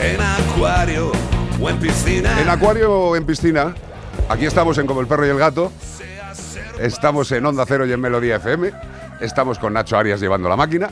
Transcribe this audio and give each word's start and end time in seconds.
En 0.00 0.20
acuario 0.20 1.12
o 1.60 1.70
en 1.70 1.78
piscina. 1.78 2.40
En 2.40 2.48
acuario 2.48 2.92
o 2.92 3.16
en 3.16 3.24
piscina, 3.24 3.74
aquí 4.28 4.46
estamos 4.46 4.78
en 4.78 4.86
Como 4.86 5.00
el 5.00 5.06
perro 5.06 5.26
y 5.26 5.30
el 5.30 5.38
gato. 5.38 5.72
Estamos 6.78 7.30
en 7.32 7.44
Onda 7.44 7.64
Cero 7.66 7.86
y 7.86 7.92
en 7.92 8.00
Melodía 8.00 8.36
FM. 8.36 8.72
Estamos 9.20 9.58
con 9.58 9.74
Nacho 9.74 9.98
Arias 9.98 10.20
llevando 10.20 10.48
la 10.48 10.56
máquina. 10.56 10.90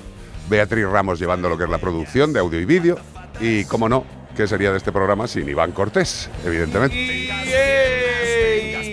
Beatriz 0.48 0.86
Ramos 0.86 1.18
llevando 1.18 1.48
lo 1.48 1.56
que 1.56 1.64
es 1.64 1.70
la 1.70 1.78
producción 1.78 2.32
de 2.32 2.40
audio 2.40 2.60
y 2.60 2.64
vídeo. 2.64 2.98
Y, 3.40 3.64
como 3.64 3.88
no, 3.88 4.04
¿qué 4.36 4.46
sería 4.46 4.70
de 4.70 4.78
este 4.78 4.92
programa 4.92 5.26
sin 5.26 5.48
Iván 5.48 5.72
Cortés, 5.72 6.28
evidentemente? 6.44 7.28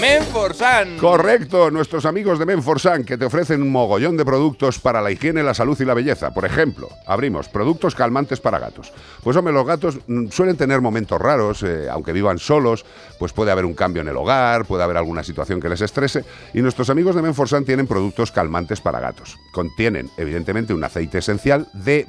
Menforsan. 0.00 0.96
Correcto, 0.98 1.72
nuestros 1.72 2.06
amigos 2.06 2.38
de 2.38 2.46
Menforsan 2.46 3.02
que 3.02 3.18
te 3.18 3.24
ofrecen 3.24 3.62
un 3.62 3.72
mogollón 3.72 4.16
de 4.16 4.24
productos 4.24 4.78
para 4.78 5.02
la 5.02 5.10
higiene, 5.10 5.42
la 5.42 5.54
salud 5.54 5.76
y 5.80 5.84
la 5.84 5.94
belleza. 5.94 6.32
Por 6.32 6.44
ejemplo, 6.44 6.88
abrimos 7.04 7.48
productos 7.48 7.96
calmantes 7.96 8.38
para 8.38 8.60
gatos. 8.60 8.92
Pues 9.24 9.36
hombre, 9.36 9.52
los 9.52 9.66
gatos 9.66 9.98
mm, 10.06 10.28
suelen 10.28 10.56
tener 10.56 10.80
momentos 10.80 11.20
raros, 11.20 11.64
eh, 11.64 11.88
aunque 11.90 12.12
vivan 12.12 12.38
solos, 12.38 12.86
pues 13.18 13.32
puede 13.32 13.50
haber 13.50 13.64
un 13.64 13.74
cambio 13.74 14.02
en 14.02 14.08
el 14.08 14.16
hogar, 14.16 14.66
puede 14.66 14.84
haber 14.84 14.98
alguna 14.98 15.24
situación 15.24 15.60
que 15.60 15.68
les 15.68 15.80
estrese. 15.80 16.24
Y 16.54 16.62
nuestros 16.62 16.90
amigos 16.90 17.16
de 17.16 17.22
Menforsan 17.22 17.64
tienen 17.64 17.88
productos 17.88 18.30
calmantes 18.30 18.80
para 18.80 19.00
gatos. 19.00 19.36
Contienen, 19.50 20.10
evidentemente, 20.16 20.74
un 20.74 20.84
aceite 20.84 21.18
esencial 21.18 21.66
de 21.72 22.06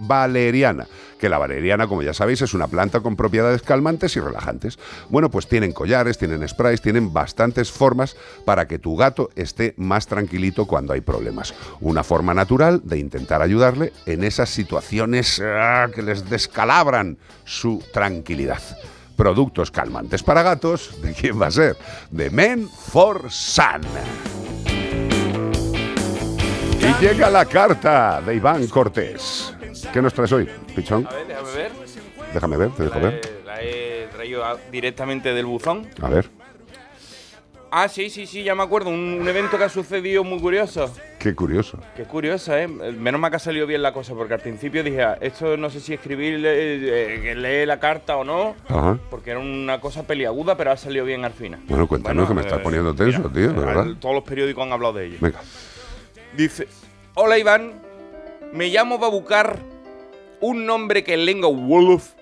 que 1.19 1.29
la 1.29 1.37
valeriana, 1.37 1.87
como 1.87 2.01
ya 2.01 2.13
sabéis, 2.13 2.41
es 2.41 2.53
una 2.53 2.67
planta 2.67 3.01
con 3.01 3.15
propiedades 3.15 3.61
calmantes 3.61 4.15
y 4.15 4.19
relajantes. 4.19 4.79
Bueno, 5.09 5.29
pues 5.29 5.47
tienen 5.47 5.71
collares, 5.71 6.17
tienen 6.17 6.47
sprays, 6.47 6.81
tienen 6.81 7.13
bastantes 7.13 7.71
formas 7.71 8.15
para 8.45 8.67
que 8.67 8.79
tu 8.79 8.95
gato 8.95 9.29
esté 9.35 9.73
más 9.77 10.07
tranquilito 10.07 10.65
cuando 10.65 10.93
hay 10.93 11.01
problemas. 11.01 11.53
Una 11.79 12.03
forma 12.03 12.33
natural 12.33 12.81
de 12.83 12.99
intentar 12.99 13.41
ayudarle 13.41 13.93
en 14.05 14.23
esas 14.23 14.49
situaciones 14.49 15.41
ah, 15.43 15.87
que 15.93 16.01
les 16.01 16.29
descalabran 16.29 17.17
su 17.45 17.83
tranquilidad. 17.93 18.61
Productos 19.15 19.71
calmantes 19.71 20.23
para 20.23 20.43
gatos, 20.43 20.97
¿de 21.01 21.13
quién 21.13 21.39
va 21.39 21.47
a 21.47 21.51
ser? 21.51 21.77
De 22.11 22.29
Men 22.29 22.69
for 22.69 23.29
Sun. 23.29 23.81
Y 26.81 27.01
llega 27.01 27.29
la 27.29 27.45
carta 27.45 28.21
de 28.21 28.35
Iván 28.35 28.67
Cortés. 28.67 29.53
¿Qué 29.93 30.01
nos 30.01 30.13
traes 30.13 30.31
hoy, 30.31 30.49
Pichón? 30.75 31.07
A 31.07 31.13
ver, 31.13 31.27
déjame 31.27 31.51
ver. 31.55 31.71
Déjame 32.33 32.57
ver, 32.57 32.69
te 32.71 32.83
dejo 32.83 32.99
La 32.99 33.09
ver. 33.09 33.21
he, 33.23 33.45
la 33.45 33.61
he 33.63 34.07
traído 34.11 34.43
directamente 34.71 35.33
del 35.33 35.45
buzón. 35.45 35.87
A 36.01 36.09
ver, 36.09 36.29
Ah, 37.71 37.87
sí, 37.87 38.09
sí, 38.09 38.25
sí, 38.25 38.41
ya 38.41 38.55
me 38.55 38.63
acuerdo. 38.63 38.89
Un, 38.89 39.19
un 39.21 39.27
evento 39.27 39.55
que 39.59 39.63
ha 39.65 39.69
sucedido 39.69 40.23
muy 40.23 40.39
curioso. 40.39 40.91
qué 41.19 41.35
curioso. 41.35 41.77
Qué 41.95 42.03
curioso, 42.05 42.57
¿eh? 42.57 42.67
Menos 42.67 43.21
mal 43.21 43.29
que 43.29 43.35
ha 43.37 43.39
salido 43.39 43.67
bien 43.67 43.83
la 43.83 43.93
cosa, 43.93 44.15
porque 44.15 44.33
al 44.33 44.39
principio 44.39 44.83
dije, 44.83 45.03
ah, 45.03 45.17
esto 45.21 45.55
no 45.55 45.69
sé 45.69 45.79
si 45.79 45.93
escribir, 45.93 46.41
eh, 46.43 47.19
que 47.21 47.35
lee 47.35 47.67
la 47.67 47.79
carta 47.79 48.17
o 48.17 48.23
no, 48.23 48.55
Ajá. 48.67 48.97
porque 49.11 49.29
era 49.29 49.39
una 49.39 49.79
cosa 49.79 50.01
peliaguda, 50.01 50.57
pero 50.57 50.71
ha 50.71 50.77
salido 50.77 51.05
bien 51.05 51.23
al 51.25 51.33
final. 51.33 51.59
Bueno, 51.67 51.87
cuéntanos 51.87 52.27
que 52.27 52.33
me 52.33 52.41
estás 52.41 52.59
poniendo 52.61 52.95
tenso, 52.95 53.29
tío, 53.29 53.53
de 53.53 53.61
eh, 53.61 53.65
verdad. 53.65 53.85
Todos 53.99 54.15
los 54.15 54.23
periódicos 54.23 54.63
han 54.65 54.71
hablado 54.73 54.93
de 54.95 55.05
ello. 55.05 55.17
Venga. 55.21 55.39
Dice, 56.35 56.67
hola 57.13 57.37
Iván, 57.37 57.73
me 58.53 58.67
llamo 58.69 58.97
Babucar, 58.97 59.59
un 60.41 60.65
nombre 60.65 61.03
que 61.03 61.13
en 61.13 61.25
lengua 61.25 61.49
Wolof 61.49 62.13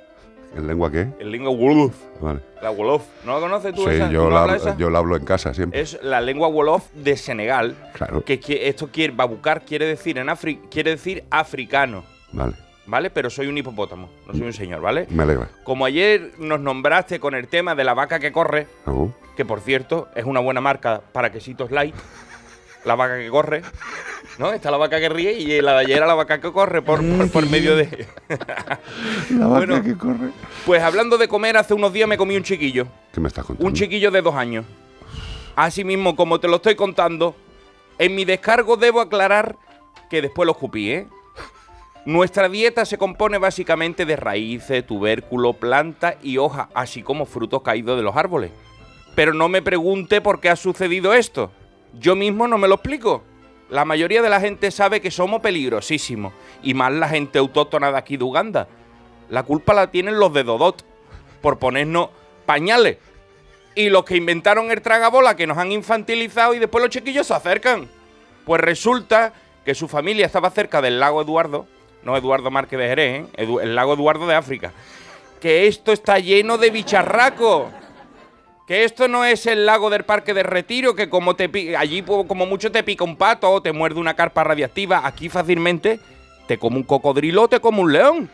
¿En 0.56 0.66
lengua 0.66 0.90
qué? 0.90 1.08
En 1.20 1.30
lengua 1.32 1.52
Wolof. 1.52 1.94
Vale. 2.22 2.40
La 2.62 2.72
Wolof. 2.72 3.04
¿No 3.26 3.34
la 3.36 3.40
conoces 3.42 3.76
tú 3.76 3.84
Sí, 3.84 3.90
esa? 3.90 4.08
¿Tú 4.08 4.14
yo 4.14 4.30
la, 4.30 4.56
esa? 4.56 4.78
yo 4.78 4.90
la 4.90 5.00
hablo 5.00 5.18
en 5.18 5.26
casa 5.26 5.54
siempre. 5.54 5.80
Es 5.80 6.00
la 6.02 6.22
lengua 6.22 6.48
Wolof 6.48 6.90
de 6.94 7.18
Senegal. 7.18 7.76
Claro. 7.94 8.24
Que, 8.24 8.40
esto 8.68 8.88
quiere, 8.92 9.14
babucar 9.14 9.62
quiere 9.66 9.86
decir 9.86 10.18
en 10.18 10.30
Afri 10.30 10.58
quiere 10.72 10.92
decir 10.92 11.26
africano, 11.30 12.06
Vale, 12.32 12.54
¿vale? 12.86 13.10
Pero 13.10 13.30
soy 13.30 13.48
un 13.48 13.58
hipopótamo, 13.58 14.10
no 14.26 14.34
soy 14.34 14.44
un 14.44 14.54
señor, 14.54 14.80
¿vale? 14.82 15.06
me 15.10 15.24
alegra. 15.24 15.50
Como 15.66 15.86
ayer 15.86 16.32
nos 16.40 16.62
nombraste 16.62 17.20
con 17.20 17.36
el 17.36 17.48
tema 17.50 17.76
de 17.76 17.84
la 17.84 17.94
vaca 17.94 18.20
que 18.20 18.32
corre, 18.32 18.68
Oh, 18.86 19.12
que 19.36 19.44
por 19.46 19.60
cierto 19.60 20.08
es 20.16 20.24
una 20.26 20.40
buena 20.40 20.62
marca 20.62 21.02
para 21.12 21.30
quesitos 21.32 21.72
light, 21.72 21.94
la 22.86 22.96
vaca 22.96 23.18
que 23.20 23.30
corre, 23.30 23.62
¿no? 24.38 24.52
Está 24.54 24.70
la 24.72 24.78
vaca 24.78 25.00
que 25.00 25.10
ríe 25.10 25.34
y 25.34 25.62
la 25.62 25.74
de 25.74 25.80
ayer 25.80 25.98
era 25.98 26.06
la 26.08 26.14
vaca 26.14 26.40
que 26.40 26.52
corre 26.52 26.82
por, 26.82 27.04
por, 27.18 27.32
por 27.32 27.50
medio 27.50 27.76
de... 27.76 27.86
La 29.32 29.48
vaca 29.48 29.66
Bueno. 29.66 29.84
que 29.84 29.98
corre. 29.98 30.30
Pues 30.66 30.82
hablando 30.82 31.18
de 31.18 31.28
comer, 31.28 31.58
hace 31.58 31.74
unos 31.74 31.92
días 31.94 32.08
me 32.08 32.18
comí 32.18 32.36
un 32.38 32.44
chiquillo, 32.44 32.88
¿Qué 33.14 33.20
me 33.20 33.28
estás 33.28 33.46
contando? 33.46 33.68
un 33.68 33.74
chiquillo 33.74 34.12
de 34.12 34.22
dos 34.22 34.36
años. 34.36 34.66
Así 35.56 35.84
mismo, 35.84 36.16
como 36.16 36.40
te 36.40 36.48
lo 36.48 36.58
estoy 36.58 36.76
contando, 36.76 37.36
en 37.98 38.14
mi 38.16 38.26
descargo 38.26 38.78
debo 38.78 39.02
aclarar 39.02 39.56
que 40.10 40.22
después 40.22 40.46
lo 40.46 40.52
escupí, 40.52 40.92
¿eh? 40.92 41.08
Nuestra 42.06 42.48
dieta 42.48 42.86
se 42.86 42.98
compone 42.98 43.38
básicamente 43.38 44.06
de 44.06 44.16
raíces, 44.16 44.86
tubérculo, 44.88 45.54
planta 45.54 46.16
y 46.24 46.38
hoja, 46.38 46.70
así 46.74 47.04
como 47.04 47.26
frutos 47.26 47.64
caídos 47.64 47.98
de 47.98 48.04
los 48.04 48.16
árboles. 48.16 48.52
Pero 49.16 49.34
no 49.34 49.50
me 49.50 49.62
pregunte 49.62 50.22
por 50.22 50.40
qué 50.40 50.50
ha 50.50 50.56
sucedido 50.56 51.14
esto. 51.14 51.52
Yo 52.00 52.16
mismo 52.16 52.48
no 52.48 52.58
me 52.58 52.68
lo 52.70 52.76
explico. 52.76 53.24
La 53.70 53.84
mayoría 53.84 54.22
de 54.22 54.30
la 54.30 54.40
gente 54.40 54.72
sabe 54.72 55.02
que 55.02 55.12
somos 55.12 55.42
peligrosísimos, 55.42 56.34
y 56.64 56.74
más 56.74 56.92
la 56.94 57.10
gente 57.10 57.40
autóctona 57.40 57.92
de 57.92 57.98
aquí 57.98 58.18
de 58.18 58.24
Uganda. 58.24 58.68
La 59.30 59.44
culpa 59.44 59.74
la 59.74 59.92
tienen 59.92 60.20
los 60.20 60.34
de 60.34 60.44
Dodot, 60.44 60.86
por 61.42 61.60
ponernos 61.60 62.10
pañales. 62.46 62.98
Y 63.76 63.90
los 63.90 64.06
que 64.06 64.16
inventaron 64.16 64.72
el 64.72 64.82
tragabola 64.82 65.36
que 65.36 65.48
nos 65.48 65.58
han 65.58 65.72
infantilizado 65.72 66.54
y 66.54 66.60
después 66.60 66.82
los 66.82 66.90
chiquillos 66.90 67.28
se 67.28 67.34
acercan. 67.34 67.88
Pues 68.46 68.62
resulta 68.62 69.34
que 69.66 69.76
su 69.76 69.88
familia 69.88 70.26
estaba 70.26 70.50
cerca 70.50 70.82
del 70.82 71.00
lago 71.00 71.22
Eduardo, 71.22 71.68
no 72.04 72.16
Eduardo 72.16 72.50
Márquez 72.50 72.80
de 72.80 72.88
Jerez, 72.88 73.24
¿eh? 73.24 73.28
El 73.38 73.76
lago 73.76 73.94
Eduardo 73.94 74.26
de 74.26 74.36
África. 74.36 74.72
Que 75.42 75.68
esto 75.68 75.92
está 75.92 76.20
lleno 76.20 76.58
de 76.58 76.70
bicharracos. 76.70 77.66
Que 78.68 78.84
esto 78.84 79.08
no 79.08 79.24
es 79.24 79.46
el 79.46 79.66
lago 79.66 79.90
del 79.90 80.04
Parque 80.04 80.34
de 80.34 80.44
Retiro, 80.44 80.94
que 80.94 81.10
como 81.10 81.38
te 81.38 81.78
allí 81.78 82.02
po- 82.02 82.28
como 82.28 82.46
mucho 82.46 82.70
te 82.70 82.84
pica 82.84 83.06
un 83.06 83.16
pato 83.16 83.50
o 83.50 83.62
te 83.62 83.72
muerde 83.72 84.00
una 84.00 84.14
carpa 84.14 84.44
radiactiva. 84.44 85.08
Aquí 85.08 85.30
fácilmente 85.30 86.02
te 86.48 86.58
come 86.58 86.76
un 86.76 86.84
cocodrilo 86.84 87.44
o 87.44 87.48
te 87.48 87.62
come 87.62 87.80
un 87.80 87.94
león. 87.94 88.30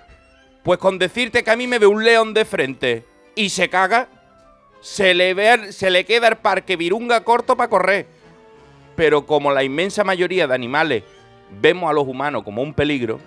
Pues 0.63 0.80
con 0.80 0.97
decirte 0.97 1.44
que 1.44 1.51
a 1.51 1.56
mí 1.56 1.68
me 1.68 1.77
ve 1.77 1.85
un 1.85 2.03
león 2.03 2.33
de 2.33 2.45
frente 2.45 3.06
y 3.35 3.50
se 3.50 3.69
caga, 3.69 4.07
se 4.81 5.13
le, 5.13 5.35
ve, 5.35 5.71
se 5.71 5.91
le 5.91 6.03
queda 6.03 6.30
el 6.30 6.38
parque 6.38 6.77
virunga 6.77 7.24
corto 7.24 7.56
para 7.56 7.69
correr. 7.69 8.07
Pero 8.95 9.27
como 9.27 9.51
la 9.51 9.63
inmensa 9.63 10.03
mayoría 10.03 10.47
de 10.47 10.56
animales 10.56 11.03
vemos 11.62 11.89
a 11.89 11.94
los 11.94 12.07
humanos 12.07 12.41
como 12.44 12.63
un 12.63 12.74
peligro, 12.74 13.19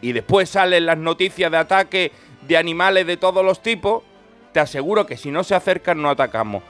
y 0.00 0.12
después 0.12 0.48
salen 0.48 0.86
las 0.86 0.98
noticias 0.98 1.50
de 1.50 1.56
ataque 1.56 2.12
de 2.46 2.56
animales 2.56 3.06
de 3.06 3.16
todos 3.16 3.44
los 3.44 3.62
tipos, 3.62 4.04
te 4.52 4.60
aseguro 4.60 5.06
que 5.06 5.16
si 5.16 5.30
no 5.30 5.44
se 5.44 5.54
acercan 5.54 6.00
no 6.00 6.10
atacamos. 6.10 6.62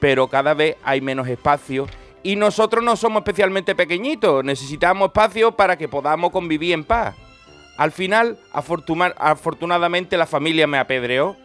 Pero 0.00 0.28
cada 0.28 0.54
vez 0.54 0.76
hay 0.84 1.00
menos 1.00 1.26
espacio 1.28 1.86
y 2.22 2.36
nosotros 2.36 2.84
no 2.84 2.96
somos 2.96 3.20
especialmente 3.20 3.74
pequeñitos, 3.74 4.44
necesitamos 4.44 5.08
espacio 5.08 5.52
para 5.52 5.76
que 5.76 5.88
podamos 5.88 6.30
convivir 6.30 6.72
en 6.72 6.84
paz. 6.84 7.14
Al 7.76 7.92
final, 7.92 8.38
afortuna- 8.52 9.14
afortunadamente, 9.18 10.16
la 10.16 10.26
familia 10.26 10.66
me 10.66 10.78
apedreó 10.78 11.36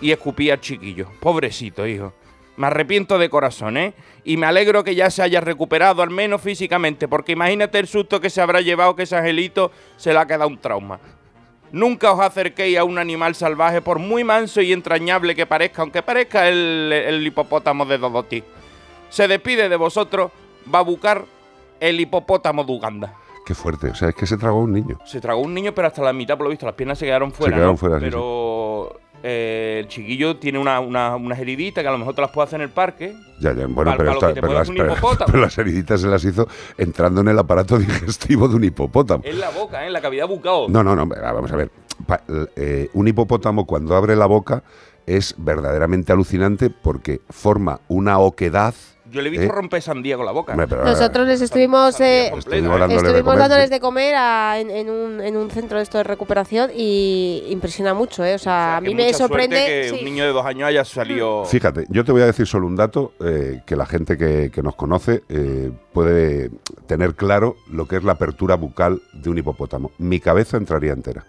y 0.00 0.10
escupí 0.12 0.50
al 0.50 0.60
chiquillo. 0.60 1.08
Pobrecito, 1.20 1.86
hijo. 1.86 2.12
Me 2.56 2.66
arrepiento 2.68 3.18
de 3.18 3.28
corazón, 3.30 3.76
¿eh? 3.76 3.94
Y 4.24 4.36
me 4.36 4.46
alegro 4.46 4.84
que 4.84 4.94
ya 4.94 5.10
se 5.10 5.22
haya 5.22 5.40
recuperado, 5.40 6.02
al 6.02 6.10
menos 6.10 6.40
físicamente, 6.40 7.08
porque 7.08 7.32
imagínate 7.32 7.78
el 7.78 7.88
susto 7.88 8.20
que 8.20 8.30
se 8.30 8.40
habrá 8.40 8.60
llevado 8.60 8.94
que 8.94 9.02
ese 9.04 9.16
angelito 9.16 9.72
se 9.96 10.12
le 10.12 10.18
ha 10.20 10.26
quedado 10.26 10.48
un 10.48 10.58
trauma. 10.58 11.00
Nunca 11.74 12.12
os 12.12 12.20
acerquéis 12.20 12.78
a 12.78 12.84
un 12.84 12.98
animal 12.98 13.34
salvaje, 13.34 13.82
por 13.82 13.98
muy 13.98 14.22
manso 14.22 14.60
y 14.60 14.72
entrañable 14.72 15.34
que 15.34 15.44
parezca, 15.44 15.82
aunque 15.82 16.02
parezca 16.02 16.48
el, 16.48 16.92
el 16.92 17.26
hipopótamo 17.26 17.84
de 17.84 17.98
Dodoti. 17.98 18.44
Se 19.10 19.26
despide 19.26 19.68
de 19.68 19.74
vosotros, 19.74 20.30
Babucar, 20.66 21.24
el 21.80 21.98
hipopótamo 21.98 22.62
de 22.62 22.72
Uganda. 22.72 23.14
Qué 23.44 23.56
fuerte. 23.56 23.88
O 23.88 23.94
sea, 23.96 24.10
es 24.10 24.14
que 24.14 24.24
se 24.24 24.36
tragó 24.36 24.60
un 24.60 24.72
niño. 24.72 25.00
Se 25.04 25.20
tragó 25.20 25.40
un 25.40 25.52
niño, 25.52 25.74
pero 25.74 25.88
hasta 25.88 26.00
la 26.00 26.12
mitad, 26.12 26.36
por 26.36 26.44
lo 26.44 26.50
visto, 26.50 26.64
las 26.64 26.76
piernas 26.76 26.96
se 26.96 27.06
quedaron 27.06 27.32
fuera. 27.32 27.56
quedaron 27.56 27.74
¿no? 27.74 27.76
fuera, 27.76 27.98
sí, 27.98 28.04
Pero 28.04 29.00
eh, 29.26 29.78
el 29.80 29.88
chiquillo 29.88 30.36
tiene 30.36 30.58
una, 30.58 30.80
una, 30.80 31.16
unas 31.16 31.38
heriditas 31.38 31.82
que 31.82 31.88
a 31.88 31.90
lo 31.92 31.96
mejor 31.98 32.14
te 32.14 32.20
las 32.20 32.30
puede 32.30 32.46
hacer 32.46 32.60
en 32.60 32.64
el 32.64 32.70
parque. 32.70 33.16
Ya, 33.40 33.54
ya, 33.54 33.66
bueno, 33.66 33.96
Para- 33.96 33.96
pero, 33.96 34.18
para 34.40 34.52
las, 34.52 34.68
un 34.68 34.76
pero- 34.76 34.92
hipopótamo. 34.92 35.26
pero 35.32 35.42
las 35.44 35.56
heriditas 35.56 36.00
se 36.02 36.06
las 36.08 36.22
hizo 36.24 36.46
entrando 36.76 37.22
en 37.22 37.28
el 37.28 37.38
aparato 37.38 37.78
digestivo 37.80 38.46
de 38.48 38.56
un 38.56 38.64
hipopótamo. 38.64 39.22
En 39.24 39.40
la 39.40 39.48
boca, 39.50 39.82
¿eh? 39.82 39.86
en 39.86 39.94
la 39.94 40.02
cavidad 40.02 40.28
bucal. 40.28 40.66
No, 40.68 40.84
no, 40.84 40.94
no, 40.94 41.06
vamos 41.06 41.50
a 41.50 41.56
ver. 41.56 41.70
Pa- 42.06 42.22
eh, 42.56 42.90
un 42.92 43.08
hipopótamo 43.08 43.66
cuando 43.66 43.96
abre 43.96 44.14
la 44.14 44.26
boca 44.26 44.62
es 45.06 45.34
verdaderamente 45.38 46.12
alucinante 46.12 46.68
porque 46.70 47.20
forma 47.30 47.80
una 47.88 48.18
oquedad. 48.18 48.74
Yo 49.14 49.20
le 49.22 49.28
he 49.28 49.30
visto 49.30 49.46
¿eh? 49.46 49.48
romper 49.48 49.80
sandía 49.80 50.16
con 50.16 50.26
la 50.26 50.32
boca. 50.32 50.52
Hombre, 50.52 50.66
pero- 50.66 50.84
Nosotros 50.84 51.26
les 51.28 51.40
estuvimos, 51.40 52.00
eh, 52.00 52.28
Completa, 52.32 52.56
Estuvimos 52.56 52.76
¿eh? 52.76 52.88
de 52.88 52.94
estuvimos 52.96 53.22
comer, 53.24 53.38
dándoles 53.38 53.64
sí. 53.68 53.70
de 53.74 53.80
comer 53.80 54.14
a- 54.16 54.58
en, 54.60 54.70
en 54.70 54.90
un, 54.90 55.20
en 55.20 55.36
un 55.36 55.50
centro 55.50 55.76
de 55.78 55.84
esto 55.84 55.98
de 55.98 56.04
recuperación 56.04 56.70
y 56.74 57.44
impresiona 57.48 57.94
mucho, 57.94 58.24
¿eh? 58.24 58.34
O 58.34 58.38
sea, 58.38 58.52
O 58.54 58.56
sea, 58.56 58.76
a 58.78 58.80
mí 58.80 58.94
me 58.94 59.14
sorprende. 59.14 59.56
que 59.64 59.88
sí. 59.90 59.96
un 60.00 60.04
niño 60.04 60.24
de 60.24 60.32
dos 60.32 60.44
años 60.44 60.66
haya 60.68 60.84
salido. 60.84 61.44
Fíjate, 61.44 61.86
yo 61.88 62.04
te 62.04 62.12
voy 62.12 62.22
a 62.22 62.26
decir 62.26 62.46
solo 62.46 62.66
un 62.66 62.76
dato 62.76 63.12
eh, 63.24 63.62
que 63.64 63.76
la 63.76 63.86
gente 63.86 64.18
que, 64.18 64.50
que 64.52 64.62
nos 64.62 64.74
conoce 64.74 65.22
eh, 65.28 65.70
puede 65.92 66.50
tener 66.86 67.14
claro 67.14 67.56
lo 67.70 67.86
que 67.86 67.96
es 67.96 68.04
la 68.04 68.12
apertura 68.12 68.56
bucal 68.56 69.00
de 69.12 69.30
un 69.30 69.38
hipopótamo. 69.38 69.92
Mi 69.98 70.18
cabeza 70.20 70.56
entraría 70.56 70.92
entera. 70.92 71.24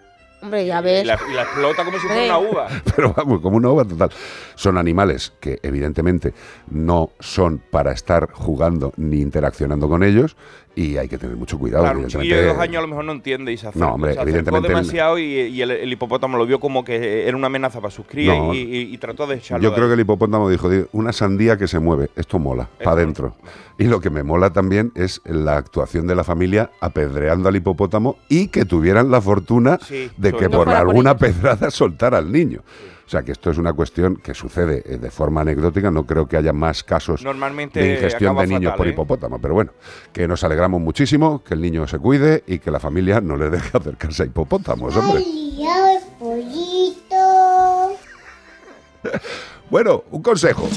Hombre, 0.45 0.63
ya 0.63 0.79
Y 0.79 1.03
la, 1.03 1.19
y 1.27 1.33
la 1.33 1.41
explota 1.41 1.83
como 1.83 1.97
si 1.97 2.05
fuera 2.05 2.37
una 2.37 2.37
uva. 2.37 2.67
Pero 2.95 3.13
vamos, 3.17 3.41
como 3.41 3.57
una 3.57 3.69
ova 3.69 3.83
total. 3.83 4.11
Son 4.53 4.77
animales 4.77 5.33
que 5.39 5.59
evidentemente 5.63 6.35
no 6.69 7.09
son 7.19 7.57
para 7.71 7.91
estar 7.91 8.31
jugando 8.31 8.93
ni 8.95 9.21
interaccionando 9.21 9.89
con 9.89 10.03
ellos 10.03 10.37
y 10.75 10.97
hay 10.97 11.07
que 11.07 11.17
tener 11.17 11.37
mucho 11.37 11.57
cuidado. 11.57 11.83
Claro, 11.85 11.99
un 11.99 12.07
chiquillo 12.07 12.35
de 12.37 12.45
dos 12.47 12.57
años 12.57 12.77
a 12.77 12.81
lo 12.81 12.87
mejor 12.89 13.05
no 13.05 13.13
entiende 13.13 13.51
y 13.53 13.57
se 13.57 13.67
acercó, 13.67 13.87
No, 13.87 13.93
hombre, 13.95 14.13
se 14.13 14.21
evidentemente 14.21 14.67
demasiado 14.67 15.17
y, 15.17 15.23
y 15.23 15.61
el, 15.61 15.71
el 15.71 15.91
hipopótamo 15.91 16.37
lo 16.37 16.45
vio 16.45 16.59
como 16.59 16.83
que 16.83 17.27
era 17.27 17.37
una 17.37 17.47
amenaza 17.47 17.79
para 17.79 17.91
sus 17.91 18.05
crías 18.05 18.37
No. 18.37 18.53
y, 18.53 18.57
y- 18.59 18.93
y 18.93 18.97
trató 18.97 19.25
de 19.25 19.35
echarlo. 19.35 19.63
Yo 19.63 19.73
creo 19.73 19.87
que 19.87 19.93
el 19.93 19.99
hipopótamo 20.01 20.49
dijo, 20.49 20.69
"Di, 20.69 20.83
una 20.91 21.13
sandía 21.13 21.57
que 21.57 21.67
se 21.67 21.79
mueve, 21.79 22.09
esto 22.15 22.39
mola, 22.39 22.67
para 22.79 22.91
adentro. 22.91 23.35
Y 23.77 23.85
lo 23.85 23.99
que 23.99 24.09
me 24.09 24.23
mola 24.23 24.51
también 24.51 24.91
es 24.95 25.21
la 25.25 25.57
actuación 25.57 26.07
de 26.07 26.15
la 26.15 26.23
familia 26.23 26.71
apedreando 26.81 27.49
al 27.49 27.55
hipopótamo 27.55 28.17
y 28.29 28.47
que 28.47 28.65
tuvieran 28.65 29.11
la 29.11 29.21
fortuna 29.21 29.79
Sí, 29.81 30.09
de 30.17 30.33
que 30.33 30.49
por 30.49 30.69
alguna 30.69 31.17
pedrada 31.17 31.69
soltara 31.71 32.17
al 32.17 32.31
niño. 32.31 32.61
O 33.05 33.09
sea 33.09 33.21
que 33.21 33.31
esto 33.33 33.51
es 33.51 33.57
una 33.59 33.71
cuestión 33.73 34.15
que 34.15 34.33
sucede 34.33 34.81
eh, 34.85 34.97
de 34.97 35.11
forma 35.11 35.41
anecdótica, 35.41 35.91
no 35.91 36.05
creo 36.05 36.27
que 36.27 36.37
haya 36.37 36.53
más 36.53 36.83
casos 36.83 37.23
Normalmente 37.23 37.79
de 37.79 37.93
ingestión 37.93 38.35
de 38.35 38.47
niños 38.47 38.71
fatal, 38.71 38.77
por 38.77 38.87
¿eh? 38.87 38.89
hipopótamo. 38.89 39.39
Pero 39.39 39.53
bueno, 39.53 39.71
que 40.11 40.27
nos 40.27 40.43
alegramos 40.43 40.81
muchísimo, 40.81 41.43
que 41.43 41.53
el 41.53 41.61
niño 41.61 41.87
se 41.87 41.99
cuide 41.99 42.43
y 42.47 42.57
que 42.57 42.71
la 42.71 42.79
familia 42.79 43.21
no 43.21 43.37
le 43.37 43.51
deje 43.51 43.77
acercarse 43.77 44.23
a 44.23 44.25
hipopótamos, 44.25 44.95
hombre. 44.95 45.23
Ay, 45.23 45.97
pollito. 46.19 47.15
Bueno, 49.67 50.03
un 50.11 50.21
consejo. 50.21 50.69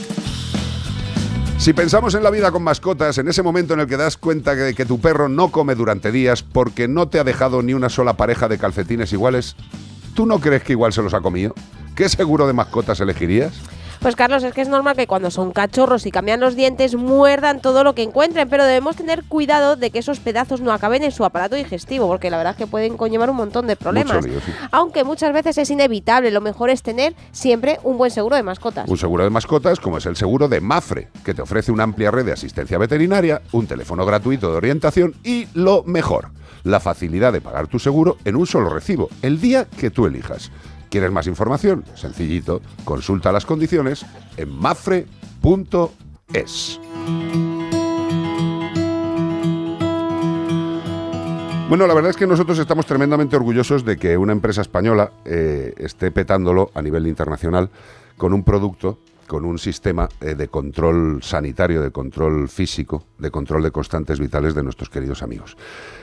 Si 1.59 1.75
pensamos 1.75 2.15
en 2.15 2.23
la 2.23 2.31
vida 2.31 2.51
con 2.51 2.63
mascotas, 2.63 3.19
en 3.19 3.29
ese 3.29 3.43
momento 3.43 3.75
en 3.75 3.81
el 3.81 3.87
que 3.87 3.99
das 3.99 4.17
cuenta 4.17 4.55
de 4.55 4.75
que 4.75 4.87
tu 4.87 4.99
perro 5.01 5.29
no 5.29 5.51
come 5.51 5.75
durante 5.75 6.11
días 6.11 6.43
porque 6.43 6.89
no 6.89 7.09
te 7.09 7.21
ha 7.21 7.25
dejado 7.25 7.63
ni 7.63 7.75
una 7.75 7.91
sola 7.91 8.15
pareja 8.17 8.49
de 8.49 8.59
calcetines 8.59 9.13
iguales, 9.13 9.57
¿tú 10.15 10.25
no 10.25 10.41
crees 10.41 10.63
que 10.63 10.73
igual 10.73 10.93
se 10.95 11.03
los 11.03 11.13
ha 11.13 11.21
comido? 11.21 11.55
¿Qué 11.99 12.09
seguro 12.09 12.47
de 12.47 12.53
mascotas 12.53 13.01
elegirías? 13.01 13.55
Pues 13.99 14.15
Carlos, 14.15 14.45
es 14.45 14.55
que 14.55 14.61
es 14.61 14.69
normal 14.69 14.95
que 14.95 15.09
cuando 15.09 15.33
son 15.33 15.51
cachorros 15.51 16.07
y 16.07 16.13
cambian 16.13 16.39
los 16.39 16.55
dientes 16.55 16.95
muerdan 16.95 17.61
todo 17.61 17.83
lo 17.83 17.97
que 17.97 18.05
encuentren, 18.05 18.49
pero 18.49 18.65
debemos 18.65 18.95
tener 18.95 19.25
cuidado 19.25 19.75
de 19.75 19.91
que 19.91 19.99
esos 19.99 20.21
pedazos 20.21 20.61
no 20.61 20.73
acaben 20.73 21.03
en 21.03 21.11
su 21.11 21.25
aparato 21.25 21.57
digestivo, 21.57 22.07
porque 22.07 22.31
la 22.31 22.37
verdad 22.37 22.53
es 22.53 22.57
que 22.57 22.69
pueden 22.69 22.97
conllevar 22.97 23.31
un 23.31 23.35
montón 23.35 23.67
de 23.67 23.75
problemas. 23.75 24.25
lío, 24.25 24.39
sí. 24.39 24.53
Aunque 24.71 25.03
muchas 25.03 25.33
veces 25.33 25.59
es 25.59 25.71
inevitable, 25.71 26.31
lo 26.31 26.41
mejor 26.41 26.71
es 26.71 26.85
tener 26.85 27.17
siempre 27.33 27.81
un 27.83 27.99
buen 27.99 28.13
seguro 28.13 28.37
de 28.37 28.45
mascotas. 28.45 28.89
Un 28.89 28.97
seguro 28.97 29.25
de 29.25 29.31
mascotas 29.31 29.81
como 29.81 29.99
es 29.99 30.07
el 30.07 30.15
seguro 30.15 30.47
de 30.47 30.61
Mafre, 30.61 31.09
que 31.25 31.35
te 31.35 31.43
ofrece 31.43 31.73
una 31.73 31.83
amplia 31.83 32.13
red 32.13 32.25
de 32.25 32.33
asistencia 32.33 32.79
veterinaria, 32.79 33.43
un 33.51 33.67
teléfono 33.67 34.07
gratuito 34.07 34.53
de 34.53 34.57
orientación 34.57 35.17
y 35.25 35.49
lo 35.55 35.83
mejor, 35.83 36.31
la 36.63 36.79
facilidad 36.79 37.33
de 37.33 37.41
pagar 37.41 37.67
tu 37.67 37.81
seguro 37.81 38.19
en 38.25 38.37
un 38.37 38.47
solo 38.47 38.69
recibo, 38.69 39.09
el 39.21 39.41
día 39.41 39.65
que 39.65 39.91
tú 39.91 40.07
elijas. 40.07 40.53
¿Quieres 40.91 41.13
más 41.13 41.27
información? 41.27 41.85
Sencillito, 41.95 42.63
consulta 42.85 43.33
las 43.33 43.45
condiciones 43.45 44.07
en 44.37 44.51
mafre.es. 44.51 45.09
Bueno, 51.69 51.87
la 51.87 51.93
verdad 51.93 52.11
es 52.11 52.17
que 52.17 52.27
nosotros 52.27 52.59
estamos 52.59 52.87
tremendamente 52.87 53.37
orgullosos 53.37 53.85
de 53.85 53.99
que 53.99 54.17
una 54.17 54.33
empresa 54.33 54.63
española 54.63 55.13
eh, 55.27 55.75
esté 55.77 56.11
petándolo 56.11 56.71
a 56.73 56.81
nivel 56.81 57.07
internacional 57.07 57.69
con 58.17 58.33
un 58.33 58.43
producto, 58.43 58.99
con 59.27 59.45
un 59.45 59.59
sistema 59.59 60.09
eh, 60.23 60.35
de 60.35 60.49
control 60.49 61.23
sanitario, 61.23 61.83
de 61.83 61.91
control 61.91 62.49
físico, 62.49 63.05
de 63.19 63.31
control 63.31 63.63
de 63.63 63.71
constantes 63.71 64.19
vitales 64.19 64.55
de 64.55 64.63
nuestros 64.63 64.89
queridos 64.89 65.23
amigos. 65.23 65.59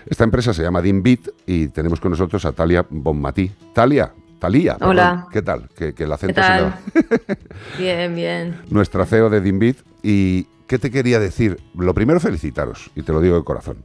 Esta 0.06 0.24
empresa 0.24 0.54
se 0.54 0.62
llama 0.62 0.84
Dimbit 0.84 1.30
y 1.48 1.70
tenemos 1.70 2.00
con 2.00 2.12
nosotros 2.12 2.46
a 2.46 2.52
Talia 2.52 2.86
Bonmatí. 2.88 3.52
Talia, 3.74 4.14
Talía, 4.46 4.74
perdón. 4.78 4.90
Hola. 4.92 5.28
¿Qué 5.32 5.42
tal? 5.42 5.70
Que, 5.76 5.96
que 5.96 6.04
el 6.04 6.10
¿Qué 6.10 6.14
acento 6.14 6.42
se 6.44 6.62
va. 6.62 6.80
Bien, 7.80 8.14
bien. 8.14 8.62
Nuestra 8.70 9.08
CEO 9.08 9.32
de 9.32 9.42
Dimbit. 9.42 9.78
¿Y 10.04 10.44
qué 10.68 10.78
te 10.78 10.92
quería 10.92 11.20
decir? 11.20 11.60
Lo 11.76 11.96
primero, 11.96 12.20
felicitaros, 12.20 12.92
y 12.96 13.02
te 13.02 13.12
lo 13.12 13.22
digo 13.22 13.38
de 13.38 13.44
corazón. 13.44 13.78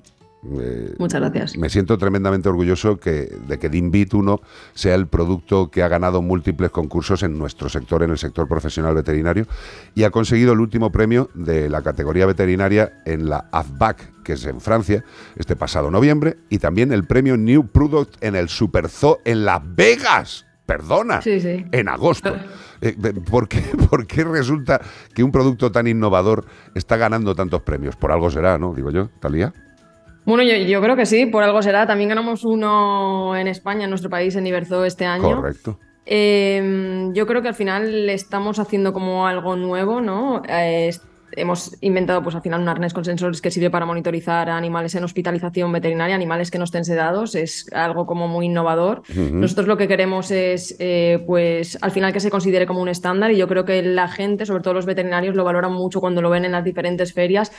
Eh, 0.59 0.95
Muchas 0.99 1.21
gracias. 1.21 1.57
me 1.57 1.69
siento 1.71 1.97
tremendamente 1.97 2.49
orgulloso 2.50 2.99
que, 2.99 3.31
de 3.47 3.59
que 3.59 3.69
Dimbit 3.71 4.12
1 4.12 4.40
sea 4.75 4.95
el 4.97 5.07
producto 5.07 5.71
que 5.71 5.83
ha 5.83 5.88
ganado 5.88 6.21
múltiples 6.21 6.71
concursos 6.71 7.23
en 7.23 7.38
nuestro 7.38 7.71
sector, 7.71 8.02
en 8.02 8.11
el 8.11 8.19
sector 8.19 8.47
profesional 8.47 8.95
veterinario, 8.95 9.47
y 9.95 10.05
ha 10.05 10.11
conseguido 10.11 10.52
el 10.52 10.61
último 10.61 10.93
premio 10.93 11.31
de 11.35 11.71
la 11.71 11.81
categoría 11.81 12.26
veterinaria 12.26 13.02
en 13.07 13.31
la 13.31 13.49
AFBAC, 13.50 14.23
que 14.23 14.35
es 14.35 14.45
en 14.45 14.61
Francia, 14.61 15.05
este 15.37 15.57
pasado 15.57 15.90
noviembre, 15.90 16.37
y 16.50 16.59
también 16.59 16.93
el 16.93 17.07
premio 17.07 17.38
New 17.38 17.69
Product 17.69 18.23
en 18.23 18.35
el 18.35 18.50
Super 18.50 18.90
Zoo 18.90 19.21
en 19.25 19.47
Las 19.47 19.61
Vegas. 19.75 20.47
Perdona, 20.71 21.21
Sí, 21.21 21.41
sí. 21.41 21.65
en 21.73 21.89
agosto. 21.89 22.33
Eh, 22.81 22.95
¿por, 23.29 23.49
qué, 23.49 23.59
¿Por 23.91 24.07
qué 24.07 24.23
resulta 24.23 24.81
que 25.12 25.25
un 25.25 25.33
producto 25.33 25.73
tan 25.73 25.89
innovador 25.89 26.45
está 26.77 26.97
ganando 26.97 27.35
tantos 27.35 27.62
premios? 27.62 27.97
Por 27.97 28.12
algo 28.12 28.31
será, 28.31 28.57
¿no? 28.57 28.73
Digo 28.73 28.91
yo, 28.93 29.09
Talía. 29.21 29.53
Bueno, 30.25 30.45
yo, 30.45 30.55
yo 30.57 30.81
creo 30.81 30.95
que 30.95 31.07
sí, 31.07 31.27
por 31.27 31.43
algo 31.43 31.61
será. 31.61 31.89
También 31.89 32.11
ganamos 32.11 32.45
uno 32.45 33.37
en 33.37 33.49
España, 33.49 33.85
en 33.85 33.91
nuestro 33.91 34.11
país, 34.11 34.37
en 34.37 34.47
Iberzo 34.47 34.85
este 34.85 35.07
año. 35.07 35.37
Correcto. 35.37 35.79
Eh, 36.07 37.09
yo 37.15 37.27
creo 37.27 37.43
que 37.43 37.49
al 37.49 37.55
final 37.55 38.07
le 38.07 38.15
estamos 38.15 38.59
haciendo 38.61 38.93
como 38.93 39.27
algo 39.27 39.57
nuevo, 39.57 40.00
¿no? 40.00 40.43
Eh, 40.49 40.91
hemos 41.37 41.77
inventado, 41.81 42.23
pues 42.23 42.35
al 42.35 42.43
final, 42.43 42.61
un 42.61 42.69
arnés 42.69 42.93
con 42.93 43.05
sensores 43.05 43.41
que 43.41 43.51
sirve 43.51 43.71
para 43.71 43.87
monitorizar 43.87 44.49
a 44.49 44.57
animales 44.57 44.95
en 44.95 45.05
hospitalización 45.05 45.73
veterinaria, 45.73 46.15
animales 46.15 46.51
que 46.51 46.59
no 46.59 46.65
estén 46.65 46.85
sedados. 46.85 47.35
Es 47.35 47.71
algo 47.73 48.07
como 48.07 48.29
muy 48.29 48.47
innovador. 48.47 49.03
Nosotros 49.15 49.67
lo 49.67 49.77
que 49.77 49.89
queremos 49.89 50.31
es, 50.31 50.77
eh, 50.79 51.23
pues, 51.27 51.79
al 51.81 51.91
final 51.91 52.13
que 52.13 52.21
se 52.21 52.31
considere 52.31 52.67
como 52.67 52.81
un 52.81 52.89
estándar 52.89 53.31
y 53.31 53.37
yo 53.37 53.49
creo 53.49 53.65
que 53.65 53.83
la 53.83 54.09
gente, 54.09 54.47
sobre 54.47 54.63
todo 54.63 54.75
los 54.75 54.87
veterinarios, 54.87 55.35
lo 55.35 55.45
valoran 55.45 55.73
mucho 55.73 56.01
cuando 56.01 56.23
lo 56.23 56.31
ven 56.31 56.45
en 56.45 56.53
las 56.53 56.65
diferentes 56.65 57.13
ferias. 57.13 57.53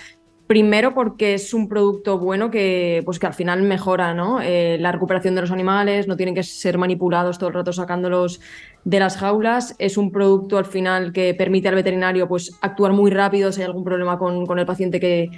Primero 0.47 0.93
porque 0.93 1.35
es 1.35 1.53
un 1.53 1.69
producto 1.69 2.17
bueno 2.17 2.51
que, 2.51 3.01
pues 3.05 3.19
que 3.19 3.25
al 3.27 3.33
final 3.33 3.61
mejora 3.61 4.13
¿no? 4.13 4.41
Eh, 4.41 4.77
la 4.81 4.91
recuperación 4.91 5.33
de 5.33 5.39
los 5.39 5.51
animales, 5.51 6.09
no 6.09 6.17
tienen 6.17 6.35
que 6.35 6.43
ser 6.43 6.77
manipulados 6.77 7.37
todo 7.37 7.47
el 7.47 7.55
rato 7.55 7.71
sacándolos 7.71 8.41
de 8.83 8.99
las 8.99 9.17
jaulas. 9.17 9.75
Es 9.79 9.97
un 9.97 10.11
producto 10.11 10.57
al 10.57 10.65
final 10.65 11.13
que 11.13 11.33
permite 11.33 11.67
al 11.69 11.75
veterinario 11.75 12.27
pues, 12.27 12.51
actuar 12.61 12.93
muy 12.93 13.11
rápido 13.11 13.51
si 13.51 13.61
hay 13.61 13.67
algún 13.67 13.83
problema 13.83 14.17
con, 14.17 14.45
con 14.45 14.59
el 14.59 14.65
paciente 14.65 14.99
que, 14.99 15.29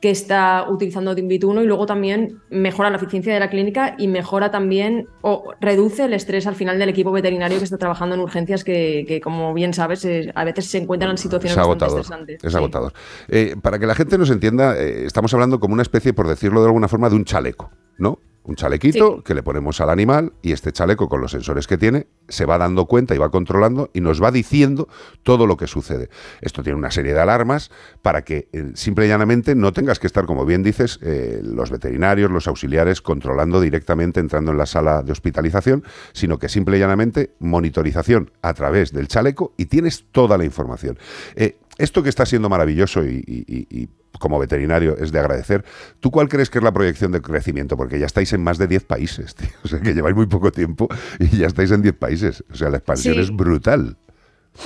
que 0.00 0.10
está 0.10 0.64
utilizando 0.70 1.14
Dimbit 1.14 1.44
1 1.44 1.62
y 1.62 1.66
luego 1.66 1.84
también 1.84 2.38
mejora 2.48 2.88
la 2.88 2.96
eficiencia 2.96 3.34
de 3.34 3.40
la 3.40 3.50
clínica 3.50 3.94
y 3.98 4.08
mejora 4.08 4.50
también 4.50 5.06
o 5.20 5.52
reduce 5.60 6.04
el 6.04 6.14
estrés 6.14 6.46
al 6.46 6.54
final 6.54 6.78
del 6.78 6.88
equipo 6.88 7.12
veterinario 7.12 7.58
que 7.58 7.64
está 7.64 7.76
trabajando 7.76 8.14
en 8.14 8.22
urgencias 8.22 8.64
que, 8.64 9.04
que, 9.06 9.20
como 9.20 9.52
bien 9.52 9.74
sabes, 9.74 10.02
eh, 10.06 10.32
a 10.34 10.44
veces 10.44 10.66
se 10.66 10.78
encuentran 10.78 11.10
en 11.10 11.18
situaciones 11.18 11.52
Es 11.52 11.58
agotador. 11.58 12.00
estresantes. 12.00 12.42
Es 12.42 12.50
Sí. 12.52 12.56
agotador. 12.56 12.92
Eh, 13.28 13.56
para 13.60 13.78
que 13.78 13.86
la 13.86 13.94
gente 13.94 14.16
nos 14.16 14.30
entienda, 14.30 14.74
eh, 14.78 15.04
estamos 15.04 15.34
hablando 15.34 15.60
como 15.60 15.74
una 15.74 15.82
especie, 15.82 16.14
por 16.14 16.28
decirlo 16.28 16.60
de 16.62 16.68
alguna 16.68 16.88
forma, 16.88 17.10
de 17.10 17.16
un 17.16 17.24
chaleco, 17.26 17.70
¿no? 17.98 18.18
Un 18.42 18.56
chalequito 18.56 19.16
Sí. 19.18 19.22
que 19.24 19.34
le 19.34 19.42
ponemos 19.42 19.80
al 19.82 19.90
animal 19.90 20.32
y 20.42 20.52
este 20.52 20.72
chaleco 20.72 21.08
con 21.08 21.20
los 21.20 21.30
sensores 21.30 21.66
que 21.66 21.76
tiene 21.76 22.06
se 22.28 22.46
va 22.46 22.56
dando 22.56 22.86
cuenta 22.86 23.14
y 23.14 23.18
va 23.18 23.30
controlando 23.30 23.90
y 23.92 24.00
nos 24.00 24.22
va 24.22 24.30
diciendo 24.32 24.88
todo 25.22 25.46
lo 25.46 25.56
que 25.58 25.66
sucede. 25.66 26.08
Esto 26.40 26.62
tiene 26.62 26.78
una 26.78 26.90
serie 26.90 27.12
de 27.12 27.20
alarmas 27.20 27.70
para 28.02 28.22
que 28.22 28.48
eh, 28.52 28.70
simple 28.74 29.04
y 29.04 29.08
llanamente 29.08 29.54
no 29.54 29.72
tengas 29.72 29.98
que 29.98 30.06
estar, 30.06 30.24
como 30.24 30.46
bien 30.46 30.62
dices, 30.62 30.98
eh, 31.02 31.40
los 31.44 31.70
veterinarios, 31.70 32.30
los 32.30 32.48
auxiliares 32.48 33.02
controlando 33.02 33.60
directamente 33.60 34.20
entrando 34.20 34.52
en 34.52 34.58
la 34.58 34.66
sala 34.66 35.02
de 35.02 35.12
hospitalización, 35.12 35.84
sino 36.12 36.38
que 36.38 36.48
simple 36.48 36.78
y 36.78 36.80
llanamente 36.80 37.34
monitorización 37.40 38.30
a 38.42 38.54
través 38.54 38.92
del 38.92 39.06
chaleco 39.06 39.52
y 39.58 39.66
tienes 39.66 40.06
toda 40.12 40.38
la 40.38 40.44
información. 40.46 40.98
Eh, 41.36 41.58
esto 41.78 42.02
que 42.02 42.08
está 42.08 42.26
siendo 42.26 42.48
maravilloso 42.48 43.04
y, 43.04 43.22
y- 43.26 43.44
y- 43.46 43.82
y 43.82 43.88
como 44.18 44.38
veterinario 44.38 44.96
es 44.98 45.12
de 45.12 45.18
agradecer. 45.20 45.64
¿Tú 46.00 46.10
cuál 46.10 46.28
crees 46.28 46.50
que 46.50 46.58
es 46.58 46.64
la 46.64 46.72
proyección 46.72 47.12
de 47.12 47.20
crecimiento? 47.22 47.76
Porque 47.76 47.98
ya 47.98 48.06
estáis 48.06 48.32
en 48.32 48.42
más 48.42 48.58
de 48.58 48.66
10 48.66 48.84
países, 48.84 49.34
tío. 49.34 49.48
O 49.64 49.68
sea, 49.68 49.80
que 49.80 49.94
lleváis 49.94 50.16
muy 50.16 50.26
poco 50.26 50.50
tiempo 50.50 50.88
y 51.18 51.38
ya 51.38 51.46
estáis 51.46 51.70
en 51.70 51.82
10 51.82 51.94
países. 51.96 52.44
O 52.52 52.56
sea, 52.56 52.70
la 52.70 52.78
expansión 52.78 53.14
Sí. 53.14 53.20
es 53.20 53.30
brutal. 53.34 53.96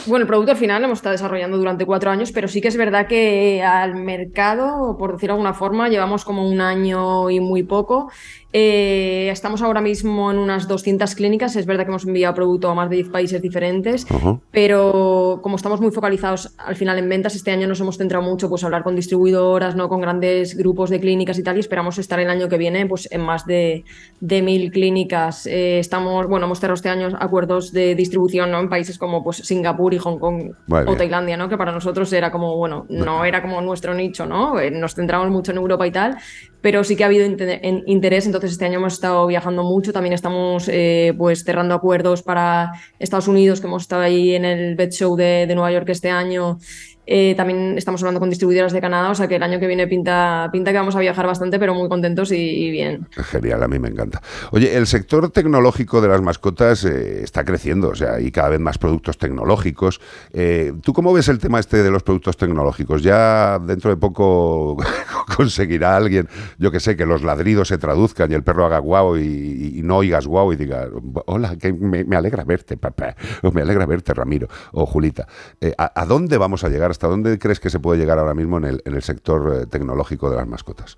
Bueno, 0.06 0.22
el 0.22 0.26
producto 0.26 0.52
al 0.52 0.58
final 0.58 0.82
lo 0.82 0.86
hemos 0.86 0.98
estado 0.98 1.12
desarrollando 1.12 1.56
durante 1.56 1.86
cuatro 1.86 2.10
años, 2.10 2.32
pero 2.32 2.48
sí 2.48 2.60
que 2.60 2.68
es 2.68 2.76
verdad 2.76 3.06
que 3.06 3.62
al 3.62 3.94
mercado, 3.94 4.96
por 4.98 5.12
decirlo 5.12 5.34
de 5.34 5.38
alguna 5.38 5.54
forma, 5.54 5.88
llevamos 5.88 6.24
como 6.24 6.46
un 6.46 6.60
año 6.60 7.30
y 7.30 7.40
muy 7.40 7.62
poco. 7.62 8.10
Eh, 8.56 9.30
estamos 9.32 9.62
ahora 9.62 9.80
mismo 9.80 10.30
en 10.30 10.38
unas 10.38 10.68
200 10.68 11.14
clínicas. 11.16 11.56
Es 11.56 11.66
verdad 11.66 11.84
que 11.84 11.90
hemos 11.90 12.06
enviado 12.06 12.34
producto 12.34 12.70
a 12.70 12.74
más 12.74 12.88
de 12.88 12.96
10 12.96 13.08
países 13.08 13.42
diferentes, 13.42 14.06
pero 14.52 15.40
como 15.42 15.56
estamos 15.56 15.80
muy 15.80 15.90
focalizados 15.90 16.54
al 16.58 16.76
final 16.76 16.98
en 16.98 17.08
ventas, 17.08 17.34
este 17.34 17.50
año 17.50 17.66
nos 17.66 17.80
hemos 17.80 17.98
centrado 17.98 18.24
mucho 18.24 18.48
pues, 18.48 18.62
a 18.62 18.66
hablar 18.66 18.84
con 18.84 18.94
distribuidoras, 18.94 19.74
¿no? 19.74 19.88
con 19.88 20.00
grandes 20.00 20.56
grupos 20.56 20.90
de 20.90 21.00
clínicas 21.00 21.38
y 21.38 21.42
tal, 21.42 21.56
y 21.56 21.60
esperamos 21.60 21.98
estar 21.98 22.20
el 22.20 22.30
año 22.30 22.48
que 22.48 22.56
viene 22.56 22.86
pues, 22.86 23.08
en 23.10 23.22
más 23.22 23.44
de, 23.44 23.84
de 24.20 24.42
mil 24.42 24.70
clínicas. 24.70 25.46
Eh, 25.46 25.80
estamos, 25.80 26.28
bueno, 26.28 26.46
hemos 26.46 26.60
cerrado 26.60 26.74
este 26.74 26.90
año 26.90 27.08
acuerdos 27.18 27.72
de 27.72 27.96
distribución 27.96 28.52
¿no? 28.52 28.60
en 28.60 28.68
países 28.68 28.98
como 28.98 29.24
pues, 29.24 29.38
Singapur 29.38 29.73
y 29.92 29.98
Hong 29.98 30.18
Kong 30.18 30.52
Muy 30.66 30.80
o 30.80 30.84
bien. 30.84 30.96
Tailandia, 30.98 31.36
¿no? 31.36 31.48
que 31.48 31.56
para 31.56 31.72
nosotros 31.72 32.12
era 32.12 32.30
como, 32.30 32.56
bueno, 32.56 32.86
no 32.88 33.24
era 33.24 33.42
como 33.42 33.60
nuestro 33.60 33.94
nicho, 33.94 34.26
¿no? 34.26 34.58
Eh, 34.58 34.70
Nos 34.70 34.94
centramos 34.94 35.28
mucho 35.30 35.52
en 35.52 35.58
Europa 35.58 35.86
y 35.86 35.90
tal, 35.90 36.16
pero 36.60 36.82
sí 36.84 36.96
que 36.96 37.04
ha 37.04 37.06
habido 37.06 37.26
interés, 37.26 38.26
entonces 38.26 38.52
este 38.52 38.64
año 38.64 38.78
hemos 38.78 38.94
estado 38.94 39.26
viajando 39.26 39.62
mucho, 39.62 39.92
también 39.92 40.14
estamos 40.14 40.68
eh, 40.68 41.12
pues 41.18 41.44
cerrando 41.44 41.74
acuerdos 41.74 42.22
para 42.22 42.72
Estados 42.98 43.28
Unidos, 43.28 43.60
que 43.60 43.66
hemos 43.66 43.82
estado 43.82 44.02
ahí 44.02 44.34
en 44.34 44.44
el 44.44 44.74
Vet 44.74 44.92
Show 44.92 45.14
de, 45.16 45.46
de 45.46 45.54
Nueva 45.54 45.72
York 45.72 45.88
este 45.90 46.10
año, 46.10 46.58
Eh, 47.06 47.34
también 47.36 47.76
estamos 47.76 48.02
hablando 48.02 48.20
con 48.20 48.30
distribuidoras 48.30 48.72
de 48.72 48.80
Canadá, 48.80 49.10
o 49.10 49.14
sea 49.14 49.28
que 49.28 49.36
el 49.36 49.42
año 49.42 49.60
que 49.60 49.66
viene 49.66 49.86
pinta, 49.86 50.48
pinta 50.52 50.72
que 50.72 50.78
vamos 50.78 50.96
a 50.96 51.00
viajar 51.00 51.26
bastante, 51.26 51.58
pero 51.58 51.74
muy 51.74 51.88
contentos 51.88 52.32
y, 52.32 52.70
bien. 52.70 53.06
Genial, 53.10 53.62
a 53.62 53.68
mí 53.68 53.78
me 53.78 53.88
encanta. 53.88 54.22
Oye, 54.52 54.76
el 54.76 54.86
sector 54.86 55.30
tecnológico 55.30 56.00
de 56.00 56.08
las 56.08 56.22
mascotas 56.22 56.84
eh, 56.84 57.22
está 57.22 57.44
creciendo, 57.44 57.90
o 57.90 57.94
sea, 57.94 58.14
hay 58.14 58.30
cada 58.30 58.50
vez 58.50 58.60
más 58.60 58.78
productos 58.78 59.18
tecnológicos. 59.18 60.00
Eh, 60.32 60.72
¿Tú 60.82 60.92
cómo 60.92 61.12
ves 61.12 61.28
el 61.28 61.38
tema 61.38 61.60
este 61.60 61.82
de 61.82 61.90
los 61.90 62.02
productos 62.02 62.36
tecnológicos? 62.36 63.02
Ya 63.02 63.58
dentro 63.58 63.90
de 63.90 63.96
poco 63.96 64.76
conseguirá 65.36 65.96
alguien, 65.96 66.28
yo 66.58 66.70
que 66.70 66.80
sé, 66.80 66.96
que 66.96 67.04
los 67.04 67.22
ladridos 67.22 67.68
se 67.68 67.78
traduzcan 67.78 68.30
y 68.30 68.34
el 68.34 68.42
perro 68.42 68.64
haga 68.64 68.78
guau 68.78 69.16
y, 69.16 69.80
no 69.84 69.98
oigas 69.98 70.26
guau 70.26 70.52
y 70.52 70.56
diga, 70.56 70.88
hola, 71.26 71.56
que 71.56 71.72
me, 71.72 72.16
alegra 72.16 72.44
verte, 72.44 72.78
papá, 72.78 73.14
o 73.42 73.50
me 73.50 73.60
alegra 73.60 73.84
verte, 73.84 74.14
Ramiro, 74.14 74.48
o 74.72 74.86
Julita. 74.86 75.26
Eh, 75.60 75.74
¿a, 75.76 76.00
a 76.00 76.06
dónde 76.06 76.38
vamos 76.38 76.64
a 76.64 76.70
llegar? 76.70 76.93
¿Hasta 76.94 77.08
dónde 77.08 77.40
crees 77.40 77.58
que 77.58 77.70
se 77.70 77.80
puede 77.80 77.98
llegar 77.98 78.20
ahora 78.20 78.34
mismo 78.34 78.56
en 78.58 78.66
el, 78.66 78.82
en 78.84 78.94
el 78.94 79.02
sector 79.02 79.52
eh, 79.52 79.66
tecnológico 79.66 80.30
de 80.30 80.36
las 80.36 80.46
mascotas? 80.46 80.96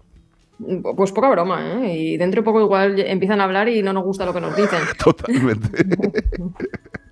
Pues 0.94 1.10
poca 1.10 1.30
broma, 1.30 1.86
¿eh? 1.86 1.96
Y 1.96 2.16
dentro 2.18 2.42
de 2.42 2.44
poco 2.44 2.60
igual 2.60 3.00
empiezan 3.00 3.40
a 3.40 3.44
hablar 3.44 3.70
y 3.70 3.82
no 3.82 3.94
nos 3.94 4.04
gusta 4.04 4.26
lo 4.26 4.34
que 4.34 4.42
nos 4.42 4.54
dicen. 4.54 4.80
Totalmente. 5.02 5.86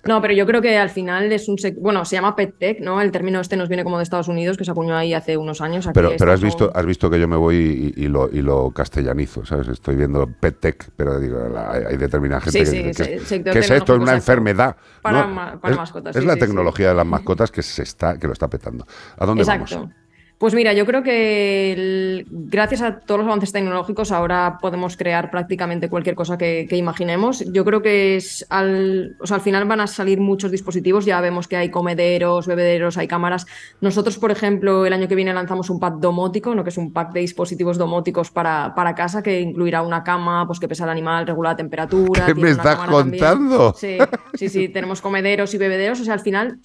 No, 0.07 0.21
pero 0.21 0.33
yo 0.33 0.45
creo 0.45 0.61
que 0.61 0.77
al 0.77 0.89
final 0.89 1.31
es 1.31 1.47
un 1.49 1.57
sec- 1.57 1.77
bueno, 1.79 2.05
se 2.05 2.15
llama 2.15 2.35
pet 2.35 2.57
tech, 2.59 2.79
¿no? 2.79 3.01
El 3.01 3.11
término 3.11 3.39
este 3.39 3.57
nos 3.57 3.67
viene 3.69 3.83
como 3.83 3.97
de 3.97 4.03
Estados 4.03 4.27
Unidos, 4.27 4.55
que 4.55 4.63
se 4.63 4.71
acuñó 4.71 4.95
ahí 4.95 5.13
hace 5.13 5.35
unos 5.35 5.61
años. 5.61 5.87
Pero, 5.93 6.11
pero 6.17 6.31
has 6.31 6.41
visto, 6.41 6.71
has 6.75 6.85
visto 6.85 7.09
que 7.09 7.19
yo 7.19 7.27
me 7.27 7.35
voy 7.35 7.93
y, 7.97 8.03
y 8.03 8.07
lo, 8.07 8.29
y 8.31 8.41
lo 8.41 8.69
castellanizo, 8.71 9.45
¿sabes? 9.45 9.67
Estoy 9.67 9.95
viendo 9.95 10.27
pet 10.27 10.59
tech, 10.59 10.89
pero 10.95 11.19
digo, 11.19 11.39
hay, 11.57 11.97
determinada 11.97 12.41
gente 12.41 12.65
Sí, 12.65 12.83
que, 12.83 12.93
sí, 12.93 13.03
que- 13.03 13.19
sí, 13.19 13.25
sector 13.25 13.53
¿qué 13.53 13.59
es 13.59 13.71
esto? 13.71 13.95
Es 13.95 13.99
una 14.01 14.13
enfermedad. 14.13 14.75
Para 15.01 15.23
¿no? 15.23 15.33
ma- 15.33 15.59
para 15.59 15.73
es, 15.73 15.79
mascotas, 15.79 16.15
es 16.15 16.23
la 16.23 16.35
tecnología 16.35 16.89
de 16.89 16.95
las 16.95 17.05
mascotas 17.05 17.49
que 17.51 17.63
se 17.63 17.81
está, 17.83 18.19
que 18.19 18.27
lo 18.27 18.33
está 18.33 18.47
petando. 18.47 18.85
¿A 19.17 19.25
dónde 19.25 19.41
Exacto. 19.43 19.75
vamos? 19.75 19.95
Pues 20.37 20.53
mira, 20.53 20.73
yo 20.73 20.85
creo 20.85 21.01
que 21.01 21.71
el- 21.71 22.27
gracias 22.29 22.81
a 22.81 22.99
todos 22.99 23.19
los 23.19 23.27
avances 23.27 23.53
tecnológicos 23.53 24.11
ahora 24.11 24.57
podemos 24.59 24.97
crear 24.97 25.31
prácticamente 25.31 25.89
cualquier 25.89 26.15
cosa 26.15 26.37
que, 26.37 26.67
que 26.69 26.75
imaginemos. 26.75 27.39
Yo 27.53 27.63
creo 27.63 27.81
que 27.81 28.17
es 28.17 28.45
al, 28.49 29.15
o 29.21 29.27
sea, 29.27 29.35
al 29.35 29.41
final 29.41 29.63
van 29.65 29.79
a 29.79 29.87
salir 29.87 30.19
muchos 30.19 30.51
dispositivos, 30.51 31.05
ya 31.05 31.21
vemos 31.21 31.47
que 31.47 31.55
hay 31.55 31.69
comederos, 31.71 32.47
bebederos, 32.47 32.97
hay 32.97 33.07
cámaras. 33.07 33.45
Nosotros, 33.79 34.17
por 34.17 34.29
ejemplo, 34.29 34.85
el 34.85 34.91
año 34.91 35.07
que 35.07 35.15
viene 35.15 35.33
lanzamos 35.33 35.69
un 35.69 35.79
pack 35.79 35.95
domótico, 35.95 36.53
¿no? 36.53 36.65
que 36.65 36.69
es 36.69 36.77
un 36.77 36.91
pack 36.91 37.13
de 37.13 37.21
dispositivos 37.21 37.77
domóticos 37.77 38.29
para, 38.29 38.73
para 38.75 38.93
casa 38.93 39.23
que 39.23 39.39
incluirá 39.39 39.83
una 39.83 40.03
cama, 40.03 40.45
pues 40.45 40.59
que 40.59 40.67
pesa 40.67 40.83
el 40.83 40.89
animal, 40.89 41.25
regula 41.25 41.51
la 41.51 41.55
temperatura. 41.55 42.25
¿Qué 42.25 42.35
me 42.35 42.49
estás 42.49 42.77
también. 42.85 42.91
contando? 43.23 43.73
Sí, 43.73 43.97
sí, 44.33 44.49
sí, 44.49 44.67
tenemos 44.67 44.99
comederos 45.01 45.53
y 45.53 45.57
bebederos, 45.57 46.01
o 46.01 46.03
sea, 46.03 46.13
al 46.13 46.19
final 46.19 46.59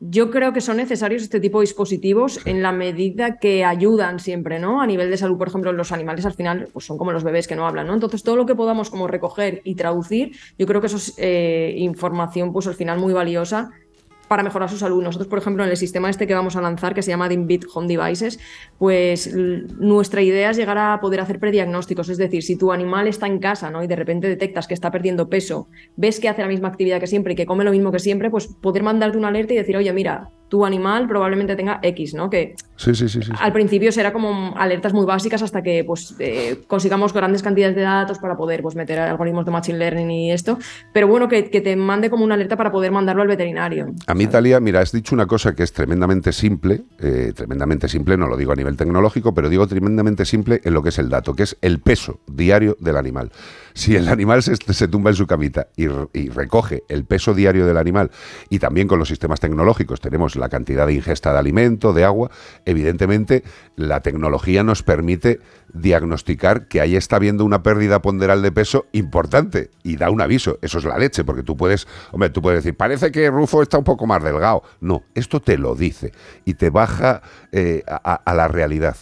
yo 0.00 0.30
creo 0.30 0.54
que 0.54 0.62
son 0.62 0.78
necesarios 0.78 1.22
este 1.22 1.40
tipo 1.40 1.60
de 1.60 1.64
dispositivos 1.64 2.40
en 2.46 2.62
la 2.62 2.72
medida 2.72 3.38
que 3.38 3.64
ayudan 3.64 4.18
siempre, 4.18 4.58
¿no? 4.58 4.80
A 4.80 4.86
nivel 4.86 5.10
de 5.10 5.18
salud, 5.18 5.36
por 5.36 5.48
ejemplo, 5.48 5.72
los 5.72 5.92
animales 5.92 6.24
al 6.24 6.32
final 6.32 6.68
pues 6.72 6.86
son 6.86 6.96
como 6.96 7.12
los 7.12 7.22
bebés 7.22 7.46
que 7.46 7.54
no 7.54 7.66
hablan, 7.66 7.86
¿no? 7.86 7.94
Entonces, 7.94 8.22
todo 8.22 8.36
lo 8.36 8.46
que 8.46 8.54
podamos 8.54 8.88
como 8.88 9.06
recoger 9.06 9.60
y 9.62 9.74
traducir, 9.74 10.36
yo 10.58 10.66
creo 10.66 10.80
que 10.80 10.86
eso 10.86 10.96
es 10.96 11.14
eh, 11.18 11.74
información, 11.76 12.52
pues 12.52 12.66
al 12.66 12.74
final 12.74 12.98
muy 12.98 13.12
valiosa 13.12 13.70
para 14.30 14.44
mejorar 14.44 14.70
su 14.70 14.76
salud. 14.76 15.02
Nosotros, 15.02 15.26
por 15.26 15.40
ejemplo, 15.40 15.64
en 15.64 15.70
el 15.70 15.76
sistema 15.76 16.08
este 16.08 16.28
que 16.28 16.34
vamos 16.34 16.54
a 16.54 16.60
lanzar, 16.60 16.94
que 16.94 17.02
se 17.02 17.10
llama 17.10 17.28
Dimbit 17.28 17.64
Home 17.74 17.88
Devices, 17.88 18.38
pues 18.78 19.34
nuestra 19.34 20.22
idea 20.22 20.50
es 20.50 20.56
llegar 20.56 20.78
a 20.78 21.00
poder 21.00 21.18
hacer 21.18 21.40
prediagnósticos. 21.40 22.08
Es 22.08 22.16
decir, 22.16 22.44
si 22.44 22.54
tu 22.56 22.70
animal 22.70 23.08
está 23.08 23.26
en 23.26 23.40
casa 23.40 23.70
¿no? 23.70 23.82
y 23.82 23.88
de 23.88 23.96
repente 23.96 24.28
detectas 24.28 24.68
que 24.68 24.74
está 24.74 24.92
perdiendo 24.92 25.28
peso, 25.28 25.66
ves 25.96 26.20
que 26.20 26.28
hace 26.28 26.42
la 26.42 26.48
misma 26.48 26.68
actividad 26.68 27.00
que 27.00 27.08
siempre 27.08 27.32
y 27.32 27.36
que 27.36 27.44
come 27.44 27.64
lo 27.64 27.72
mismo 27.72 27.90
que 27.90 27.98
siempre, 27.98 28.30
pues 28.30 28.46
poder 28.46 28.84
mandarte 28.84 29.18
una 29.18 29.28
alerta 29.28 29.52
y 29.52 29.56
decir, 29.56 29.76
oye, 29.76 29.92
mira, 29.92 30.30
tu 30.50 30.66
animal 30.66 31.06
probablemente 31.06 31.54
tenga 31.54 31.78
X, 31.80 32.12
¿no? 32.12 32.28
Que 32.28 32.56
sí, 32.74 32.92
sí, 32.92 33.08
sí, 33.08 33.20
al 33.38 33.52
principio 33.52 33.92
será 33.92 34.12
como 34.12 34.52
alertas 34.58 34.92
muy 34.92 35.06
básicas 35.06 35.42
hasta 35.42 35.62
que 35.62 35.84
pues, 35.84 36.16
eh, 36.18 36.58
consigamos 36.66 37.14
grandes 37.14 37.40
cantidades 37.42 37.76
de 37.76 37.82
datos 37.82 38.18
para 38.18 38.36
poder 38.36 38.60
pues, 38.60 38.74
meter 38.74 38.98
algoritmos 38.98 39.44
de 39.44 39.52
Machine 39.52 39.78
Learning 39.78 40.10
y 40.10 40.32
esto. 40.32 40.58
Pero 40.92 41.06
bueno, 41.06 41.28
que, 41.28 41.42
te 41.42 41.76
mande 41.76 42.10
como 42.10 42.24
una 42.24 42.34
alerta 42.34 42.56
para 42.56 42.72
poder 42.72 42.90
mandarlo 42.90 43.22
al 43.22 43.28
veterinario. 43.28 43.94
A 44.08 44.14
mí, 44.14 44.26
Talia, 44.26 44.58
mira, 44.58 44.80
has 44.80 44.90
dicho 44.90 45.14
una 45.14 45.26
cosa 45.26 45.54
que 45.54 45.62
es 45.62 45.72
tremendamente 45.72 46.32
simple, 46.32 46.82
eh, 46.98 47.32
tremendamente 47.34 47.88
simple, 47.88 48.16
no 48.16 48.26
lo 48.26 48.36
digo 48.36 48.52
a 48.52 48.56
nivel 48.56 48.76
tecnológico, 48.76 49.32
pero 49.32 49.48
digo 49.48 49.68
tremendamente 49.68 50.24
simple 50.24 50.60
en 50.64 50.74
lo 50.74 50.82
que 50.82 50.88
es 50.88 50.98
el 50.98 51.08
dato, 51.08 51.34
que 51.34 51.44
es 51.44 51.56
el 51.60 51.78
peso 51.78 52.18
diario 52.26 52.76
del 52.80 52.96
animal. 52.96 53.30
Si 53.80 53.96
el 53.96 54.08
animal 54.08 54.42
se, 54.42 54.88
tumba 54.88 55.08
en 55.08 55.16
su 55.16 55.26
camita 55.26 55.68
y, 55.74 55.88
recoge 56.28 56.82
el 56.90 57.06
peso 57.06 57.32
diario 57.32 57.66
del 57.66 57.78
animal 57.78 58.10
y 58.50 58.58
también 58.58 58.86
con 58.86 58.98
los 58.98 59.08
sistemas 59.08 59.40
tecnológicos 59.40 60.02
tenemos 60.02 60.36
la 60.36 60.50
cantidad 60.50 60.86
de 60.86 60.92
ingesta 60.92 61.32
de 61.32 61.38
alimento, 61.38 61.94
de 61.94 62.04
agua, 62.04 62.30
evidentemente 62.66 63.42
la 63.76 64.02
tecnología 64.02 64.62
nos 64.62 64.82
permite 64.82 65.40
diagnosticar 65.72 66.66
que 66.66 66.80
ahí 66.80 66.96
está 66.96 67.16
habiendo 67.16 67.44
una 67.44 67.62
pérdida 67.62 68.02
ponderal 68.02 68.42
de 68.42 68.52
peso 68.52 68.86
importante 68.92 69.70
y 69.82 69.96
da 69.96 70.10
un 70.10 70.20
aviso. 70.20 70.58
Eso 70.62 70.78
es 70.78 70.84
la 70.84 70.98
leche, 70.98 71.24
porque 71.24 71.42
tú 71.42 71.56
puedes, 71.56 71.86
hombre, 72.12 72.30
tú 72.30 72.42
puedes 72.42 72.62
decir, 72.62 72.76
parece 72.76 73.10
que 73.10 73.30
Rufo 73.30 73.62
está 73.62 73.78
un 73.78 73.84
poco 73.84 74.06
más 74.06 74.22
delgado. 74.22 74.62
No, 74.80 75.02
esto 75.14 75.40
te 75.40 75.58
lo 75.58 75.74
dice 75.74 76.12
y 76.44 76.54
te 76.54 76.70
baja 76.70 77.22
eh, 77.52 77.82
a, 77.86 78.34
la 78.34 78.48
realidad. 78.48 78.96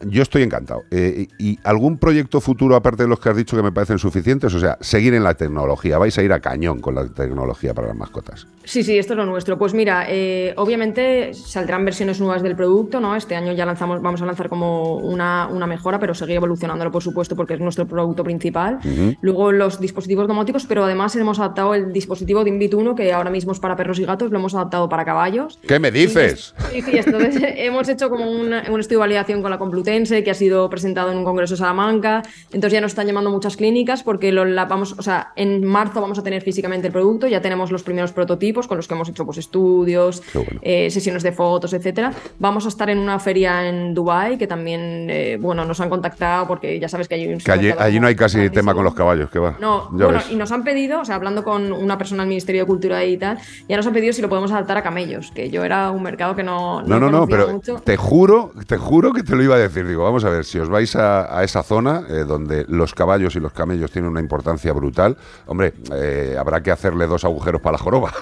Yo 0.00 0.22
estoy 0.22 0.42
encantado. 0.42 0.82
Eh, 0.90 1.26
¿Y 1.38 1.58
algún 1.64 1.98
proyecto 1.98 2.40
futuro, 2.40 2.76
aparte 2.76 3.04
de 3.04 3.08
los 3.08 3.20
que 3.20 3.28
has 3.28 3.36
dicho 3.36 3.56
que 3.56 3.62
me 3.62 3.72
parecen 3.72 3.98
suficientes? 3.98 4.54
O 4.54 4.60
sea, 4.60 4.78
seguir 4.80 5.14
en 5.14 5.24
la 5.24 5.34
tecnología. 5.34 5.98
Vais 5.98 6.16
a 6.18 6.22
ir 6.22 6.32
a 6.32 6.40
cañón 6.40 6.80
con 6.80 6.94
la 6.94 7.06
tecnología 7.08 7.74
para 7.74 7.88
las 7.88 7.96
mascotas. 7.96 8.46
Sí, 8.64 8.82
sí, 8.82 8.98
esto 8.98 9.14
es 9.14 9.16
lo 9.16 9.26
nuestro. 9.26 9.58
Pues 9.58 9.74
mira, 9.74 10.06
eh, 10.08 10.52
obviamente 10.56 11.32
saldrán 11.34 11.84
versiones 11.84 12.20
nuevas 12.20 12.42
del 12.42 12.54
producto, 12.54 13.00
¿no? 13.00 13.16
Este 13.16 13.34
año 13.34 13.52
ya 13.52 13.64
lanzamos, 13.64 14.02
vamos 14.02 14.20
a 14.22 14.26
lanzar 14.26 14.48
como 14.48 14.96
una, 14.96 15.48
una 15.48 15.66
mejora, 15.68 15.98
pero 15.98 16.14
seguir 16.14 16.36
evolucionándolo, 16.36 16.90
por 16.90 17.02
supuesto, 17.02 17.36
porque 17.36 17.54
es 17.54 17.60
nuestro 17.60 17.86
producto 17.86 18.24
principal. 18.24 18.78
Luego 19.20 19.52
los 19.52 19.80
dispositivos 19.80 20.26
domóticos, 20.26 20.66
pero 20.66 20.84
además 20.84 21.14
hemos 21.16 21.38
adaptado 21.38 21.74
el 21.74 21.92
dispositivo 21.92 22.44
de 22.44 22.50
Invit 22.50 22.74
1, 22.74 22.94
que 22.94 23.12
ahora 23.12 23.30
mismo 23.30 23.52
es 23.52 23.60
para 23.60 23.76
perros 23.76 23.98
y 23.98 24.04
gatos, 24.04 24.30
lo 24.30 24.38
hemos 24.38 24.54
adaptado 24.54 24.88
para 24.88 25.04
caballos. 25.04 25.58
¿Qué 25.66 25.78
me 25.78 25.90
dices? 25.90 26.54
Sí, 26.70 26.82
sí, 26.82 26.98
entonces 26.98 27.42
hemos 27.56 27.88
hecho 27.88 28.10
como 28.10 28.30
un, 28.30 28.52
un, 28.52 28.80
estudio 28.80 28.98
de 28.98 29.00
validación 29.00 29.42
con 29.42 29.50
la 29.50 29.58
Complutense, 29.58 30.24
que 30.24 30.30
ha 30.30 30.34
sido 30.34 30.68
presentado 30.70 31.12
en 31.12 31.18
un 31.18 31.24
congreso 31.24 31.54
de 31.54 31.58
Salamanca. 31.58 32.22
Entonces 32.46 32.72
ya 32.72 32.80
nos 32.80 32.92
están 32.92 33.06
llamando 33.06 33.30
muchas 33.30 33.56
clínicas, 33.56 34.02
porque 34.02 34.32
lo, 34.32 34.44
la, 34.44 34.64
vamos, 34.64 34.94
o 34.98 35.02
sea, 35.02 35.32
en 35.36 35.64
marzo 35.64 36.00
vamos 36.00 36.18
a 36.18 36.22
tener 36.22 36.42
físicamente 36.42 36.86
el 36.86 36.92
producto, 36.92 37.26
ya 37.26 37.40
tenemos 37.40 37.70
los 37.70 37.82
primeros 37.82 38.12
prototipos 38.12 38.66
con 38.66 38.76
los 38.76 38.88
que 38.88 38.94
hemos 38.94 39.08
hecho 39.08 39.24
pues, 39.24 39.38
estudios, 39.38 40.22
eh, 40.62 40.90
sesiones 40.90 41.22
de 41.22 41.32
fotos, 41.32 41.72
etcétera. 41.72 42.12
Vamos 42.38 42.64
a 42.66 42.68
estar 42.68 42.90
en 42.90 42.98
una 42.98 43.18
feria 43.18 43.68
en 43.68 43.94
Dubai 43.94 44.38
que 44.38 44.46
también, 44.46 45.08
eh, 45.10 45.38
bueno, 45.40 45.57
nos 45.64 45.80
han 45.80 45.90
contactado 45.90 46.46
porque 46.46 46.78
ya 46.78 46.88
sabes 46.88 47.08
que 47.08 47.14
hay 47.14 47.32
un... 47.32 47.38
Que 47.38 47.52
allí, 47.52 48.00
no 48.00 48.06
hay 48.06 48.16
casi 48.16 48.50
tema 48.50 48.74
con 48.74 48.84
los 48.84 48.94
caballos, 48.94 49.30
que 49.30 49.38
va. 49.38 49.56
No, 49.60 49.88
bueno, 49.90 50.20
y 50.30 50.36
nos 50.36 50.52
han 50.52 50.64
pedido, 50.64 51.00
o 51.00 51.04
sea, 51.04 51.16
hablando 51.16 51.44
con 51.44 51.72
una 51.72 51.98
persona 51.98 52.22
del 52.22 52.28
Ministerio 52.28 52.62
de 52.62 52.66
Cultura 52.66 53.04
y 53.04 53.16
tal, 53.16 53.38
ya 53.68 53.76
nos 53.76 53.86
han 53.86 53.92
pedido 53.92 54.12
si 54.12 54.22
lo 54.22 54.28
podemos 54.28 54.50
adaptar 54.52 54.78
a 54.78 54.82
camellos, 54.82 55.30
que 55.32 55.50
yo 55.50 55.64
era 55.64 55.90
un 55.90 56.02
mercado 56.02 56.34
que 56.34 56.42
no... 56.42 56.82
No, 56.82 56.98
no, 56.98 57.10
no, 57.10 57.26
pero 57.26 57.60
te 57.84 57.96
juro, 57.96 58.52
te 58.66 58.76
juro 58.76 59.12
que 59.12 59.22
te 59.22 59.34
lo 59.34 59.42
iba 59.42 59.56
a 59.56 59.58
decir. 59.58 59.86
Digo, 59.86 60.04
vamos 60.04 60.24
a 60.24 60.30
ver, 60.30 60.44
si 60.44 60.58
os 60.58 60.68
vais 60.68 60.94
a, 60.96 61.42
esa 61.42 61.62
zona 61.62 62.02
eh, 62.08 62.24
donde 62.26 62.64
los 62.68 62.94
caballos 62.94 63.36
y 63.36 63.40
los 63.40 63.52
camellos 63.52 63.90
tienen 63.90 64.10
una 64.10 64.20
importancia 64.20 64.72
brutal, 64.72 65.16
hombre, 65.46 65.74
eh, 65.94 66.36
habrá 66.38 66.62
que 66.62 66.70
hacerle 66.70 67.06
dos 67.06 67.24
agujeros 67.24 67.60
para 67.60 67.72
la 67.72 67.78
joroba. 67.78 68.12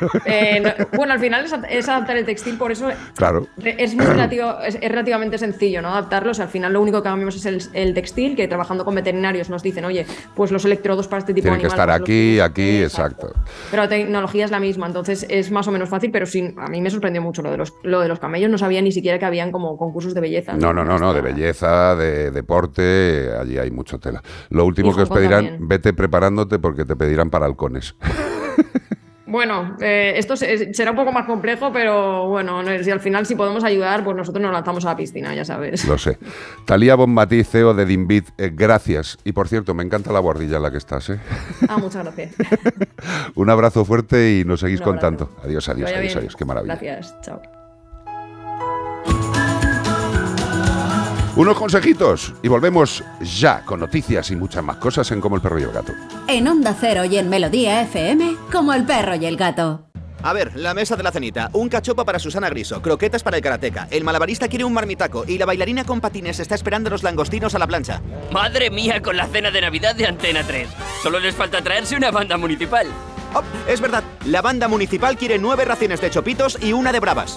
bueno, 0.96 1.12
al 1.12 1.20
final 1.20 1.44
es, 1.68 1.88
adaptar 1.88 2.16
el 2.16 2.24
textil, 2.24 2.56
por 2.58 2.72
eso 2.72 2.88
claro. 3.16 3.46
es, 3.62 3.94
muy 3.94 4.04
relativo, 4.04 4.58
es, 4.60 4.80
relativamente 4.80 5.38
sencillo 5.38 5.82
¿no? 5.82 5.88
adaptarlos. 5.88 6.40
Al 6.40 6.48
final 6.48 6.65
lo 6.68 6.80
único 6.80 6.98
que 6.98 7.08
cambiamos 7.08 7.36
es 7.36 7.70
el, 7.72 7.94
textil, 7.94 8.36
que 8.36 8.48
trabajando 8.48 8.84
con 8.84 8.94
veterinarios 8.94 9.50
nos 9.50 9.62
dicen, 9.62 9.84
oye, 9.84 10.06
pues 10.34 10.50
los 10.50 10.64
electrodos 10.64 11.08
para 11.08 11.20
este 11.20 11.34
tipo 11.34 11.44
de 11.44 11.54
animal. 11.54 11.70
Tienen 11.70 11.76
que 11.76 11.82
estar 11.82 11.90
aquí, 11.90 12.40
aquí, 12.40 12.82
exacto. 12.82 13.32
Pero 13.70 13.82
la 13.84 13.88
tecnología 13.88 14.44
es 14.44 14.50
la 14.50 14.60
misma, 14.60 14.86
entonces 14.86 15.26
es 15.28 15.50
más 15.50 15.66
o 15.68 15.72
menos 15.72 15.88
fácil, 15.88 16.10
pero 16.10 16.26
sí, 16.26 16.54
a 16.56 16.68
mí 16.68 16.80
me 16.80 16.90
sorprendió 16.90 17.22
mucho 17.22 17.42
lo 17.42 17.50
de 17.50 17.56
los, 17.56 17.74
lo 17.82 18.00
de 18.00 18.08
los 18.08 18.18
camellos. 18.18 18.50
No 18.50 18.58
sabía 18.58 18.82
ni 18.82 18.92
siquiera 18.92 19.18
que 19.18 19.24
habían 19.24 19.52
como 19.52 19.76
concursos 19.76 20.14
de 20.14 20.20
belleza. 20.20 20.54
No, 20.54 20.72
no, 20.72 20.84
no, 20.84 20.98
no, 20.98 21.12
de 21.12 21.20
belleza, 21.20 21.96
de 21.96 22.30
deporte, 22.30 23.30
allí 23.38 23.58
hay 23.58 23.70
mucho 23.70 23.98
tela. 23.98 24.22
Lo 24.50 24.64
último 24.64 24.94
que 24.94 25.02
os 25.02 25.10
pedirán, 25.10 25.58
vete 25.60 25.92
preparándote 25.92 26.58
porque 26.58 26.84
te 26.84 26.96
pedirán 26.96 27.30
para 27.30 27.46
halcones. 27.46 27.96
Bueno, 29.26 29.76
eh, 29.80 30.14
esto 30.16 30.36
será 30.36 30.90
un 30.92 30.96
poco 30.96 31.12
más 31.12 31.26
complejo, 31.26 31.72
pero 31.72 32.28
bueno, 32.28 32.62
si 32.82 32.90
al 32.90 33.00
final 33.00 33.26
si 33.26 33.34
podemos 33.34 33.64
ayudar, 33.64 34.04
pues 34.04 34.16
nosotros 34.16 34.40
nos 34.40 34.52
lanzamos 34.52 34.84
a 34.84 34.90
la 34.90 34.96
piscina, 34.96 35.34
ya 35.34 35.44
sabes. 35.44 35.84
Lo 35.86 35.98
sé. 35.98 36.18
Talía 36.64 36.94
Bonmatí, 36.94 37.42
CEO 37.42 37.74
de 37.74 37.86
Dimbit, 37.86 38.28
eh, 38.38 38.50
gracias. 38.52 39.18
Y 39.24 39.32
por 39.32 39.48
cierto, 39.48 39.74
me 39.74 39.82
encanta 39.82 40.12
la 40.12 40.20
guardilla 40.20 40.58
en 40.58 40.62
la 40.62 40.70
que 40.70 40.78
estás. 40.78 41.10
¿eh? 41.10 41.18
Ah, 41.68 41.78
muchas 41.78 42.04
gracias. 42.04 42.34
un 43.34 43.50
abrazo 43.50 43.84
fuerte 43.84 44.38
y 44.38 44.44
nos 44.44 44.60
seguís 44.60 44.80
contando. 44.80 45.30
Adiós, 45.42 45.68
adiós, 45.68 45.90
adiós, 45.92 46.16
adiós. 46.16 46.36
Qué 46.36 46.44
maravilla. 46.44 46.76
Gracias, 46.76 47.20
chao. 47.22 47.42
Unos 51.36 51.58
consejitos 51.58 52.32
y 52.42 52.48
volvemos 52.48 53.04
ya 53.20 53.62
con 53.62 53.80
noticias 53.80 54.30
y 54.30 54.36
muchas 54.36 54.64
más 54.64 54.78
cosas 54.78 55.10
en 55.10 55.20
Como 55.20 55.36
el 55.36 55.42
perro 55.42 55.58
y 55.58 55.64
el 55.64 55.70
gato. 55.70 55.92
En 56.28 56.48
Onda 56.48 56.74
Cero 56.80 57.04
y 57.04 57.18
en 57.18 57.28
Melodía 57.28 57.82
FM, 57.82 58.36
Como 58.50 58.72
el 58.72 58.84
perro 58.84 59.16
y 59.16 59.26
el 59.26 59.36
gato. 59.36 59.82
A 60.22 60.32
ver, 60.32 60.56
la 60.56 60.72
mesa 60.72 60.96
de 60.96 61.02
la 61.02 61.12
cenita. 61.12 61.50
Un 61.52 61.68
cachopa 61.68 62.06
para 62.06 62.18
Susana 62.18 62.48
Griso, 62.48 62.80
croquetas 62.80 63.22
para 63.22 63.36
el 63.36 63.42
karateca. 63.42 63.86
El 63.90 64.02
malabarista 64.02 64.48
quiere 64.48 64.64
un 64.64 64.72
marmitaco 64.72 65.24
y 65.28 65.36
la 65.36 65.44
bailarina 65.44 65.84
con 65.84 66.00
patines 66.00 66.40
está 66.40 66.54
esperando 66.54 66.88
los 66.88 67.02
langostinos 67.02 67.54
a 67.54 67.58
la 67.58 67.66
plancha. 67.66 68.00
Madre 68.32 68.70
mía 68.70 69.02
con 69.02 69.18
la 69.18 69.26
cena 69.26 69.50
de 69.50 69.60
Navidad 69.60 69.94
de 69.94 70.06
Antena 70.06 70.42
3. 70.42 70.68
Solo 71.02 71.20
les 71.20 71.34
falta 71.34 71.60
traerse 71.60 71.96
una 71.96 72.10
banda 72.10 72.38
municipal. 72.38 72.86
Oh, 73.34 73.42
es 73.68 73.82
verdad, 73.82 74.02
la 74.24 74.40
banda 74.40 74.68
municipal 74.68 75.18
quiere 75.18 75.38
nueve 75.38 75.66
raciones 75.66 76.00
de 76.00 76.08
chopitos 76.08 76.58
y 76.62 76.72
una 76.72 76.92
de 76.92 77.00
bravas. 77.00 77.36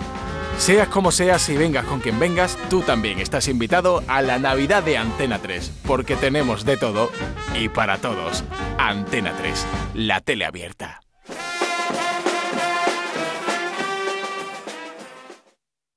Seas 0.59 0.89
como 0.89 1.09
seas 1.09 1.47
y 1.47 1.55
vengas 1.55 1.85
con 1.85 2.01
quien 2.01 2.19
vengas, 2.19 2.57
tú 2.69 2.81
también 2.81 3.19
estás 3.19 3.47
invitado 3.47 4.03
a 4.09 4.21
la 4.21 4.39
Navidad 4.39 4.83
de 4.83 4.97
Antena 4.97 5.39
3, 5.39 5.71
porque 5.87 6.17
tenemos 6.17 6.65
de 6.65 6.75
todo 6.75 7.09
y 7.55 7.69
para 7.69 7.97
todos. 7.97 8.43
Antena 8.77 9.33
3, 9.37 9.65
la 9.93 10.19
tele 10.19 10.45
abierta. 10.45 10.99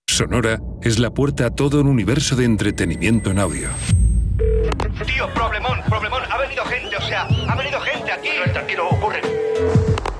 Sonora 0.07 0.61
es 0.81 1.01
la 1.01 1.11
puerta 1.11 1.46
a 1.46 1.51
todo 1.51 1.81
un 1.81 1.88
universo 1.88 2.37
de 2.37 2.44
entretenimiento 2.44 3.33
en 3.33 3.40
audio. 3.40 3.68
Tío, 5.05 5.29
problemón, 5.35 5.81
problemón, 5.88 6.22
ha 6.31 6.38
venido 6.38 6.64
gente, 6.66 6.96
o 6.96 7.03
sea, 7.03 7.27
ha 7.48 7.57
venido 7.57 7.81
gente 7.81 8.12
aquí. 8.12 8.29
tranquilo, 8.53 8.88
ocurre. 8.90 9.22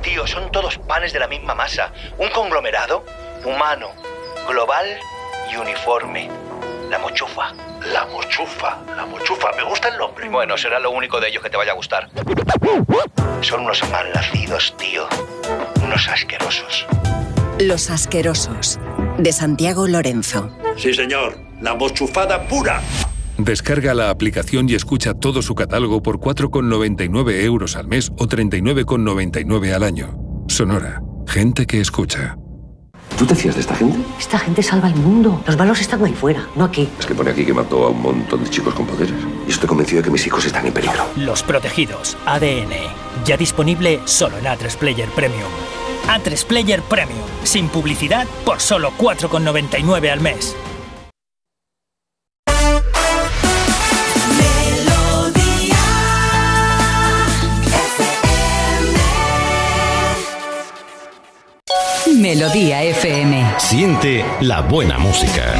Tío, 0.03 0.27
son 0.27 0.51
todos 0.51 0.79
panes 0.79 1.13
de 1.13 1.21
la 1.21 1.29
misma 1.29 1.55
masa. 1.55 1.93
Un 2.19 2.29
conglomerado 2.31 3.07
humano 3.45 4.12
global 4.49 4.87
y 5.53 5.57
uniforme. 5.57 6.29
La 6.91 6.99
mochufa. 6.99 7.53
La 7.93 8.07
mochufa, 8.07 8.79
la 8.97 9.07
mochufa. 9.07 9.51
Me 9.57 9.65
gusta 9.65 9.89
el 9.89 9.99
nombre. 9.99 10.29
Bueno, 10.29 10.57
será 10.57 10.79
lo 10.79 10.91
único 10.91 11.21
de 11.21 11.29
ellos 11.29 11.43
que 11.43 11.51
te 11.51 11.57
vaya 11.57 11.73
a 11.73 11.75
gustar. 11.75 12.09
Son 13.41 13.61
unos 13.61 13.83
malnacidos, 13.91 14.75
tío. 14.77 15.07
Unos 15.85 16.09
asquerosos. 16.09 16.87
Los 17.59 17.91
asquerosos. 17.91 18.79
De 19.19 19.33
Santiago 19.33 19.89
Lorenzo. 19.89 20.57
Sí, 20.77 20.95
señor. 20.95 21.39
La 21.61 21.75
mochufada 21.75 22.47
pura. 22.47 22.81
Descarga 23.39 23.95
la 23.95 24.11
aplicación 24.11 24.69
y 24.69 24.75
escucha 24.75 25.15
todo 25.15 25.43
su 25.43 25.55
catálogo 25.55 26.03
por 26.03 26.19
4,99 26.19 27.43
euros 27.45 27.77
al 27.77 27.89
mes 27.89 28.11
o 28.19 28.27
39,99 28.27 29.73
al 29.73 29.83
año. 29.83 30.17
Sonora. 30.49 31.01
Gente 31.27 31.67
que 31.67 31.81
escucha. 31.81 32.37
¿Tú 33.23 33.29
te 33.29 33.37
fías 33.37 33.55
de 33.55 33.61
esta 33.61 33.77
gente? 33.77 34.01
Esta 34.19 34.37
gente 34.37 34.65
salva 34.65 34.89
el 34.89 34.97
mundo. 34.97 35.41
Los 35.47 35.57
malos 35.57 35.81
están 35.81 36.05
ahí 36.05 36.13
fuera, 36.13 36.45
no 36.57 36.65
aquí. 36.65 36.89
Es 36.99 37.07
que 37.07 37.15
pone 37.15 37.31
aquí 37.31 37.47
que 37.47 37.55
mató 37.55 37.85
a 37.85 37.91
un 37.91 38.03
montón 38.03 38.43
de 38.43 38.51
chicos 38.51 38.75
con 38.75 38.85
poderes. 38.85 39.15
Y 39.47 39.53
estoy 39.53 39.69
convencido 39.69 40.03
de 40.03 40.07
que 40.07 40.11
mis 40.11 40.27
hijos 40.27 40.45
están 40.45 40.67
en 40.67 40.73
peligro. 40.73 41.07
Los 41.15 41.45
protegidos, 41.45 42.17
ADN. 42.27 42.73
Ya 43.25 43.37
disponible 43.37 44.01
solo 44.07 44.39
en 44.39 44.47
A3 44.47 44.77
Player 44.77 45.09
Premium. 45.11 45.49
A3 46.09 46.45
Player 46.47 46.83
Premium, 46.83 47.23
sin 47.45 47.69
publicidad 47.69 48.27
por 48.45 48.59
solo 48.59 48.91
4,99 48.99 50.11
al 50.11 50.21
mes. 50.21 50.57
Melodía 62.23 62.85
FM. 62.85 63.55
Siente 63.59 64.25
la 64.43 64.61
buena 64.61 64.97
música. 64.97 65.57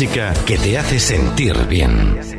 Música 0.00 0.32
que 0.46 0.56
te 0.56 0.78
hace 0.78 0.98
sentir 0.98 1.54
bien. 1.68 2.29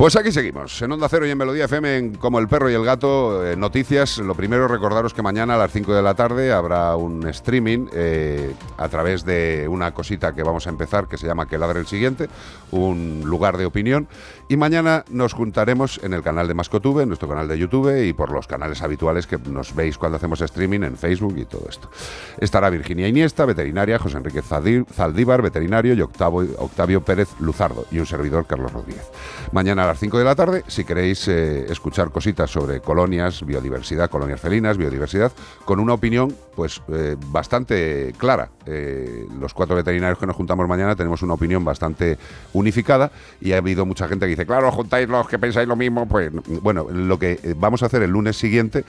Pues 0.00 0.16
aquí 0.16 0.32
seguimos, 0.32 0.80
en 0.80 0.92
Onda 0.92 1.10
Cero 1.10 1.26
y 1.26 1.30
en 1.30 1.36
Melodía 1.36 1.66
FM, 1.66 2.12
como 2.18 2.38
el 2.38 2.48
perro 2.48 2.70
y 2.70 2.74
el 2.74 2.86
gato, 2.86 3.46
eh, 3.46 3.54
noticias. 3.54 4.16
Lo 4.16 4.34
primero, 4.34 4.66
recordaros 4.66 5.12
que 5.12 5.20
mañana 5.20 5.56
a 5.56 5.58
las 5.58 5.72
5 5.72 5.92
de 5.92 6.00
la 6.00 6.14
tarde 6.14 6.52
habrá 6.52 6.96
un 6.96 7.28
streaming 7.28 7.86
eh, 7.92 8.54
a 8.78 8.88
través 8.88 9.26
de 9.26 9.66
una 9.68 9.92
cosita 9.92 10.34
que 10.34 10.42
vamos 10.42 10.66
a 10.66 10.70
empezar, 10.70 11.06
que 11.06 11.18
se 11.18 11.26
llama 11.26 11.46
Que 11.46 11.58
ladre 11.58 11.80
el 11.80 11.86
siguiente, 11.86 12.30
un 12.70 13.24
lugar 13.26 13.58
de 13.58 13.66
opinión. 13.66 14.08
Y 14.48 14.56
mañana 14.56 15.04
nos 15.10 15.34
juntaremos 15.34 16.00
en 16.02 16.14
el 16.14 16.22
canal 16.22 16.48
de 16.48 16.54
Mascotube, 16.54 17.02
en 17.02 17.08
nuestro 17.08 17.28
canal 17.28 17.46
de 17.46 17.58
YouTube 17.58 18.02
y 18.02 18.14
por 18.14 18.32
los 18.32 18.46
canales 18.46 18.80
habituales 18.80 19.26
que 19.26 19.36
nos 19.36 19.74
veis 19.74 19.98
cuando 19.98 20.16
hacemos 20.16 20.40
streaming 20.40 20.80
en 20.80 20.96
Facebook 20.96 21.36
y 21.36 21.44
todo 21.44 21.66
esto. 21.68 21.90
Estará 22.38 22.70
Virginia 22.70 23.06
Iniesta, 23.06 23.44
veterinaria, 23.44 23.98
José 23.98 24.16
Enrique 24.16 24.40
Zaldívar, 24.40 25.42
veterinario, 25.42 25.92
y 25.92 26.00
Octavio, 26.00 26.48
Octavio 26.56 27.02
Pérez 27.04 27.28
Luzardo, 27.38 27.84
y 27.90 27.98
un 27.98 28.06
servidor, 28.06 28.46
Carlos 28.46 28.72
Rodríguez. 28.72 29.06
Mañana 29.52 29.89
las 29.90 29.98
5 29.98 30.18
de 30.18 30.24
la 30.24 30.36
tarde, 30.36 30.62
si 30.68 30.84
queréis 30.84 31.26
eh, 31.26 31.66
escuchar 31.68 32.12
cositas 32.12 32.48
sobre 32.48 32.80
colonias, 32.80 33.44
biodiversidad, 33.44 34.08
colonias 34.08 34.40
felinas, 34.40 34.76
biodiversidad, 34.76 35.32
con 35.64 35.80
una 35.80 35.94
opinión 35.94 36.32
pues 36.54 36.80
eh, 36.92 37.16
bastante 37.26 38.14
clara. 38.16 38.50
Eh, 38.66 39.26
los 39.40 39.52
cuatro 39.52 39.74
veterinarios 39.74 40.16
que 40.16 40.28
nos 40.28 40.36
juntamos 40.36 40.68
mañana 40.68 40.94
tenemos 40.94 41.22
una 41.22 41.34
opinión 41.34 41.64
bastante 41.64 42.18
unificada 42.52 43.10
y 43.40 43.50
ha 43.50 43.56
habido 43.56 43.84
mucha 43.84 44.06
gente 44.06 44.26
que 44.26 44.30
dice, 44.30 44.46
claro, 44.46 44.70
juntáis 44.70 45.08
los 45.08 45.26
que 45.26 45.40
pensáis 45.40 45.66
lo 45.66 45.74
mismo, 45.74 46.06
pues 46.06 46.30
bueno, 46.62 46.86
lo 46.88 47.18
que 47.18 47.56
vamos 47.56 47.82
a 47.82 47.86
hacer 47.86 48.04
el 48.04 48.12
lunes 48.12 48.36
siguiente, 48.36 48.84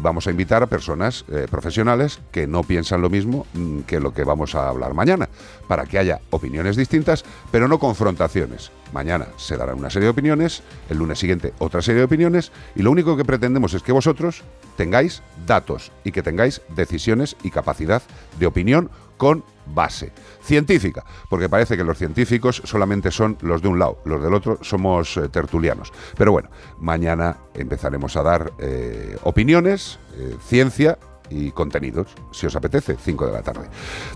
vamos 0.00 0.28
a 0.28 0.30
invitar 0.30 0.62
a 0.62 0.68
personas 0.68 1.24
profesionales 1.50 2.20
que 2.30 2.46
no 2.46 2.62
piensan 2.62 3.02
lo 3.02 3.10
mismo 3.10 3.44
mm, 3.54 3.80
que 3.80 3.98
lo 3.98 4.14
que 4.14 4.22
vamos 4.22 4.54
a 4.54 4.68
hablar 4.68 4.94
mañana, 4.94 5.28
para 5.66 5.84
que 5.86 5.98
haya 5.98 6.20
opiniones 6.30 6.76
distintas, 6.76 7.24
pero 7.50 7.66
no 7.66 7.80
confrontaciones. 7.80 8.70
Mañana 8.92 9.26
se 9.36 9.56
darán 9.56 9.78
una 9.78 9.90
serie 9.90 10.06
de 10.06 10.10
opiniones, 10.10 10.62
el 10.88 10.98
lunes 10.98 11.18
siguiente 11.18 11.52
otra 11.58 11.82
serie 11.82 12.00
de 12.00 12.04
opiniones, 12.04 12.52
y 12.74 12.82
lo 12.82 12.90
único 12.90 13.16
que 13.16 13.24
pretendemos 13.24 13.74
es 13.74 13.82
que 13.82 13.92
vosotros 13.92 14.44
tengáis 14.76 15.22
datos 15.46 15.92
y 16.04 16.12
que 16.12 16.22
tengáis 16.22 16.60
decisiones 16.76 17.36
y 17.42 17.50
capacidad 17.50 18.02
de 18.38 18.46
opinión 18.46 18.90
con 19.16 19.44
base 19.66 20.12
científica, 20.42 21.04
porque 21.30 21.48
parece 21.48 21.76
que 21.76 21.84
los 21.84 21.98
científicos 21.98 22.60
solamente 22.64 23.10
son 23.10 23.38
los 23.40 23.62
de 23.62 23.68
un 23.68 23.78
lado, 23.78 23.98
los 24.04 24.22
del 24.22 24.34
otro 24.34 24.58
somos 24.62 25.16
eh, 25.16 25.28
tertulianos. 25.28 25.92
Pero 26.16 26.32
bueno, 26.32 26.50
mañana 26.78 27.38
empezaremos 27.54 28.16
a 28.16 28.22
dar 28.22 28.52
eh, 28.58 29.16
opiniones, 29.22 29.98
eh, 30.16 30.36
ciencia 30.46 30.98
y 31.30 31.50
contenidos, 31.52 32.08
si 32.30 32.46
os 32.46 32.54
apetece, 32.56 32.96
5 33.02 33.26
de 33.26 33.32
la 33.32 33.42
tarde. 33.42 33.68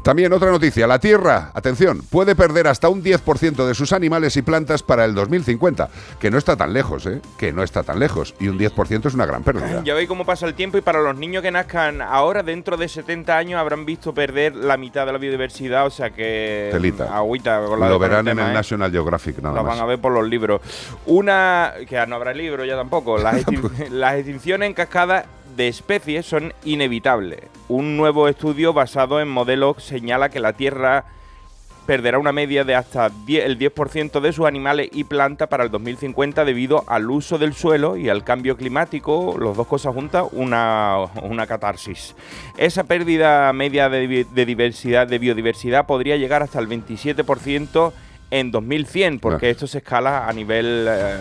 También 0.03 0.33
otra 0.33 0.51
noticia, 0.51 0.87
la 0.87 0.99
Tierra, 0.99 1.51
atención, 1.55 2.03
puede 2.11 2.35
perder 2.37 2.67
hasta 2.69 2.89
un 2.89 3.03
10% 3.03 3.67
de 3.67 3.75
sus 3.75 3.93
animales 3.93 4.37
y 4.37 4.43
plantas 4.43 4.83
para 4.83 5.05
el 5.05 5.15
2050, 5.15 5.89
que 6.21 6.31
no 6.31 6.39
está 6.39 6.57
tan 6.57 6.73
lejos, 6.73 7.07
¿eh? 7.07 7.21
Que 7.39 7.53
no 7.53 7.63
está 7.63 7.83
tan 7.83 7.99
lejos, 7.99 8.35
y 8.41 8.49
un 8.49 8.59
10% 8.59 9.07
es 9.07 9.15
una 9.15 9.27
gran 9.27 9.43
pérdida. 9.43 9.83
Ya 9.85 9.95
veis 9.95 10.09
cómo 10.09 10.25
pasa 10.27 10.47
el 10.47 10.55
tiempo 10.55 10.79
y 10.79 10.81
para 10.83 11.01
los 11.01 11.17
niños 11.17 11.43
que 11.43 11.51
nazcan 11.51 12.03
ahora, 12.03 12.43
dentro 12.43 12.77
de 12.77 12.89
70 12.89 13.37
años, 13.37 13.61
habrán 13.61 13.85
visto 13.87 14.13
perder 14.15 14.55
la 14.55 14.77
mitad 14.77 15.07
de 15.07 15.13
la 15.13 15.19
biodiversidad, 15.19 15.87
o 15.87 15.91
sea 15.91 16.11
que... 16.11 16.69
Telita. 16.73 17.17
Agüita 17.17 17.65
con 17.65 17.81
la 17.81 17.89
Lo 17.89 17.99
verán 17.99 18.29
en 18.29 18.39
el 18.39 18.51
¿eh? 18.51 18.55
National 18.55 18.91
Geographic, 18.91 19.39
nada 19.41 19.55
Lo 19.57 19.65
más. 19.65 19.75
van 19.77 19.83
a 19.85 19.87
ver 19.87 19.99
por 19.99 20.13
los 20.13 20.27
libros. 20.29 20.61
Una. 21.07 21.73
que 21.89 22.05
no 22.07 22.17
habrá 22.17 22.33
libro 22.35 22.65
ya 22.65 22.77
tampoco. 22.77 23.19
Las, 23.29 23.45
extin- 23.47 23.89
las 23.91 24.15
extinciones 24.17 24.69
en 24.69 24.75
cascada 24.75 25.25
de 25.59 25.69
especies 25.69 26.25
son 26.25 26.55
inevitables. 26.65 27.41
Un 27.69 27.97
nuevo 27.99 28.29
estudio 28.29 28.73
basado 28.73 29.21
en 29.21 29.29
modelos 29.29 29.83
señala 29.83 30.29
que 30.31 30.39
la 30.41 30.55
Tierra 30.55 31.05
perderá 31.85 32.19
una 32.19 32.33
media 32.33 32.65
de 32.65 32.75
hasta 32.75 33.09
10 33.09 33.45
el 33.47 33.59
10% 33.59 34.21
de 34.21 34.33
sus 34.33 34.47
animales 34.47 34.89
y 34.93 35.05
plantas 35.05 35.49
para 35.49 35.65
el 35.65 35.71
2050 35.71 36.45
debido 36.45 36.85
al 36.87 37.11
uso 37.11 37.39
del 37.39 37.55
suelo 37.55 37.97
y 37.97 38.09
al 38.09 38.25
cambio 38.25 38.57
climático, 38.57 39.35
los 39.39 39.57
dos 39.57 39.67
cosas 39.67 39.95
juntas, 39.95 40.27
una, 40.33 40.97
una 41.23 41.47
catarsis. 41.47 42.15
Esa 42.57 42.85
pérdida 42.85 43.53
media 43.55 43.89
de, 43.89 44.07
di- 44.07 44.25
de 44.25 44.47
diversidad, 44.47 45.07
de 45.09 45.19
biodiversidad 45.19 45.87
podría 45.87 46.17
llegar 46.17 46.43
hasta 46.43 46.61
el 46.61 46.69
27% 46.69 47.93
en 48.31 48.51
2100, 48.51 49.21
porque 49.21 49.51
esto 49.51 49.67
se 49.67 49.79
escala 49.79 50.29
a 50.29 50.33
nivel, 50.33 50.87
eh, 50.89 51.17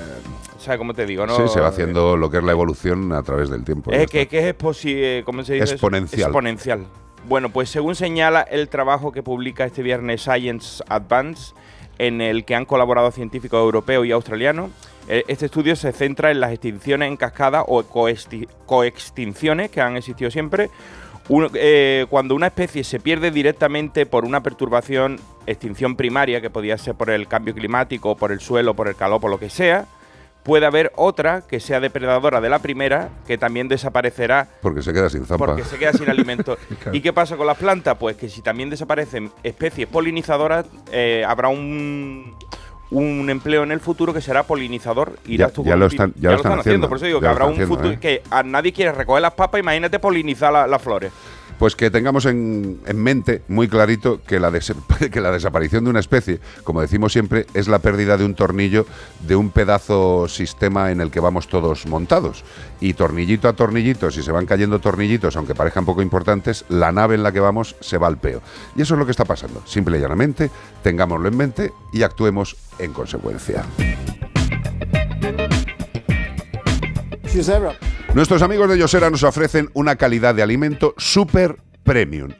¿sabes 0.59 0.77
cómo 0.77 0.93
te 0.93 1.05
digo? 1.05 1.25
No? 1.25 1.35
Sí, 1.35 1.43
se 1.53 1.59
va 1.59 1.67
haciendo 1.67 2.17
lo 2.17 2.29
que 2.29 2.37
es 2.37 2.43
la 2.43 2.51
evolución 2.51 3.13
a 3.13 3.23
través 3.23 3.49
del 3.49 3.63
tiempo. 3.63 3.91
Es 3.91 4.07
que, 4.07 4.21
es 4.29 4.85
eh, 4.85 5.21
¿cómo 5.25 5.43
se 5.43 5.53
dice? 5.53 5.63
eso? 5.63 5.73
Exponencial. 5.75 6.21
Exponencial. 6.21 6.85
Bueno, 7.27 7.49
pues 7.49 7.69
según 7.69 7.95
señala 7.95 8.41
el 8.41 8.69
trabajo 8.69 9.11
que 9.11 9.23
publica 9.23 9.65
este 9.65 9.83
viernes 9.83 10.21
Science 10.21 10.83
Advance, 10.87 11.53
en 11.97 12.21
el 12.21 12.45
que 12.45 12.55
han 12.55 12.65
colaborado 12.65 13.11
científicos 13.11 13.59
europeos 13.59 14.05
y 14.05 14.11
australianos, 14.11 14.69
eh, 15.09 15.23
este 15.27 15.45
estudio 15.45 15.75
se 15.75 15.91
centra 15.93 16.31
en 16.31 16.39
las 16.39 16.51
extinciones 16.51 17.07
en 17.07 17.17
cascada 17.17 17.63
o 17.63 17.81
coexti- 17.83 18.47
coextinciones 18.65 19.71
que 19.71 19.81
han 19.81 19.97
existido 19.97 20.29
siempre. 20.31 20.69
Uno- 21.29 21.49
eh, 21.53 22.05
cuando 22.09 22.35
una 22.35 22.47
especie 22.47 22.83
se 22.83 22.99
pierde 22.99 23.31
directamente 23.31 24.05
por 24.05 24.23
una 24.23 24.41
perturbación, 24.43 25.19
extinción 25.45 25.95
primaria, 25.95 26.39
que 26.41 26.49
podía 26.49 26.77
ser 26.77 26.95
por 26.95 27.09
el 27.09 27.27
cambio 27.27 27.53
climático, 27.53 28.15
por 28.15 28.31
el 28.31 28.39
suelo, 28.39 28.73
por 28.75 28.87
el 28.87 28.95
calor, 28.95 29.19
por 29.19 29.29
lo 29.29 29.37
que 29.39 29.49
sea, 29.49 29.85
puede 30.43 30.65
haber 30.65 30.93
otra 30.95 31.41
que 31.45 31.59
sea 31.59 31.81
depredadora 31.81 32.39
de 32.39 32.47
la 32.47 32.59
primera, 32.59 33.09
que 33.27 33.37
también 33.37 33.67
desaparecerá 33.67 34.47
Porque 34.61 34.81
se 34.81 34.93
queda 34.93 35.09
sin 35.09 35.25
zampa. 35.25 35.47
porque 35.47 35.65
se 35.65 35.77
queda 35.77 35.91
sin 35.91 36.09
alimento. 36.09 36.57
Claro. 36.81 36.95
¿Y 36.97 37.01
qué 37.01 37.11
pasa 37.11 37.35
con 37.35 37.45
las 37.47 37.57
plantas? 37.57 37.97
Pues 37.97 38.15
que 38.15 38.29
si 38.29 38.41
también 38.41 38.69
desaparecen 38.69 39.29
especies 39.43 39.87
polinizadoras, 39.89 40.65
eh, 40.93 41.25
habrá 41.27 41.49
un, 41.49 42.33
un 42.91 43.29
empleo 43.29 43.63
en 43.63 43.71
el 43.71 43.79
futuro 43.79 44.13
que 44.13 44.21
será 44.21 44.43
polinizador. 44.43 45.17
Irás 45.27 45.49
Ya- 45.49 45.53
tú 45.53 45.63
ya 45.65 45.75
lo 45.75 45.87
están- 45.87 46.13
ya 46.19 46.31
lo 46.31 46.37
están 46.37 46.59
haciendo, 46.59 46.87
Por 46.87 46.97
eso 46.97 47.05
digo 47.05 47.19
que 47.19 47.27
habrá 47.27 47.45
un 47.45 47.55
futuro 47.57 47.89
¿eh? 47.91 47.99
que 47.99 48.21
a 48.29 48.43
nadie 48.43 48.71
quiere 48.71 48.91
recoger 48.93 49.21
las 49.21 49.33
papas, 49.33 49.59
imagínate 49.59 49.99
polinizar 49.99 50.53
la- 50.53 50.67
las 50.67 50.81
flores. 50.81 51.11
Pues 51.59 51.75
que 51.75 51.89
tengamos 51.89 52.25
en, 52.25 52.79
en 52.85 52.97
mente 53.01 53.41
muy 53.47 53.67
clarito 53.67 54.21
que 54.23 54.39
la, 54.39 54.51
que 55.11 55.21
la 55.21 55.31
desaparición 55.31 55.83
de 55.83 55.89
una 55.89 55.99
especie, 55.99 56.39
como 56.63 56.81
decimos 56.81 57.13
siempre, 57.13 57.47
es 57.53 57.67
la 57.67 57.79
pérdida 57.79 58.17
de 58.17 58.25
un 58.25 58.35
tornillo 58.35 58.85
de 59.27 59.35
un 59.35 59.49
pedazo 59.49 60.27
sistema 60.27 60.91
en 60.91 61.01
el 61.01 61.11
que 61.11 61.19
vamos 61.19 61.47
todos 61.47 61.85
montados. 61.87 62.43
Y 62.79 62.93
tornillito 62.93 63.47
a 63.47 63.53
tornillito, 63.53 64.11
si 64.11 64.21
se 64.21 64.31
van 64.31 64.45
cayendo 64.45 64.79
tornillitos, 64.79 65.35
aunque 65.35 65.55
parezcan 65.55 65.85
poco 65.85 66.01
importantes, 66.01 66.65
la 66.69 66.91
nave 66.91 67.15
en 67.15 67.23
la 67.23 67.31
que 67.31 67.39
vamos 67.39 67.75
se 67.79 67.97
va 67.97 68.07
al 68.07 68.17
peo. 68.17 68.41
Y 68.75 68.81
eso 68.81 68.93
es 68.93 68.99
lo 68.99 69.05
que 69.05 69.11
está 69.11 69.25
pasando. 69.25 69.63
Simple 69.65 69.97
y 69.97 70.01
llanamente, 70.01 70.51
tengámoslo 70.83 71.27
en 71.27 71.37
mente 71.37 71.73
y 71.91 72.03
actuemos 72.03 72.55
en 72.79 72.93
consecuencia. 72.93 73.63
Nuestros 78.17 78.41
amigos 78.41 78.67
de 78.67 78.79
Yosera 78.79 79.11
nos 79.11 79.21
ofrecen 79.21 79.69
una 79.75 79.95
calidad 79.95 80.33
de 80.33 80.41
alimento 80.41 80.95
super 80.97 81.57
premium. 81.83 82.31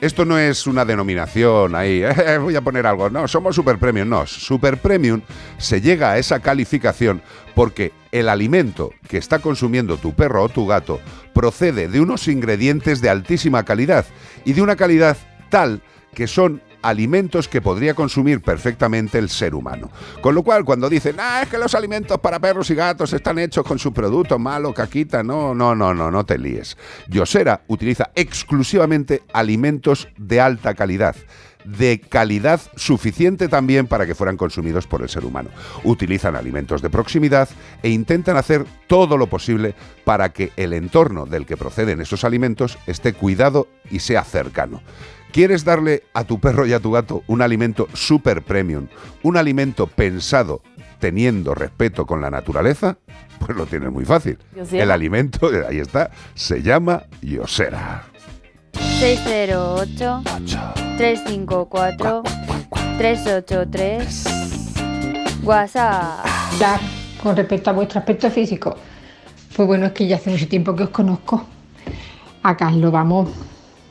Esto 0.00 0.24
no 0.24 0.38
es 0.38 0.68
una 0.68 0.84
denominación 0.84 1.74
ahí, 1.74 2.00
"Eh, 2.04 2.38
voy 2.40 2.54
a 2.54 2.60
poner 2.60 2.86
algo, 2.86 3.10
no, 3.10 3.26
somos 3.26 3.56
Super 3.56 3.76
Premium, 3.76 4.08
no, 4.08 4.24
Super 4.24 4.76
Premium 4.80 5.22
se 5.58 5.80
llega 5.80 6.12
a 6.12 6.18
esa 6.18 6.38
calificación 6.38 7.22
porque 7.56 7.90
el 8.12 8.28
alimento 8.28 8.92
que 9.08 9.18
está 9.18 9.40
consumiendo 9.40 9.96
tu 9.96 10.14
perro 10.14 10.44
o 10.44 10.48
tu 10.48 10.64
gato 10.64 11.00
procede 11.34 11.88
de 11.88 12.00
unos 12.00 12.28
ingredientes 12.28 13.00
de 13.00 13.10
altísima 13.10 13.64
calidad 13.64 14.06
y 14.44 14.52
de 14.52 14.62
una 14.62 14.76
calidad 14.76 15.16
tal 15.50 15.82
que 16.14 16.28
son 16.28 16.62
alimentos 16.88 17.48
que 17.48 17.60
podría 17.60 17.94
consumir 17.94 18.40
perfectamente 18.40 19.18
el 19.18 19.28
ser 19.28 19.54
humano. 19.54 19.90
Con 20.20 20.34
lo 20.34 20.42
cual, 20.42 20.64
cuando 20.64 20.88
dicen, 20.88 21.16
ah, 21.18 21.40
es 21.42 21.48
que 21.48 21.58
los 21.58 21.74
alimentos 21.74 22.18
para 22.20 22.38
perros 22.38 22.70
y 22.70 22.74
gatos 22.74 23.12
están 23.12 23.38
hechos 23.38 23.64
con 23.64 23.78
sus 23.78 23.92
productos 23.92 24.38
malos, 24.38 24.74
caquita, 24.74 25.22
no, 25.22 25.54
no, 25.54 25.74
no, 25.74 25.92
no, 25.92 26.10
no 26.10 26.24
te 26.24 26.38
líes. 26.38 26.76
Yosera 27.08 27.62
utiliza 27.66 28.10
exclusivamente 28.14 29.22
alimentos 29.32 30.08
de 30.16 30.40
alta 30.40 30.74
calidad 30.74 31.16
de 31.66 32.00
calidad 32.00 32.60
suficiente 32.76 33.48
también 33.48 33.88
para 33.88 34.06
que 34.06 34.14
fueran 34.14 34.36
consumidos 34.36 34.86
por 34.86 35.02
el 35.02 35.08
ser 35.08 35.24
humano. 35.24 35.50
Utilizan 35.82 36.36
alimentos 36.36 36.80
de 36.80 36.90
proximidad 36.90 37.48
e 37.82 37.90
intentan 37.90 38.36
hacer 38.36 38.64
todo 38.86 39.16
lo 39.16 39.26
posible 39.26 39.74
para 40.04 40.28
que 40.28 40.52
el 40.56 40.72
entorno 40.72 41.26
del 41.26 41.44
que 41.44 41.56
proceden 41.56 42.00
esos 42.00 42.22
alimentos 42.22 42.78
esté 42.86 43.14
cuidado 43.14 43.66
y 43.90 43.98
sea 43.98 44.22
cercano. 44.22 44.80
¿Quieres 45.32 45.64
darle 45.64 46.04
a 46.14 46.24
tu 46.24 46.40
perro 46.40 46.66
y 46.66 46.72
a 46.72 46.80
tu 46.80 46.92
gato 46.92 47.22
un 47.26 47.42
alimento 47.42 47.88
super 47.92 48.42
premium, 48.42 48.86
un 49.22 49.36
alimento 49.36 49.86
pensado 49.86 50.62
teniendo 50.98 51.54
respeto 51.54 52.06
con 52.06 52.20
la 52.20 52.30
naturaleza? 52.30 52.98
Pues 53.38 53.56
lo 53.56 53.66
tienes 53.66 53.92
muy 53.92 54.04
fácil. 54.04 54.38
Yosera. 54.54 54.82
El 54.82 54.90
alimento, 54.90 55.50
ahí 55.68 55.78
está, 55.78 56.10
se 56.34 56.62
llama 56.62 57.04
Yosera. 57.20 58.04
608 58.72 60.22
354 60.96 62.22
383 62.98 64.24
WhatsApp. 65.42 66.26
Ya, 66.58 66.80
con 67.22 67.36
respecto 67.36 67.70
a 67.70 67.72
vuestro 67.72 67.98
aspecto 68.00 68.30
físico, 68.30 68.74
pues 69.54 69.66
bueno, 69.66 69.86
es 69.86 69.92
que 69.92 70.06
ya 70.06 70.16
hace 70.16 70.30
mucho 70.30 70.48
tiempo 70.48 70.74
que 70.74 70.84
os 70.84 70.90
conozco. 70.90 71.44
A 72.42 72.56
Carlos, 72.56 72.90
vamos, 72.90 73.30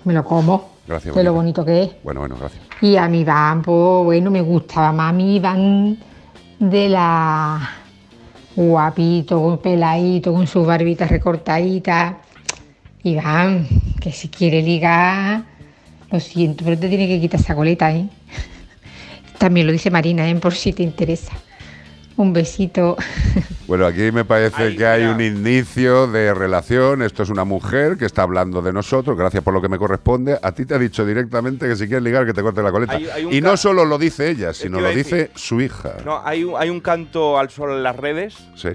me 0.03 0.13
lo 0.13 0.23
como, 0.23 0.74
Gracias. 0.87 1.15
de 1.15 1.23
lo 1.23 1.33
bonito 1.33 1.65
que 1.65 1.83
es. 1.83 1.89
Bueno, 2.03 2.19
bueno, 2.21 2.35
gracias. 2.39 2.61
Y 2.81 2.95
a 2.95 3.07
mi 3.07 3.21
Iván, 3.21 3.61
pues 3.61 4.03
bueno, 4.05 4.29
me 4.31 4.41
gustaba 4.41 4.91
más 4.91 5.13
mi 5.13 5.37
Iván 5.37 5.97
de 6.59 6.89
la 6.89 7.69
guapito, 8.55 9.59
peladito, 9.61 10.33
con 10.33 10.47
sus 10.47 10.65
barbitas 10.65 11.09
recortaditas. 11.09 12.15
Iván, 13.03 13.67
que 13.99 14.11
si 14.11 14.29
quiere 14.29 14.61
ligar, 14.61 15.43
lo 16.11 16.19
siento, 16.19 16.63
pero 16.63 16.77
te 16.79 16.89
tiene 16.89 17.07
que 17.07 17.19
quitar 17.19 17.39
esa 17.39 17.55
coleta, 17.55 17.93
¿eh? 17.93 18.07
También 19.37 19.67
lo 19.67 19.73
dice 19.73 19.91
Marina, 19.91 20.27
¿eh? 20.27 20.35
Por 20.35 20.55
si 20.55 20.73
te 20.73 20.83
interesa. 20.83 21.33
Un 22.17 22.31
besito. 22.33 22.95
Bueno, 23.67 23.85
aquí 23.85 24.11
me 24.11 24.23
parece 24.23 24.75
que 24.75 24.85
hay 24.85 25.03
un 25.05 25.19
inicio 25.19 26.07
de 26.07 26.33
relación. 26.33 27.01
Esto 27.01 27.23
es 27.23 27.29
una 27.29 27.43
mujer 27.43 27.97
que 27.97 28.05
está 28.05 28.21
hablando 28.21 28.61
de 28.61 28.71
nosotros. 28.71 29.17
Gracias 29.17 29.43
por 29.43 29.53
lo 29.53 29.61
que 29.61 29.67
me 29.67 29.77
corresponde. 29.77 30.39
A 30.41 30.51
ti 30.53 30.65
te 30.65 30.75
ha 30.75 30.79
dicho 30.79 31.05
directamente 31.05 31.67
que 31.67 31.75
si 31.75 31.87
quieres 31.87 32.03
ligar, 32.03 32.25
que 32.25 32.33
te 32.33 32.41
corte 32.41 32.61
la 32.63 32.71
coleta. 32.71 32.93
Hay- 32.93 33.07
hay 33.09 33.25
un 33.25 33.33
y 33.33 33.41
no 33.41 33.57
solo 33.57 33.83
lo 33.83 33.97
dice 33.97 34.29
ella, 34.29 34.53
sino 34.53 34.79
lo 34.79 34.89
dice 34.91 35.31
su 35.35 35.59
hija. 35.59 35.95
No, 36.05 36.21
hay 36.23 36.43
un, 36.45 36.53
hay 36.57 36.69
un 36.69 36.79
canto 36.79 37.37
al 37.37 37.49
sol 37.49 37.71
en 37.71 37.83
las 37.83 37.95
redes 37.97 38.35
Sí. 38.55 38.69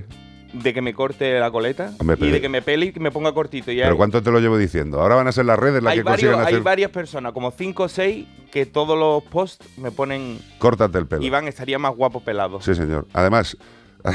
De 0.52 0.74
que 0.74 0.82
me 0.82 0.94
corte 0.94 1.38
la 1.38 1.50
coleta 1.50 1.92
Hombre, 1.98 2.16
y 2.20 2.30
de 2.30 2.40
que 2.40 2.48
me 2.48 2.62
pele 2.62 2.86
y 2.86 2.92
que 2.92 3.00
me 3.00 3.10
ponga 3.10 3.32
cortito. 3.32 3.70
Y 3.70 3.76
Pero 3.76 3.90
hay, 3.90 3.96
¿cuánto 3.96 4.22
te 4.22 4.30
lo 4.30 4.40
llevo 4.40 4.58
diciendo? 4.58 5.00
Ahora 5.00 5.14
van 5.16 5.28
a 5.28 5.32
ser 5.32 5.44
las 5.46 5.58
redes 5.58 5.82
las 5.82 5.92
hay 5.92 5.98
que 5.98 6.04
varios- 6.04 6.32
consigan 6.34 6.54
hay 6.54 6.60
varias 6.60 6.90
personas, 6.90 7.32
como 7.32 7.50
cinco 7.50 7.84
o 7.84 7.88
seis, 7.88 8.26
que 8.50 8.66
todos 8.66 8.98
los 8.98 9.22
posts 9.30 9.66
me 9.78 9.90
ponen 9.90 10.38
Córtate 10.58 10.98
el 10.98 11.06
pelo. 11.06 11.22
Iván 11.22 11.48
estaría 11.48 11.78
más 11.78 11.94
guapo 11.94 12.20
pelado. 12.20 12.60
Sí, 12.60 12.74
señor. 12.74 13.06
Además... 13.12 13.56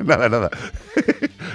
nada, 0.00 0.28
nada. 0.28 0.50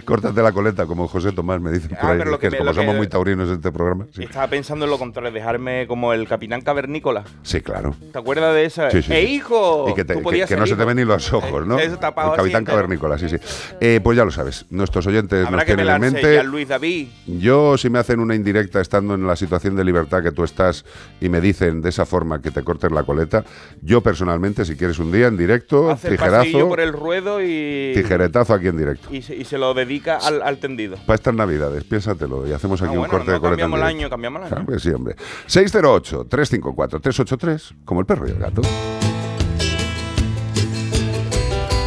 Córtate 0.05 0.41
la 0.41 0.51
coleta, 0.51 0.85
como 0.85 1.07
José 1.07 1.31
Tomás 1.31 1.59
me 1.61 1.71
dice 1.71 1.89
por 1.89 1.97
Ah, 2.01 2.11
ahí. 2.11 2.17
lo 2.19 2.23
Es 2.23 2.29
que 2.31 2.37
que 2.39 2.51
me- 2.51 2.57
como 2.59 2.69
que- 2.71 2.75
somos 2.75 2.95
muy 2.95 3.07
taurinos 3.07 3.47
en 3.49 3.55
este 3.55 3.71
programa. 3.71 4.05
Sí, 4.13 4.23
Estaba 4.23 4.47
pensando 4.47 4.85
en 4.85 4.91
lo 4.91 4.97
contrario, 4.97 5.31
dejarme 5.31 5.87
como 5.87 6.13
el 6.13 6.27
capitán 6.27 6.61
cavernícola. 6.61 7.23
Sí, 7.43 7.61
claro. 7.61 7.95
¿Te 8.11 8.19
acuerdas 8.19 8.53
de 8.55 8.65
esa? 8.65 8.91
Sí, 8.91 9.01
sí, 9.01 9.13
¡Eh, 9.13 9.23
hijo! 9.23 9.85
Y 9.89 9.93
que, 9.93 10.05
te- 10.05 10.15
que- 10.21 10.45
que 10.45 10.57
no 10.57 10.65
se 10.67 10.75
te 10.75 10.85
ven 10.85 10.97
ni 10.97 11.05
los 11.05 11.31
ojos, 11.33 11.65
¿no? 11.65 11.79
Eso 11.79 11.97
tapado 11.97 12.31
el 12.33 12.37
capitán 12.37 12.65
cavernícola, 12.65 13.17
sí, 13.17 13.29
sí. 13.29 13.37
Eh, 13.79 13.99
pues 14.03 14.17
ya 14.17 14.25
lo 14.25 14.31
sabes, 14.31 14.65
nuestros 14.69 15.05
oyentes 15.07 15.45
Habrá 15.45 15.57
nos 15.57 15.65
tienen 15.65 15.87
en 15.89 16.01
mente. 16.01 16.43
Luis 16.43 16.67
David. 16.67 17.07
Yo, 17.27 17.77
si 17.77 17.89
me 17.89 17.99
hacen 17.99 18.19
una 18.19 18.35
indirecta 18.35 18.81
estando 18.81 19.13
en 19.15 19.25
la 19.27 19.35
situación 19.35 19.75
de 19.75 19.83
libertad 19.83 20.21
que 20.23 20.31
tú 20.31 20.43
estás 20.43 20.85
y 21.21 21.29
me 21.29 21.41
dicen 21.41 21.81
de 21.81 21.89
esa 21.89 22.05
forma 22.05 22.41
que 22.41 22.51
te 22.51 22.63
cortes 22.63 22.91
la 22.91 23.03
coleta, 23.03 23.43
yo 23.81 24.01
personalmente, 24.01 24.65
si 24.65 24.75
quieres 24.75 24.99
un 24.99 25.11
día 25.11 25.27
en 25.27 25.37
directo, 25.37 25.91
Hace 25.91 26.09
el 26.09 26.17
pasillo 26.17 26.41
tijerazo, 26.43 26.69
por 26.69 26.79
el 26.79 26.93
ruedo 26.93 27.41
y... 27.41 27.91
tijeretazo 27.95 28.53
aquí 28.53 28.67
en 28.67 28.77
directo. 28.77 29.07
Y 29.11 29.21
se, 29.21 29.35
y 29.35 29.43
se 29.45 29.57
lo 29.57 29.73
dedica 29.75 30.17
al, 30.17 30.41
al 30.41 30.57
tendido. 30.57 30.95
Para 31.05 31.15
estas 31.15 31.35
navidades, 31.35 31.83
piénsatelo 31.83 32.47
y 32.47 32.53
hacemos 32.53 32.81
aquí 32.81 32.89
Ah, 32.89 32.93
un 32.93 32.97
bueno, 32.99 33.11
corte 33.11 33.27
no 33.27 33.33
de 33.33 33.39
coleta. 33.39 33.63
en 33.65 33.71
cambiamos 33.71 33.79
el 33.79 33.85
año, 33.97 34.09
cambiamos 34.09 34.39
el 34.39 34.45
año. 34.47 34.55
Claro 34.55 34.71
que 34.73 34.79
sí, 34.79 34.89
hombre. 34.89 35.15
608-354-383, 35.47 37.75
como 37.85 37.99
el 37.99 38.05
perro 38.05 38.27
y 38.27 38.31
el 38.31 38.39
gato. 38.39 38.61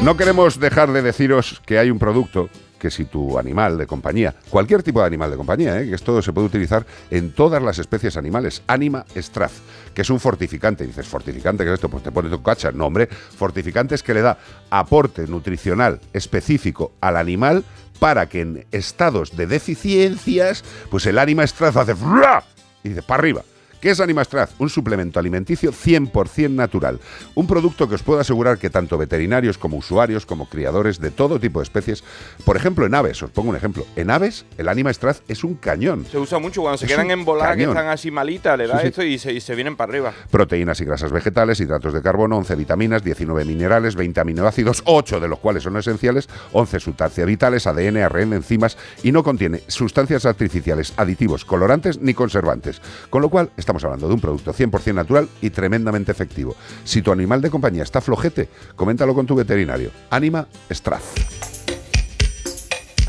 No 0.03 0.17
queremos 0.17 0.61
dejar 0.61 0.93
de 0.93 1.03
deciros 1.03 1.61
que 1.67 1.79
hay 1.79 1.91
un 1.91 1.99
producto 1.99 2.49
que 2.79 2.91
si 2.93 3.07
tu 3.07 3.37
animal 3.41 3.77
de 3.77 3.89
compañía, 3.89 4.37
cualquier 4.51 4.85
tipo 4.85 5.01
de 5.01 5.07
animal 5.09 5.33
de 5.33 5.37
compañía, 5.37 5.81
¿eh? 5.81 5.89
que 5.89 5.97
esto 5.97 6.23
se 6.23 6.33
puede 6.33 6.47
utilizar 6.47 6.87
en 7.11 7.33
todas 7.33 7.61
las 7.61 7.81
especies 7.81 8.17
animales, 8.17 8.63
Anima 8.69 9.05
Straz, 9.17 9.51
que 9.99 10.03
es 10.03 10.11
un 10.11 10.21
fortificante. 10.21 10.87
Dices, 10.87 11.09
¿fortificante 11.09 11.65
qué 11.65 11.71
es 11.71 11.75
esto? 11.75 11.89
Pues 11.89 12.05
te 12.05 12.13
pone 12.13 12.31
tu 12.31 12.41
cacha. 12.41 12.71
No, 12.71 12.87
hombre, 12.87 13.09
fortificante 13.09 13.97
es 13.97 14.05
que 14.05 14.15
le 14.15 14.23
da 14.23 14.39
aporte 14.71 15.27
nutricional 15.27 15.99
específico 16.13 16.93
al 17.01 17.17
animal 17.17 17.65
para 17.99 18.29
que 18.29 18.43
en 18.43 18.65
estados 18.71 19.37
de 19.37 19.49
deficiencias, 19.49 20.63
pues 20.89 21.05
el 21.07 21.19
Anima 21.19 21.45
Straz 21.45 21.77
hace 21.77 21.97
¡fra! 21.97 22.45
y 22.85 22.91
dice, 22.91 23.03
para 23.03 23.19
arriba. 23.23 23.43
¿Qué 23.81 23.91
es 23.91 24.01
Animastraz? 24.01 24.51
Un 24.59 24.71
suplemento 24.71 25.21
alimenticio 25.21 25.71
100% 25.73 26.51
natural. 26.51 26.99
Un 27.37 27.47
producto 27.47 27.89
que 27.89 27.95
os 27.95 28.03
puedo 28.03 28.19
asegurar 28.19 28.59
que 28.59 28.71
tanto 28.71 28.99
veterinarios 28.99 29.57
como 29.57 29.77
usuarios, 29.77 30.27
como 30.27 30.49
criadores 30.49 30.99
de 30.99 31.13
todo 31.13 31.39
tipo 31.39 31.61
de 31.61 31.63
especies, 31.63 32.03
por 32.45 32.57
ejemplo 32.57 32.87
en 32.87 32.95
aves, 32.97 33.23
os 33.23 33.31
pongo 33.31 33.51
un 33.51 33.57
ejemplo, 33.57 33.87
en 33.95 34.11
aves 34.11 34.47
el 34.57 34.67
Animastraz 34.69 35.23
es 35.29 35.45
un 35.45 35.55
cañón. 35.55 36.05
Se 36.11 36.19
usa 36.19 36.41
mucho 36.41 36.63
cuando 36.63 36.77
se 36.79 36.87
Es 36.87 36.93
quedan 36.93 37.25
volada, 37.25 37.55
que 37.55 37.63
están 37.65 37.87
así 37.87 38.11
malitas, 38.11 38.59
le 38.59 38.67
da 38.67 38.79
Sí, 38.79 38.83
sí. 38.83 38.89
esto 38.89 39.03
y 39.05 39.19
se, 39.19 39.33
y 39.33 39.41
se 39.41 39.55
vienen 39.55 39.77
para 39.77 39.93
arriba. 39.93 40.13
Proteínas 40.29 40.81
y 40.81 40.85
grasas 40.85 41.13
vegetales, 41.13 41.61
hidratos 41.61 41.93
de 41.95 42.03
carbono, 42.03 42.37
11 42.37 42.57
vitaminas, 42.57 43.05
19 43.05 43.45
minerales, 43.45 43.95
20 43.95 44.21
aminoácidos, 44.21 44.83
8 44.87 45.21
de 45.21 45.29
los 45.29 45.39
cuales 45.39 45.63
son 45.63 45.77
esenciales, 45.77 46.29
11 46.53 46.81
sustancias 46.81 47.27
vitales, 47.29 47.69
ADN, 47.69 47.99
ARN, 47.99 48.33
enzimas 48.33 48.77
y 49.05 49.13
no 49.13 49.23
contiene 49.23 49.63
sustancias 49.69 50.27
artificiales, 50.27 50.95
aditivos, 50.97 51.45
colorantes 51.45 52.01
ni 52.01 52.13
conservantes. 52.13 52.83
Con 53.11 53.23
lo 53.23 53.29
cual, 53.29 53.51
estamos 53.69 53.85
hablando 53.85 54.09
de 54.09 54.15
un 54.15 54.21
producto 54.21 54.55
100% 54.55 54.95
natural 54.95 55.29
y 55.43 55.51
tremendamente 55.51 56.11
efectivo. 56.11 56.57
Si 56.85 57.03
tu 57.03 57.13
animal 57.13 57.43
de 57.43 57.51
compañía 57.51 57.83
está 57.83 58.01
flojete, 58.01 58.49
coméntalo 58.75 59.15
con 59.15 59.27
tu 59.27 59.35
veterinario. 59.35 59.91
Anima 60.09 60.49
Straz. 60.71 61.03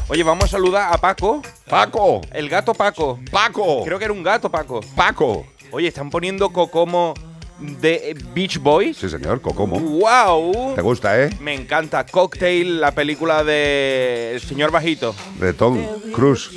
Oye, 0.10 0.22
vamos 0.22 0.44
a 0.44 0.48
saludar 0.50 0.94
a 0.94 0.98
Paco. 0.98 1.42
¡Paco! 1.70 2.20
El 2.34 2.50
gato 2.50 2.74
Paco. 2.74 3.20
¡Paco! 3.32 3.86
Creo 3.86 3.98
que 4.00 4.04
era 4.04 4.14
un 4.14 4.22
gato, 4.22 4.52
Paco. 4.52 4.82
¡Paco! 4.98 5.46
Oye, 5.72 5.88
están 5.88 6.10
poniendo 6.10 6.50
Cocomo 6.50 7.14
de 7.60 8.16
Beach 8.34 8.58
Boys. 8.60 8.98
Sí, 8.98 9.10
señor, 9.10 9.42
Cocomo. 9.42 9.80
¡Wow! 9.80 10.74
¿Te 10.76 10.82
gusta, 10.82 11.22
eh? 11.24 11.30
Me 11.42 11.54
encanta. 11.54 12.06
Cocktail, 12.06 12.80
la 12.80 12.92
película 12.92 13.44
de 13.44 14.32
El 14.36 14.42
Señor 14.42 14.72
Bajito. 14.72 15.14
De 15.40 15.54
Tom 15.54 15.78
Cruise. 16.14 16.50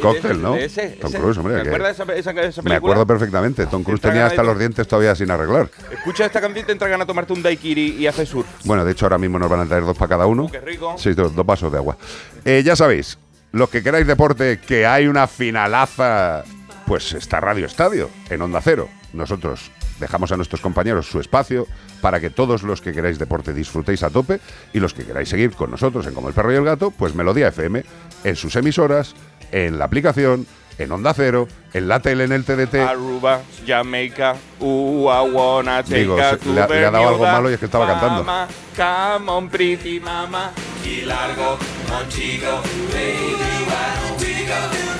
Cóctel, 0.00 0.40
¿no? 0.40 0.56
Ese, 0.56 0.88
Tom. 1.00 1.12
Cruise, 1.12 1.36
hombre. 1.36 1.62
¿Te 1.62 1.68
acuerdas 1.68 1.98
de 1.98 2.02
esa, 2.04 2.14
esa- 2.14 2.30
esa 2.40 2.62
Me 2.62 2.70
película? 2.70 2.76
acuerdo 2.76 3.06
perfectamente. 3.06 3.66
Tom 3.66 3.82
Cruise 3.84 4.00
tenía 4.00 4.24
hasta 4.26 4.42
los 4.42 4.58
dientes 4.58 4.88
todavía 4.88 5.14
sin 5.14 5.30
arreglar. 5.30 5.68
Escucha 5.92 6.24
esta 6.24 6.40
canción 6.40 6.64
y 6.64 6.66
te 6.66 6.72
entra 6.72 6.88
ganas 6.88 7.06
de 7.06 7.10
tomarte 7.10 7.34
un 7.34 7.42
daiquiri 7.42 7.96
y 7.98 8.06
hacer 8.06 8.26
surf. 8.26 8.46
Bueno, 8.64 8.82
de 8.86 8.92
hecho 8.92 9.04
ahora 9.04 9.18
mismo 9.18 9.38
nos 9.38 9.50
van 9.50 9.60
a 9.60 9.66
traer 9.66 9.84
dos 9.84 9.98
para 9.98 10.08
cada 10.08 10.26
uno. 10.26 10.44
Uh, 10.44 10.50
qué 10.50 10.60
rico. 10.60 10.94
Sí, 10.96 11.12
dos, 11.12 11.34
dos 11.34 11.44
vasos 11.44 11.70
de 11.70 11.76
agua. 11.76 11.98
Eh, 12.46 12.62
ya 12.64 12.76
sabéis, 12.76 13.18
los 13.52 13.68
que 13.68 13.82
queráis 13.82 14.06
deporte, 14.06 14.58
que 14.66 14.86
hay 14.86 15.06
una 15.06 15.26
finalaza, 15.26 16.44
pues 16.86 17.12
está 17.12 17.38
Radio 17.40 17.66
Estadio, 17.66 18.08
en 18.30 18.40
Onda 18.40 18.62
Cero. 18.62 18.88
Nosotros 19.12 19.70
dejamos 20.00 20.32
a 20.32 20.36
nuestros 20.36 20.60
compañeros 20.60 21.06
su 21.06 21.20
espacio 21.20 21.66
para 22.00 22.18
que 22.20 22.30
todos 22.30 22.62
los 22.62 22.80
que 22.80 22.92
queráis 22.92 23.18
deporte 23.18 23.52
disfrutéis 23.54 24.02
a 24.02 24.10
tope 24.10 24.40
y 24.72 24.80
los 24.80 24.94
que 24.94 25.04
queráis 25.04 25.28
seguir 25.28 25.52
con 25.52 25.70
nosotros 25.70 26.06
en 26.06 26.14
Como 26.14 26.28
el 26.28 26.34
Perro 26.34 26.52
y 26.52 26.56
el 26.56 26.64
Gato, 26.64 26.90
pues 26.90 27.14
Melodía 27.14 27.48
FM, 27.48 27.84
en 28.24 28.36
sus 28.36 28.56
emisoras, 28.56 29.14
en 29.52 29.78
la 29.78 29.84
aplicación, 29.84 30.46
en 30.78 30.90
Onda 30.92 31.12
Cero, 31.12 31.46
en 31.74 31.88
la 31.88 32.00
tele, 32.00 32.24
en 32.24 32.32
el 32.32 32.44
TDT. 32.44 32.76
Aruba, 32.76 33.40
Jamaica, 33.66 34.34
take 34.58 35.94
Digo, 36.00 36.16
se- 36.16 36.48
le 36.52 36.60
ha- 36.62 36.66
le 36.66 36.86
ha 36.86 36.90
dado 36.90 37.08
algo 37.08 37.24
malo 37.24 37.50
y 37.50 37.54
es 37.54 37.58
que 37.58 37.66
estaba 37.66 37.86
cantando. 37.86 38.24
Mama, 38.24 38.48
come 38.76 39.30
on, 39.30 39.48
pretty 39.50 40.00
mama. 40.00 40.50
Y 40.84 41.02
largo 41.02 41.58
contigo, 41.86 42.62
baby, 42.92 43.66
why 43.66 44.08
don't 44.08 44.22
we 44.22 44.46
go? 44.46 44.90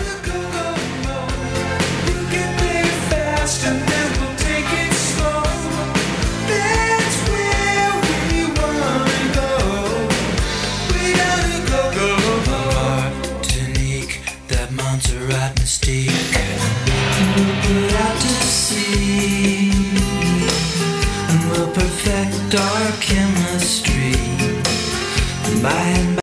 to 15.03 15.19
right 15.27 15.55
mystique. 15.57 16.11
We'll 17.37 17.57
put 17.63 17.95
out 18.05 18.17
to 18.21 18.29
sea, 18.29 19.71
and 21.29 21.51
we'll 21.51 21.71
perfect 21.73 22.55
our 22.55 22.93
chemistry. 23.01 24.13
By 25.63 25.73
and 25.73 26.15
by 26.15 26.20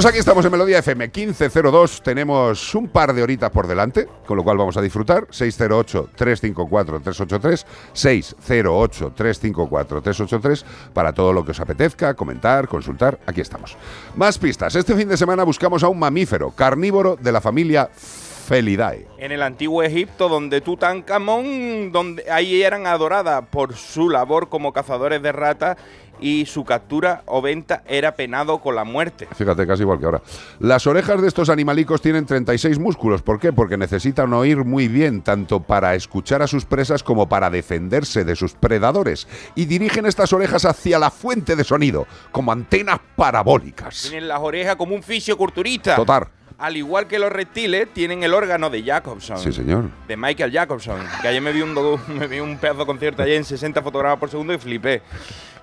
Pues 0.00 0.08
aquí 0.08 0.18
estamos 0.18 0.42
en 0.46 0.52
Melodía 0.52 0.78
FM 0.78 1.10
1502. 1.14 2.02
Tenemos 2.02 2.74
un 2.74 2.88
par 2.88 3.12
de 3.12 3.22
horitas 3.22 3.50
por 3.50 3.66
delante, 3.66 4.08
con 4.24 4.38
lo 4.38 4.42
cual 4.42 4.56
vamos 4.56 4.74
a 4.78 4.80
disfrutar. 4.80 5.26
608-354-383, 5.26 7.66
608-354-383, 7.92 10.64
para 10.94 11.12
todo 11.12 11.34
lo 11.34 11.44
que 11.44 11.50
os 11.50 11.60
apetezca, 11.60 12.14
comentar, 12.14 12.66
consultar. 12.66 13.18
Aquí 13.26 13.42
estamos. 13.42 13.76
Más 14.16 14.38
pistas. 14.38 14.74
Este 14.74 14.94
fin 14.94 15.06
de 15.06 15.18
semana 15.18 15.44
buscamos 15.44 15.82
a 15.82 15.88
un 15.88 15.98
mamífero 15.98 16.50
carnívoro 16.52 17.18
de 17.20 17.32
la 17.32 17.42
familia 17.42 17.90
Felidae. 17.92 19.06
En 19.18 19.32
el 19.32 19.42
antiguo 19.42 19.82
Egipto, 19.82 20.30
donde 20.30 20.62
Tutankamón, 20.62 21.92
donde 21.92 22.24
ahí 22.30 22.62
eran 22.62 22.86
adoradas 22.86 23.44
por 23.50 23.74
su 23.74 24.08
labor 24.08 24.48
como 24.48 24.72
cazadores 24.72 25.22
de 25.22 25.30
ratas 25.30 25.76
y 26.20 26.46
su 26.46 26.64
captura 26.64 27.22
o 27.26 27.42
venta 27.42 27.82
era 27.86 28.14
penado 28.14 28.58
con 28.58 28.74
la 28.74 28.84
muerte. 28.84 29.28
Fíjate, 29.34 29.66
casi 29.66 29.82
igual 29.82 29.98
que 29.98 30.04
ahora. 30.04 30.22
Las 30.58 30.86
orejas 30.86 31.20
de 31.22 31.28
estos 31.28 31.48
animalicos 31.48 32.00
tienen 32.02 32.26
36 32.26 32.78
músculos. 32.78 33.22
¿Por 33.22 33.38
qué? 33.38 33.52
Porque 33.52 33.76
necesitan 33.76 34.32
oír 34.32 34.64
muy 34.64 34.88
bien, 34.88 35.22
tanto 35.22 35.60
para 35.60 35.94
escuchar 35.94 36.42
a 36.42 36.46
sus 36.46 36.64
presas 36.64 37.02
como 37.02 37.28
para 37.28 37.50
defenderse 37.50 38.24
de 38.24 38.36
sus 38.36 38.54
predadores. 38.54 39.26
Y 39.54 39.66
dirigen 39.66 40.06
estas 40.06 40.32
orejas 40.32 40.64
hacia 40.64 40.98
la 40.98 41.10
fuente 41.10 41.56
de 41.56 41.64
sonido, 41.64 42.06
como 42.32 42.52
antenas 42.52 43.00
parabólicas. 43.16 44.02
Tienen 44.02 44.28
las 44.28 44.40
orejas 44.40 44.76
como 44.76 44.94
un 44.94 45.02
fisioculturista. 45.02 45.96
Total. 45.96 46.28
Al 46.60 46.76
igual 46.76 47.06
que 47.06 47.18
los 47.18 47.32
reptiles, 47.32 47.88
tienen 47.94 48.22
el 48.22 48.34
órgano 48.34 48.68
de 48.68 48.82
Jacobson. 48.82 49.38
Sí, 49.38 49.50
señor. 49.50 49.84
De 50.06 50.14
Michael 50.14 50.52
Jacobson. 50.52 51.00
Que 51.22 51.28
ayer 51.28 51.40
me 51.40 51.52
vi 51.52 51.62
un, 51.62 51.74
me 52.18 52.26
vi 52.26 52.38
un 52.40 52.58
pedazo 52.58 52.80
de 52.80 52.86
concierto 52.86 53.22
ayer 53.22 53.36
en 53.36 53.44
60 53.44 53.80
fotogramas 53.80 54.18
por 54.18 54.28
segundo 54.28 54.52
y 54.52 54.58
flipé. 54.58 55.02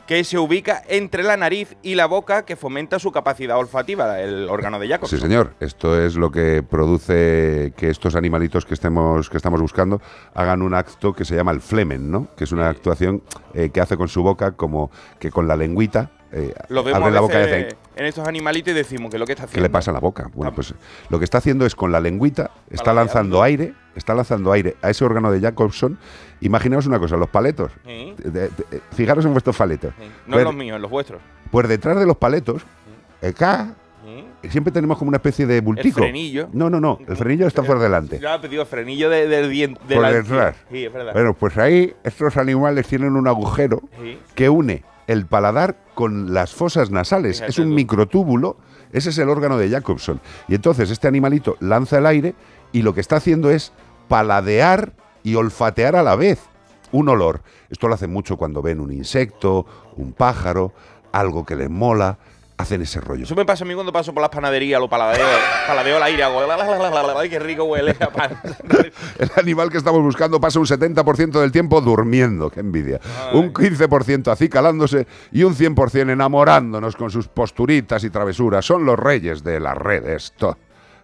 Que 0.07 0.23
se 0.23 0.37
ubica 0.37 0.81
entre 0.87 1.21
la 1.21 1.35
nariz 1.35 1.75
y 1.83 1.95
la 1.95 2.05
boca, 2.05 2.45
que 2.45 2.55
fomenta 2.55 2.97
su 2.97 3.11
capacidad 3.11 3.57
olfativa, 3.57 4.21
el 4.21 4.47
órgano 4.49 4.79
de 4.79 4.87
Jacobson. 4.87 5.19
Sí, 5.19 5.21
señor. 5.21 5.53
Esto 5.59 6.01
es 6.01 6.15
lo 6.15 6.31
que 6.31 6.63
produce 6.63 7.73
que 7.75 7.89
estos 7.89 8.15
animalitos 8.15 8.65
que 8.65 8.73
estemos 8.73 9.29
que 9.29 9.35
estamos 9.35 9.59
buscando 9.59 10.01
hagan 10.33 10.61
un 10.61 10.73
acto 10.73 11.13
que 11.13 11.25
se 11.25 11.35
llama 11.35 11.51
el 11.51 11.59
flemen, 11.59 12.09
¿no? 12.09 12.33
Que 12.35 12.45
es 12.45 12.53
una 12.53 12.69
actuación 12.69 13.21
eh, 13.53 13.69
que 13.69 13.81
hace 13.81 13.97
con 13.97 14.07
su 14.07 14.23
boca 14.23 14.53
como 14.53 14.89
que 15.19 15.29
con 15.29 15.47
la 15.47 15.57
lengüita 15.57 16.11
eh, 16.31 16.53
Lo 16.69 16.83
vemos 16.83 16.97
abre 17.01 17.09
a 17.09 17.13
la 17.15 17.21
boca 17.21 17.41
y 17.41 17.67
en 17.95 18.05
estos 18.05 18.27
animalitos 18.27 18.71
y 18.71 18.75
decimos 18.75 19.09
que 19.11 19.17
lo 19.17 19.25
que 19.25 19.31
está 19.33 19.43
¿Qué 19.43 19.49
haciendo. 19.49 19.67
le 19.67 19.69
pasa 19.71 19.91
en 19.91 19.95
la 19.95 19.99
boca? 20.01 20.29
Bueno, 20.33 20.53
pues 20.53 20.73
lo 21.09 21.17
que 21.19 21.25
está 21.25 21.37
haciendo 21.39 21.65
es 21.65 21.73
con 21.75 21.91
la 21.91 21.99
lengüita, 21.99 22.51
está 22.69 22.93
lanzando 22.93 23.41
aire, 23.41 23.73
está 23.95 24.13
lanzando 24.13 24.51
aire 24.51 24.75
a 24.81 24.89
ese 24.89 25.03
órgano 25.05 25.31
de 25.31 25.39
Jacobson. 25.39 25.97
Imaginaos 26.41 26.85
una 26.85 26.99
cosa, 26.99 27.17
los 27.17 27.29
paletos. 27.29 27.71
Sí. 27.85 28.13
De- 28.17 28.29
de- 28.31 28.49
de- 28.49 28.81
fijaros 28.91 29.25
en 29.25 29.31
vuestros 29.31 29.55
paletos. 29.57 29.93
No 30.27 30.33
Pues- 30.33 30.37
en 30.39 30.43
los 30.43 30.55
míos, 30.55 30.75
en 30.75 30.81
los 30.81 30.91
vuestros. 30.91 31.21
Pues 31.49 31.67
detrás 31.67 31.97
de 31.97 32.05
los 32.05 32.17
paletos, 32.17 32.61
acá, 33.27 33.73
siempre 34.49 34.71
tenemos 34.71 34.97
como 34.97 35.09
una 35.09 35.17
especie 35.17 35.45
de 35.47 35.59
bultico. 35.61 35.99
frenillo. 36.01 36.49
No, 36.53 36.69
no, 36.69 36.79
no, 36.79 36.99
el 37.07 37.17
frenillo 37.17 37.47
está 37.47 37.63
por 37.63 37.79
delante. 37.79 38.19
Ya 38.19 38.35
he 38.35 38.39
pedido 38.39 38.65
frenillo 38.65 39.09
de- 39.09 39.27
del 39.27 39.49
diente. 39.49 39.79
de 39.87 39.95
Por 39.95 40.03
la- 40.03 40.11
detrás. 40.13 40.55
Sí, 40.71 40.85
es 40.85 40.93
verdad. 40.93 41.13
Bueno, 41.13 41.33
pues 41.33 41.57
ahí 41.57 41.93
estos 42.03 42.37
animales 42.37 42.87
tienen 42.87 43.15
un 43.15 43.27
agujero 43.27 43.81
que 44.35 44.49
une 44.49 44.83
el 45.07 45.25
paladar 45.25 45.77
con 45.95 46.33
las 46.33 46.53
fosas 46.53 46.91
nasales. 46.91 47.37
Fíjate 47.37 47.51
es 47.51 47.59
un 47.59 47.69
tú. 47.69 47.75
microtúbulo, 47.75 48.57
ese 48.91 49.09
es 49.09 49.17
el 49.17 49.29
órgano 49.29 49.57
de 49.57 49.69
Jacobson. 49.69 50.21
Y 50.47 50.55
entonces 50.55 50.91
este 50.91 51.07
animalito 51.07 51.57
lanza 51.59 51.97
el 51.97 52.05
aire 52.05 52.35
y 52.71 52.81
lo 52.81 52.93
que 52.93 53.01
está 53.01 53.17
haciendo 53.17 53.49
es 53.49 53.71
paladear 54.07 54.93
y 55.23 55.35
olfatear 55.35 55.95
a 55.95 56.03
la 56.03 56.15
vez 56.15 56.39
un 56.91 57.09
olor. 57.09 57.41
Esto 57.69 57.87
lo 57.87 57.95
hacen 57.95 58.11
mucho 58.11 58.37
cuando 58.37 58.61
ven 58.61 58.79
un 58.79 58.91
insecto, 58.91 59.65
un 59.95 60.13
pájaro, 60.13 60.73
algo 61.11 61.45
que 61.45 61.55
les 61.55 61.69
mola, 61.69 62.17
hacen 62.58 62.81
ese 62.81 62.99
rollo. 62.99 63.23
Eso 63.23 63.35
me 63.35 63.45
pasa 63.45 63.63
a 63.63 63.67
mí 63.67 63.73
cuando 63.73 63.93
paso 63.93 64.13
por 64.13 64.21
las 64.21 64.29
panaderías, 64.31 64.79
lo 64.79 64.89
paladeo, 64.89 65.25
paladeo 65.67 65.97
el 65.97 66.03
aire, 66.03 66.23
hago. 66.23 66.39
Ay, 67.19 67.29
qué 67.29 67.39
rico 67.39 67.63
huele 67.65 67.95
a 67.99 68.10
pan. 68.10 68.39
El 69.19 69.31
animal 69.37 69.69
que 69.69 69.77
estamos 69.77 70.01
buscando 70.01 70.39
pasa 70.39 70.60
un 70.60 70.65
70% 70.65 71.39
del 71.39 71.51
tiempo 71.51 71.81
durmiendo, 71.81 72.49
qué 72.49 72.60
envidia. 72.62 72.99
Un 73.33 73.53
15% 73.53 74.31
acicalándose 74.31 75.08
y 75.31 75.43
un 75.43 75.55
100% 75.55 76.12
enamorándonos 76.12 76.95
con 76.95 77.10
sus 77.12 77.27
posturitas 77.27 78.03
y 78.03 78.10
travesuras. 78.10 78.65
Son 78.65 78.85
los 78.85 78.97
reyes 78.97 79.43
de 79.43 79.60
las 79.60 79.77
redes. 79.77 80.33
to- 80.37 80.58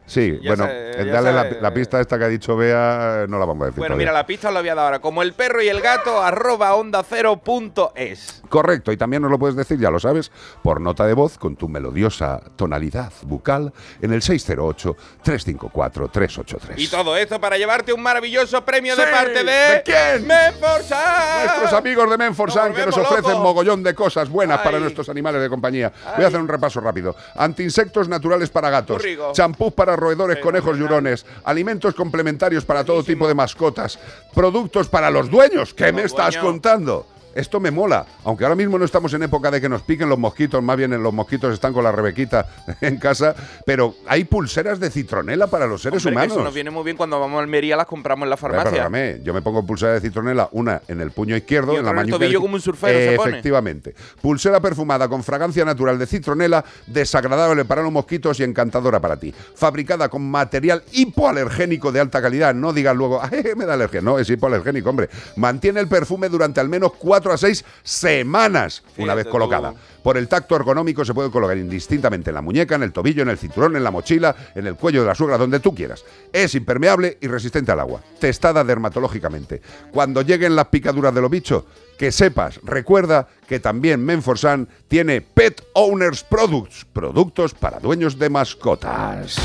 Sí, 0.06 0.38
Ya 0.41 0.49
bueno, 0.49 0.66
dale 0.68 1.32
la, 1.32 1.49
la 1.62 1.74
pista 1.74 2.01
esta 2.01 2.18
que 2.20 2.26
ha 2.26 2.28
dicho 2.28 2.58
Bea, 2.58 3.24
eh, 3.24 3.28
no 3.30 3.39
la 3.39 3.45
vamos 3.45 3.64
a 3.64 3.68
decir. 3.68 3.80
Bueno, 3.80 3.93
todavía. 3.93 4.06
mira, 4.08 4.12
la 4.14 4.26
pista 4.26 4.49
os 4.49 4.54
la 4.54 4.60
voy 4.60 4.70
a 4.70 4.76
dar 4.76 4.86
ahora. 4.86 4.99
Como 4.99 5.22
el 5.22 5.32
perro 5.34 5.62
y 5.62 5.70
el 5.70 5.80
gato, 5.82 6.22
arroba 6.22 6.74
onda 6.76 7.04
cero 7.08 7.38
punto 7.38 7.93
es. 7.95 8.41
Correcto, 8.49 8.91
y 8.91 8.97
también 8.97 9.22
nos 9.22 9.32
lo 9.32 9.39
puedes 9.39 9.56
decir, 9.56 9.80
ya 9.80 9.89
lo 9.89 9.99
sabes, 9.99 10.32
por 10.62 10.82
nota 10.82 11.06
de 11.08 11.14
voz 11.14 11.38
con 11.38 11.56
tu 11.56 11.70
melodiosa 11.70 12.41
tonalidad 12.56 13.12
bucal 13.24 13.74
en 14.01 14.14
el 14.14 14.22
608-354-383. 14.22 16.74
Y 16.78 16.88
todo 16.88 17.16
esto 17.18 17.39
para 17.39 17.58
llevarte 17.58 17.93
un 17.93 18.01
maravilloso 18.01 18.64
premio 18.66 18.95
de 18.95 19.06
parte 19.08 19.43
de. 19.43 19.51
¿de 19.51 19.84
quién? 19.84 20.26
Menforsan. 20.28 21.45
Nuestros 21.45 21.74
amigos 21.74 22.10
de 22.10 22.18
Menforsan 22.18 22.74
que 22.74 22.86
nos 22.86 22.97
ofrecen 22.97 23.32
locos. 23.32 23.43
mogollón 23.43 23.84
de 23.84 23.93
cosas 23.93 24.30
buenas 24.30 24.60
para 24.62 24.80
nuestros 24.80 25.10
animales 25.10 25.41
de 25.41 25.49
compañía. 25.49 25.91
Voy 26.16 26.26
a 26.26 26.28
hacer 26.28 26.39
un 26.39 26.47
repaso 26.47 26.80
rápido. 26.82 27.16
Antiinsectos 27.36 28.08
naturales 28.10 28.49
para 28.49 28.70
gatos, 28.70 29.01
champús 29.34 29.74
para 29.74 29.93
para 29.94 30.02
roedores, 30.02 30.39
conejos 30.39 30.78
y 30.78 30.82
hurones, 30.82 31.26
alimentos 31.44 31.94
complementarios 31.94 32.66
para 32.66 32.84
todo 32.84 33.04
tipo 33.04 33.28
de 33.28 33.36
mascotas, 33.36 34.00
productos 34.34 34.89
para 34.89 35.12
los 35.12 35.30
dueños. 35.30 35.74
¿Qué 35.74 35.91
me 35.91 36.04
estás 36.04 36.38
contando? 36.38 37.06
Esto 37.36 37.60
me 37.60 37.72
mola, 37.72 38.06
aunque 38.24 38.44
ahora 38.44 38.56
mismo 38.56 38.78
no 38.78 38.86
estamos 38.86 39.14
en 39.14 39.24
época 39.24 39.50
de 39.52 39.60
que 39.60 39.70
nos 39.70 39.82
piquen 39.82 40.10
los 40.10 40.20
mosquitos, 40.20 40.62
más 40.62 40.78
bien 40.78 40.92
los 41.02 41.14
mosquitos 41.14 41.54
están 41.54 41.74
con 41.74 41.84
la 41.84 41.92
rebequita 41.92 42.48
en 42.82 42.98
casa, 42.98 43.36
pero 43.66 43.96
hay 44.08 44.24
pulseras 44.26 44.80
de 44.80 44.90
citronela 44.92 45.48
para 45.48 45.66
los 45.68 45.82
seres 45.82 46.06
Hombre, 46.06 46.12
humanos. 46.14 46.36
Eso 46.38 46.44
nos 46.44 46.54
viene 46.54 46.70
muy 46.70 46.84
bien 46.84 46.98
cuando 46.98 47.20
vamos 47.20 47.38
a 47.40 47.42
Almería, 47.44 47.76
las 47.76 47.88
compramos 47.88 48.26
en 48.26 48.30
la 48.30 48.36
Eh, 48.36 48.38
farmacia. 48.38 49.18
yo 49.24 49.34
me 49.34 49.42
pongo 49.42 49.66
pulsera 49.66 49.94
de 49.94 50.02
citronela, 50.02 50.50
una 50.52 50.82
en 50.88 51.02
el 51.02 51.12
puño 51.12 51.36
izquierdo, 51.36 51.74
Y 51.74 51.78
en 51.78 51.86
la 51.86 52.06
tobillo 52.06 52.40
como 52.42 52.56
un 52.56 52.62
surfero 52.62 52.98
se 53.12 53.16
pone. 53.18 53.32
Efectivamente. 53.32 53.96
Pulsera 54.22 54.60
perfumada 54.60 55.08
con 55.08 55.24
fragancia 55.24 55.66
natural 55.66 55.98
de 55.98 56.06
citronela, 56.06 56.64
desagradable 56.88 57.66
para 57.66 57.82
los 57.82 57.92
mosquitos 57.92 58.40
y 58.40 58.44
encantadora 58.44 59.00
para 59.00 59.18
ti. 59.18 59.34
Fabricada 59.56 60.10
con 60.10 60.30
material 60.30 60.84
hipoalergénico 60.92 61.92
de 61.92 62.00
alta 62.00 62.22
calidad. 62.22 62.54
No 62.54 62.74
digas 62.74 62.96
luego, 62.96 63.22
"Ay, 63.32 63.44
me 63.56 63.66
da 63.66 63.74
alergia. 63.74 64.02
No, 64.02 64.20
es 64.20 64.30
hipoalergénico, 64.30 64.90
hombre. 64.90 65.10
Mantiene 65.36 65.80
el 65.80 65.88
perfume 65.88 66.30
durante 66.30 66.60
al 66.60 66.70
menos 66.70 66.94
4 67.24 67.34
a 67.34 67.38
6 67.38 67.66
semanas 67.84 68.84
una 68.98 69.16
vez 69.16 69.28
colocada. 69.28 69.72
tú. 69.72 69.78
Por 70.04 70.18
el 70.18 70.28
tacto 70.28 70.58
ergonómico 70.58 71.06
se 71.06 71.14
puede 71.14 71.32
colocar 71.32 71.58
indistintamente 71.58 72.30
en 72.30 72.36
la 72.36 72.42
muñeca, 72.42 72.76
en 72.76 72.84
el 72.84 72.92
tobillo, 72.92 73.24
en 73.24 73.30
el 73.30 73.38
cinturón, 73.38 73.78
en 73.78 73.84
la 73.84 73.92
mochila, 73.92 74.36
en 74.54 74.68
el 74.68 74.76
cuello 74.76 75.02
de 75.02 75.08
la 75.08 75.16
suegra, 75.16 75.38
donde 75.38 75.62
tú 75.62 75.74
quieras. 75.74 76.04
Es 76.34 76.54
impermeable 76.56 77.18
y 77.22 77.28
resistente 77.28 77.72
al 77.72 77.80
agua. 77.80 78.02
Testada 78.20 78.66
dermatológicamente. 78.66 79.62
Cuando 79.92 80.22
lleguen 80.22 80.58
las 80.58 80.68
picaduras 80.68 81.16
de 81.16 81.22
los 81.22 81.32
bichos, 81.32 81.64
que 81.98 82.12
sepas, 82.12 82.60
recuerda 82.64 83.30
que 83.48 83.62
también 83.62 84.04
Menforsan 84.04 84.68
tiene 84.90 85.22
Pet 85.22 85.64
Owners 85.74 86.24
Products, 86.26 86.86
productos 86.92 87.54
para 87.54 87.80
dueños 87.80 88.20
de 88.20 88.30
mascotas. 88.30 89.38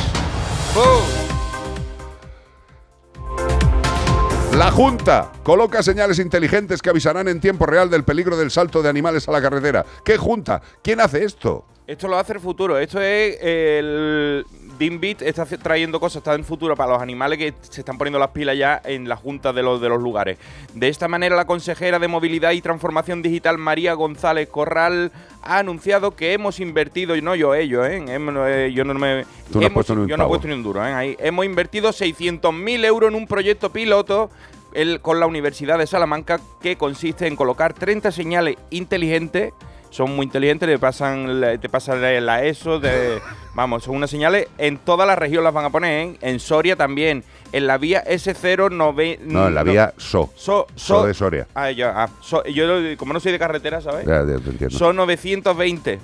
La 4.57 4.71
Junta 4.73 5.33
coloca 5.43 5.83
señales 5.83 6.19
inteligentes 6.19 6.83
que 6.83 6.91
avisarán 6.91 7.29
en 7.29 7.41
tiempo 7.41 7.67
real 7.67 7.91
del 7.91 8.05
peligro 8.05 8.37
del 8.37 8.51
salto 8.51 8.83
de 8.83 8.89
animales 8.89 9.29
a 9.29 9.33
la 9.33 9.41
carretera. 9.41 9.85
¿Qué 10.05 10.17
Junta? 10.17 10.61
¿Quién 10.83 11.01
hace 11.01 11.25
esto? 11.25 11.65
Esto 11.87 12.09
lo 12.09 12.19
hace 12.19 12.35
el 12.35 12.41
futuro. 12.41 12.79
Esto 12.79 13.01
es 13.01 13.39
el 13.41 14.45
Beat 14.79 15.23
está 15.23 15.45
trayendo 15.45 15.99
cosas, 16.01 16.19
está 16.19 16.35
en 16.35 16.45
futuro 16.45 16.77
para 16.77 16.93
los 16.93 17.03
animales 17.03 17.39
que 17.39 17.53
se 17.69 17.81
están 17.81 17.99
poniendo 17.99 18.19
las 18.19 18.29
pilas 18.31 18.57
ya 18.57 18.81
en 18.85 19.09
la 19.09 19.17
junta 19.17 19.53
de 19.53 19.63
los, 19.63 19.81
de 19.81 19.89
los 19.89 20.01
lugares. 20.01 20.39
De 20.75 20.89
esta 20.89 21.09
manera, 21.09 21.35
la 21.37 21.47
consejera 21.47 21.99
de 21.99 22.07
Movilidad 22.09 22.53
y 22.53 22.61
Transformación 22.63 23.21
Digital, 23.23 23.59
María 23.59 23.95
González 23.95 24.49
Corral, 24.49 25.11
ha 25.43 25.59
anunciado 25.59 26.15
que 26.15 26.33
hemos 26.33 26.61
invertido, 26.61 27.17
y 27.17 27.23
no 27.23 27.35
yo, 27.35 27.55
ellos, 27.55 27.87
¿eh? 27.87 28.03
Hemos- 28.09 28.35
eh, 28.49 28.73
yo 28.75 28.85
no 28.85 28.95
me. 28.95 29.25
Tú 29.53 29.61
no 29.61 29.67
has 29.67 29.73
puesto 29.73 29.95
ni 29.95 30.03
un 30.03 30.09
yo 30.09 30.17
no 30.17 30.25
he 30.25 30.29
puesto 30.29 30.47
ni 30.49 30.55
un 30.55 30.63
duro, 30.63 30.85
¿eh? 30.87 30.93
Ahí. 30.93 31.17
Hemos 31.19 31.45
invertido 31.45 31.91
600.000 31.93 32.85
euros 32.85 33.09
en 33.11 33.17
un 33.17 33.27
proyecto 33.27 33.71
piloto 33.73 34.31
el- 34.75 35.01
con 35.01 35.19
la 35.19 35.27
Universidad 35.27 35.79
de 35.79 35.87
Salamanca 35.87 36.39
que 36.61 36.77
consiste 36.77 37.27
en 37.27 37.37
colocar 37.37 37.73
30 37.73 38.13
señales 38.13 38.57
inteligentes. 38.71 39.53
Son 39.91 40.15
muy 40.15 40.25
inteligentes, 40.25 40.69
te 40.69 40.79
pasan, 40.79 41.41
te 41.61 41.69
pasan 41.69 42.01
la- 42.25 42.45
ESO, 42.45 42.79
de, 42.79 43.21
vamos, 43.55 43.85
son 43.85 43.97
unas 43.97 44.11
señales 44.11 44.47
en 44.59 44.79
toda 44.79 45.07
la 45.07 45.17
región 45.17 45.43
las 45.45 45.53
van 45.55 45.65
a 45.65 45.71
poner, 45.71 46.09
¿eh? 46.09 46.19
en 46.21 46.39
Soria 46.41 46.77
también, 46.77 47.25
en 47.53 47.67
la 47.67 47.79
vía 47.79 48.05
S09... 48.05 49.19
No, 49.21 49.49
en 49.49 49.55
la 49.55 49.63
vía 49.63 49.95
So. 49.97 50.31
So, 50.37 50.67
So 50.77 51.07
de 51.07 51.15
Soria. 51.15 51.47
Ah, 51.55 51.71
ya, 51.71 51.93
ah, 51.97 52.09
So- 52.21 52.45
yo 52.45 52.67
como 52.99 53.13
no 53.13 53.21
soy 53.21 53.33
de 53.33 53.39
carretera, 53.39 53.81
¿sabes? 53.81 54.07
Ya, 54.07 54.19
ya 54.27 54.39
te 54.39 54.51
entiendo. 54.51 54.77
Son 54.79 54.95
920 54.97 55.99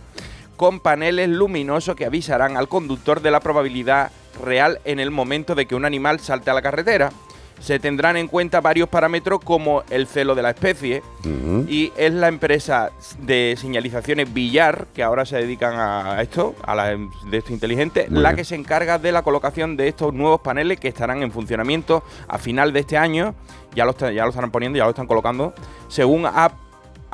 con 0.57 0.81
paneles 0.81 1.29
luminosos 1.29 1.95
que 1.97 2.07
avisarán 2.07 2.57
al 2.57 2.69
conductor 2.69 3.21
de 3.21 3.31
la 3.31 3.41
probabilidad 3.41 4.11
real 4.43 4.81
en 4.85 4.99
el 5.01 5.11
momento 5.11 5.55
de 5.55 5.67
que 5.67 5.75
un 5.75 5.85
animal 5.85 6.21
salte 6.21 6.51
a 6.51 6.55
la 6.55 6.63
carretera. 6.63 7.11
Se 7.65 7.79
tendrán 7.79 8.19
en 8.19 8.29
cuenta 8.29 8.61
varios 8.61 8.91
parámetros 8.91 9.41
como 9.43 9.85
el 9.89 10.07
celo 10.07 10.35
de 10.35 10.43
la 10.43 10.51
especie 10.51 11.03
y 11.67 11.95
es 11.97 12.13
la 12.13 12.29
empresa 12.29 12.91
de 13.21 13.55
señalizaciones 13.59 14.35
Villar, 14.35 14.87
que 14.93 15.03
ahora 15.03 15.25
se 15.25 15.39
dedican 15.39 15.73
a 15.79 16.21
esto, 16.21 16.55
a 16.63 16.75
la 16.75 16.89
de 16.91 17.39
esto 17.39 17.55
inteligente, 17.55 18.07
Muy 18.11 18.21
la 18.21 18.29
bien. 18.31 18.37
que 18.37 18.45
se 18.45 18.55
encarga 18.55 18.99
de 18.99 19.13
la 19.13 19.23
colocación 19.23 19.79
de 19.79 19.89
estos 19.89 20.13
nuevos 20.13 20.43
paneles 20.43 20.79
que 20.79 20.89
estarán 20.89 21.23
en 21.23 21.33
funcionamiento 21.33 22.05
a 22.29 22.37
final 22.37 22.75
de 22.75 22.81
este 22.81 22.99
año. 22.99 23.35
Ya 23.75 23.87
lo, 23.87 23.93
está- 23.93 24.13
ya 24.13 24.25
lo 24.25 24.29
estarán 24.29 24.51
poniendo, 24.51 24.77
ya 24.77 24.85
lo 24.85 24.91
están 24.91 25.07
colocando, 25.07 25.55
según 25.89 26.27
ha 26.27 26.51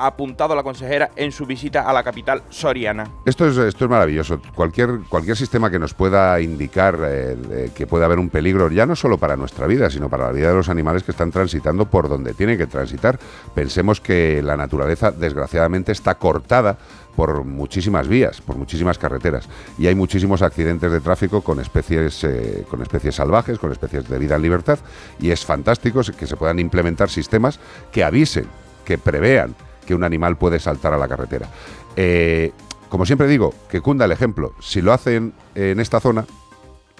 apuntado 0.05 0.55
la 0.55 0.63
consejera 0.63 1.11
en 1.15 1.31
su 1.31 1.45
visita 1.45 1.81
a 1.81 1.93
la 1.93 2.03
capital 2.03 2.43
soriana. 2.49 3.05
Esto 3.25 3.47
es, 3.47 3.57
esto 3.57 3.85
es 3.85 3.91
maravilloso. 3.91 4.41
Cualquier, 4.55 5.01
cualquier 5.09 5.37
sistema 5.37 5.69
que 5.69 5.79
nos 5.79 5.93
pueda 5.93 6.39
indicar 6.41 6.97
eh, 7.03 7.71
que 7.75 7.87
puede 7.87 8.05
haber 8.05 8.19
un 8.19 8.29
peligro, 8.29 8.69
ya 8.69 8.85
no 8.85 8.95
solo 8.95 9.17
para 9.17 9.35
nuestra 9.35 9.67
vida, 9.67 9.89
sino 9.89 10.09
para 10.09 10.27
la 10.27 10.31
vida 10.31 10.49
de 10.49 10.55
los 10.55 10.69
animales 10.69 11.03
que 11.03 11.11
están 11.11 11.31
transitando 11.31 11.85
por 11.85 12.09
donde 12.09 12.33
tienen 12.33 12.57
que 12.57 12.67
transitar. 12.67 13.19
Pensemos 13.53 14.01
que 14.01 14.41
la 14.41 14.57
naturaleza, 14.57 15.11
desgraciadamente, 15.11 15.91
está 15.91 16.15
cortada 16.15 16.77
por 17.15 17.43
muchísimas 17.43 18.07
vías, 18.07 18.41
por 18.41 18.55
muchísimas 18.55 18.97
carreteras. 18.97 19.47
Y 19.77 19.87
hay 19.87 19.95
muchísimos 19.95 20.41
accidentes 20.41 20.91
de 20.91 21.01
tráfico 21.01 21.41
con 21.41 21.59
especies, 21.59 22.23
eh, 22.23 22.65
con 22.69 22.81
especies 22.81 23.15
salvajes, 23.15 23.59
con 23.59 23.71
especies 23.71 24.07
de 24.07 24.17
vida 24.17 24.35
en 24.35 24.41
libertad. 24.41 24.79
Y 25.19 25.31
es 25.31 25.45
fantástico 25.45 26.01
que 26.17 26.27
se 26.27 26.37
puedan 26.37 26.59
implementar 26.59 27.09
sistemas 27.09 27.59
que 27.91 28.03
avisen, 28.03 28.45
que 28.85 28.97
prevean 28.97 29.55
que 29.91 29.95
un 29.95 30.05
animal 30.05 30.37
puede 30.37 30.57
saltar 30.57 30.93
a 30.93 30.97
la 30.97 31.05
carretera. 31.05 31.49
Eh, 31.97 32.53
como 32.87 33.05
siempre 33.05 33.27
digo, 33.27 33.53
que 33.69 33.81
cunda 33.81 34.05
el 34.05 34.13
ejemplo. 34.13 34.53
Si 34.61 34.81
lo 34.81 34.93
hacen 34.93 35.33
en 35.53 35.81
esta 35.81 35.99
zona, 35.99 36.25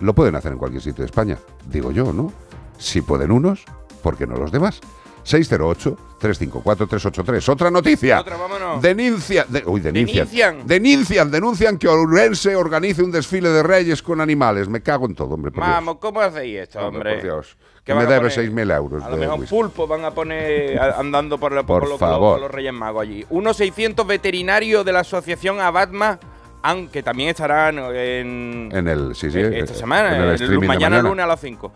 lo 0.02 0.14
pueden 0.14 0.36
hacer 0.36 0.52
en 0.52 0.58
cualquier 0.58 0.82
sitio 0.82 1.04
de 1.04 1.06
España. 1.06 1.38
Digo 1.70 1.92
yo, 1.92 2.12
¿no? 2.12 2.34
Si 2.78 3.02
pueden 3.02 3.32
unos, 3.32 3.64
¿por 4.04 4.18
qué 4.18 4.28
no 4.28 4.36
los 4.36 4.52
demás? 4.52 4.82
608-354-383. 5.24 7.50
Otra 7.50 7.72
noticia. 7.72 8.20
Otra. 8.22 8.38
Denuncia, 8.82 9.46
de- 9.48 9.64
uy, 9.66 9.80
denuncian. 9.82 10.28
Denuncian. 10.28 10.68
Denuncian, 10.68 11.32
denuncian 11.32 11.78
que 11.78 11.88
Ourense 11.88 12.56
organice 12.56 13.04
un 13.04 13.12
desfile 13.12 13.50
de 13.50 13.62
reyes 13.64 14.02
con 14.02 14.22
animales. 14.22 14.68
Me 14.70 14.82
cago 14.82 15.06
en 15.06 15.16
todo, 15.16 15.34
hombre. 15.36 15.52
Por 15.52 15.64
Dios. 15.64 15.76
Vamos, 15.76 15.98
¿cómo 16.00 16.22
hacéis 16.22 16.60
esto, 16.62 16.80
hombre? 16.80 17.16
por 17.16 17.24
Dios. 17.24 17.58
¿Qué 17.84 17.94
Que 17.94 17.96
me 17.96 18.06
debe 18.06 18.30
poner? 18.30 18.52
6.000 18.52 18.76
euros 18.78 19.04
A 19.04 19.10
lo 19.10 19.18
mejor 19.18 19.40
whisky. 19.40 19.56
pulpo 19.56 19.88
van 19.88 20.06
a 20.06 20.12
poner 20.12 20.80
andando 20.80 21.40
por, 21.40 21.52
la- 21.52 21.64
Por 21.64 21.82
con 21.82 21.90
los- 21.90 22.00
los- 22.00 22.10
favor. 22.10 22.34
con 22.36 22.42
los 22.42 22.52
Reyes 22.52 22.74
Magos 22.74 23.02
allí. 23.02 23.26
Unos 23.32 23.58
600 23.58 24.06
veterinarios 24.06 24.86
de 24.86 24.94
la 24.94 25.00
asociación 25.00 25.60
Abatma, 25.60 26.20
aunque 26.62 27.02
también 27.02 27.30
estarán 27.30 27.80
en, 27.80 28.70
En 28.72 28.88
el, 28.88 29.16
sí, 29.16 29.32
sí, 29.32 29.40
eh, 29.40 29.48
eh, 29.48 29.60
esta 29.62 29.74
semana, 29.74 30.16
en 30.16 30.22
el 30.22 30.30
el 30.44 30.60
mañana, 30.60 30.98
mañana. 30.98 31.02
lunes 31.02 31.24
a 31.24 31.28
las 31.28 31.40
5. 31.42 31.72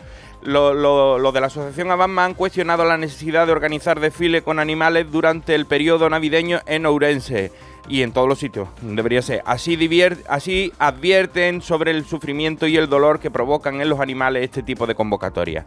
Los 0.46 0.76
lo, 0.76 1.18
lo 1.18 1.32
de 1.32 1.41
la 1.41 1.48
asociación 1.48 1.89
Abatma 1.89 2.24
han 2.24 2.36
cuestionado 2.36 2.86
la 2.86 2.98
necesidad 2.98 3.48
de 3.48 3.52
organizar 3.52 4.00
desfiles 4.00 4.43
con 4.43 4.60
animales 4.60 5.12
durante 5.12 5.56
el 5.56 5.66
periodo 5.66 6.10
navideño 6.10 6.62
en 6.68 6.86
Ourense. 6.86 7.52
Y 7.88 8.02
en 8.02 8.12
todos 8.12 8.28
los 8.28 8.39
sitios, 8.39 8.68
debería 8.82 9.22
ser. 9.22 9.43
Así 9.46 10.72
advierten 10.80 11.62
sobre 11.62 11.91
el 11.91 12.06
sufrimiento 12.06 12.68
y 12.68 12.78
el 12.78 12.89
dolor 12.89 13.20
que 13.20 13.30
provocan 13.30 13.82
en 13.82 13.89
los 13.89 14.00
animales 14.00 14.43
este 14.43 14.64
tipo 14.64 14.88
de 14.88 14.96
convocatorias. 14.96 15.66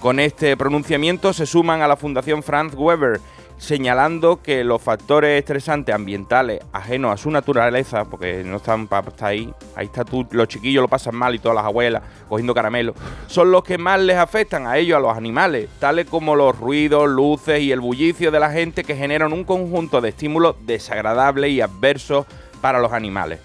Con 0.00 0.18
este 0.18 0.56
pronunciamiento 0.56 1.32
se 1.32 1.46
suman 1.46 1.80
a 1.80 1.86
la 1.86 1.96
Fundación 1.96 2.42
Franz 2.42 2.74
Weber, 2.74 3.20
señalando 3.58 4.42
que 4.42 4.64
los 4.64 4.82
factores 4.82 5.38
estresantes 5.38 5.94
ambientales 5.94 6.60
ajenos 6.72 7.12
a 7.12 7.16
su 7.16 7.30
naturaleza, 7.30 8.04
porque 8.04 8.42
no 8.44 8.56
están 8.56 8.88
para 8.88 9.08
estar 9.08 9.28
ahí, 9.28 9.52
ahí 9.76 9.86
está 9.86 10.04
tú, 10.04 10.26
los 10.30 10.48
chiquillos 10.48 10.82
lo 10.82 10.88
pasan 10.88 11.14
mal 11.14 11.34
y 11.34 11.38
todas 11.38 11.56
las 11.56 11.64
abuelas 11.64 12.02
cogiendo 12.28 12.54
caramelo, 12.54 12.94
son 13.26 13.50
los 13.50 13.62
que 13.64 13.78
más 13.78 14.00
les 14.00 14.16
afectan 14.16 14.66
a 14.66 14.78
ellos, 14.78 14.96
a 14.96 15.00
los 15.00 15.16
animales, 15.16 15.68
tales 15.78 16.06
como 16.06 16.34
los 16.34 16.58
ruidos, 16.58 17.08
luces 17.08 17.60
y 17.60 17.72
el 17.72 17.80
bullicio 17.80 18.30
de 18.30 18.40
la 18.40 18.50
gente 18.50 18.84
que 18.84 18.96
generan 18.96 19.32
un 19.32 19.44
conjunto 19.44 20.00
de 20.00 20.10
estímulos 20.10 20.56
desagradables 20.66 21.50
y 21.50 21.60
adversos 21.60 22.26
para 22.60 22.78
los 22.78 22.92
animales. 22.92 23.40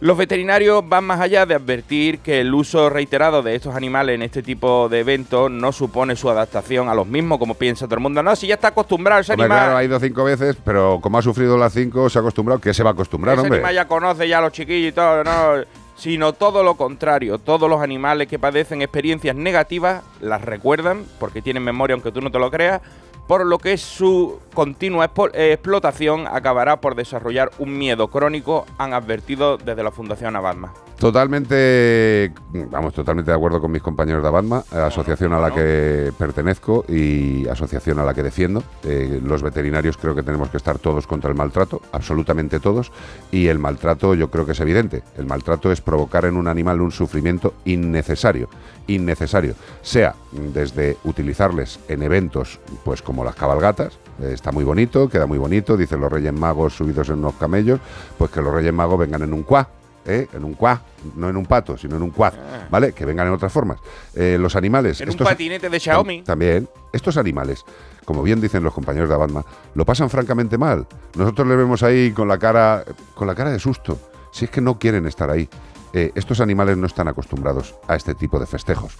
Los 0.00 0.16
veterinarios 0.16 0.88
van 0.88 1.04
más 1.04 1.20
allá 1.20 1.44
de 1.44 1.54
advertir 1.54 2.20
que 2.20 2.40
el 2.40 2.54
uso 2.54 2.88
reiterado 2.88 3.42
de 3.42 3.54
estos 3.54 3.74
animales 3.76 4.14
en 4.14 4.22
este 4.22 4.42
tipo 4.42 4.88
de 4.88 5.00
eventos 5.00 5.50
no 5.50 5.72
supone 5.72 6.16
su 6.16 6.30
adaptación 6.30 6.88
a 6.88 6.94
los 6.94 7.06
mismos, 7.06 7.38
como 7.38 7.54
piensa 7.54 7.84
todo 7.84 7.96
el 7.96 8.00
mundo. 8.00 8.22
No, 8.22 8.34
si 8.34 8.46
ya 8.46 8.54
está 8.54 8.68
acostumbrado 8.68 9.20
ese 9.20 9.32
Hombre, 9.32 9.44
animal. 9.44 9.58
claro, 9.62 9.76
ha 9.76 9.84
ido 9.84 10.00
cinco 10.00 10.24
veces, 10.24 10.56
pero 10.64 11.00
como 11.02 11.18
ha 11.18 11.22
sufrido 11.22 11.58
las 11.58 11.74
cinco, 11.74 12.08
se 12.08 12.18
ha 12.18 12.22
acostumbrado. 12.22 12.62
¿Qué 12.62 12.72
se 12.72 12.82
va 12.82 12.90
a 12.90 12.92
acostumbrar, 12.94 13.34
ese 13.34 13.42
hombre? 13.42 13.58
animal 13.58 13.74
ya 13.74 13.86
conoce 13.86 14.26
ya 14.26 14.38
a 14.38 14.40
los 14.40 14.52
chiquillos 14.52 14.88
y 14.88 14.92
todo, 14.92 15.22
no. 15.22 15.64
Sino 15.96 16.32
todo 16.32 16.62
lo 16.62 16.76
contrario. 16.76 17.36
Todos 17.36 17.68
los 17.68 17.82
animales 17.82 18.26
que 18.26 18.38
padecen 18.38 18.80
experiencias 18.80 19.36
negativas 19.36 20.02
las 20.22 20.40
recuerdan 20.40 21.04
porque 21.18 21.42
tienen 21.42 21.62
memoria, 21.62 21.92
aunque 21.92 22.10
tú 22.10 22.22
no 22.22 22.30
te 22.30 22.38
lo 22.38 22.50
creas. 22.50 22.80
Por 23.26 23.46
lo 23.46 23.58
que 23.58 23.76
su 23.78 24.40
continua 24.54 25.12
explotación 25.32 26.26
acabará 26.26 26.80
por 26.80 26.94
desarrollar 26.94 27.50
un 27.58 27.78
miedo 27.78 28.08
crónico, 28.08 28.66
han 28.78 28.92
advertido 28.92 29.56
desde 29.56 29.84
la 29.84 29.92
Fundación 29.92 30.34
Abatma. 30.36 30.72
Totalmente, 31.00 32.30
vamos, 32.70 32.92
totalmente 32.92 33.30
de 33.30 33.34
acuerdo 33.34 33.58
con 33.58 33.72
mis 33.72 33.80
compañeros 33.80 34.20
de 34.20 34.28
Abadma, 34.28 34.62
asociación 34.70 35.32
a 35.32 35.40
la 35.40 35.50
que 35.50 36.12
pertenezco 36.18 36.84
y 36.86 37.48
asociación 37.48 38.00
a 38.00 38.04
la 38.04 38.12
que 38.12 38.22
defiendo. 38.22 38.62
Eh, 38.84 39.18
los 39.24 39.42
veterinarios 39.42 39.96
creo 39.96 40.14
que 40.14 40.22
tenemos 40.22 40.50
que 40.50 40.58
estar 40.58 40.78
todos 40.78 41.06
contra 41.06 41.30
el 41.30 41.36
maltrato, 41.38 41.80
absolutamente 41.92 42.60
todos, 42.60 42.92
y 43.32 43.46
el 43.46 43.58
maltrato 43.58 44.12
yo 44.12 44.30
creo 44.30 44.44
que 44.44 44.52
es 44.52 44.60
evidente. 44.60 45.02
El 45.16 45.24
maltrato 45.24 45.72
es 45.72 45.80
provocar 45.80 46.26
en 46.26 46.36
un 46.36 46.48
animal 46.48 46.82
un 46.82 46.92
sufrimiento 46.92 47.54
innecesario, 47.64 48.50
innecesario, 48.86 49.54
sea 49.80 50.14
desde 50.32 50.98
utilizarles 51.04 51.80
en 51.88 52.02
eventos, 52.02 52.60
pues 52.84 53.00
como 53.00 53.24
las 53.24 53.36
cabalgatas, 53.36 53.98
eh, 54.20 54.32
está 54.34 54.52
muy 54.52 54.64
bonito, 54.64 55.08
queda 55.08 55.24
muy 55.24 55.38
bonito, 55.38 55.78
dicen 55.78 56.02
los 56.02 56.12
Reyes 56.12 56.34
Magos 56.34 56.74
subidos 56.74 57.08
en 57.08 57.20
unos 57.20 57.36
camellos, 57.36 57.80
pues 58.18 58.30
que 58.30 58.42
los 58.42 58.52
Reyes 58.52 58.74
Magos 58.74 58.98
vengan 58.98 59.22
en 59.22 59.32
un 59.32 59.44
cuá, 59.44 59.66
¿eh? 60.04 60.26
en 60.32 60.44
un 60.44 60.54
cuá, 60.54 60.82
no 61.16 61.28
en 61.28 61.36
un 61.36 61.46
pato, 61.46 61.76
sino 61.76 61.96
en 61.96 62.02
un 62.02 62.10
cuad, 62.10 62.32
¿vale? 62.70 62.92
Que 62.92 63.04
vengan 63.04 63.26
en 63.26 63.32
otras 63.32 63.52
formas. 63.52 63.78
Eh, 64.14 64.36
los 64.38 64.56
animales... 64.56 65.00
Ah. 65.00 65.04
En 65.04 65.10
un 65.10 65.16
patinete 65.16 65.68
de 65.68 65.80
Xiaomi. 65.80 66.22
También, 66.22 66.68
estos 66.92 67.16
animales, 67.16 67.64
como 68.04 68.22
bien 68.22 68.40
dicen 68.40 68.62
los 68.62 68.74
compañeros 68.74 69.08
de 69.08 69.14
Abadma, 69.14 69.44
lo 69.74 69.84
pasan 69.84 70.10
francamente 70.10 70.58
mal. 70.58 70.86
Nosotros 71.16 71.46
les 71.46 71.56
vemos 71.56 71.82
ahí 71.82 72.12
con 72.12 72.28
la 72.28 72.38
cara, 72.38 72.84
con 73.14 73.26
la 73.26 73.34
cara 73.34 73.50
de 73.50 73.58
susto. 73.58 73.98
Si 74.32 74.44
es 74.44 74.50
que 74.50 74.60
no 74.60 74.78
quieren 74.78 75.06
estar 75.06 75.30
ahí. 75.30 75.48
Eh, 75.92 76.12
estos 76.14 76.40
animales 76.40 76.76
no 76.76 76.86
están 76.86 77.08
acostumbrados 77.08 77.74
a 77.88 77.96
este 77.96 78.14
tipo 78.14 78.38
de 78.38 78.46
festejos. 78.46 78.96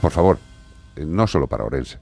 Por 0.00 0.10
favor, 0.10 0.38
no 0.96 1.26
solo 1.26 1.46
para 1.46 1.64
Orense, 1.64 1.98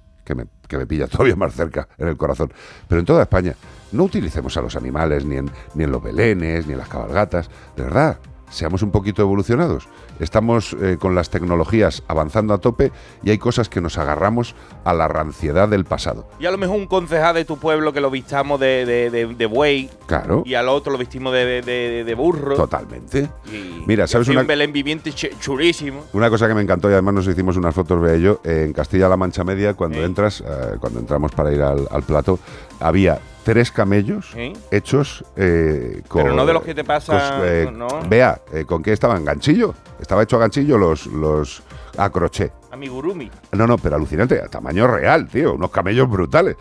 que 0.68 0.78
me, 0.78 0.86
pilla 0.86 1.06
todavía 1.06 1.36
más 1.36 1.54
cerca 1.54 1.88
en 1.98 2.08
el 2.08 2.16
corazón, 2.16 2.52
pero 2.88 2.98
en 3.00 3.06
toda 3.06 3.22
España, 3.22 3.54
no 3.92 4.04
utilicemos 4.04 4.56
a 4.56 4.62
los 4.62 4.76
animales 4.76 5.24
ni 5.24 5.36
en, 5.36 5.50
ni 5.74 5.84
en 5.84 5.92
los 5.92 6.02
belenes, 6.02 6.66
ni 6.66 6.72
en 6.72 6.78
las 6.78 6.88
cabalgatas. 6.88 7.50
De 7.76 7.82
verdad, 7.82 8.18
seamos 8.50 8.82
un 8.82 8.90
poquito 8.90 9.22
evolucionados. 9.22 9.88
Estamos 10.20 10.76
eh, 10.80 10.96
con 11.00 11.14
las 11.14 11.30
tecnologías 11.30 12.02
avanzando 12.08 12.54
a 12.54 12.58
tope 12.58 12.92
y 13.22 13.30
hay 13.30 13.38
cosas 13.38 13.68
que 13.68 13.80
nos 13.80 13.98
agarramos 13.98 14.54
a 14.84 14.92
la 14.94 15.08
ranciedad 15.08 15.68
del 15.68 15.84
pasado. 15.84 16.28
Y 16.38 16.46
a 16.46 16.50
lo 16.50 16.58
mejor 16.58 16.76
un 16.76 16.86
concejal 16.86 17.34
de 17.34 17.44
tu 17.44 17.58
pueblo 17.58 17.92
que 17.92 18.00
lo 18.00 18.10
vistamos 18.10 18.60
de, 18.60 18.84
de, 18.86 19.10
de- 19.10 19.26
de 19.34 19.46
buey. 19.46 19.90
Claro. 20.06 20.42
Y 20.46 20.54
al 20.54 20.68
otro 20.68 20.92
lo 20.92 20.98
vestimos 20.98 21.32
de, 21.32 21.62
de- 21.62 22.14
burro. 22.14 22.54
Totalmente. 22.56 23.28
Y- 23.50 23.82
Mira, 23.86 24.06
¿sabes 24.06 24.28
una- 24.28 24.42
un 24.42 24.46
Belén 24.46 24.72
viviente 24.72 25.10
ch- 25.10 25.36
churísimo. 25.40 26.04
Una 26.12 26.28
cosa 26.30 26.46
que 26.46 26.54
me 26.54 26.60
encantó 26.62 26.88
y 26.90 26.92
además 26.92 27.14
nos 27.14 27.26
hicimos 27.26 27.56
unas 27.56 27.74
fotos, 27.74 28.00
vea 28.00 28.16
yo, 28.16 28.40
en 28.44 28.72
Castilla-La 28.72 29.16
Mancha 29.16 29.44
Media, 29.44 29.74
cuando 29.74 30.04
entras, 30.04 30.40
eh, 30.46 30.76
cuando 30.78 31.00
entramos 31.00 31.32
para 31.32 31.52
ir 31.52 31.62
al, 31.62 31.88
al 31.90 32.02
plato, 32.02 32.38
había 32.80 33.18
tres 33.44 33.72
camellos 33.72 34.34
hechos 34.70 35.24
eh, 35.36 36.02
con... 36.06 36.22
Pero 36.22 36.34
no 36.34 36.46
de 36.46 36.52
los 36.52 36.62
que 36.62 36.74
te 36.74 36.84
pasan, 36.84 37.40
con, 37.40 37.48
eh, 37.48 37.68
no. 37.72 37.88
Vea, 38.08 38.40
eh, 38.52 38.64
¿con 38.64 38.82
qué 38.82 38.92
estaban? 38.92 39.24
¿Ganchillo? 39.24 39.74
Estaba 40.02 40.24
hecho 40.24 40.36
a 40.36 40.40
ganchillo 40.40 40.76
los... 40.76 41.06
los 41.06 41.62
a 41.96 42.10
crochet. 42.10 42.52
Amigurumi. 42.70 43.30
No, 43.52 43.66
no, 43.66 43.78
pero 43.78 43.96
alucinante, 43.96 44.38
a 44.40 44.48
tamaño 44.48 44.86
real, 44.86 45.26
tío, 45.28 45.54
unos 45.54 45.70
camellos 45.70 46.08
brutales. 46.10 46.56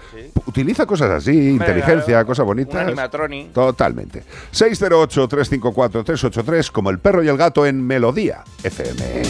Utiliza 0.46 0.86
cosas 0.86 1.10
así, 1.10 1.50
inteligencia, 1.50 2.06
claro, 2.06 2.28
cosas 2.28 2.44
Un 2.44 2.48
bonitas. 2.48 2.86
animatronic. 2.86 3.52
Totalmente. 3.54 4.24
608-354-383, 4.54 6.72
como 6.72 6.90
el 6.90 7.00
perro 7.00 7.24
y 7.24 7.28
el 7.30 7.38
gato 7.38 7.66
en 7.66 7.86
Melodía 7.86 8.44
FM. 8.64 9.24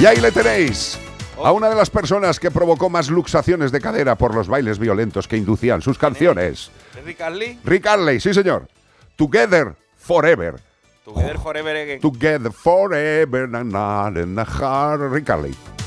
Y 0.00 0.06
ahí 0.06 0.18
le 0.20 0.32
tenéis. 0.32 0.98
A 1.42 1.52
una 1.52 1.68
de 1.68 1.74
las 1.74 1.90
personas 1.90 2.38
que 2.40 2.50
provocó 2.50 2.88
más 2.90 3.08
luxaciones 3.10 3.72
de 3.72 3.80
cadera 3.80 4.16
por 4.16 4.34
los 4.34 4.48
bailes 4.48 4.78
violentos 4.78 5.26
que 5.28 5.38
inducían 5.38 5.80
sus 5.80 5.96
canciones. 5.98 6.70
¿Es 6.98 7.04
Rick 7.64 7.86
Astley, 7.86 8.20
sí 8.20 8.34
señor. 8.34 8.66
Together 9.16 9.74
Forever. 9.96 10.56
Together 11.04 11.38
Forever 11.38 11.74
Again. 11.74 12.00
Together 12.00 12.50
Forever, 12.50 13.46
na, 13.46 13.62
na, 13.62 14.10
na, 14.10 14.44
na. 14.44 15.79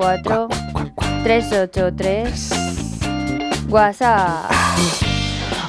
4 0.00 0.48
383 1.24 2.50
WhatsApp. 3.68 4.50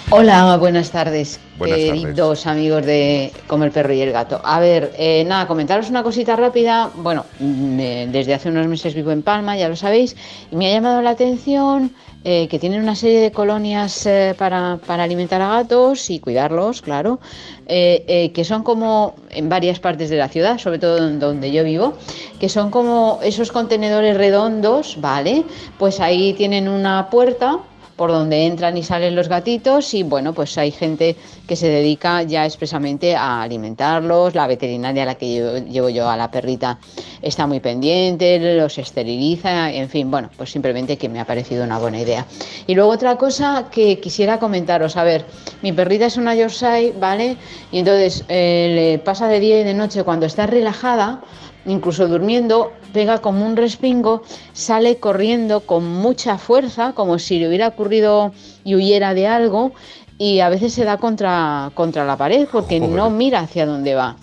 Hola, 0.09 0.55
buenas 0.55 0.89
tardes, 0.89 1.37
queridos 1.57 2.47
amigos 2.47 2.85
de 2.85 3.33
Como 3.47 3.65
el 3.65 3.71
Perro 3.71 3.91
y 3.91 3.99
el 3.99 4.13
Gato. 4.13 4.39
A 4.43 4.61
ver, 4.61 4.93
eh, 4.97 5.25
nada, 5.25 5.47
comentaros 5.47 5.89
una 5.89 6.01
cosita 6.01 6.37
rápida. 6.37 6.91
Bueno, 6.95 7.25
mm, 7.39 7.79
eh, 7.81 8.07
desde 8.09 8.33
hace 8.33 8.47
unos 8.47 8.67
meses 8.67 8.93
vivo 8.93 9.11
en 9.11 9.21
Palma, 9.21 9.57
ya 9.57 9.67
lo 9.67 9.75
sabéis, 9.75 10.15
y 10.49 10.55
me 10.55 10.69
ha 10.69 10.75
llamado 10.75 11.01
la 11.01 11.09
atención 11.09 11.91
eh, 12.23 12.47
que 12.49 12.57
tienen 12.57 12.83
una 12.83 12.95
serie 12.95 13.19
de 13.19 13.31
colonias 13.31 14.07
para, 14.37 14.79
para, 14.85 15.03
alimentar 15.03 15.41
a 15.41 15.49
gatos 15.49 16.09
y 16.09 16.19
cuidarlos, 16.19 16.81
claro, 16.81 17.19
que 17.67 18.43
son 18.45 18.63
como 18.63 19.15
en 19.29 19.49
varias 19.49 19.79
partes 19.79 20.09
de 20.09 20.17
la 20.17 20.29
ciudad, 20.29 20.57
sobre 20.57 20.79
todo 20.79 21.09
donde 21.09 21.51
yo 21.51 21.63
vivo 21.63 21.97
que 22.41 22.49
son 22.49 22.71
como 22.71 23.19
esos 23.21 23.51
contenedores 23.51 24.17
redondos, 24.17 24.97
¿vale? 24.99 25.43
Pues 25.77 25.99
ahí 25.99 26.33
tienen 26.33 26.67
una 26.67 27.07
puerta 27.11 27.59
por 27.95 28.09
donde 28.09 28.47
entran 28.47 28.75
y 28.77 28.81
salen 28.81 29.15
los 29.15 29.27
gatitos 29.27 29.93
y 29.93 30.01
bueno, 30.01 30.33
pues 30.33 30.57
hay 30.57 30.71
gente 30.71 31.15
que 31.47 31.55
se 31.55 31.69
dedica 31.69 32.23
ya 32.23 32.47
expresamente 32.47 33.15
a 33.15 33.43
alimentarlos, 33.43 34.33
la 34.33 34.47
veterinaria 34.47 35.03
a 35.03 35.05
la 35.05 35.15
que 35.15 35.61
llevo 35.69 35.89
yo 35.89 36.09
a 36.09 36.17
la 36.17 36.31
perrita 36.31 36.79
está 37.21 37.45
muy 37.45 37.59
pendiente, 37.59 38.39
los 38.57 38.79
esteriliza, 38.79 39.71
en 39.71 39.87
fin, 39.87 40.09
bueno, 40.09 40.31
pues 40.35 40.49
simplemente 40.49 40.97
que 40.97 41.09
me 41.09 41.19
ha 41.19 41.25
parecido 41.25 41.63
una 41.63 41.77
buena 41.77 42.01
idea. 42.01 42.25
Y 42.65 42.73
luego 42.73 42.89
otra 42.89 43.17
cosa 43.17 43.67
que 43.71 43.99
quisiera 43.99 44.39
comentaros, 44.39 44.97
a 44.97 45.03
ver, 45.03 45.25
mi 45.61 45.71
perrita 45.73 46.07
es 46.07 46.17
una 46.17 46.33
Yorkshire, 46.33 46.95
¿vale? 46.99 47.37
Y 47.71 47.77
entonces 47.77 48.25
eh, 48.29 48.71
le 48.73 48.97
pasa 48.97 49.27
de 49.27 49.39
día 49.39 49.61
y 49.61 49.63
de 49.63 49.75
noche 49.75 50.03
cuando 50.03 50.25
está 50.25 50.47
relajada, 50.47 51.21
incluso 51.65 52.07
durmiendo, 52.07 52.71
pega 52.93 53.19
como 53.19 53.45
un 53.45 53.55
respingo, 53.55 54.23
sale 54.53 54.97
corriendo 54.97 55.61
con 55.61 55.85
mucha 55.85 56.37
fuerza, 56.37 56.93
como 56.93 57.19
si 57.19 57.39
le 57.39 57.47
hubiera 57.47 57.67
ocurrido 57.67 58.33
y 58.63 58.75
huyera 58.75 59.13
de 59.13 59.27
algo, 59.27 59.71
y 60.17 60.39
a 60.39 60.49
veces 60.49 60.73
se 60.73 60.85
da 60.85 60.97
contra, 60.97 61.71
contra 61.73 62.05
la 62.05 62.15
pared 62.15 62.47
porque 62.51 62.79
no 62.79 63.09
mira 63.09 63.39
hacia 63.39 63.65
dónde 63.65 63.95
va. 63.95 64.17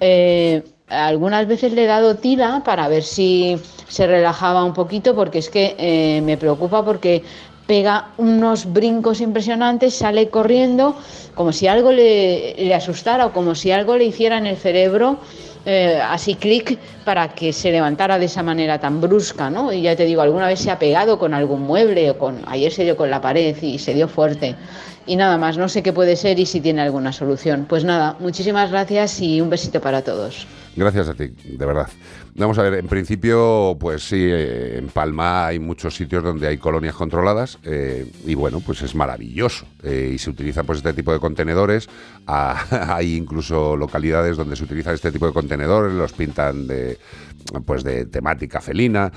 Eh, 0.00 0.62
algunas 0.88 1.48
veces 1.48 1.72
le 1.72 1.82
he 1.82 1.86
dado 1.86 2.14
tila 2.14 2.62
para 2.64 2.86
ver 2.86 3.02
si 3.02 3.58
se 3.88 4.06
relajaba 4.06 4.62
un 4.62 4.72
poquito, 4.72 5.16
porque 5.16 5.38
es 5.38 5.50
que 5.50 5.74
eh, 5.78 6.20
me 6.20 6.36
preocupa 6.36 6.84
porque 6.84 7.24
pega 7.66 8.10
unos 8.18 8.72
brincos 8.72 9.20
impresionantes, 9.20 9.94
sale 9.94 10.28
corriendo 10.28 10.94
como 11.34 11.52
si 11.52 11.66
algo 11.66 11.90
le, 11.90 12.54
le 12.56 12.74
asustara 12.74 13.26
o 13.26 13.32
como 13.32 13.56
si 13.56 13.72
algo 13.72 13.96
le 13.96 14.04
hiciera 14.04 14.38
en 14.38 14.46
el 14.46 14.56
cerebro. 14.56 15.18
Eh, 15.66 16.00
así 16.00 16.36
clic 16.36 16.78
para 17.04 17.28
que 17.34 17.52
se 17.52 17.72
levantara 17.72 18.20
de 18.20 18.26
esa 18.26 18.42
manera 18.42 18.78
tan 18.78 19.00
brusca, 19.00 19.50
¿no? 19.50 19.72
Y 19.72 19.82
ya 19.82 19.96
te 19.96 20.04
digo, 20.04 20.22
alguna 20.22 20.46
vez 20.46 20.60
se 20.60 20.70
ha 20.70 20.78
pegado 20.78 21.18
con 21.18 21.34
algún 21.34 21.62
mueble 21.62 22.08
o 22.10 22.18
con 22.18 22.40
ayer 22.46 22.72
se 22.72 22.84
dio 22.84 22.96
con 22.96 23.10
la 23.10 23.20
pared 23.20 23.56
y 23.60 23.78
se 23.78 23.92
dio 23.92 24.06
fuerte. 24.06 24.54
Y 25.06 25.16
nada 25.16 25.38
más, 25.38 25.58
no 25.58 25.68
sé 25.68 25.82
qué 25.82 25.92
puede 25.92 26.16
ser 26.16 26.38
y 26.38 26.46
si 26.46 26.60
tiene 26.60 26.82
alguna 26.82 27.12
solución. 27.12 27.66
Pues 27.68 27.84
nada, 27.84 28.16
muchísimas 28.20 28.70
gracias 28.70 29.20
y 29.20 29.40
un 29.40 29.50
besito 29.50 29.80
para 29.80 30.02
todos. 30.02 30.46
Gracias 30.76 31.08
a 31.08 31.14
ti, 31.14 31.28
de 31.44 31.66
verdad. 31.66 31.88
Vamos 32.38 32.58
a 32.58 32.62
ver, 32.62 32.74
en 32.74 32.86
principio, 32.86 33.78
pues 33.80 34.08
sí, 34.08 34.18
eh, 34.20 34.76
en 34.76 34.88
Palma 34.88 35.46
hay 35.46 35.58
muchos 35.58 35.96
sitios 35.96 36.22
donde 36.22 36.46
hay 36.46 36.58
colonias 36.58 36.94
controladas 36.94 37.58
eh, 37.62 38.12
y 38.26 38.34
bueno, 38.34 38.60
pues 38.60 38.82
es 38.82 38.94
maravilloso. 38.94 39.64
Eh, 39.82 40.12
y 40.14 40.18
se 40.18 40.28
utiliza 40.28 40.62
pues 40.62 40.78
este 40.78 40.92
tipo 40.92 41.12
de 41.14 41.18
contenedores. 41.18 41.88
Hay 42.26 43.14
incluso 43.14 43.76
localidades 43.76 44.36
donde 44.36 44.56
se 44.56 44.64
utilizan 44.64 44.94
este 44.94 45.12
tipo 45.12 45.28
de 45.28 45.32
contenedores, 45.32 45.92
los 45.92 46.12
pintan 46.12 46.66
de 46.66 46.98
pues 47.64 47.84
de 47.84 48.06
temática 48.06 48.60
felina. 48.60 49.12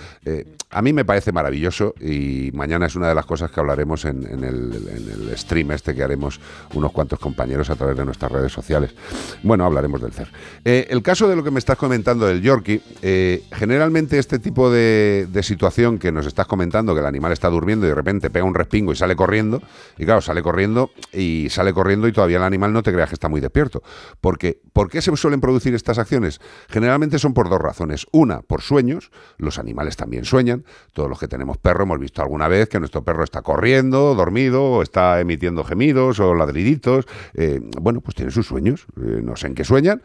A 0.69 0.83
mí 0.83 0.93
me 0.93 1.03
parece 1.03 1.31
maravilloso 1.31 1.95
y 1.99 2.51
mañana 2.53 2.85
es 2.85 2.95
una 2.95 3.09
de 3.09 3.15
las 3.15 3.25
cosas 3.25 3.49
que 3.49 3.59
hablaremos 3.59 4.05
en, 4.05 4.23
en 4.27 4.43
el, 4.43 4.71
en 4.87 5.29
el 5.29 5.35
stream 5.35 5.71
este 5.71 5.95
que 5.95 6.03
haremos 6.03 6.39
unos 6.75 6.91
cuantos 6.91 7.17
compañeros 7.17 7.71
a 7.71 7.75
través 7.75 7.97
de 7.97 8.05
nuestras 8.05 8.31
redes 8.31 8.51
sociales. 8.51 8.93
Bueno, 9.41 9.65
hablaremos 9.65 9.99
del 10.03 10.11
CER. 10.11 10.27
El 10.63 11.01
caso 11.01 11.27
de 11.27 11.35
lo 11.35 11.43
que 11.43 11.49
me 11.49 11.57
estás 11.57 11.77
comentando 11.77 12.27
del 12.27 12.43
Yorkie, 12.43 12.83
eh, 13.11 13.43
generalmente 13.51 14.19
este 14.19 14.37
tipo 14.37 14.69
de, 14.69 15.27
situación 15.41 15.97
que 15.97 16.11
nos 16.11 16.27
estás 16.27 16.45
comentando, 16.45 16.93
que 16.93 16.99
el 16.99 17.07
animal 17.07 17.31
está 17.31 17.49
durmiendo 17.49 17.87
y 17.87 17.89
de 17.89 17.95
repente 17.95 18.29
pega 18.29 18.45
un 18.45 18.53
respingo 18.53 18.91
y 18.91 18.95
sale 18.95 19.15
corriendo, 19.15 19.63
y 19.97 20.05
claro, 20.05 20.21
sale 20.21 20.43
corriendo 20.43 20.91
y 21.11 21.47
sale 21.49 21.73
corriendo 21.73 22.07
y 22.07 22.11
todavía 22.11 22.37
el 22.37 22.43
animal 22.43 22.71
no 22.71 22.83
te 22.83 22.93
creas 22.93 23.09
que 23.09 23.15
está 23.15 23.27
muy 23.27 23.41
despierto. 23.41 23.81
Porque, 24.21 24.61
¿Por 24.73 24.91
qué 24.91 25.01
se 25.01 25.15
suelen 25.17 25.41
producir 25.41 25.73
estas 25.73 25.97
acciones? 25.97 26.39
Generalmente 26.69 27.17
son 27.17 27.33
por 27.33 27.49
dos 27.49 27.59
razones. 27.59 28.05
Una, 28.11 28.41
por 28.41 28.61
sueños, 28.61 29.09
los 29.37 29.57
animales 29.57 29.97
también 29.97 30.23
sueñan, 30.23 30.63
todos 30.93 31.09
los 31.09 31.19
que 31.19 31.27
tenemos 31.27 31.57
perro 31.57 31.85
hemos 31.85 31.99
visto 31.99 32.21
alguna 32.21 32.47
vez 32.47 32.69
que 32.69 32.79
nuestro 32.79 33.03
perro 33.03 33.23
está 33.23 33.41
corriendo, 33.41 34.13
dormido, 34.13 34.63
o 34.63 34.83
está 34.83 35.19
emitiendo 35.19 35.63
gemidos 35.63 36.19
o 36.19 36.35
ladriditos. 36.35 37.07
Eh, 37.33 37.59
bueno, 37.81 38.01
pues 38.01 38.13
tiene 38.13 38.31
sus 38.31 38.45
sueños, 38.45 38.85
Eh, 39.01 39.21
no 39.23 39.35
sé 39.35 39.47
en 39.47 39.55
qué 39.55 39.63
sueñan, 39.63 40.03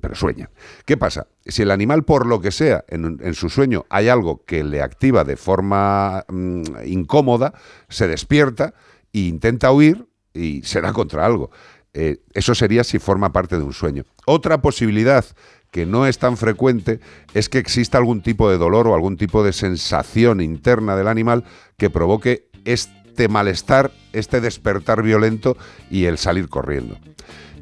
pero 0.00 0.16
sueñan. 0.16 0.48
¿Qué 0.84 0.96
pasa? 0.96 1.28
Si 1.46 1.62
el 1.62 1.70
animal, 1.70 2.04
por 2.04 2.26
lo 2.26 2.40
que 2.40 2.50
sea, 2.50 2.84
en, 2.88 3.34
su 3.34 3.50
sueño 3.50 3.84
hay 3.90 4.08
algo 4.08 4.44
que 4.46 4.64
le 4.64 4.80
activa 4.80 5.24
de 5.24 5.36
forma 5.36 6.24
mm, 6.28 6.62
incómoda, 6.86 7.52
se 7.88 8.08
despierta 8.08 8.74
e 9.12 9.20
intenta 9.20 9.70
huir 9.70 10.06
y 10.32 10.62
se 10.62 10.80
da 10.80 10.92
contra 10.92 11.26
algo. 11.26 11.50
Eh, 11.92 12.22
eso 12.32 12.54
sería 12.54 12.82
si 12.82 12.98
forma 12.98 13.32
parte 13.32 13.56
de 13.56 13.62
un 13.62 13.72
sueño. 13.72 14.04
Otra 14.26 14.60
posibilidad 14.60 15.24
que 15.70 15.86
no 15.86 16.06
es 16.06 16.18
tan 16.18 16.36
frecuente 16.36 17.00
es 17.34 17.48
que 17.48 17.58
exista 17.58 17.98
algún 17.98 18.22
tipo 18.22 18.50
de 18.50 18.58
dolor 18.58 18.88
o 18.88 18.94
algún 18.94 19.16
tipo 19.16 19.44
de 19.44 19.52
sensación 19.52 20.40
interna 20.40 20.96
del 20.96 21.08
animal 21.08 21.44
que 21.76 21.90
provoque 21.90 22.48
este 22.64 23.28
malestar, 23.28 23.92
este 24.12 24.40
despertar 24.40 25.02
violento 25.02 25.56
y 25.90 26.06
el 26.06 26.16
salir 26.16 26.48
corriendo. 26.48 26.96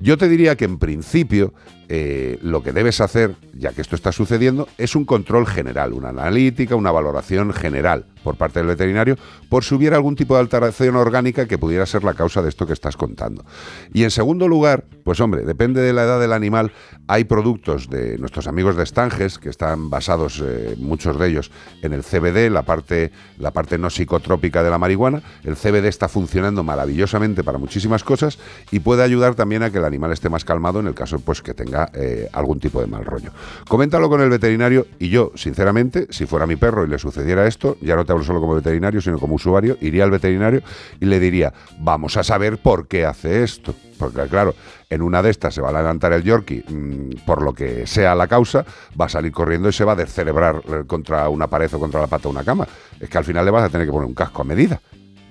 Yo 0.01 0.19
te 0.19 0.29
diría 0.29 0.57
que 0.57 0.65
en 0.65 0.79
principio 0.79 1.55
eh, 1.89 2.39
lo 2.43 2.63
que 2.63 2.73
debes 2.73 3.01
hacer, 3.01 3.37
ya 3.55 3.73
que 3.73 3.83
esto 3.83 3.97
está 3.97 4.13
sucediendo, 4.13 4.69
es 4.79 4.97
un 4.97 5.05
control 5.05 5.47
general, 5.47 5.93
una 5.93 6.11
analítica, 6.11 6.77
una 6.77 6.91
valoración 6.91 7.53
general 7.53 8.07
por 8.23 8.37
parte 8.37 8.61
del 8.61 8.69
veterinario 8.69 9.17
por 9.49 9.65
si 9.65 9.75
hubiera 9.75 9.97
algún 9.97 10.17
tipo 10.17 10.35
de 10.35 10.41
alteración 10.41 10.97
orgánica 10.97 11.47
que 11.47 11.59
pudiera 11.59 11.85
ser 11.87 12.05
la 12.05 12.15
causa 12.15 12.41
de 12.41 12.49
esto 12.49 12.67
que 12.67 12.73
estás 12.73 12.97
contando. 12.97 13.45
Y 13.93 14.05
en 14.05 14.11
segundo 14.11 14.49
lugar, 14.49 14.85
pues 15.05 15.21
hombre, 15.21 15.43
depende 15.43 15.83
de 15.83 15.93
la 15.93 16.05
edad 16.05 16.21
del 16.21 16.33
animal, 16.33 16.73
hay 17.09 17.25
productos 17.25 17.91
de 17.91 18.17
nuestros 18.19 18.47
amigos 18.47 18.77
de 18.77 18.85
Estanges 18.85 19.39
que 19.39 19.49
están 19.49 19.91
basados, 19.91 20.43
eh, 20.45 20.77
muchos 20.79 21.19
de 21.19 21.29
ellos, 21.29 21.51
en 21.83 21.93
el 21.93 22.03
CBD, 22.03 22.51
la 22.51 22.63
parte, 22.63 23.11
la 23.39 23.51
parte 23.51 23.77
no 23.77 23.91
psicotrópica 23.91 24.63
de 24.63 24.71
la 24.71 24.79
marihuana. 24.79 25.23
El 25.45 25.57
CBD 25.57 25.89
está 25.89 26.09
funcionando 26.09 26.63
maravillosamente 26.63 27.45
para 27.45 27.59
muchísimas 27.59 28.05
cosas 28.05 28.39
y 28.71 28.81
puede 28.81 29.03
ayudar 29.03 29.35
también 29.35 29.63
a 29.63 29.71
que 29.71 29.79
el 29.79 29.85
animal 29.85 30.13
esté 30.13 30.29
más 30.29 30.45
calmado 30.45 30.81
en 30.81 30.87
el 30.87 30.95
caso 30.95 31.19
pues 31.21 31.43
que 31.43 31.55
tenga 31.55 31.82
eh, 31.95 32.29
algún 32.33 32.61
tipo 32.61 32.81
de 32.81 32.87
mal 32.87 33.05
rollo. 33.05 33.31
Coméntalo 33.69 34.09
con 34.09 34.21
el 34.21 34.29
veterinario 34.29 34.87
y 34.99 35.09
yo, 35.09 35.33
sinceramente, 35.35 36.07
si 36.11 36.27
fuera 36.27 36.47
mi 36.47 36.57
perro 36.57 36.85
y 36.85 36.89
le 36.89 36.99
sucediera 36.99 37.47
esto, 37.47 37.77
ya 37.81 37.97
no 37.97 38.05
te 38.05 38.13
hablo 38.13 38.25
solo 38.25 38.41
como 38.41 38.55
veterinario, 38.55 39.01
sino 39.01 39.19
como 39.19 39.35
usuario, 39.35 39.77
iría 39.81 40.05
al 40.05 40.11
veterinario 40.11 40.63
y 41.01 41.07
le 41.07 41.21
diría, 41.21 41.53
vamos 41.79 42.17
a 42.17 42.23
saber 42.23 42.59
por 42.59 42.87
qué 42.89 43.05
hace 43.05 43.43
esto. 43.43 43.75
Porque 43.99 44.23
claro, 44.23 44.55
en 44.91 45.01
una 45.01 45.23
de 45.23 45.31
estas 45.31 45.55
se 45.55 45.61
va 45.61 45.69
a 45.69 45.73
levantar 45.73 46.13
el 46.13 46.23
Yorkie, 46.23 46.65
mm, 46.69 47.25
por 47.25 47.43
lo 47.43 47.53
que 47.53 47.87
sea 47.87 48.15
la 48.15 48.27
causa, 48.27 48.65
va 49.01 49.07
a 49.07 49.09
salir 49.09 49.33
corriendo 49.33 49.69
y 49.69 49.73
se 49.73 49.85
va 49.85 49.93
a 49.93 49.97
descerebrar 49.97 50.57
eh, 50.57 50.83
contra 50.87 51.29
una 51.29 51.47
pared 51.47 51.73
o 51.73 51.79
contra 51.79 52.01
la 52.01 52.09
pata 52.09 52.25
de 52.25 52.29
una 52.29 52.45
cama. 52.45 52.67
Es 52.99 53.09
que 53.09 53.19
al 53.19 53.25
final 53.25 53.45
le 53.45 53.51
vas 53.51 53.65
a 53.65 53.69
tener 53.69 53.87
que 53.87 53.93
poner 53.93 54.09
un 54.09 54.15
casco 54.15 54.43
a 54.43 54.45
medida. 54.45 54.81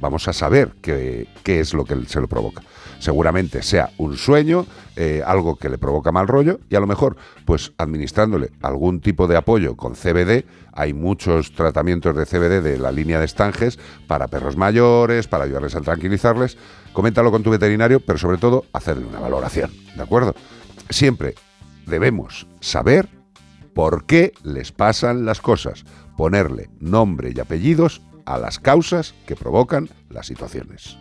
Vamos 0.01 0.27
a 0.27 0.33
saber 0.33 0.73
qué, 0.81 1.27
es 1.45 1.73
lo 1.75 1.85
que 1.85 1.95
se 2.07 2.19
lo 2.19 2.27
provoca. 2.27 2.63
Seguramente 2.97 3.61
sea 3.61 3.91
un 3.99 4.17
sueño, 4.17 4.65
eh, 4.95 5.21
algo 5.25 5.57
que 5.57 5.69
le 5.69 5.77
provoca 5.77 6.11
mal 6.11 6.27
rollo 6.27 6.59
y 6.69 6.75
a 6.75 6.79
lo 6.79 6.87
mejor, 6.87 7.17
pues 7.45 7.71
administrándole 7.77 8.49
algún 8.61 8.99
tipo 8.99 9.27
de 9.27 9.37
apoyo 9.37 9.77
con 9.77 9.93
CBD, 9.93 10.45
hay 10.73 10.93
muchos 10.93 11.53
tratamientos 11.53 12.15
de 12.15 12.25
CBD 12.25 12.63
de 12.63 12.79
la 12.79 12.91
línea 12.91 13.19
de 13.19 13.25
estanges 13.25 13.77
para 14.07 14.27
perros 14.27 14.57
mayores, 14.57 15.27
para 15.27 15.43
ayudarles 15.43 15.75
a 15.75 15.81
tranquilizarles. 15.81 16.57
Coméntalo 16.93 17.31
con 17.31 17.43
tu 17.43 17.51
veterinario, 17.51 17.99
pero 17.99 18.17
sobre 18.17 18.37
todo 18.37 18.65
hacerle 18.73 19.05
una 19.05 19.19
valoración, 19.19 19.71
¿de 19.95 20.01
acuerdo? 20.01 20.33
Siempre 20.89 21.35
debemos 21.85 22.47
saber 22.59 23.07
por 23.75 24.05
qué 24.05 24.33
les 24.43 24.71
pasan 24.71 25.25
las 25.25 25.41
cosas, 25.41 25.85
ponerle 26.17 26.69
nombre 26.79 27.31
y 27.35 27.39
apellidos 27.39 28.01
a 28.25 28.37
las 28.37 28.59
causas 28.59 29.13
que 29.25 29.35
provocan 29.35 29.89
las 30.09 30.27
situaciones. 30.27 30.97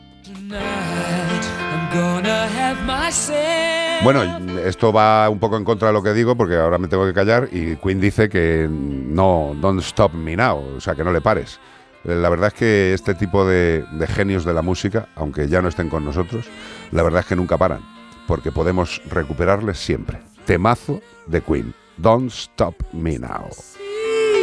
Bueno, 4.02 4.22
esto 4.64 4.92
va 4.92 5.28
un 5.28 5.38
poco 5.38 5.56
en 5.56 5.64
contra 5.64 5.88
de 5.88 5.94
lo 5.94 6.02
que 6.02 6.12
digo 6.12 6.36
porque 6.36 6.56
ahora 6.56 6.78
me 6.78 6.88
tengo 6.88 7.06
que 7.06 7.12
callar 7.12 7.48
y 7.52 7.76
Queen 7.76 8.00
dice 8.00 8.28
que 8.28 8.66
no, 8.70 9.54
don't 9.60 9.80
stop 9.80 10.12
me 10.14 10.36
now, 10.36 10.76
o 10.76 10.80
sea, 10.80 10.94
que 10.94 11.04
no 11.04 11.12
le 11.12 11.20
pares. 11.20 11.60
La 12.04 12.30
verdad 12.30 12.48
es 12.48 12.54
que 12.54 12.94
este 12.94 13.14
tipo 13.14 13.46
de, 13.46 13.84
de 13.92 14.06
genios 14.06 14.44
de 14.44 14.54
la 14.54 14.62
música, 14.62 15.08
aunque 15.16 15.48
ya 15.48 15.60
no 15.60 15.68
estén 15.68 15.90
con 15.90 16.04
nosotros, 16.04 16.46
la 16.92 17.02
verdad 17.02 17.20
es 17.20 17.26
que 17.26 17.36
nunca 17.36 17.58
paran, 17.58 17.82
porque 18.26 18.52
podemos 18.52 19.02
recuperarles 19.10 19.78
siempre. 19.78 20.18
Temazo 20.46 21.02
de 21.26 21.42
Queen, 21.42 21.74
Don't 21.98 22.30
Stop 22.30 22.74
Me 22.92 23.18
Now. 23.18 23.50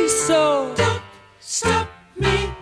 So 0.07 0.73
don't 0.75 1.01
stop 1.39 1.87
me 2.19 2.56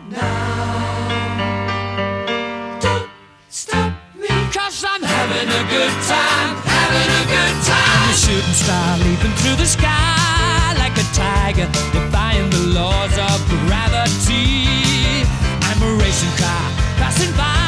good 5.75 5.97
time, 6.07 6.55
having 6.63 7.11
a 7.21 7.23
good 7.35 7.55
time. 7.67 7.99
I'm 7.99 8.09
a 8.09 8.15
shooting 8.15 8.57
star 8.63 8.97
leaping 8.99 9.35
through 9.39 9.57
the 9.57 9.65
sky 9.65 10.73
like 10.79 10.95
a 10.97 11.05
tiger, 11.11 11.67
defying 11.91 12.49
the 12.49 12.63
laws 12.77 13.15
of 13.29 13.37
gravity. 13.67 15.27
I'm 15.67 15.79
a 15.83 15.91
racing 16.01 16.35
car 16.39 16.65
passing 16.99 17.35
by 17.35 17.64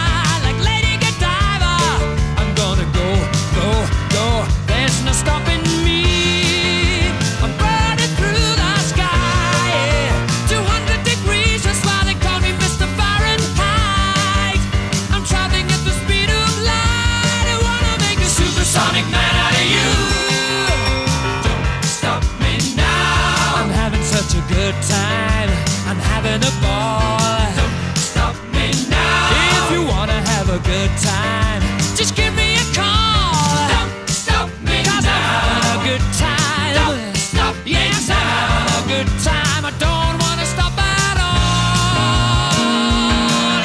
good 30.78 30.98
time, 31.02 31.62
just 31.96 32.16
give 32.16 32.34
me 32.36 32.54
a 32.54 32.66
call. 32.78 33.66
Don't 33.74 33.92
stop 34.08 34.48
me 34.62 34.84
now. 34.86 35.02
I'm 35.02 35.06
having 35.10 35.74
a 35.74 35.84
good 35.90 36.06
time. 36.22 36.74
Don't 36.78 37.18
stop 37.18 37.56
yes, 37.66 38.10
I'm 38.14 38.22
having 38.22 38.70
a 38.78 38.86
good 38.94 39.10
time. 39.26 39.64
I 39.66 39.74
don't 39.82 40.16
wanna 40.22 40.46
stop 40.46 40.74
at 40.78 41.18
all. 41.18 42.54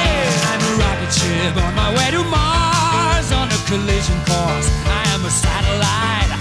Yeah. 0.01 0.49
I'm 0.49 0.61
a 0.69 0.73
rocket 0.81 1.11
ship 1.13 1.53
on 1.65 1.73
my 1.81 1.89
way 1.97 2.09
to 2.17 2.21
Mars 2.33 3.29
on 3.31 3.47
a 3.57 3.59
collision 3.69 4.17
course. 4.25 4.67
I 4.99 5.03
am 5.13 5.21
a 5.21 5.33
satellite. 5.43 6.31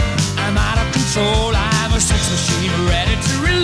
I'm 0.45 0.57
out 0.57 0.79
of 0.81 0.89
control. 0.97 1.53
I'm 1.55 1.93
a 1.93 2.01
sex 2.01 2.23
machine 2.33 2.73
ready 2.89 3.16
to 3.27 3.33
reload. 3.45 3.62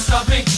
Stop 0.00 0.28
me. 0.30 0.49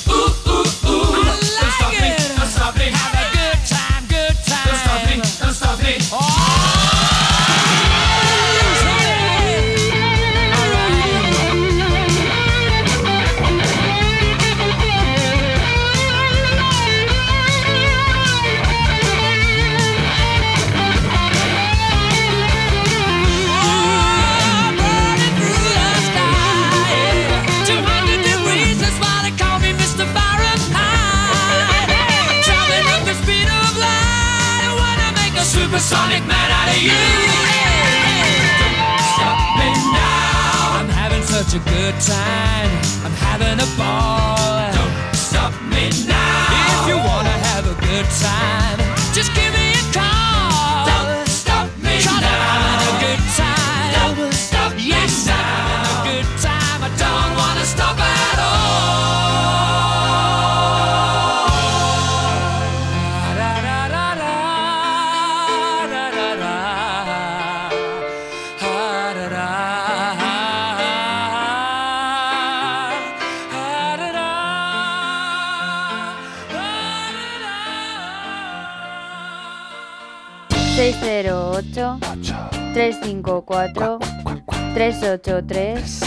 383 85.22 86.00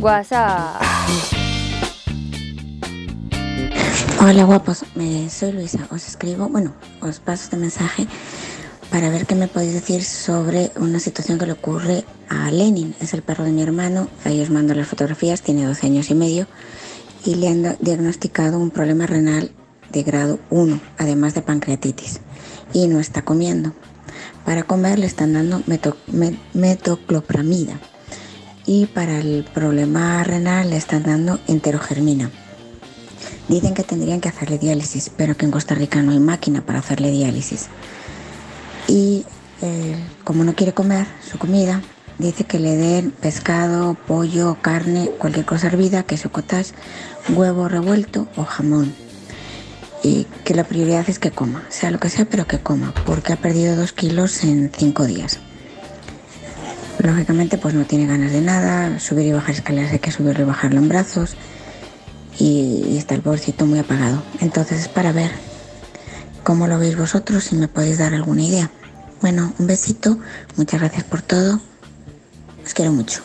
WhatsApp. 0.00 0.82
Hola 4.20 4.44
guapos, 4.44 4.84
me, 4.94 5.28
soy 5.30 5.52
Luisa, 5.52 5.86
os 5.90 6.06
escribo, 6.06 6.48
bueno, 6.48 6.72
os 7.00 7.18
paso 7.20 7.44
este 7.44 7.56
mensaje 7.56 8.06
para 8.90 9.08
ver 9.10 9.26
qué 9.26 9.34
me 9.34 9.48
podéis 9.48 9.72
decir 9.74 10.04
sobre 10.04 10.70
una 10.76 10.98
situación 11.00 11.38
que 11.38 11.46
le 11.46 11.52
ocurre 11.52 12.04
a 12.28 12.50
Lenin, 12.50 12.94
es 13.00 13.14
el 13.14 13.22
perro 13.22 13.44
de 13.44 13.52
mi 13.52 13.62
hermano, 13.62 14.08
ahí 14.24 14.40
os 14.40 14.50
mando 14.50 14.74
las 14.74 14.88
fotografías, 14.88 15.42
tiene 15.42 15.64
12 15.64 15.86
años 15.86 16.10
y 16.10 16.14
medio. 16.14 16.46
Y 17.24 17.36
le 17.36 17.48
han 17.48 17.76
diagnosticado 17.80 18.58
un 18.58 18.70
problema 18.72 19.06
renal 19.06 19.52
de 19.92 20.02
grado 20.02 20.40
1, 20.50 20.80
además 20.98 21.34
de 21.34 21.42
pancreatitis, 21.42 22.18
y 22.72 22.88
no 22.88 22.98
está 22.98 23.22
comiendo. 23.22 23.72
Para 24.44 24.64
comer 24.64 24.98
le 24.98 25.06
están 25.06 25.32
dando 25.32 25.62
meto- 25.68 25.96
me- 26.08 26.36
metoclopramida 26.52 27.78
y 28.66 28.86
para 28.86 29.18
el 29.18 29.44
problema 29.52 30.22
renal 30.24 30.70
le 30.70 30.76
están 30.76 31.02
dando 31.02 31.40
enterogermina. 31.48 32.30
Dicen 33.48 33.74
que 33.74 33.82
tendrían 33.82 34.20
que 34.20 34.28
hacerle 34.28 34.58
diálisis, 34.58 35.10
pero 35.16 35.36
que 35.36 35.44
en 35.44 35.50
Costa 35.50 35.74
Rica 35.74 36.02
no 36.02 36.12
hay 36.12 36.20
máquina 36.20 36.64
para 36.64 36.78
hacerle 36.78 37.10
diálisis. 37.10 37.66
Y 38.88 39.24
eh, 39.62 39.96
como 40.24 40.44
no 40.44 40.54
quiere 40.54 40.72
comer 40.72 41.06
su 41.28 41.38
comida, 41.38 41.82
dice 42.18 42.44
que 42.44 42.58
le 42.58 42.76
den 42.76 43.10
pescado, 43.10 43.94
pollo, 43.94 44.56
carne, 44.60 45.10
cualquier 45.18 45.44
cosa 45.44 45.66
hervida, 45.66 46.04
queso 46.04 46.30
cottage, 46.30 46.72
huevo 47.30 47.68
revuelto 47.68 48.28
o 48.36 48.44
jamón. 48.44 48.94
Y 50.04 50.24
que 50.44 50.54
la 50.54 50.64
prioridad 50.64 51.08
es 51.08 51.18
que 51.18 51.30
coma, 51.30 51.64
sea 51.68 51.90
lo 51.90 52.00
que 52.00 52.10
sea, 52.10 52.24
pero 52.24 52.46
que 52.46 52.58
coma, 52.58 52.92
porque 53.06 53.32
ha 53.32 53.36
perdido 53.36 53.76
dos 53.76 53.92
kilos 53.92 54.42
en 54.44 54.70
cinco 54.76 55.04
días. 55.04 55.38
Lógicamente, 57.02 57.58
pues 57.58 57.74
no 57.74 57.84
tiene 57.84 58.06
ganas 58.06 58.30
de 58.30 58.40
nada, 58.40 59.00
subir 59.00 59.26
y 59.26 59.32
bajar 59.32 59.56
escaleras 59.56 59.92
hay 59.92 59.98
que 59.98 60.12
subirlo 60.12 60.44
y 60.44 60.46
bajarlo 60.46 60.78
en 60.78 60.88
brazos 60.88 61.36
y, 62.38 62.96
está 62.96 63.16
el 63.16 63.22
pobrecito 63.22 63.66
muy 63.66 63.80
apagado. 63.80 64.22
Entonces 64.40 64.82
es 64.82 64.88
para 64.88 65.10
ver 65.12 65.32
cómo 66.44 66.68
lo 66.68 66.78
veis 66.78 66.96
vosotros, 66.96 67.42
si 67.44 67.56
me 67.56 67.66
podéis 67.66 67.98
dar 67.98 68.14
alguna 68.14 68.42
idea. 68.42 68.70
Bueno, 69.20 69.52
un 69.58 69.66
besito, 69.66 70.18
muchas 70.56 70.80
gracias 70.80 71.02
por 71.02 71.22
todo, 71.22 71.60
os 72.64 72.74
quiero 72.74 72.92
mucho. 72.92 73.20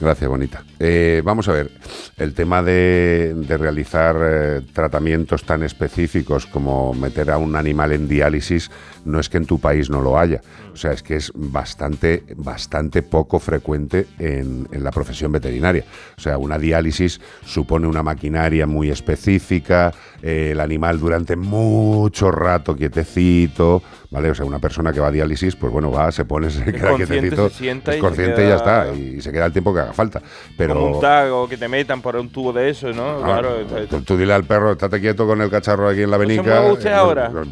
Gracias, 0.00 0.28
bonita. 0.28 0.64
Eh, 0.80 1.22
vamos 1.24 1.48
a 1.48 1.52
ver, 1.52 1.70
el 2.16 2.34
tema 2.34 2.62
de, 2.62 3.34
de 3.36 3.56
realizar 3.56 4.16
eh, 4.20 4.60
tratamientos 4.72 5.44
tan 5.44 5.62
específicos 5.62 6.46
como 6.46 6.92
meter 6.92 7.30
a 7.30 7.38
un 7.38 7.54
animal 7.54 7.92
en 7.92 8.08
diálisis 8.08 8.70
no 9.04 9.20
es 9.20 9.28
que 9.28 9.36
en 9.36 9.46
tu 9.46 9.60
país 9.60 9.90
no 9.90 10.00
lo 10.00 10.18
haya. 10.18 10.40
O 10.72 10.76
sea, 10.76 10.92
es 10.92 11.02
que 11.02 11.16
es 11.16 11.30
bastante, 11.34 12.22
bastante 12.36 13.02
poco 13.02 13.38
frecuente 13.38 14.06
en, 14.18 14.68
en 14.72 14.84
la 14.84 14.90
profesión 14.90 15.30
veterinaria. 15.32 15.84
O 16.16 16.20
sea, 16.20 16.38
una 16.38 16.58
diálisis 16.58 17.20
supone 17.44 17.86
una 17.86 18.02
maquinaria 18.02 18.66
muy 18.66 18.90
específica, 18.90 19.92
eh, 20.22 20.50
el 20.52 20.60
animal 20.60 20.98
durante 21.00 21.36
mucho 21.36 22.30
rato 22.30 22.74
quietecito, 22.76 23.82
¿vale? 24.10 24.30
O 24.30 24.34
sea, 24.34 24.44
una 24.44 24.58
persona 24.58 24.92
que 24.92 25.00
va 25.00 25.08
a 25.08 25.10
diálisis, 25.10 25.56
pues 25.56 25.72
bueno, 25.72 25.90
va, 25.90 26.10
se 26.12 26.24
pone, 26.24 26.50
se 26.50 26.64
queda 26.72 26.96
quietecito, 26.96 27.48
se 27.50 27.56
sienta 27.56 27.90
es 27.92 27.96
y 27.96 28.00
se 28.00 28.06
consciente 28.06 28.44
y 28.44 28.48
ya 28.48 28.56
está, 28.56 28.92
y 28.94 29.20
se 29.20 29.32
queda 29.32 29.46
el 29.46 29.52
tiempo 29.52 29.74
que 29.74 29.80
haga 29.80 29.92
falta. 29.92 30.22
Pero 30.56 30.74
Como 30.74 30.96
un 30.96 31.00
tag 31.00 31.32
o 31.32 31.48
que 31.48 31.56
te 31.56 31.68
metan 31.68 32.00
por 32.00 32.16
un 32.16 32.28
tubo 32.30 32.52
de 32.52 32.70
eso, 32.70 32.92
¿no? 32.92 33.18
Ah, 33.22 33.40
claro. 33.40 33.56
tú, 33.90 34.00
tú 34.02 34.16
dile 34.16 34.32
al 34.32 34.44
perro, 34.44 34.72
estate 34.72 35.00
quieto 35.00 35.26
con 35.26 35.40
el 35.40 35.50
cacharro 35.50 35.88
aquí 35.88 36.02
en 36.02 36.10
la 36.10 36.18
¿No 36.18 36.22
se 36.24 36.28
venica. 36.28 36.60
mueve 36.60 36.72
usted 36.72 36.90
Eh, 36.90 36.94
ahora? 36.94 37.28
no, 37.28 37.42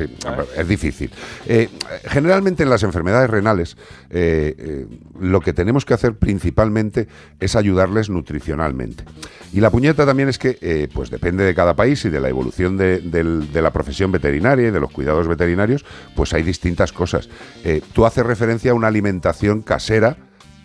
Es 0.57 0.69
difícil. 0.69 1.11
Eh, 1.47 1.69
generalmente 2.05 2.63
en 2.63 2.71
las 2.71 2.83
enfermedades 2.83 3.01
renales, 3.31 3.77
eh, 4.11 4.55
eh, 4.59 4.87
lo 5.21 5.41
que 5.41 5.53
tenemos 5.53 5.85
que 5.85 5.95
hacer 5.95 6.15
principalmente 6.15 7.09
es 7.39 7.57
ayudarles 7.57 8.11
nutricionalmente. 8.11 9.05
Y 9.53 9.61
la 9.61 9.71
puñeta 9.71 10.07
también 10.07 10.29
es 10.29 10.39
que, 10.39 10.59
eh, 10.61 10.89
pues 10.93 11.11
depende 11.11 11.45
de 11.45 11.55
cada 11.55 11.75
país 11.75 12.05
y 12.05 12.11
de 12.11 12.21
la 12.21 12.29
evolución 12.29 12.77
de, 12.77 13.01
de 13.01 13.63
la 13.63 13.73
profesión 13.73 14.13
veterinaria 14.13 14.69
y 14.69 14.71
de 14.71 14.81
los 14.81 14.93
cuidados 14.93 15.27
veterinarios, 15.27 15.85
pues 16.15 16.33
hay 16.33 16.43
distintas 16.43 16.93
cosas. 16.93 17.29
Tú 17.93 18.07
haces 18.07 18.25
referencia 18.25 18.71
a 18.71 18.75
una 18.75 18.89
alimentación 18.89 19.63
casera 19.63 20.17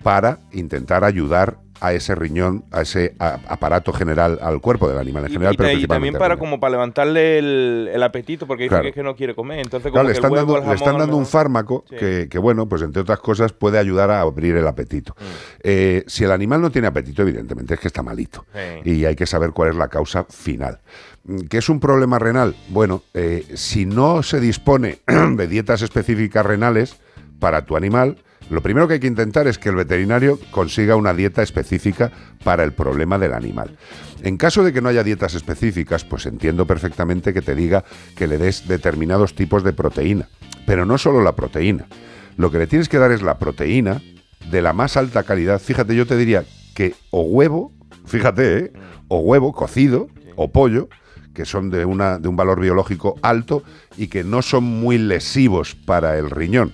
para 0.03 0.39
intentar 0.51 1.03
ayudar 1.03 1.64
a 1.81 1.93
ese 1.93 2.15
riñón, 2.15 2.65
a 2.71 2.81
ese 2.81 3.15
a- 3.19 3.39
aparato 3.47 3.91
general, 3.93 4.39
al 4.41 4.61
cuerpo 4.61 4.87
del 4.89 4.97
animal 4.97 5.25
en 5.25 5.31
general, 5.33 5.53
y 5.53 5.57
pero 5.57 5.71
y 5.71 5.85
también 5.87 6.13
para 6.15 6.37
como 6.37 6.59
para 6.59 6.71
levantarle 6.71 7.37
el, 7.39 7.89
el 7.93 8.01
apetito, 8.03 8.47
porque 8.47 8.63
dice 8.63 8.69
Claro. 8.69 8.83
que 8.83 8.89
es 8.89 8.95
que 8.95 9.03
no 9.03 9.15
quiere 9.15 9.35
comer. 9.35 9.59
Entonces, 9.59 9.91
como 9.91 10.03
le 10.03 10.09
que 10.09 10.13
están, 10.13 10.31
el 10.31 10.37
huevo, 10.37 10.53
dando, 10.53 10.63
el 10.63 10.69
le 10.69 10.75
están 10.75 10.97
dando 10.97 11.17
un 11.17 11.25
fármaco 11.25 11.83
Sí. 11.89 11.95
que, 11.97 12.27
que, 12.29 12.37
bueno, 12.39 12.67
pues 12.69 12.81
entre 12.81 13.01
otras 13.01 13.19
cosas 13.19 13.51
puede 13.53 13.77
ayudar 13.77 14.09
a 14.11 14.21
abrir 14.21 14.55
el 14.55 14.67
apetito. 14.67 15.15
Eh, 15.63 16.03
si 16.07 16.23
el 16.23 16.31
animal 16.31 16.61
no 16.61 16.71
tiene 16.71 16.87
apetito, 16.87 17.21
evidentemente 17.21 17.73
es 17.75 17.79
que 17.79 17.87
está 17.87 18.01
malito. 18.03 18.45
Sí. 18.83 18.89
Y 18.91 19.05
hay 19.05 19.15
que 19.15 19.25
saber 19.25 19.51
cuál 19.51 19.69
es 19.69 19.75
la 19.75 19.87
causa 19.89 20.25
final. 20.29 20.79
Mm, 21.25 21.41
¿Qué 21.49 21.57
es 21.57 21.69
un 21.69 21.79
problema 21.79 22.19
renal? 22.19 22.55
Bueno, 22.69 23.03
eh, 23.13 23.45
si 23.55 23.85
no 23.85 24.23
se 24.23 24.39
dispone 24.39 24.99
de 25.07 25.47
dietas 25.47 25.81
específicas 25.81 26.45
renales 26.45 26.95
para 27.39 27.65
tu 27.65 27.75
animal, 27.75 28.17
lo 28.49 28.61
primero 28.61 28.87
que 28.87 28.95
hay 28.95 28.99
que 28.99 29.07
intentar 29.07 29.47
es 29.47 29.57
que 29.57 29.69
el 29.69 29.75
veterinario 29.75 30.39
consiga 30.51 30.95
una 30.95 31.13
dieta 31.13 31.41
específica 31.41 32.11
para 32.43 32.63
el 32.63 32.73
problema 32.73 33.17
del 33.17 33.33
animal. 33.33 33.75
En 34.21 34.37
caso 34.37 34.63
de 34.63 34.71
que 34.71 34.81
no 34.81 34.89
haya 34.89 35.03
dietas 35.03 35.33
específicas, 35.33 36.03
pues 36.03 36.25
entiendo 36.25 36.65
perfectamente 36.65 37.33
que 37.33 37.41
te 37.41 37.55
diga 37.55 37.83
que 38.15 38.27
le 38.27 38.37
des 38.37 38.67
determinados 38.67 39.35
tipos 39.35 39.63
de 39.63 39.73
proteína. 39.73 40.29
Pero 40.65 40.85
no 40.85 40.97
solo 40.97 41.21
la 41.21 41.35
proteína. 41.35 41.87
Lo 42.37 42.51
que 42.51 42.59
le 42.59 42.67
tienes 42.67 42.89
que 42.89 42.97
dar 42.97 43.11
es 43.11 43.21
la 43.21 43.39
proteína 43.39 44.01
de 44.49 44.61
la 44.61 44.73
más 44.73 44.97
alta 44.97 45.23
calidad. 45.23 45.59
Fíjate, 45.59 45.95
yo 45.95 46.05
te 46.05 46.17
diría 46.17 46.43
que 46.73 46.93
o 47.11 47.21
huevo, 47.21 47.71
fíjate, 48.05 48.57
¿eh? 48.57 48.73
o 49.07 49.19
huevo 49.19 49.53
cocido 49.53 50.07
o 50.35 50.51
pollo, 50.51 50.89
que 51.33 51.45
son 51.45 51.69
de, 51.69 51.85
una, 51.85 52.19
de 52.19 52.27
un 52.27 52.35
valor 52.35 52.59
biológico 52.59 53.15
alto 53.21 53.63
y 53.97 54.07
que 54.07 54.23
no 54.23 54.41
son 54.41 54.63
muy 54.63 54.97
lesivos 54.97 55.75
para 55.75 56.17
el 56.17 56.29
riñón. 56.29 56.73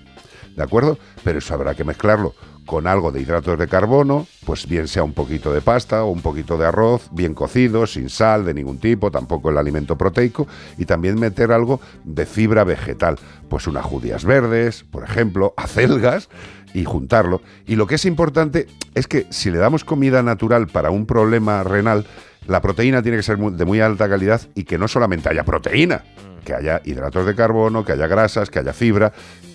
¿De 0.55 0.63
acuerdo? 0.63 0.97
Pero 1.23 1.39
eso 1.39 1.53
habrá 1.53 1.75
que 1.75 1.83
mezclarlo 1.83 2.33
con 2.65 2.87
algo 2.87 3.11
de 3.11 3.21
hidratos 3.21 3.57
de 3.57 3.67
carbono, 3.67 4.27
pues 4.45 4.67
bien 4.67 4.87
sea 4.87 5.03
un 5.03 5.13
poquito 5.13 5.51
de 5.51 5.61
pasta 5.61 6.03
o 6.03 6.11
un 6.11 6.21
poquito 6.21 6.57
de 6.57 6.67
arroz, 6.67 7.09
bien 7.11 7.33
cocido, 7.33 7.87
sin 7.87 8.09
sal 8.09 8.45
de 8.45 8.53
ningún 8.53 8.77
tipo, 8.77 9.11
tampoco 9.11 9.49
el 9.49 9.57
alimento 9.57 9.97
proteico, 9.97 10.47
y 10.77 10.85
también 10.85 11.19
meter 11.19 11.51
algo 11.51 11.81
de 12.03 12.25
fibra 12.25 12.63
vegetal, 12.63 13.17
pues 13.49 13.67
unas 13.67 13.83
judías 13.83 14.25
verdes, 14.25 14.83
por 14.83 15.03
ejemplo, 15.03 15.53
acelgas, 15.57 16.29
y 16.73 16.85
juntarlo. 16.85 17.41
Y 17.65 17.75
lo 17.75 17.87
que 17.87 17.95
es 17.95 18.05
importante 18.05 18.67
es 18.95 19.07
que 19.07 19.27
si 19.29 19.51
le 19.51 19.57
damos 19.57 19.83
comida 19.83 20.23
natural 20.23 20.67
para 20.67 20.91
un 20.91 21.05
problema 21.05 21.63
renal, 21.63 22.05
la 22.47 22.61
proteína 22.61 23.01
tiene 23.01 23.17
que 23.17 23.23
ser 23.23 23.37
de 23.37 23.65
muy 23.65 23.81
alta 23.81 24.09
calidad 24.09 24.41
y 24.55 24.63
que 24.63 24.77
no 24.77 24.87
solamente 24.87 25.29
haya 25.29 25.43
proteína, 25.43 26.03
que 26.43 26.53
haya 26.53 26.81
hidratos 26.83 27.25
de 27.25 27.35
carbono, 27.35 27.85
que 27.85 27.91
haya 27.93 28.07
grasas, 28.07 28.49
que 28.49 28.59
haya 28.59 28.73
fibra, 28.73 29.13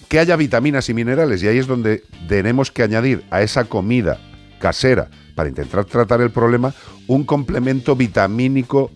que 0.09 0.19
haya 0.19 0.37
vitaminas 0.37 0.89
y 0.89 0.95
minerales. 0.95 1.43
Y 1.43 1.49
ahí 1.49 1.59
es 1.59 1.67
donde 1.67 2.03
tenemos 2.29 2.71
que 2.71 2.83
añadir 2.83 3.25
a 3.31 3.43
esa 3.43 3.65
comida 3.65 4.19
casera 4.61 5.09
para 5.35 5.49
intentar 5.49 5.85
tratar 5.85 6.21
el 6.21 6.31
problema 6.31 6.75
un 7.07 7.25
complemento 7.25 7.95
vitamínico 7.95 8.91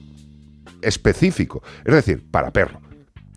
específico, 0.82 1.62
es 1.84 1.94
decir, 1.94 2.24
para 2.30 2.50
perro. 2.50 2.80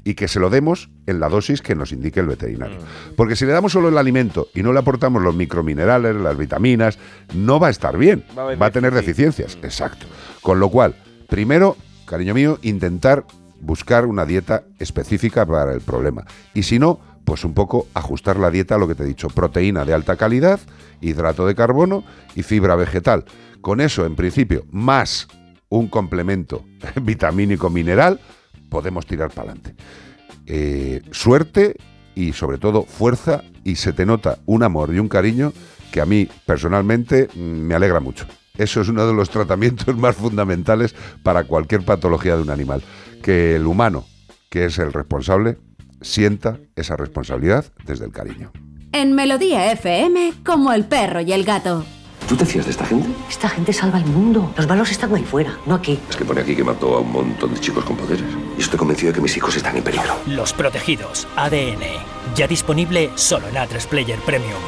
Y 0.06 0.16
que 0.16 0.28
se 0.28 0.40
lo 0.40 0.50
demos 0.50 0.90
en 1.06 1.22
la 1.22 1.30
dosis 1.30 1.62
que 1.62 1.76
nos 1.76 1.94
indique 1.94 2.20
el 2.20 2.28
veterinario. 2.28 2.78
Porque 3.16 3.38
si 3.38 3.46
le 3.46 3.54
damos 3.54 3.72
solo 3.72 3.88
el 3.88 3.98
alimento 3.98 4.50
y 4.54 4.62
no 4.62 4.74
le 4.74 4.80
aportamos 4.80 5.22
los 5.22 5.34
microminerales, 5.34 6.16
las 6.16 6.38
vitaminas, 6.38 7.00
no 7.34 7.58
va 7.58 7.68
a 7.68 7.70
estar 7.70 7.98
bien. 7.98 8.26
Va 8.38 8.42
a 8.42 8.46
haber 8.46 8.62
Va 8.62 8.66
a 8.66 8.72
tener 8.72 8.94
deficiencias. 8.94 9.58
Exacto. 9.64 10.06
Con 10.42 10.60
lo 10.60 10.70
cual, 10.70 10.96
primero, 11.30 11.78
cariño 12.06 12.34
mío, 12.34 12.60
intentar 12.64 13.26
buscar 13.62 14.06
una 14.06 14.26
dieta 14.26 14.64
específica 14.78 15.46
para 15.46 15.74
el 15.74 15.80
problema. 15.80 16.26
Y 16.54 16.64
si 16.64 16.80
no, 16.80 17.00
pues 17.26 17.44
un 17.46 17.54
poco 17.54 17.88
ajustar 17.94 18.38
la 18.38 18.52
dieta 18.52 18.76
a 18.76 18.78
lo 18.78 18.88
que 18.88 18.96
te 18.96 19.04
he 19.04 19.08
dicho. 19.08 19.30
Proteína 19.30 19.86
de 19.86 19.94
alta 19.94 20.16
calidad, 20.16 20.60
hidrato 21.02 21.46
de 21.46 21.56
carbono 21.56 22.04
y 22.36 22.44
fibra 22.44 22.76
vegetal. 22.76 23.26
Con 23.62 23.82
eso, 23.82 24.06
en 24.06 24.16
principio, 24.16 24.66
más 24.72 25.28
un 25.70 25.88
complemento 25.88 26.66
vitamínico 27.02 27.70
mineral, 27.70 28.20
podemos 28.70 29.06
tirar 29.06 29.30
para 29.30 29.52
adelante. 29.52 29.76
Eh, 30.46 31.02
suerte 31.12 31.78
y 32.16 32.34
sobre 32.34 32.58
todo 32.58 32.84
fuerza 32.84 33.44
y 33.64 33.76
se 33.76 33.94
te 33.94 34.06
nota 34.06 34.40
un 34.46 34.64
amor 34.64 34.94
y 34.94 35.00
un 35.00 35.08
cariño 35.08 35.54
que 35.92 36.02
a 36.02 36.06
mí 36.06 36.28
personalmente 36.46 37.30
mm, 37.34 37.40
me 37.40 37.76
alegra 37.76 38.00
mucho. 38.00 38.26
Eso 38.58 38.82
es 38.82 38.90
uno 38.90 39.08
de 39.08 39.14
los 39.14 39.30
tratamientos 39.30 39.96
más 39.98 40.16
fundamentales 40.16 40.96
para 41.24 41.46
cualquier 41.46 41.84
patología 41.84 42.36
de 42.36 42.42
un 42.42 42.50
animal. 42.50 42.84
Que 43.22 43.56
el 43.56 43.66
humano, 43.66 44.06
que 44.50 44.66
es 44.66 44.78
el 44.80 44.92
responsable, 44.92 45.58
sienta 46.04 46.60
esa 46.76 46.96
responsabilidad 46.96 47.66
desde 47.86 48.06
el 48.06 48.12
cariño. 48.12 48.52
En 48.92 49.14
Melodía 49.14 49.72
FM, 49.72 50.34
como 50.46 50.72
el 50.72 50.86
perro 50.86 51.22
y 51.22 51.34
el 51.34 51.44
gato. 51.44 51.84
¿Tú 52.28 52.38
te 52.38 52.46
fías 52.46 52.66
de 52.66 52.72
esta 52.72 52.86
gente? 52.86 53.10
Esta 53.30 53.50
gente 53.50 53.74
salva 53.74 53.98
el 53.98 54.06
mundo. 54.06 54.54
Los 54.56 54.68
malos 54.68 54.92
están 54.92 55.14
ahí 55.14 55.24
fuera, 55.24 55.58
no 55.66 55.76
aquí. 55.76 56.00
Es 56.10 56.16
que 56.16 56.24
pone 56.24 56.42
aquí 56.42 56.56
que 56.56 56.64
mató 56.64 56.96
a 56.96 57.00
un 57.00 57.12
montón 57.12 57.54
de 57.54 57.60
chicos 57.60 57.84
con 57.84 57.98
poderes. 57.98 58.24
Y 58.58 58.62
estoy 58.62 58.80
convencido 58.80 59.12
de 59.12 59.16
que 59.16 59.22
mis 59.22 59.36
hijos 59.36 59.56
están 59.56 59.76
en 59.76 59.84
peligro. 59.84 60.16
Los 60.28 60.54
protegidos 60.54 61.28
ADN. 61.36 61.82
Ya 62.36 62.48
disponible 62.48 63.12
solo 63.16 63.48
en 63.50 63.56
A3 63.56 63.88
Player 63.88 64.20
Premium. 64.20 64.62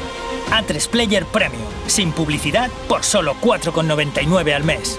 A3 0.50 0.88
Player 0.88 1.24
Premium. 1.26 1.64
Sin 1.86 2.12
publicidad 2.12 2.70
por 2.88 3.04
solo 3.04 3.34
4,99 3.40 4.54
al 4.54 4.64
mes. 4.64 4.98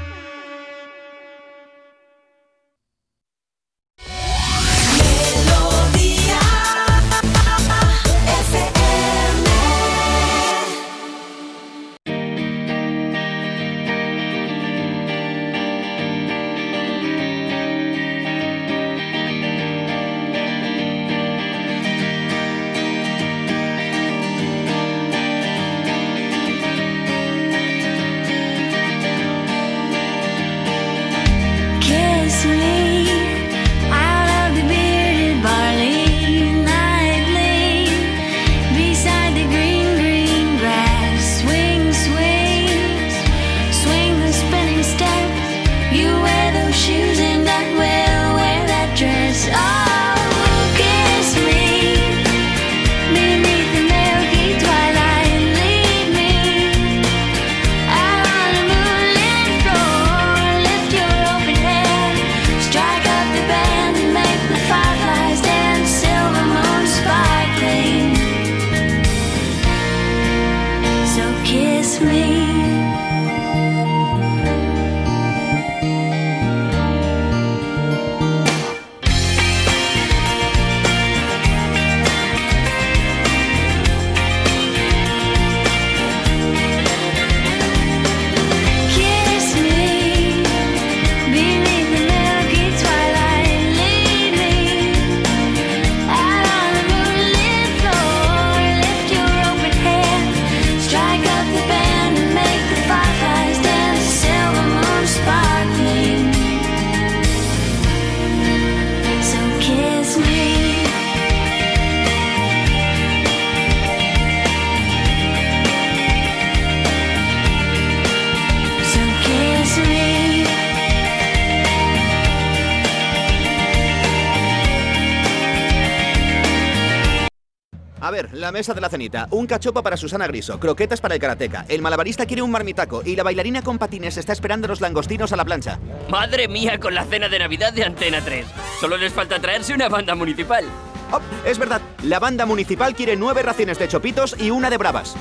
La 128.51 128.57
mesa 128.57 128.73
de 128.73 128.81
la 128.81 128.89
cenita. 128.89 129.27
Un 129.31 129.47
cachopo 129.47 129.81
para 129.81 129.95
Susana 129.95 130.27
Griso, 130.27 130.59
croquetas 130.59 130.99
para 130.99 131.15
el 131.15 131.21
karateca. 131.21 131.65
El 131.69 131.81
malabarista 131.81 132.25
quiere 132.25 132.41
un 132.41 132.51
marmitaco 132.51 133.01
y 133.05 133.15
la 133.15 133.23
bailarina 133.23 133.61
con 133.61 133.77
patines 133.77 134.17
está 134.17 134.33
esperando 134.33 134.67
los 134.67 134.81
langostinos 134.81 135.31
a 135.31 135.37
la 135.37 135.45
plancha. 135.45 135.79
Madre 136.09 136.49
mía 136.49 136.77
con 136.77 136.93
la 136.93 137.05
cena 137.05 137.29
de 137.29 137.39
Navidad 137.39 137.71
de 137.71 137.85
Antena 137.85 138.19
3. 138.19 138.45
Solo 138.81 138.97
les 138.97 139.13
falta 139.13 139.39
traerse 139.39 139.73
una 139.73 139.87
banda 139.87 140.15
municipal. 140.15 140.65
Oh, 141.13 141.21
es 141.45 141.57
verdad, 141.57 141.81
la 142.03 142.19
banda 142.19 142.45
municipal 142.45 142.93
quiere 142.93 143.15
nueve 143.15 143.41
raciones 143.41 143.79
de 143.79 143.87
chopitos 143.87 144.35
y 144.37 144.51
una 144.51 144.69
de 144.69 144.77
bravas. 144.77 145.15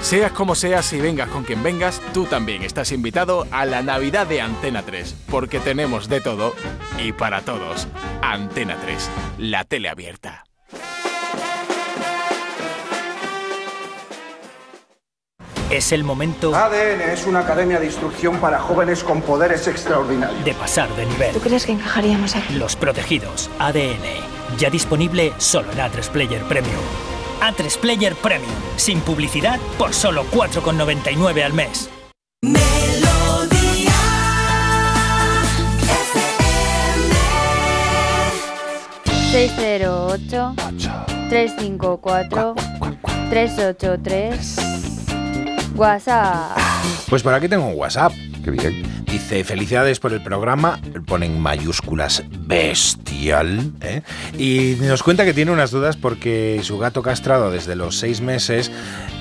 Seas 0.00 0.32
como 0.32 0.54
seas 0.54 0.90
y 0.94 1.00
vengas 1.02 1.28
con 1.28 1.44
quien 1.44 1.62
vengas, 1.62 2.00
tú 2.14 2.24
también 2.24 2.62
estás 2.62 2.92
invitado 2.92 3.46
a 3.50 3.66
la 3.66 3.82
Navidad 3.82 4.26
de 4.26 4.40
Antena 4.40 4.82
3, 4.82 5.14
porque 5.30 5.60
tenemos 5.60 6.08
de 6.08 6.22
todo 6.22 6.54
y 6.98 7.12
para 7.12 7.42
todos. 7.42 7.86
Antena 8.22 8.78
3, 8.82 9.10
la 9.36 9.64
tele 9.64 9.90
abierta. 9.90 10.44
Es 15.70 15.92
el 15.92 16.02
momento 16.02 16.52
ADN 16.52 17.00
es 17.12 17.26
una 17.26 17.40
academia 17.40 17.78
de 17.78 17.86
instrucción 17.86 18.38
para 18.38 18.58
jóvenes 18.58 19.04
con 19.04 19.22
poderes 19.22 19.68
extraordinarios. 19.68 20.44
de 20.44 20.52
pasar 20.52 20.88
de 20.96 21.06
nivel. 21.06 21.32
¿Tú 21.32 21.38
crees 21.38 21.64
que 21.64 21.70
encajaríamos 21.70 22.34
aquí? 22.34 22.54
Los 22.54 22.74
protegidos 22.74 23.48
ADN, 23.60 24.02
ya 24.58 24.68
disponible 24.68 25.32
solo 25.38 25.70
en 25.70 25.78
A3 25.78 26.08
Player 26.08 26.42
Premium. 26.42 26.82
A3 27.40 27.78
Player 27.78 28.16
Premium, 28.16 28.50
sin 28.76 29.00
publicidad, 29.00 29.60
por 29.78 29.94
solo 29.94 30.24
4,99 30.32 31.44
al 31.44 31.52
mes. 31.52 31.88
608 39.30 40.54
354 41.28 42.54
383 43.30 44.69
WhatsApp. 45.80 46.58
Pues 47.08 47.22
por 47.22 47.32
aquí 47.32 47.48
tengo 47.48 47.66
un 47.66 47.74
WhatsApp. 47.74 48.12
Qué 48.44 48.50
bien. 48.50 48.82
Dice, 49.06 49.42
felicidades 49.44 49.98
por 49.98 50.12
el 50.12 50.22
programa, 50.22 50.78
ponen 51.06 51.40
mayúsculas 51.40 52.22
bestial, 52.30 53.72
¿eh? 53.80 54.02
y 54.38 54.76
nos 54.82 55.02
cuenta 55.02 55.24
que 55.24 55.32
tiene 55.32 55.50
unas 55.50 55.70
dudas 55.70 55.96
porque 55.96 56.60
su 56.62 56.78
gato 56.78 57.02
castrado 57.02 57.50
desde 57.50 57.76
los 57.76 57.98
seis 57.98 58.20
meses 58.20 58.70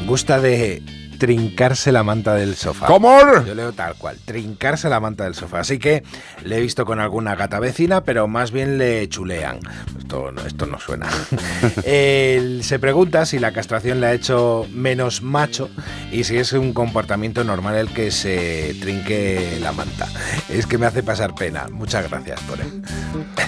gusta 0.06 0.40
de 0.40 0.84
trincarse 1.20 1.92
la 1.92 2.02
manta 2.04 2.34
del 2.34 2.56
sofá. 2.56 2.88
¿Cómo? 2.88 3.16
Yo 3.46 3.54
leo 3.54 3.72
tal 3.74 3.94
cual, 3.96 4.18
trincarse 4.26 4.90
la 4.90 5.00
manta 5.00 5.26
del 5.26 5.36
sofá. 5.36 5.60
Así 5.60 5.78
que 5.78 6.02
le 6.44 6.58
he 6.58 6.62
visto 6.62 6.86
con 6.86 7.00
alguna 7.00 7.36
gata 7.36 7.60
vecina, 7.60 8.04
pero 8.04 8.28
más 8.28 8.52
bien 8.52 8.78
le 8.80 9.08
chulean. 9.10 9.60
Esto, 10.00 10.32
no- 10.32 10.42
esto 10.42 10.66
no 10.66 10.80
suena. 10.80 11.08
Él 11.84 12.64
se 12.64 12.80
pregunta 12.80 13.26
si 13.26 13.38
la 13.40 13.52
castración 13.52 14.00
le 14.02 14.08
ha 14.08 14.14
hecho 14.14 14.66
menos 14.74 15.22
macho 15.22 15.70
y 16.12 16.24
si 16.24 16.38
es 16.38 16.54
un 16.54 16.74
comportamiento 16.74 17.44
normal 17.44 17.76
el 17.76 17.90
que 17.90 18.12
se 18.12 18.76
trinque 18.82 19.58
la 19.62 19.72
manta. 19.72 20.08
Es 20.50 20.66
que 20.66 20.78
me 20.78 20.86
hace 20.86 21.04
pasar 21.04 21.36
pena. 21.36 21.68
Muchas 21.72 22.10
gracias 22.10 22.40
por 22.42 22.60
él. 22.60 22.82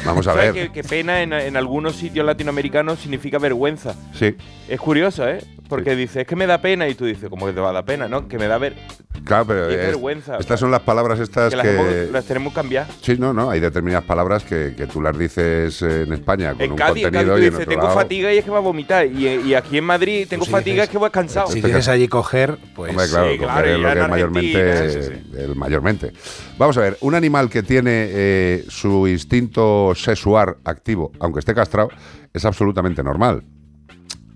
Vamos 0.05 0.27
a 0.27 0.33
¿Sabes 0.33 0.53
ver. 0.53 0.67
que, 0.67 0.81
que 0.81 0.87
pena 0.87 1.21
en, 1.21 1.33
en 1.33 1.55
algunos 1.57 1.95
sitios 1.95 2.25
latinoamericanos 2.25 2.99
significa 2.99 3.37
vergüenza? 3.39 3.95
Sí. 4.13 4.35
Es 4.67 4.79
curioso, 4.79 5.27
¿eh? 5.27 5.43
Porque 5.67 5.95
dice, 5.95 6.21
es 6.21 6.27
que 6.27 6.35
me 6.35 6.47
da 6.47 6.57
pena 6.59 6.87
y 6.89 6.95
tú 6.95 7.05
dices, 7.05 7.29
¿cómo 7.29 7.45
que 7.45 7.53
te 7.61 7.63
va 7.63 7.69
a 7.69 7.73
dar 7.73 7.85
pena? 7.85 8.07
¿No? 8.07 8.27
Que 8.27 8.37
me 8.39 8.47
da 8.47 8.57
ver... 8.57 8.75
Claro, 9.23 9.45
pero 9.45 9.67
Qué 9.67 9.75
es- 9.75 9.79
vergüenza. 9.87 10.37
estas 10.37 10.59
son 10.59 10.71
las 10.71 10.81
palabras 10.81 11.19
estas 11.19 11.53
que 11.53 11.61
que... 11.61 11.67
las, 11.73 11.75
hemos- 11.75 12.11
las 12.11 12.25
tenemos 12.25 12.53
que 12.53 12.55
cambiar. 12.55 12.87
Sí, 13.01 13.15
no, 13.19 13.33
no, 13.33 13.51
hay 13.51 13.59
determinadas 13.59 14.03
palabras 14.05 14.43
que, 14.43 14.73
que 14.75 14.87
tú 14.87 14.99
las 14.99 15.15
dices 15.15 15.79
en 15.83 16.11
España 16.11 16.53
con 16.53 16.61
En 16.61 16.71
un 16.71 16.77
Cádiz, 16.77 17.05
en 17.05 17.11
Cádiz 17.11 17.27
contenido 17.27 17.35
tú 17.35 17.39
y 17.41 17.45
en 17.45 17.49
dices, 17.51 17.59
otro 17.59 17.69
tengo 17.69 17.83
lado... 17.83 17.95
fatiga 17.99 18.33
y 18.33 18.37
es 18.39 18.45
que 18.45 18.49
va 18.51 18.57
a 18.57 18.61
vomitar. 18.61 19.05
Y, 19.05 19.27
y 19.27 19.53
aquí 19.53 19.77
en 19.77 19.83
Madrid 19.83 20.25
tengo 20.27 20.43
si 20.45 20.49
fatiga 20.51 20.75
dices- 20.77 20.83
es 20.85 20.89
que 20.89 20.97
voy 20.97 21.09
cansado. 21.11 21.47
Si 21.47 21.61
quieres 21.61 21.87
allí 21.87 22.07
coger, 22.07 22.57
pues... 22.75 22.89
Hombre, 22.91 23.05
claro, 23.09 23.31
Sí, 23.31 23.37
coger 23.37 23.51
claro, 23.53 23.67
es 23.67 23.77
y 23.77 23.81
lo 23.81 23.87
que 23.93 23.99
es 23.99 24.09
mayormente, 24.09 24.71
Argentina, 24.71 25.01
sí, 25.03 25.21
sí, 25.31 25.37
el 25.37 25.55
mayormente. 25.55 26.13
Vamos 26.57 26.77
a 26.77 26.81
ver, 26.81 26.97
un 27.01 27.13
animal 27.13 27.49
que 27.49 27.61
tiene 27.61 27.91
eh, 28.09 28.65
su 28.69 29.07
instinto 29.07 29.93
sexual 29.95 30.55
activo, 30.65 31.11
aunque 31.19 31.39
esté 31.39 31.53
castrado, 31.53 31.89
es 32.33 32.43
absolutamente 32.43 33.03
normal. 33.03 33.43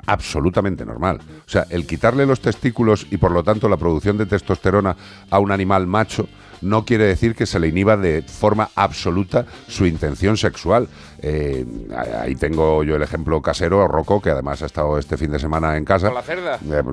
Absolutamente 0.08 0.86
normal. 0.86 1.20
O 1.45 1.49
sea, 1.49 1.66
el 1.70 1.86
quitarle 1.88 2.26
los 2.26 2.39
testículos 2.39 3.08
y 3.12 3.18
por 3.18 3.32
lo 3.32 3.43
tanto 3.43 3.68
la 3.70 3.78
producción 3.78 4.18
de 4.18 4.26
testosterona 4.26 4.95
a 5.30 5.39
un 5.39 5.51
animal 5.51 5.88
macho 5.88 6.28
no 6.62 6.86
quiere 6.86 7.03
decir 7.06 7.36
que 7.36 7.45
se 7.45 7.60
le 7.60 7.68
inhiba 7.68 7.97
de 7.97 8.22
forma 8.24 8.70
absoluta 8.76 9.45
su 9.68 9.86
intención 9.86 10.38
sexual. 10.38 10.88
Eh, 11.22 11.66
ahí 12.22 12.36
tengo 12.36 12.84
yo 12.84 12.95
el 12.95 13.01
ejemplo 13.03 13.41
casero, 13.41 13.88
Rocco, 13.88 14.22
que 14.22 14.30
además 14.30 14.62
ha 14.64 14.66
estado 14.68 14.97
este 14.97 15.18
fin 15.18 15.32
de 15.32 15.39
semana 15.39 15.76
en 15.78 15.86
casa. 15.86 16.08
Con 16.08 16.16
la 16.16 16.22
cerda. 16.24 16.60
Eh, 16.72 16.84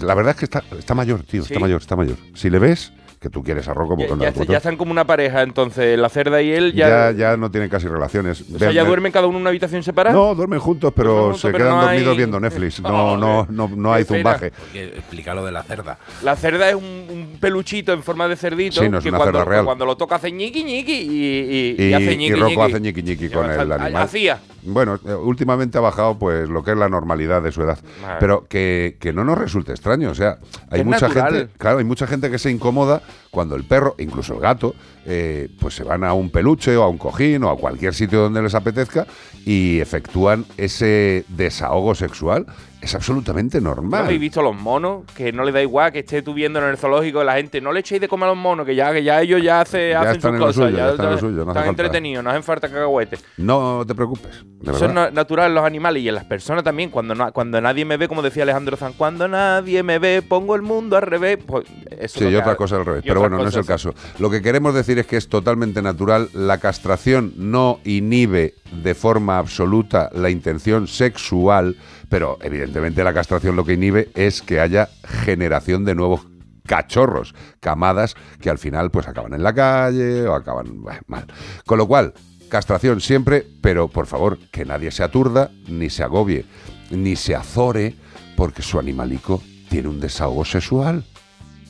La 0.00 0.14
verdad 0.14 0.30
es 0.32 0.36
que 0.38 0.44
está, 0.44 0.62
está 0.78 0.94
mayor, 0.94 1.22
tío, 1.24 1.42
Sí. 1.44 1.52
está 1.52 1.60
mayor, 1.60 1.80
está 1.80 1.96
mayor. 1.96 2.16
Si 2.34 2.48
le 2.50 2.58
ves, 2.60 2.92
que 3.20 3.28
tú 3.28 3.42
quieres 3.42 3.68
a 3.68 3.74
Rocco, 3.74 3.96
Ya, 3.98 4.06
porque 4.08 4.24
no 4.24 4.32
ya, 4.32 4.44
ya 4.52 4.56
están 4.56 4.78
como 4.78 4.92
una 4.92 5.04
pareja, 5.04 5.42
entonces 5.42 5.98
la 5.98 6.08
cerda 6.08 6.40
y 6.40 6.52
él 6.52 6.72
ya... 6.72 6.88
ya, 6.88 7.12
ya 7.12 7.36
no 7.36 7.50
tienen 7.50 7.68
casi 7.68 7.86
relaciones. 7.86 8.42
o 8.54 8.58
sea, 8.58 8.72
ya 8.72 8.82
duermen 8.82 9.12
cada 9.12 9.26
uno 9.26 9.36
en 9.36 9.42
una 9.42 9.50
habitación 9.50 9.82
separada. 9.82 10.16
No, 10.16 10.34
duermen 10.34 10.58
juntos, 10.58 10.90
pero 10.96 11.10
Duermen 11.10 11.24
juntos, 11.32 11.40
se 11.42 11.46
pero 11.52 11.58
quedan 11.64 11.76
no 11.76 11.82
dormidos 11.82 12.10
hay- 12.12 12.16
viendo 12.16 12.40
Netflix. 12.40 12.80
No, 12.90 13.16
no, 13.18 13.46
no, 13.50 13.68
no 13.68 13.92
hay 13.92 14.04
zumbaje. 14.04 14.52
Explica 14.74 15.34
lo 15.34 15.44
de 15.44 15.52
la 15.52 15.62
cerda. 15.62 15.98
La 16.22 16.34
cerda 16.34 16.70
es 16.70 16.74
un, 16.74 16.82
un 16.84 17.36
peluchito 17.38 17.92
en 17.92 18.02
forma 18.02 18.26
de 18.26 18.36
cerdito 18.36 18.80
Sí, 18.82 18.88
no 18.88 18.98
es 18.98 19.02
que 19.04 19.10
una 19.10 19.18
cuando, 19.18 19.38
cerda 19.38 19.50
real. 19.50 19.64
cuando 19.66 19.84
lo 19.84 19.96
toca 19.98 20.14
hace 20.16 20.32
ñiqui 20.32 20.64
ñiqui 20.64 20.92
y, 20.92 21.76
y, 21.76 21.76
Y, 21.78 21.88
y 21.90 21.92
hace 21.92 22.12
y 22.12 22.16
ñiqui 22.16 22.34
Rocco 22.34 22.48
ñiqui. 22.48 22.62
hace 22.62 22.80
ñiqui 22.80 23.02
ñiqui 23.02 23.24
Y 23.26 23.28
con 23.28 23.50
el 23.50 23.70
animal. 23.72 23.96
Hacía. 24.02 24.38
Bueno, 24.62 24.98
eh, 25.06 25.12
últimamente 25.14 25.76
ha 25.78 25.80
bajado 25.82 26.18
pues 26.18 26.48
lo 26.48 26.62
que 26.64 26.70
es 26.72 26.76
la 26.78 26.88
normalidad 26.88 27.42
de 27.42 27.52
su 27.52 27.62
edad. 27.62 27.78
Vale. 28.02 28.16
Pero 28.18 28.46
que, 28.48 28.96
que 28.98 29.12
no 29.12 29.24
nos 29.24 29.36
resulte 29.38 29.72
extraño. 29.72 30.10
O 30.10 30.14
sea, 30.14 30.38
hay 30.70 30.80
es 30.80 30.86
mucha 30.86 31.08
natural. 31.08 31.32
gente, 31.34 31.52
claro, 31.58 31.78
hay 31.78 31.84
mucha 31.84 32.06
gente 32.06 32.30
que 32.30 32.38
se 32.38 32.50
incomoda 32.50 33.02
cuando 33.30 33.54
el 33.54 33.64
perro, 33.64 33.94
incluso 33.98 34.34
el 34.34 34.40
gato, 34.40 34.74
eh, 35.06 35.48
pues 35.58 35.74
se 35.74 35.84
van 35.84 36.04
a 36.04 36.12
un 36.12 36.30
peluche 36.30 36.76
o 36.76 36.82
a 36.82 36.88
un 36.88 36.98
cojín 36.98 37.44
o 37.44 37.50
a 37.50 37.56
cualquier 37.56 37.94
sitio 37.94 38.20
donde 38.20 38.42
les 38.42 38.54
apetezca 38.54 39.06
y 39.44 39.80
efectúan 39.80 40.44
ese 40.56 41.24
desahogo 41.28 41.94
sexual. 41.94 42.46
Es 42.82 42.94
absolutamente 42.94 43.60
¿No 43.60 43.70
normal. 43.74 44.04
habéis 44.06 44.20
visto 44.20 44.40
los 44.40 44.56
monos? 44.56 45.04
Que 45.14 45.32
no 45.32 45.44
le 45.44 45.52
da 45.52 45.60
igual 45.60 45.92
que 45.92 45.98
esté 45.98 46.22
tú 46.22 46.32
viendo 46.32 46.58
en 46.60 46.64
el 46.64 46.78
zoológico 46.78 47.22
la 47.22 47.34
gente. 47.34 47.60
No 47.60 47.72
le 47.72 47.80
echéis 47.80 48.00
de 48.00 48.08
comer 48.08 48.28
a 48.28 48.30
los 48.30 48.38
monos, 48.38 48.64
que 48.64 48.74
ya, 48.74 48.90
que 48.92 49.02
ya 49.04 49.20
ellos 49.20 49.42
ya, 49.42 49.60
hace, 49.60 49.90
Ya 49.90 50.00
hacen 50.00 50.16
están 50.16 50.30
sus 50.30 50.34
en 50.34 50.40
lo 50.40 50.46
cosas. 50.46 50.64
suyo, 50.64 50.76
ya 50.78 50.90
están 50.90 51.06
en 51.06 51.12
lo 51.12 51.18
suyo, 51.18 51.44
no 51.44 51.50
están 51.52 51.68
entretenidos, 51.68 52.24
no 52.24 52.30
hacen 52.30 52.42
falta 52.42 52.68
cacahuetes. 52.68 53.22
No 53.36 53.84
te 53.86 53.94
preocupes. 53.94 54.44
De 54.60 54.70
Eso 54.72 54.86
es 54.86 54.94
verdad. 54.94 55.12
natural 55.12 55.48
en 55.50 55.54
los 55.56 55.64
animales 55.64 56.02
y 56.02 56.08
en 56.08 56.14
las 56.14 56.24
personas 56.24 56.64
también. 56.64 56.88
Cuando, 56.90 57.14
no- 57.14 57.30
cuando 57.34 57.60
nadie 57.60 57.84
me 57.84 57.98
ve, 57.98 58.08
como 58.08 58.22
decía 58.22 58.44
Alejandro 58.44 58.78
Zan, 58.78 58.94
cuando 58.94 59.28
nadie 59.28 59.82
me 59.82 59.98
ve, 59.98 60.22
pongo 60.26 60.54
el 60.56 60.62
mundo 60.62 60.96
al 60.96 61.02
revés. 61.02 61.38
Pues 61.46 61.66
eso 61.98 62.18
Sí, 62.20 62.28
y 62.28 62.34
otra 62.34 62.56
cosa 62.56 62.76
al 62.76 62.86
revés. 62.86 63.02
Pero 63.06 63.20
bueno, 63.20 63.36
no 63.36 63.46
es 63.48 63.56
el 63.56 63.66
caso. 63.66 63.94
Lo 64.18 64.30
que 64.30 64.40
queremos 64.40 64.74
decir 64.74 64.98
es 64.98 65.06
que 65.06 65.18
es 65.18 65.28
totalmente 65.28 65.82
natural. 65.82 66.30
La 66.32 66.56
castración 66.58 67.34
no 67.36 67.78
inhibe 67.84 68.54
de 68.72 68.94
forma 68.94 69.36
absoluta 69.38 70.08
la 70.14 70.30
intención 70.30 70.86
sexual, 70.86 71.76
pero 72.10 72.36
evidentemente 72.42 73.04
la 73.04 73.14
castración 73.14 73.56
lo 73.56 73.64
que 73.64 73.74
inhibe 73.74 74.10
es 74.14 74.42
que 74.42 74.60
haya 74.60 74.90
generación 75.24 75.86
de 75.86 75.94
nuevos 75.94 76.26
cachorros, 76.66 77.34
camadas 77.60 78.16
que 78.40 78.50
al 78.50 78.58
final 78.58 78.90
pues 78.90 79.08
acaban 79.08 79.32
en 79.32 79.42
la 79.42 79.54
calle 79.54 80.26
o 80.26 80.34
acaban 80.34 80.82
mal. 81.06 81.26
Con 81.64 81.78
lo 81.78 81.86
cual, 81.86 82.12
castración 82.50 83.00
siempre, 83.00 83.46
pero 83.62 83.88
por 83.88 84.06
favor, 84.06 84.38
que 84.50 84.64
nadie 84.64 84.90
se 84.90 85.04
aturda, 85.04 85.50
ni 85.68 85.88
se 85.88 86.02
agobie, 86.02 86.44
ni 86.90 87.16
se 87.16 87.34
azore, 87.34 87.94
porque 88.36 88.62
su 88.62 88.78
animalico 88.78 89.40
tiene 89.68 89.88
un 89.88 90.00
desahogo 90.00 90.44
sexual. 90.44 91.04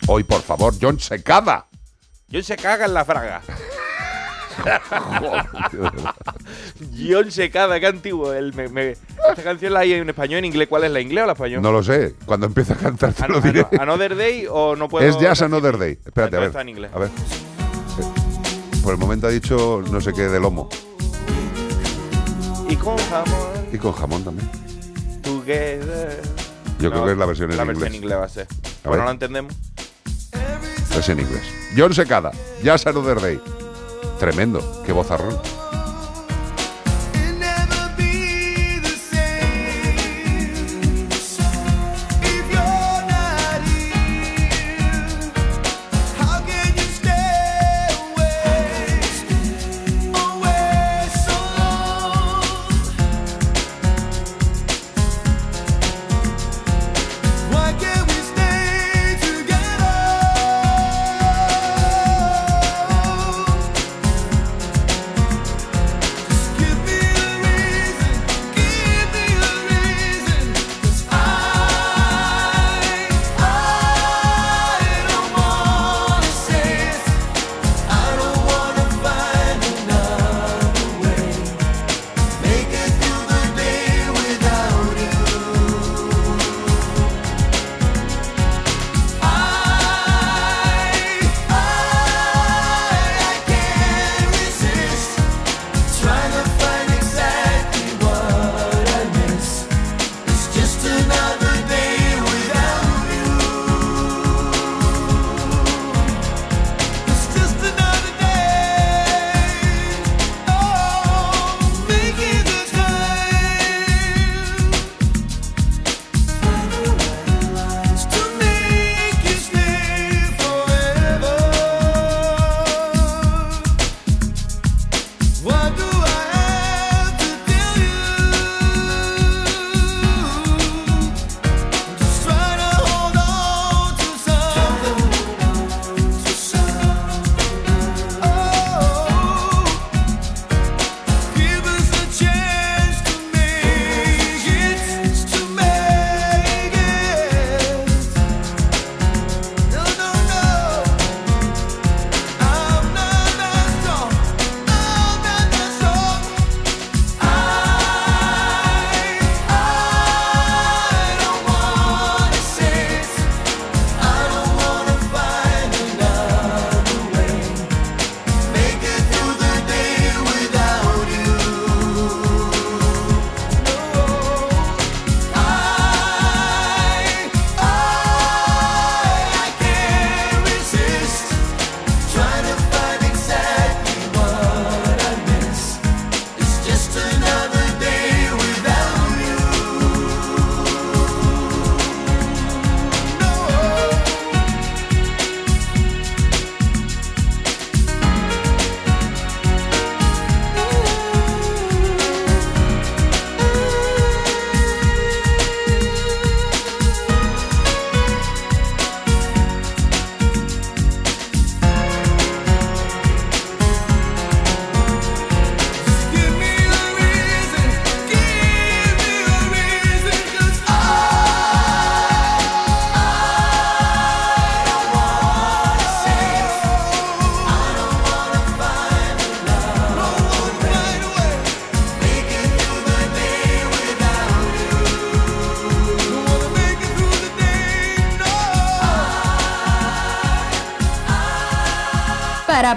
Hoy, 0.09 0.25
por 0.25 0.41
favor, 0.43 0.75
John 0.81 0.99
Secada. 0.99 1.67
Yo 2.29 2.43
se 2.43 2.57
caga 2.57 2.87
en 2.87 2.95
la 2.95 3.05
fraga. 3.05 3.43
John 6.99 7.31
Secada, 7.31 7.79
qué 7.81 7.87
antiguo. 7.87 8.33
El, 8.33 8.53
me- 8.55 8.69
me- 8.69 8.91
esta 8.91 9.43
canción 9.43 9.73
la 9.73 9.81
hay 9.81 9.93
en 9.95 10.09
español, 10.09 10.39
en 10.41 10.45
inglés. 10.47 10.69
¿Cuál 10.69 10.85
es 10.85 10.91
la 10.91 11.01
inglés 11.01 11.25
o 11.25 11.27
la 11.27 11.33
español? 11.33 11.63
No 11.63 11.73
lo 11.73 11.83
sé. 11.83 12.15
Cuando 12.27 12.47
empiece 12.47 12.73
a 12.73 12.77
cantar 12.77 13.13
te 13.13 13.29
lo 13.29 13.41
diré. 13.41 13.67
Another 13.79 14.17
Day 14.17 14.47
o 14.51 14.77
no 14.77 14.89
puedo. 14.89 15.07
Es 15.07 15.19
Jazz 15.19 15.43
Another 15.43 15.79
Day. 15.79 15.99
Espérate, 16.05 16.37
a 16.37 16.41
ver. 16.41 16.49
está 16.49 16.61
en 16.63 16.69
inglés. 16.71 16.91
A 16.95 16.99
ver. 16.99 17.11
Por 18.83 18.93
el 18.95 18.99
momento 18.99 19.27
ha 19.27 19.31
dicho 19.31 19.83
no 19.91 20.01
sé 20.01 20.13
qué 20.13 20.23
de 20.23 20.41
lomo. 20.41 20.69
Y 22.69 22.77
con 22.77 22.97
jamón, 22.97 23.67
Y 23.73 23.79
con 23.79 23.93
jamón 23.93 24.25
también. 24.25 24.49
together. 25.23 26.23
Yo 26.79 26.89
No, 26.89 26.95
creo 26.95 27.05
que 27.07 27.13
es 27.13 27.19
la 27.19 27.27
versión 27.27 27.51
en 27.51 27.57
La 27.59 27.63
inglés. 27.65 27.79
versión 27.81 27.95
en 27.95 28.03
inglés 28.03 28.19
va 28.19 28.25
a 28.25 28.29
ser. 28.29 28.47
A 28.47 28.57
Pues 28.85 28.91
ver. 28.91 28.99
no 28.99 29.05
la 29.05 29.11
entendemos. 29.11 29.55
Es 30.97 31.09
en 31.09 31.21
inglés. 31.21 31.43
John 31.77 31.93
Secada. 31.95 32.33
Jazz 32.63 32.87
Another 32.87 33.21
Day. 33.21 33.41
Tremendo. 34.19 34.83
Qué 34.87 34.93
vozarrón. 34.93 35.37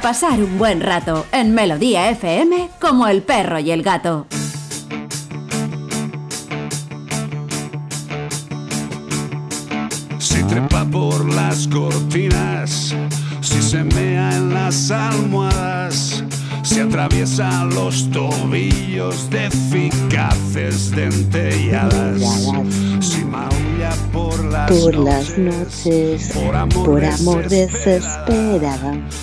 Pasar 0.03 0.43
un 0.43 0.57
buen 0.57 0.81
rato 0.81 1.25
en 1.31 1.55
Melodía 1.55 2.09
FM 2.09 2.71
como 2.81 3.07
el 3.07 3.21
perro 3.21 3.57
y 3.59 3.71
el 3.71 3.83
gato. 3.83 4.27
Si 10.19 10.43
trepa 10.43 10.83
por 10.83 11.33
las 11.33 11.69
cortinas, 11.69 12.93
si 13.39 13.61
se 13.61 13.81
mea 13.85 14.35
en 14.35 14.53
las 14.53 14.91
almohadas, 14.91 16.21
si 16.63 16.81
atraviesa 16.81 17.63
los 17.63 18.11
tobillos 18.11 19.29
de 19.29 19.45
eficaces 19.45 20.91
dentelladas, 20.91 22.21
si 22.99 23.23
maulla 23.23 23.95
por 24.11 24.43
las 24.43 24.69
Por 24.69 24.97
noches, 24.97 25.37
las 25.37 25.37
noches, 25.37 26.31
por 26.33 26.55
amor, 26.57 26.85
por 26.85 27.05
amor 27.05 27.47
desesperado. 27.47 28.91
desesperada. 28.91 29.22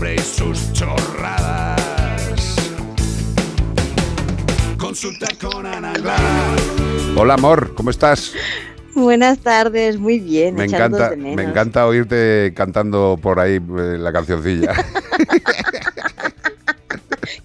hombre 0.00 0.14
y 0.14 0.18
sus 0.20 0.72
chorradas. 0.72 1.78
Consulta 4.78 5.26
con 5.38 5.66
Ana. 5.66 5.92
Hola, 7.16 7.34
amor, 7.34 7.74
¿cómo 7.74 7.90
estás? 7.90 8.32
Buenas 8.94 9.40
tardes, 9.40 9.98
muy 9.98 10.18
bien. 10.18 10.54
Me 10.54 10.64
encanta, 10.64 11.10
de 11.10 11.18
menos. 11.18 11.36
me 11.36 11.42
encanta 11.42 11.86
oírte 11.86 12.54
cantando 12.56 13.18
por 13.20 13.40
ahí 13.40 13.56
eh, 13.56 13.98
la 13.98 14.10
cancioncilla. 14.10 14.72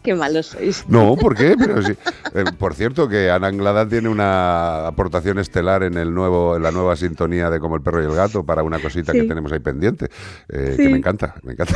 Qué 0.02 0.16
malos 0.16 0.46
sois. 0.48 0.86
No, 0.88 1.16
¿por 1.18 1.36
qué? 1.36 1.56
Pero 1.60 1.82
sí. 1.82 1.92
Eh, 2.36 2.46
por 2.58 2.74
cierto, 2.74 3.10
que 3.10 3.32
Ana 3.32 3.48
Anglada 3.48 3.86
tiene 3.90 4.08
una 4.08 4.88
aportación 4.88 5.40
estelar 5.40 5.84
en 5.84 5.98
el 5.98 6.14
nuevo, 6.14 6.56
en 6.56 6.64
la 6.64 6.72
nueva 6.72 6.96
sintonía 6.96 7.50
de 7.50 7.60
Como 7.60 7.76
el 7.76 7.82
perro 7.82 8.02
y 8.02 8.06
el 8.06 8.16
gato 8.16 8.46
para 8.46 8.64
una 8.64 8.80
cosita 8.80 9.12
que 9.12 9.24
tenemos 9.24 9.52
ahí 9.52 9.60
pendiente. 9.60 10.06
eh, 10.48 10.76
Sí. 10.78 10.84
Que 10.84 10.90
me 10.90 10.98
encanta, 11.00 11.36
me 11.44 11.52
encanta. 11.54 11.76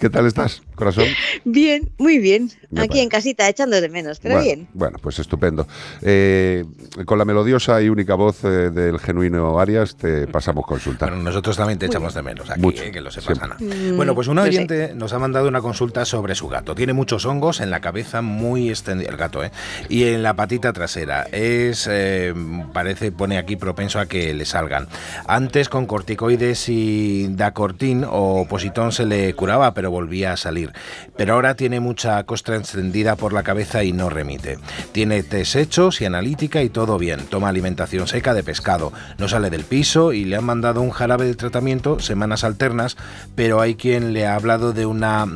¿Qué 0.00 0.10
tal 0.10 0.26
estás, 0.26 0.62
corazón? 0.74 1.04
Bien, 1.44 1.90
muy 1.98 2.18
bien. 2.18 2.50
Me 2.70 2.80
Aquí 2.82 2.88
parece. 2.88 3.02
en 3.02 3.08
casita, 3.08 3.48
echando 3.48 3.80
de 3.80 3.88
menos, 3.88 4.20
pero 4.20 4.34
bueno, 4.36 4.44
bien. 4.46 4.68
Bueno, 4.74 4.98
pues 5.02 5.18
estupendo. 5.18 5.66
Eh, 6.02 6.64
con 7.04 7.18
la 7.18 7.24
melodiosa 7.24 7.80
y 7.82 7.88
única 7.88 8.14
voz 8.14 8.44
eh, 8.44 8.70
del 8.70 8.98
genuino 9.00 9.58
Arias 9.58 9.96
te 9.96 10.26
pasamos 10.26 10.64
consulta. 10.66 11.06
Bueno, 11.06 11.22
nosotros 11.22 11.56
también 11.56 11.78
te 11.78 11.86
echamos 11.86 12.14
de 12.14 12.22
menos 12.22 12.48
aquí, 12.50 12.60
Mucho, 12.60 12.82
eh, 12.84 12.92
que 12.92 13.00
lo 13.00 13.10
sepas, 13.10 13.38
siempre. 13.38 13.44
Ana. 13.44 13.56
Mm, 13.92 13.96
Bueno, 13.96 14.14
pues 14.14 14.26
sé. 14.26 14.32
oyente 14.50 14.92
nos 14.94 15.12
ha 15.12 15.18
mandado 15.18 15.48
una 15.48 15.60
consulta 15.60 16.04
sobre 16.04 16.34
su 16.34 16.48
gato. 16.48 16.74
Tiene 16.74 16.92
muchos 16.92 17.24
hongos 17.24 17.60
en 17.60 17.70
la 17.70 17.80
cabeza 17.80 18.22
muy 18.22 18.68
extendida, 18.68 19.10
el 19.10 19.16
gato, 19.16 19.42
¿eh? 19.42 19.50
Y 19.88 20.04
en 20.04 20.22
la 20.22 20.34
patita 20.34 20.72
trasera. 20.72 21.24
Es, 21.32 21.88
eh, 21.90 22.32
parece, 22.72 23.10
pone 23.12 23.38
aquí 23.38 23.56
propenso 23.56 23.98
a 23.98 24.06
que 24.06 24.32
le 24.34 24.44
salgan. 24.44 24.88
Antes 25.26 25.68
con 25.68 25.86
corticoides 25.86 26.68
y 26.68 27.28
dacortín 27.30 28.04
o 28.08 28.46
positón 28.48 28.92
se 28.92 29.06
le 29.06 29.34
curaba, 29.34 29.74
pero 29.74 29.87
volvía 29.88 30.32
a 30.32 30.36
salir. 30.36 30.72
Pero 31.16 31.34
ahora 31.34 31.54
tiene 31.54 31.80
mucha 31.80 32.22
costra 32.24 32.56
extendida 32.56 33.16
por 33.16 33.32
la 33.32 33.42
cabeza 33.42 33.82
y 33.84 33.92
no 33.92 34.08
remite. 34.10 34.58
Tiene 34.92 35.22
test 35.22 35.56
hechos 35.56 36.00
y 36.00 36.04
analítica 36.04 36.62
y 36.62 36.68
todo 36.68 36.98
bien. 36.98 37.20
Toma 37.28 37.48
alimentación 37.48 38.06
seca 38.06 38.34
de 38.34 38.42
pescado. 38.42 38.92
No 39.18 39.26
sale 39.28 39.50
del 39.50 39.64
piso 39.64 40.12
y 40.12 40.24
le 40.24 40.36
han 40.36 40.44
mandado 40.44 40.80
un 40.80 40.90
jarabe 40.90 41.24
de 41.24 41.34
tratamiento 41.34 41.98
semanas 42.00 42.44
alternas, 42.44 42.96
pero 43.34 43.60
hay 43.60 43.74
quien 43.74 44.12
le 44.12 44.26
ha 44.26 44.34
hablado 44.36 44.72
de 44.72 44.86
una 44.86 45.26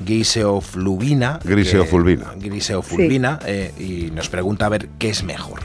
griseofluvina. 0.00 1.38
que- 1.42 1.48
Griseofulvina. 1.50 2.32
griseofulvina, 2.36 3.38
eh, 3.46 3.72
y 3.78 4.10
nos 4.10 4.28
pregunta 4.28 4.66
a 4.66 4.68
ver 4.68 4.88
qué 4.98 5.10
es 5.10 5.22
mejor. 5.24 5.60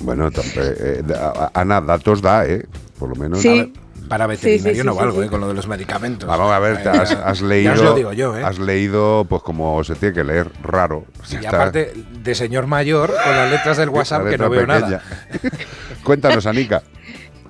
Bueno, 0.00 0.28
eh, 0.28 0.32
eh, 0.56 1.02
Ana, 1.54 1.80
datos 1.80 2.20
da, 2.20 2.46
¿eh? 2.46 2.66
Por 2.98 3.08
lo 3.10 3.14
menos. 3.16 3.44
A 3.44 3.48
ver, 3.48 3.70
Para 4.08 4.26
veterinario 4.26 4.62
Sí, 4.72 4.74
sí, 4.74 4.80
sí, 4.80 4.86
no 4.86 4.94
valgo, 4.94 5.20
sí. 5.20 5.26
eh, 5.26 5.30
con 5.30 5.40
lo 5.40 5.48
de 5.48 5.54
los 5.54 5.66
medicamentos. 5.66 6.28
Vamos 6.28 6.52
a 6.52 6.58
ver, 6.58 6.82
te 6.82 6.88
has, 6.90 7.12
has 7.12 7.40
Ya 7.40 7.46
leído. 7.46 7.72
os 7.72 7.80
lo 7.82 7.94
digo 7.94 8.12
yo, 8.12 8.36
¿eh? 8.36 8.44
Has 8.44 8.58
leído, 8.58 9.24
pues 9.28 9.42
como 9.42 9.82
se 9.84 9.94
tiene 9.94 10.14
que 10.14 10.24
leer, 10.24 10.50
raro. 10.62 11.04
Ya 11.28 11.40
Y 11.40 11.44
está. 11.44 11.56
aparte 11.56 11.92
de 12.22 12.34
señor 12.34 12.66
mayor, 12.66 13.08
con 13.24 13.32
las 13.32 13.50
letras 13.50 13.76
del 13.76 13.88
WhatsApp 13.90 14.28
que 14.28 14.38
no 14.38 14.50
veo 14.50 14.66
nada. 14.66 15.02
Cuéntanos, 16.04 16.46
Anica. 16.46 16.82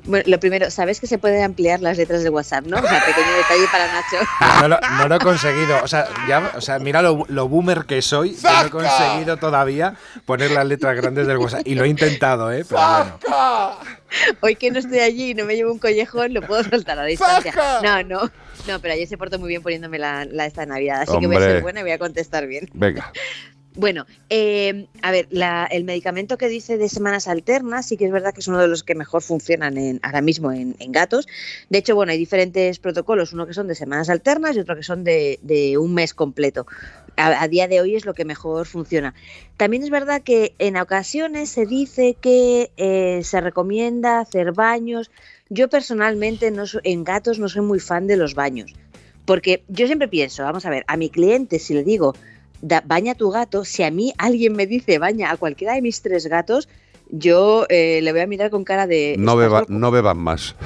Bueno, 0.05 0.25
lo 0.29 0.39
primero, 0.39 0.71
sabes 0.71 1.01
que 1.01 1.07
se 1.07 1.19
pueden 1.19 1.43
ampliar 1.43 1.81
las 1.81 1.97
letras 1.97 2.23
de 2.23 2.31
WhatsApp, 2.31 2.67
¿no? 2.67 2.77
O 2.77 2.83
sea, 2.83 3.05
pequeño 3.05 3.33
detalle 3.37 3.67
para 3.73 3.87
Nacho. 3.87 4.61
No 4.61 4.69
lo, 4.69 4.79
no 4.99 5.09
lo 5.09 5.15
he 5.15 5.19
conseguido. 5.19 5.83
O 5.83 5.89
sea, 5.89 6.07
ya, 6.29 6.53
o 6.57 6.61
sea 6.61 6.79
mira 6.79 7.01
lo, 7.01 7.25
lo 7.29 7.49
boomer 7.49 7.85
que 7.87 8.03
soy. 8.03 8.35
que 8.35 8.43
No 8.43 8.67
he 8.67 8.71
conseguido 8.71 9.37
todavía 9.39 9.95
poner 10.27 10.51
las 10.51 10.67
letras 10.67 10.97
grandes 10.97 11.27
del 11.27 11.39
WhatsApp. 11.39 11.63
Y 11.65 11.75
lo 11.75 11.85
he 11.85 11.89
intentado, 11.89 12.53
¿eh? 12.53 12.65
Pero 12.69 12.81
bueno. 12.81 13.19
Hoy 14.41 14.57
que 14.57 14.71
no 14.71 14.79
estoy 14.79 15.01
allí 15.01 15.31
y 15.31 15.35
no 15.35 15.45
me 15.45 15.57
llevo 15.57 15.73
un 15.73 15.79
collejón, 15.79 16.35
lo 16.35 16.43
puedo 16.43 16.63
soltar 16.63 16.99
a 16.99 17.05
distancia. 17.05 17.53
No, 17.83 18.03
no. 18.03 18.31
No, 18.69 18.81
pero 18.81 18.95
ayer 18.95 19.09
se 19.09 19.19
portó 19.19 19.39
muy 19.39 19.49
bien 19.49 19.63
poniéndome 19.63 19.99
la, 19.99 20.25
la 20.25 20.47
esta 20.47 20.65
Navidad, 20.65 21.03
así 21.03 21.19
que 21.19 21.27
voy 21.27 21.37
a 21.37 21.41
ser 21.41 21.63
buena 21.63 21.81
y 21.81 21.83
voy 21.83 21.93
a 21.93 21.99
contestar 21.99 22.47
bien. 22.47 22.69
Venga. 22.73 23.13
Bueno, 23.77 24.07
eh, 24.31 24.87
a 25.03 25.11
ver, 25.11 25.27
la- 25.31 25.67
el 25.69 25.83
medicamento 25.83 26.39
que 26.39 26.49
dice 26.49 26.79
de 26.79 26.89
semanas 26.89 27.27
alternas 27.27 27.87
sí 27.87 27.97
que 27.97 28.05
es 28.05 28.13
verdad 28.13 28.33
que 28.33 28.39
es 28.39 28.47
uno 28.47 28.61
de 28.61 28.69
los 28.69 28.85
que 28.85 28.95
mejor 28.95 29.21
funcionan 29.21 29.77
en, 29.77 29.99
ahora 30.05 30.21
mismo 30.21 30.53
en, 30.53 30.77
gatos. 30.93 31.27
De 31.71 31.79
hecho, 31.79 31.97
bueno, 31.97 32.13
hay 32.13 32.19
diferentes 32.19 32.79
protocolos, 32.79 33.33
uno 33.33 33.49
que 33.49 33.55
son 33.55 33.67
de 33.67 33.75
semanas 33.75 34.11
alternas 34.11 34.55
y 34.55 34.61
otro 34.61 34.77
que 34.77 34.85
son 34.85 35.03
de, 35.03 35.77
un 35.81 35.93
mes 35.93 36.15
completo. 36.15 36.67
A, 37.17 37.49
día 37.49 37.67
de 37.67 37.81
hoy 37.81 37.97
es 37.97 38.05
lo 38.05 38.15
que 38.15 38.25
mejor 38.25 38.67
funciona. 38.67 39.13
También 39.57 39.83
es 39.83 39.91
verdad 39.91 40.23
que 40.23 40.55
en 40.59 40.77
ocasiones 40.77 41.49
se 41.49 41.67
dice 41.67 42.17
que 42.21 42.71
eh, 42.77 43.23
se 43.25 43.41
recomienda 43.41 44.21
hacer 44.21 44.53
baños. 44.53 45.11
Yo 45.49 45.69
personalmente 45.69 46.53
no 46.53 46.65
en 46.85 47.03
gatos 47.03 47.41
no 47.41 47.49
soy 47.49 47.63
muy 47.63 47.81
fan 47.81 48.07
de 48.07 48.17
los 48.17 48.35
baños. 48.35 48.73
Porque 49.25 49.65
yo 49.69 49.87
siempre 49.87 50.07
pienso, 50.07 50.43
vamos 50.43 50.67
a 50.67 50.71
ver, 50.71 50.85
a 50.87 50.97
mi 50.97 51.09
cliente 51.09 51.59
si 51.59 51.73
le 51.73 51.83
digo, 51.83 52.15
da- 52.65 52.83
baña 52.85 53.13
a 53.13 53.15
tu 53.15 53.31
gato, 53.31 53.65
si 53.65 53.83
a 53.83 53.91
mí 53.91 54.13
alguien 54.19 54.55
me 54.55 54.67
dice 54.67 54.99
baña 54.99 55.31
a 55.31 55.37
cualquiera 55.37 55.75
de 55.75 55.83
mis 55.83 56.01
tres 56.03 56.27
gatos, 56.27 56.69
yo 57.11 57.67
eh, 57.69 58.01
le 58.03 58.11
voy 58.13 58.23
a 58.23 58.27
mirar 58.27 58.51
con 58.51 58.65
cara 58.65 58.87
de... 58.87 59.17
No, 59.19 59.33
"¿Estás 59.33 59.39
beba, 59.39 59.61
loco?". 59.61 59.73
no 59.73 59.91
beban 59.91 60.19
más. 60.19 60.57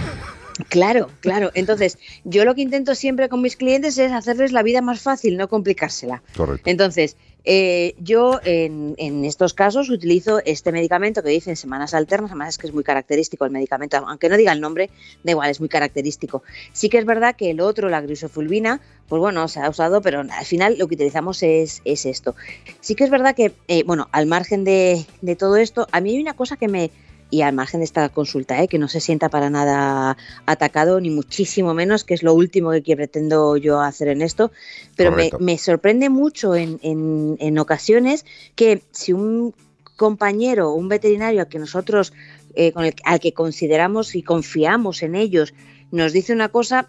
Claro, 0.69 1.09
claro. 1.21 1.51
Entonces, 1.55 1.99
yo 2.25 2.45
lo 2.45 2.55
que 2.55 2.63
intento 2.63 2.95
siempre 2.95 3.29
con 3.29 3.41
mis 3.43 3.57
clientes 3.57 3.97
es 3.99 4.11
hacerles 4.13 4.53
la 4.53 4.63
vida 4.63 4.81
más 4.83 5.01
fácil, 5.01 5.37
no 5.37 5.49
complicársela. 5.49 6.23
Correcto. 6.37 6.69
Entonces, 6.69 7.17
eh, 7.45 7.95
yo 7.99 8.41
en, 8.45 9.25
estos 9.25 9.55
casos 9.55 9.91
utilizo 9.91 10.41
este 10.45 10.73
medicamento 10.73 11.23
que 11.23 11.31
dicen 11.31 11.57
semanas 11.57 11.95
alternas, 11.95 12.31
además 12.31 12.51
es 12.51 12.59
que 12.59 12.67
es 12.67 12.75
muy 12.75 12.85
característico 12.85 13.45
el 13.45 13.51
medicamento, 13.51 13.97
aunque 13.97 14.29
no 14.29 14.37
diga 14.37 14.53
el 14.53 14.61
nombre, 14.61 14.91
da 15.23 15.31
igual, 15.33 15.51
es 15.51 15.61
muy 15.61 15.69
característico. 15.69 16.43
Sí 16.73 16.89
que 16.89 16.99
es 16.99 17.05
verdad 17.05 17.37
que 17.37 17.51
el 17.51 17.61
otro, 17.61 17.89
la 17.89 18.01
grisofulvina, 18.01 18.81
pues 19.09 19.21
bueno, 19.21 19.49
se 19.49 19.61
ha 19.61 19.71
usado, 19.71 20.03
pero 20.03 20.21
al 20.21 20.45
final 20.45 20.77
lo 20.79 20.89
que 20.89 20.95
utilizamos 20.95 21.43
es, 21.43 21.81
es 21.85 22.07
esto. 22.07 22.35
Sí 22.81 22.95
que 22.95 23.05
es 23.05 23.11
verdad 23.11 23.35
que, 23.35 23.55
eh, 23.69 23.83
bueno, 23.85 24.09
al 24.13 24.27
margen 24.27 24.65
de 24.65 25.07
todo 25.39 25.57
esto, 25.57 25.87
a 25.93 26.01
mí 26.01 26.11
hay 26.11 26.21
una 26.21 26.35
cosa 26.35 26.57
que 26.57 26.69
me, 26.69 26.91
y 27.31 27.43
al 27.43 27.55
margen 27.55 27.81
de 27.81 27.85
esta 27.85 28.09
consulta, 28.09 28.63
¿eh? 28.63 28.69
que 28.69 28.79
no 28.79 28.89
se 28.89 29.01
sienta 29.01 29.29
para 29.29 29.51
nada 29.51 30.17
atacado, 30.47 31.01
ni 31.01 31.11
muchísimo 31.11 31.75
menos, 31.75 32.05
que 32.05 32.15
es 32.15 32.23
lo 32.23 32.33
último 32.35 32.71
que, 32.85 32.97
pretendo 32.97 33.57
yo 33.57 33.81
hacer 33.81 34.09
en 34.09 34.23
esto, 34.23 34.51
pero 34.97 35.11
me, 35.13 35.31
sorprende 35.59 36.09
mucho 36.09 36.55
en, 36.55 36.79
en- 36.83 37.37
en 37.41 37.59
ocasiones 37.59 38.25
que 38.55 38.83
si 38.93 39.13
un 39.13 39.55
compañero, 39.97 40.73
un 40.73 40.89
veterinario 40.89 41.41
al 41.43 41.49
que 41.49 41.59
nosotros, 41.59 42.13
eh, 42.55 42.73
con 42.73 42.85
el, 42.85 42.95
al 43.05 43.21
que 43.21 43.33
consideramos 43.33 44.15
y 44.15 44.23
confiamos 44.23 45.03
en 45.03 45.15
ellos, 45.15 45.53
nos 45.91 46.13
dice 46.13 46.33
una 46.33 46.49
cosa, 46.51 46.89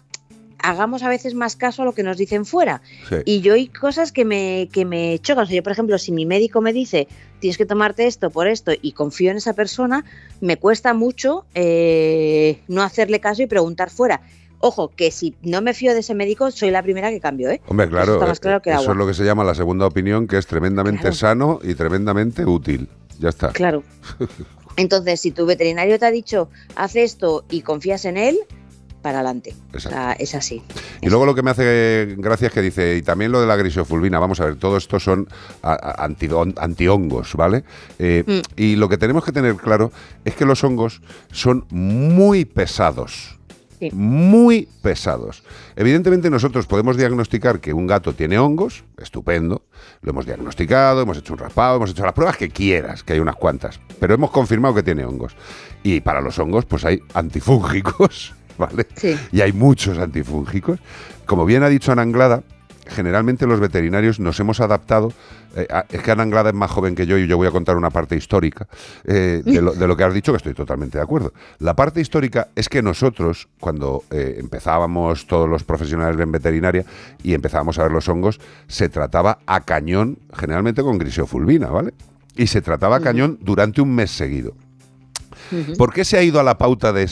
hagamos 0.62 1.02
a 1.02 1.08
veces 1.08 1.34
más 1.34 1.56
caso 1.56 1.82
a 1.82 1.84
lo 1.84 1.92
que 1.94 2.02
nos 2.02 2.16
dicen 2.16 2.44
fuera. 2.44 2.82
Sí. 3.08 3.16
Y 3.24 3.40
yo 3.40 3.54
hay 3.54 3.68
cosas 3.68 4.12
que 4.12 4.24
me, 4.24 4.68
que 4.72 4.84
me 4.84 5.18
chocan. 5.20 5.44
O 5.44 5.46
sea, 5.46 5.56
yo, 5.56 5.62
por 5.62 5.72
ejemplo, 5.72 5.98
si 5.98 6.12
mi 6.12 6.26
médico 6.26 6.60
me 6.60 6.72
dice 6.72 7.08
tienes 7.40 7.56
que 7.56 7.64
tomarte 7.66 8.06
esto 8.06 8.30
por 8.30 8.46
esto 8.48 8.72
y 8.80 8.92
confío 8.92 9.30
en 9.30 9.38
esa 9.38 9.54
persona, 9.54 10.04
me 10.40 10.56
cuesta 10.58 10.92
mucho 10.92 11.46
eh, 11.54 12.60
no 12.68 12.82
hacerle 12.82 13.20
caso 13.20 13.42
y 13.42 13.46
preguntar 13.46 13.90
fuera. 13.90 14.20
Ojo, 14.62 14.88
que 14.94 15.10
si 15.10 15.34
no 15.42 15.62
me 15.62 15.72
fío 15.72 15.94
de 15.94 16.00
ese 16.00 16.14
médico, 16.14 16.50
soy 16.50 16.70
la 16.70 16.82
primera 16.82 17.08
que 17.10 17.18
cambio, 17.18 17.48
¿eh? 17.50 17.62
Hombre, 17.66 17.88
claro, 17.88 18.14
está 18.14 18.26
más 18.26 18.36
eh, 18.36 18.40
claro 18.42 18.60
que 18.60 18.70
eso 18.70 18.90
es 18.90 18.96
lo 18.96 19.06
que 19.06 19.14
se 19.14 19.24
llama 19.24 19.42
la 19.42 19.54
segunda 19.54 19.86
opinión, 19.86 20.26
que 20.26 20.36
es 20.36 20.46
tremendamente 20.46 21.00
Claro. 21.00 21.16
sano 21.16 21.60
y 21.62 21.74
tremendamente 21.74 22.44
útil. 22.44 22.86
Ya 23.18 23.30
está. 23.30 23.48
Claro. 23.52 23.82
Entonces, 24.76 25.20
si 25.20 25.30
tu 25.30 25.46
veterinario 25.46 25.98
te 25.98 26.06
ha 26.06 26.10
dicho 26.10 26.50
haz 26.76 26.96
esto 26.96 27.44
y 27.50 27.62
confías 27.62 28.04
en 28.04 28.18
él, 28.18 28.38
para 29.02 29.18
adelante. 29.18 29.54
O 29.74 29.80
sea, 29.80 30.12
es 30.12 30.34
así. 30.34 30.62
Y 31.00 31.08
luego 31.08 31.26
lo 31.26 31.34
que 31.34 31.42
me 31.42 31.50
hace 31.50 32.14
gracia 32.18 32.48
es 32.48 32.52
que 32.52 32.62
dice, 32.62 32.96
y 32.96 33.02
también 33.02 33.32
lo 33.32 33.40
de 33.40 33.46
la 33.46 33.56
grisofulvina, 33.56 34.18
vamos 34.18 34.40
a 34.40 34.46
ver, 34.46 34.56
todo 34.56 34.76
esto 34.76 35.00
son 35.00 35.28
antihongos, 35.62 37.34
¿vale? 37.34 37.64
Eh, 37.98 38.24
Mm. 38.26 38.40
Y 38.56 38.76
lo 38.76 38.88
que 38.88 38.98
tenemos 38.98 39.24
que 39.24 39.32
tener 39.32 39.56
claro 39.56 39.92
es 40.24 40.34
que 40.34 40.44
los 40.44 40.62
hongos 40.62 41.02
son 41.32 41.66
muy 41.70 42.44
pesados. 42.44 43.38
Muy 43.92 44.68
pesados. 44.82 45.42
Evidentemente 45.74 46.28
nosotros 46.28 46.66
podemos 46.66 46.98
diagnosticar 46.98 47.60
que 47.60 47.72
un 47.72 47.86
gato 47.86 48.12
tiene 48.12 48.38
hongos, 48.38 48.84
estupendo, 48.98 49.62
lo 50.02 50.10
hemos 50.10 50.26
diagnosticado, 50.26 51.00
hemos 51.00 51.16
hecho 51.16 51.32
un 51.32 51.38
raspado, 51.38 51.76
hemos 51.76 51.90
hecho 51.90 52.04
las 52.04 52.12
pruebas 52.12 52.36
que 52.36 52.50
quieras, 52.50 53.02
que 53.02 53.14
hay 53.14 53.20
unas 53.20 53.36
cuantas, 53.36 53.80
pero 53.98 54.12
hemos 54.12 54.30
confirmado 54.32 54.74
que 54.74 54.82
tiene 54.82 55.06
hongos. 55.06 55.34
Y 55.82 56.00
para 56.02 56.20
los 56.20 56.38
hongos 56.38 56.66
pues 56.66 56.84
hay 56.84 57.00
antifúngicos, 57.14 58.34
¿vale? 58.60 58.86
Y 59.32 59.40
hay 59.40 59.52
muchos 59.52 59.98
antifúngicos. 59.98 60.78
Como 61.26 61.44
bien 61.44 61.62
ha 61.64 61.68
dicho 61.68 61.90
Ana 61.90 62.02
Anglada, 62.02 62.42
generalmente 62.86 63.46
los 63.46 63.60
veterinarios 63.60 64.18
nos 64.20 64.38
hemos 64.40 64.60
adaptado. 64.60 65.12
eh, 65.56 65.66
a- 65.68 65.84
es 65.90 66.00
que 66.02 66.12
Ana 66.12 66.22
Anglada 66.22 66.50
es 66.50 66.54
más 66.54 66.70
joven 66.70 66.94
que 66.94 67.06
yo 67.06 67.18
y 67.18 67.26
yo 67.26 67.36
voy 67.36 67.48
a 67.48 67.50
contar 67.50 67.76
una 67.76 67.90
parte 67.90 68.14
histórica 68.14 68.68
eh, 69.04 69.42
de, 69.44 69.60
lo, 69.60 69.72
de 69.72 69.86
lo 69.88 69.96
que 69.96 70.04
has 70.04 70.14
dicho, 70.14 70.30
que 70.32 70.36
estoy 70.36 70.54
totalmente 70.54 70.96
de 70.98 71.02
acuerdo. 71.02 71.32
La 71.58 71.74
parte 71.74 72.00
histórica 72.00 72.48
es 72.54 72.68
que 72.68 72.82
nosotros, 72.82 73.48
cuando 73.58 74.04
eh, 74.12 74.36
empezábamos 74.38 75.26
todos 75.26 75.48
los 75.48 75.64
profesionales 75.64 76.20
en 76.20 76.30
veterinaria 76.30 76.84
y 77.24 77.34
empezábamos 77.34 77.80
a 77.80 77.82
ver 77.82 77.90
los 77.90 78.08
hongos, 78.08 78.38
se 78.68 78.88
trataba 78.88 79.40
a 79.46 79.60
cañón, 79.62 80.18
generalmente 80.32 80.82
con 80.82 80.98
griseofulvina, 80.98 81.66
¿vale? 81.68 81.94
Y 82.36 82.46
se 82.46 82.60
trataba 82.62 82.96
a 82.96 83.00
cañón 83.00 83.36
durante 83.40 83.80
un 83.80 83.92
mes 83.92 84.12
seguido. 84.12 84.54
¿Por 85.76 85.92
qué 85.92 86.04
se 86.04 86.18
ha 86.18 86.22
ido 86.22 86.40
a 86.40 86.42
la 86.42 86.58
pauta 86.58 86.92
de, 86.92 87.08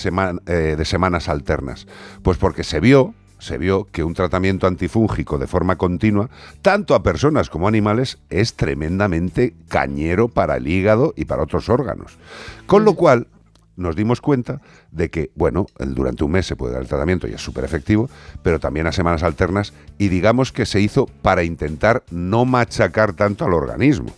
eh, 0.46 0.74
de 0.76 0.84
semanas 0.84 1.28
alternas? 1.28 1.86
Pues 2.22 2.38
porque 2.38 2.64
se 2.64 2.80
vio 2.80 3.14
se 3.38 3.56
vio 3.56 3.84
que 3.84 4.02
un 4.02 4.14
tratamiento 4.14 4.66
antifúngico 4.66 5.38
de 5.38 5.46
forma 5.46 5.76
continua, 5.76 6.28
tanto 6.60 6.94
a 6.94 7.02
personas 7.02 7.50
como 7.50 7.66
a 7.66 7.68
animales, 7.68 8.18
es 8.30 8.54
tremendamente 8.54 9.54
cañero 9.68 10.28
para 10.28 10.56
el 10.56 10.66
hígado 10.66 11.14
y 11.16 11.24
para 11.24 11.44
otros 11.44 11.68
órganos. 11.68 12.18
Con 12.66 12.84
lo 12.84 12.94
cual, 12.94 13.28
nos 13.76 13.94
dimos 13.94 14.20
cuenta 14.20 14.60
de 14.90 15.08
que, 15.08 15.30
bueno, 15.36 15.66
durante 15.78 16.24
un 16.24 16.32
mes 16.32 16.46
se 16.46 16.56
puede 16.56 16.72
dar 16.72 16.82
el 16.82 16.88
tratamiento 16.88 17.28
y 17.28 17.32
es 17.32 17.40
súper 17.40 17.64
efectivo, 17.64 18.10
pero 18.42 18.58
también 18.58 18.88
a 18.88 18.92
semanas 18.92 19.22
alternas 19.22 19.72
y 19.98 20.08
digamos 20.08 20.50
que 20.50 20.66
se 20.66 20.80
hizo 20.80 21.06
para 21.22 21.44
intentar 21.44 22.02
no 22.10 22.44
machacar 22.44 23.12
tanto 23.12 23.44
al 23.44 23.54
organismo. 23.54 24.12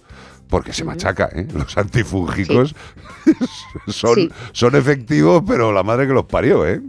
Porque 0.50 0.72
se 0.72 0.84
machaca, 0.84 1.30
¿eh? 1.34 1.46
Los 1.54 1.76
antifúngicos 1.78 2.74
son, 3.88 4.14
Sí. 4.16 4.30
son 4.52 4.74
efectivos, 4.76 5.42
pero 5.46 5.72
la 5.72 5.82
madre 5.82 6.06
que 6.06 6.12
los 6.12 6.26
parió, 6.26 6.66
¿eh? 6.66 6.82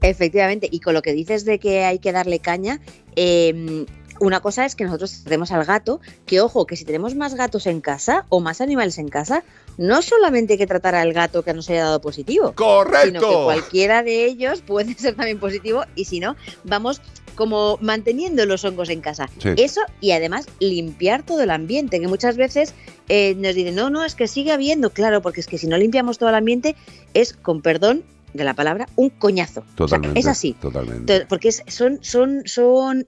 Efectivamente, 0.00 0.68
y 0.70 0.80
con 0.80 0.94
lo 0.94 1.02
que 1.02 1.12
dices 1.12 1.44
de 1.44 1.58
que 1.58 1.84
hay 1.84 1.98
que 1.98 2.12
darle 2.12 2.38
caña, 2.38 2.80
eh, 3.16 3.84
una 4.20 4.40
cosa 4.40 4.64
es 4.64 4.74
que 4.74 4.84
nosotros 4.84 5.22
tenemos 5.24 5.50
al 5.52 5.64
gato, 5.64 6.00
que 6.26 6.40
ojo, 6.40 6.66
que 6.66 6.76
si 6.76 6.84
tenemos 6.84 7.14
más 7.14 7.34
gatos 7.34 7.66
en 7.66 7.80
casa 7.80 8.26
o 8.28 8.40
más 8.40 8.60
animales 8.60 8.98
en 8.98 9.08
casa, 9.08 9.44
no 9.76 10.02
solamente 10.02 10.54
hay 10.54 10.58
que 10.58 10.66
tratar 10.66 10.94
al 10.94 11.12
gato 11.12 11.42
que 11.42 11.54
nos 11.54 11.70
haya 11.70 11.84
dado 11.84 12.00
positivo, 12.00 12.52
¡Correcto! 12.54 13.06
sino 13.06 13.20
que 13.20 13.44
cualquiera 13.44 14.02
de 14.02 14.24
ellos 14.26 14.60
puede 14.62 14.94
ser 14.98 15.14
también 15.14 15.38
positivo 15.38 15.84
y 15.94 16.04
si 16.04 16.20
no, 16.20 16.36
vamos 16.64 17.00
como 17.38 17.78
manteniendo 17.80 18.44
los 18.46 18.64
hongos 18.64 18.88
en 18.88 19.00
casa. 19.00 19.30
Sí. 19.38 19.50
Eso 19.56 19.80
y 20.00 20.10
además 20.10 20.48
limpiar 20.58 21.22
todo 21.22 21.40
el 21.40 21.50
ambiente, 21.50 22.00
que 22.00 22.08
muchas 22.08 22.36
veces 22.36 22.74
eh, 23.08 23.36
nos 23.36 23.54
dicen, 23.54 23.76
no, 23.76 23.90
no, 23.90 24.04
es 24.04 24.16
que 24.16 24.26
sigue 24.26 24.50
habiendo, 24.50 24.90
claro, 24.90 25.22
porque 25.22 25.38
es 25.38 25.46
que 25.46 25.56
si 25.56 25.68
no 25.68 25.78
limpiamos 25.78 26.18
todo 26.18 26.30
el 26.30 26.34
ambiente 26.34 26.74
es, 27.14 27.34
con 27.34 27.62
perdón 27.62 28.02
de 28.34 28.42
la 28.42 28.54
palabra, 28.54 28.88
un 28.96 29.10
coñazo. 29.10 29.60
O 29.60 29.62
sea, 29.62 29.76
Totalmente. 29.76 30.18
es 30.18 30.26
así. 30.26 30.54
Totalmente. 30.54 31.26
Porque 31.28 31.52
son, 31.52 32.00
son, 32.02 32.42
son, 32.44 33.06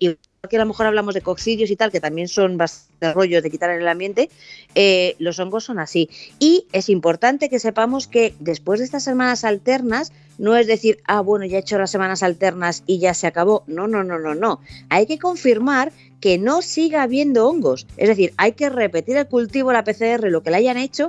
que 0.49 0.57
a 0.57 0.61
lo 0.61 0.67
mejor 0.67 0.87
hablamos 0.87 1.13
de 1.15 1.21
coccidios 1.21 1.71
y 1.71 1.77
tal, 1.77 1.93
que 1.93 2.01
también 2.01 2.27
son 2.27 2.57
bastante 2.57 3.13
rollos 3.13 3.43
de 3.43 3.51
quitar 3.51 3.71
en 3.71 3.83
el 3.83 3.89
ambiente, 3.89 4.31
eh, 4.75 5.15
los 5.19 5.39
hongos 5.39 5.65
son 5.65 5.79
así. 5.79 6.09
Y 6.39 6.67
es 6.73 6.89
importante 6.89 7.51
que 7.51 7.59
sepamos 7.59 8.07
que 8.07 8.35
después 8.41 8.81
de 8.81 8.87
estas 8.87 9.05
semanas 9.05 9.45
alternas, 9.45 10.13
no 10.39 10.57
es 10.57 10.67
decir, 10.67 11.03
ah, 11.05 11.21
bueno, 11.21 11.45
ya 11.45 11.59
he 11.59 11.61
hecho 11.61 11.79
las 11.79 11.91
semanas 11.91 12.23
alternas 12.23 12.85
y 12.87 12.99
ya 12.99 13.13
se 13.13 13.27
acabó. 13.27 13.65
No, 13.67 13.87
no, 13.87 14.03
no, 14.03 14.19
no, 14.19 14.35
no. 14.35 14.61
Hay 14.89 15.07
que 15.07 15.19
confirmar 15.19 15.93
que 16.21 16.39
no 16.39 16.63
siga 16.63 17.03
habiendo 17.03 17.47
hongos. 17.47 17.87
Es 17.99 18.09
decir, 18.09 18.33
hay 18.39 18.53
que 18.53 18.71
repetir 18.71 19.19
el 19.19 19.27
cultivo, 19.27 19.73
la 19.73 19.85
PCR, 19.85 20.31
lo 20.31 20.43
que 20.43 20.51
le 20.51 20.57
hayan 20.57 20.79
hecho 20.79 21.09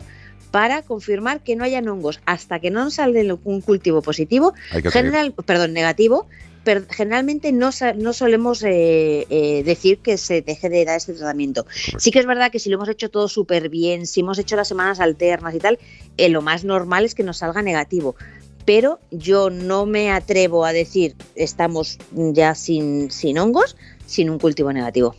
para 0.52 0.82
confirmar 0.82 1.42
que 1.42 1.56
no 1.56 1.64
hayan 1.64 1.88
hongos. 1.88 2.20
Hasta 2.26 2.60
que 2.60 2.70
no 2.70 2.92
salga 2.92 3.38
un 3.46 3.62
cultivo 3.62 4.02
positivo, 4.02 4.54
general, 4.92 5.34
perdón, 5.46 5.72
negativo, 5.72 6.28
pero 6.64 6.82
generalmente 6.90 7.52
no, 7.52 7.70
no 7.98 8.14
solemos 8.14 8.64
eh, 8.64 9.26
eh, 9.30 9.64
decir 9.64 10.00
que 10.00 10.18
se 10.18 10.42
deje 10.42 10.70
de 10.70 10.86
dar 10.86 10.98
este 10.98 11.14
tratamiento. 11.14 11.66
Sí 11.98 12.12
que 12.12 12.20
es 12.20 12.26
verdad 12.26 12.52
que 12.52 12.60
si 12.60 12.70
lo 12.70 12.76
hemos 12.76 12.90
hecho 12.90 13.10
todo 13.10 13.28
súper 13.28 13.70
bien, 13.70 14.06
si 14.08 14.22
hemos 14.22 14.38
hecho 14.40 14.56
las 14.56 14.68
semanas 14.68 15.00
alternas 15.00 15.56
y 15.56 15.60
tal, 15.60 15.80
eh, 16.18 16.30
lo 16.30 16.42
más 16.42 16.64
normal 16.64 17.06
es 17.06 17.16
que 17.16 17.24
nos 17.24 17.38
salga 17.38 17.62
negativo. 17.62 18.16
Pero 18.66 19.00
yo 19.10 19.50
no 19.50 19.88
me 19.88 20.12
atrevo 20.12 20.66
a 20.66 20.74
decir 20.74 21.16
estamos 21.36 21.98
ya 22.12 22.54
sin, 22.54 23.10
sin 23.10 23.40
hongos, 23.40 23.76
sin 24.12 24.30
un 24.30 24.40
cultivo 24.40 24.72
negativo. 24.74 25.16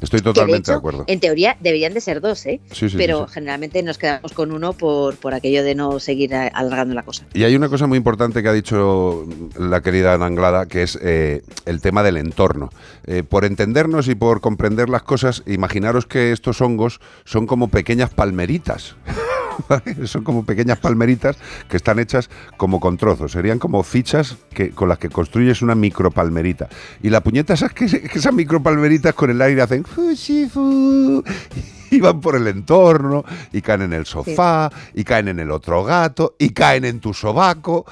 Estoy 0.00 0.20
de 0.20 0.24
totalmente 0.24 0.72
de, 0.72 0.76
acuerdo. 0.76 1.04
En 1.06 1.20
teoría 1.20 1.56
deberían 1.60 1.94
de 1.94 2.00
ser 2.00 2.20
dos, 2.20 2.44
¿eh? 2.46 2.60
Sí, 2.72 2.90
sí, 2.90 2.96
pero 2.96 3.26
sí, 3.28 3.34
generalmente 3.34 3.82
nos 3.82 3.98
quedamos 3.98 4.32
con 4.32 4.52
uno 4.52 4.72
por, 4.72 5.16
por 5.16 5.34
aquello 5.34 5.62
de 5.62 5.74
no 5.74 6.00
seguir 6.00 6.34
alargando 6.34 6.94
la 6.94 7.02
cosa. 7.02 7.24
Y 7.34 7.44
hay 7.44 7.54
una 7.56 7.68
cosa 7.68 7.86
muy 7.86 7.98
importante 7.98 8.42
que 8.42 8.48
ha 8.48 8.52
dicho 8.52 9.24
la 9.58 9.80
querida 9.80 10.14
Ana 10.14 10.26
Anglada, 10.26 10.66
que 10.66 10.82
es 10.82 10.98
eh, 11.00 11.42
el 11.66 11.80
tema 11.80 12.02
del 12.02 12.16
entorno. 12.16 12.70
Eh, 13.06 13.22
por 13.22 13.44
entendernos 13.44 14.08
y 14.08 14.14
por 14.14 14.40
comprender 14.40 14.88
las 14.88 15.02
cosas, 15.02 15.42
imaginaros 15.46 16.06
que 16.06 16.32
estos 16.32 16.60
hongos 16.60 17.00
son 17.24 17.46
como 17.46 17.68
pequeñas 17.68 18.10
palmeritas. 18.10 18.96
son 20.04 20.24
como 20.24 20.44
pequeñas 20.44 20.78
palmeritas 20.78 21.36
que 21.68 21.76
están 21.76 21.98
hechas 21.98 22.30
como 22.56 22.80
con 22.80 22.96
trozos. 22.96 23.32
Serían 23.32 23.58
como 23.58 23.82
fichas 23.82 24.36
que, 24.54 24.70
con 24.70 24.88
las 24.88 24.98
que 24.98 25.08
construyes 25.08 25.62
una 25.62 25.74
micropalmerita. 25.74 26.68
Y 27.02 27.10
la 27.10 27.22
puñeta 27.22 27.54
es 27.54 27.64
que, 27.72 27.86
que 27.86 28.18
esas 28.18 28.34
micropalmeritas 28.34 29.14
con 29.14 29.30
el 29.30 29.40
aire 29.42 29.62
hacen... 29.62 29.84
y 31.90 32.00
van 32.00 32.20
por 32.20 32.36
el 32.36 32.46
entorno, 32.48 33.24
y 33.52 33.60
caen 33.60 33.82
en 33.82 33.92
el 33.92 34.06
sofá, 34.06 34.70
y 34.94 35.04
caen 35.04 35.28
en 35.28 35.38
el 35.40 35.50
otro 35.50 35.84
gato, 35.84 36.36
y 36.38 36.50
caen 36.50 36.86
en 36.86 37.00
tu 37.00 37.12
sobaco. 37.12 37.84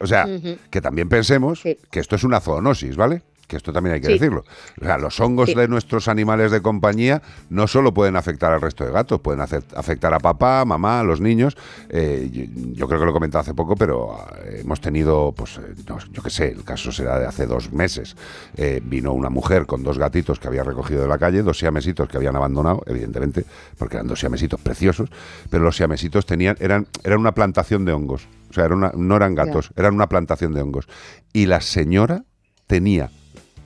O 0.00 0.06
sea, 0.06 0.26
que 0.70 0.80
también 0.80 1.08
pensemos 1.08 1.62
que 1.62 2.00
esto 2.00 2.16
es 2.16 2.24
una 2.24 2.40
zoonosis, 2.40 2.96
¿vale? 2.96 3.22
Que 3.48 3.56
esto 3.56 3.72
también 3.72 3.94
hay 3.94 4.00
que 4.02 4.08
Sí. 4.08 4.12
decirlo. 4.12 4.44
O 4.78 4.84
sea, 4.84 4.98
los 4.98 5.18
hongos 5.20 5.48
Sí. 5.48 5.54
de 5.54 5.66
nuestros 5.68 6.06
animales 6.06 6.52
de 6.52 6.60
compañía 6.60 7.22
no 7.48 7.66
solo 7.66 7.94
pueden 7.94 8.14
afectar 8.14 8.52
al 8.52 8.60
resto 8.60 8.84
de 8.84 8.92
gatos, 8.92 9.20
pueden 9.20 9.40
hacer- 9.40 9.64
afectar 9.74 10.12
a 10.12 10.18
papá, 10.18 10.64
mamá, 10.66 11.00
a 11.00 11.02
los 11.02 11.22
niños. 11.22 11.56
Eh, 11.88 12.28
yo, 12.30 12.44
yo 12.74 12.86
creo 12.86 13.00
que 13.00 13.04
lo 13.06 13.10
he 13.10 13.14
comentado 13.14 13.40
hace 13.40 13.54
poco, 13.54 13.74
pero 13.74 14.12
ah, 14.20 14.34
hemos 14.52 14.82
tenido, 14.82 15.32
pues, 15.34 15.56
eh, 15.56 15.74
no, 15.88 15.98
yo 16.12 16.22
qué 16.22 16.28
sé, 16.28 16.48
el 16.52 16.62
caso 16.62 16.92
será 16.92 17.18
de 17.18 17.26
hace 17.26 17.46
dos 17.46 17.72
meses. 17.72 18.16
Eh, 18.54 18.82
vino 18.84 19.14
una 19.14 19.30
mujer 19.30 19.64
con 19.64 19.82
dos 19.82 19.96
gatitos 19.98 20.38
que 20.38 20.46
había 20.48 20.62
recogido 20.62 21.00
de 21.00 21.08
la 21.08 21.16
calle, 21.16 21.42
dos 21.42 21.58
siamesitos 21.58 22.06
que 22.06 22.18
habían 22.18 22.36
abandonado, 22.36 22.82
evidentemente, 22.86 23.46
porque 23.78 23.96
eran 23.96 24.08
dos 24.08 24.20
siamesitos 24.20 24.60
preciosos, 24.60 25.08
pero 25.48 25.64
los 25.64 25.74
siamesitos 25.74 26.26
tenían, 26.26 26.54
eran, 26.60 26.86
eran 27.02 27.18
una 27.20 27.32
plantación 27.32 27.86
de 27.86 27.92
hongos. 27.92 28.28
O 28.50 28.52
sea, 28.52 28.66
era 28.66 28.74
una- 28.74 28.92
no 28.94 29.16
eran 29.16 29.34
gatos, 29.34 29.70
eran 29.74 29.94
una 29.94 30.06
plantación 30.08 30.52
de 30.52 30.60
hongos. 30.60 30.86
Y 31.32 31.46
la 31.46 31.62
señora 31.62 32.24
tenía 32.66 33.10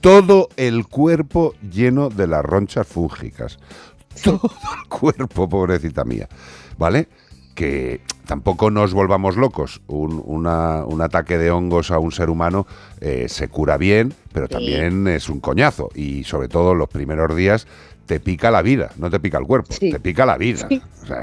todo 0.02 0.48
el 0.56 0.86
cuerpo 0.86 1.54
lleno 1.70 2.10
de 2.10 2.26
las 2.26 2.44
ronchas 2.44 2.86
fúngicas. 2.86 3.58
Todo 4.22 4.50
el 4.82 4.88
cuerpo, 4.88 5.48
pobrecita 5.48 6.04
mía. 6.04 6.28
¿Vale? 6.76 7.08
Que 7.54 8.00
tampoco 8.26 8.70
nos 8.70 8.92
volvamos 8.94 9.36
locos. 9.36 9.80
Un, 9.86 10.22
una- 10.26 10.84
un 10.84 11.00
ataque 11.00 11.38
de 11.38 11.50
hongos 11.50 11.90
a 11.90 11.98
un 11.98 12.12
ser 12.12 12.28
humano 12.28 12.66
eh, 13.00 13.26
se 13.28 13.48
cura 13.48 13.78
bien, 13.78 14.12
pero 14.32 14.48
también 14.48 15.06
es 15.08 15.28
un 15.30 15.40
coñazo. 15.40 15.88
Y 15.94 16.24
sobre 16.24 16.48
todo 16.48 16.74
los 16.74 16.88
primeros 16.88 17.34
días 17.34 17.66
te 18.06 18.20
pica 18.20 18.50
la 18.50 18.62
vida, 18.62 18.90
no 18.96 19.08
te 19.10 19.20
pica 19.20 19.38
el 19.38 19.46
cuerpo, 19.46 19.72
te 19.78 20.00
pica 20.00 20.26
la 20.26 20.36
vida. 20.36 20.66
O 21.02 21.06
sea, 21.06 21.22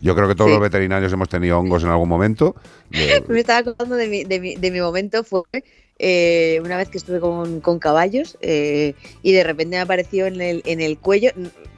yo 0.00 0.14
creo 0.14 0.26
que 0.26 0.34
todos 0.34 0.50
los 0.50 0.60
veterinarios 0.60 1.12
hemos 1.12 1.28
tenido 1.28 1.58
hongos 1.58 1.82
en 1.84 1.90
algún 1.90 2.08
momento. 2.08 2.56
Me 3.28 3.40
estaba 3.40 3.58
acordando 3.60 3.96
de 3.96 4.08
mi, 4.08 4.24
de 4.24 4.40
mi, 4.40 4.56
de 4.56 4.70
mi 4.70 4.80
momento, 4.80 5.22
fue 5.24 5.42
eh, 5.98 6.60
una 6.64 6.76
vez 6.76 6.88
que 6.88 6.98
estuve 6.98 7.20
con, 7.20 7.60
con 7.60 7.78
caballos 7.78 8.36
eh, 8.40 8.94
y 9.22 9.32
de 9.32 9.44
repente 9.44 9.76
me 9.76 9.80
apareció 9.80 10.26
en 10.26 10.40
el, 10.40 10.62
en 10.66 10.80
el 10.80 10.98
cuello, 10.98 11.30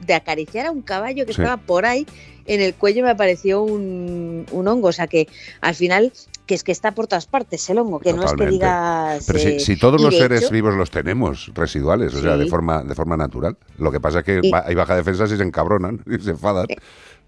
de 0.05 0.13
acariciar 0.13 0.65
a 0.65 0.71
un 0.71 0.81
caballo 0.81 1.25
que 1.25 1.33
Sí. 1.33 1.41
estaba 1.41 1.57
por 1.61 1.85
ahí, 1.85 2.05
en 2.45 2.61
el 2.61 2.73
cuello 2.73 3.03
me 3.03 3.11
apareció 3.11 3.61
un, 3.61 4.45
un 4.51 4.67
hongo, 4.67 4.87
o 4.87 4.91
sea 4.91 5.07
que 5.07 5.27
al 5.61 5.75
final, 5.75 6.11
que 6.47 6.55
es 6.55 6.63
que 6.63 6.71
está 6.71 6.93
por 6.95 7.05
todas 7.07 7.27
partes 7.27 7.69
el 7.69 7.77
hongo, 7.77 7.99
que 7.99 8.11
no 8.11 8.23
es 8.25 8.33
que 8.33 8.47
digas... 8.47 9.23
Pero 9.27 9.39
si, 9.39 9.47
eh, 9.49 9.59
si 9.59 9.77
todos 9.77 10.01
los 10.01 10.17
seres 10.17 10.41
hecho- 10.43 10.51
vivos 10.51 10.73
los 10.75 10.89
tenemos 10.89 11.51
residuales, 11.53 12.13
o 12.15 12.21
sea, 12.21 12.37
de 12.37 12.47
forma, 12.47 12.81
de 12.83 12.95
forma 12.95 13.15
natural. 13.17 13.55
Lo 13.77 13.91
que 13.91 13.99
pasa 13.99 14.19
es 14.19 14.25
que 14.25 14.39
Sí. 14.41 14.51
hay 14.53 14.73
baja 14.75 14.95
defensa 14.95 15.25
y 15.25 15.37
se 15.37 15.43
encabronan 15.43 16.03
y 16.09 16.19
se 16.21 16.31
enfadan. 16.31 16.65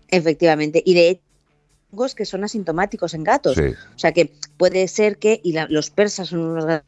Efectivamente, 0.10 0.82
y 0.86 0.94
de 0.94 1.10
hecho, 1.10 1.22
hongos 1.92 2.16
que 2.16 2.26
son 2.26 2.44
asintomáticos 2.44 3.14
en 3.14 3.24
gatos. 3.24 3.56
Sí. 3.56 3.74
O 3.96 4.00
sea 4.00 4.12
que 4.12 4.32
puede 4.58 4.88
ser 4.88 5.18
que, 5.18 5.40
y 5.44 5.54
la- 5.54 5.68
los 5.70 5.90
persas 5.90 6.30
son 6.30 6.40
unos 6.40 6.66
gatos 6.66 6.88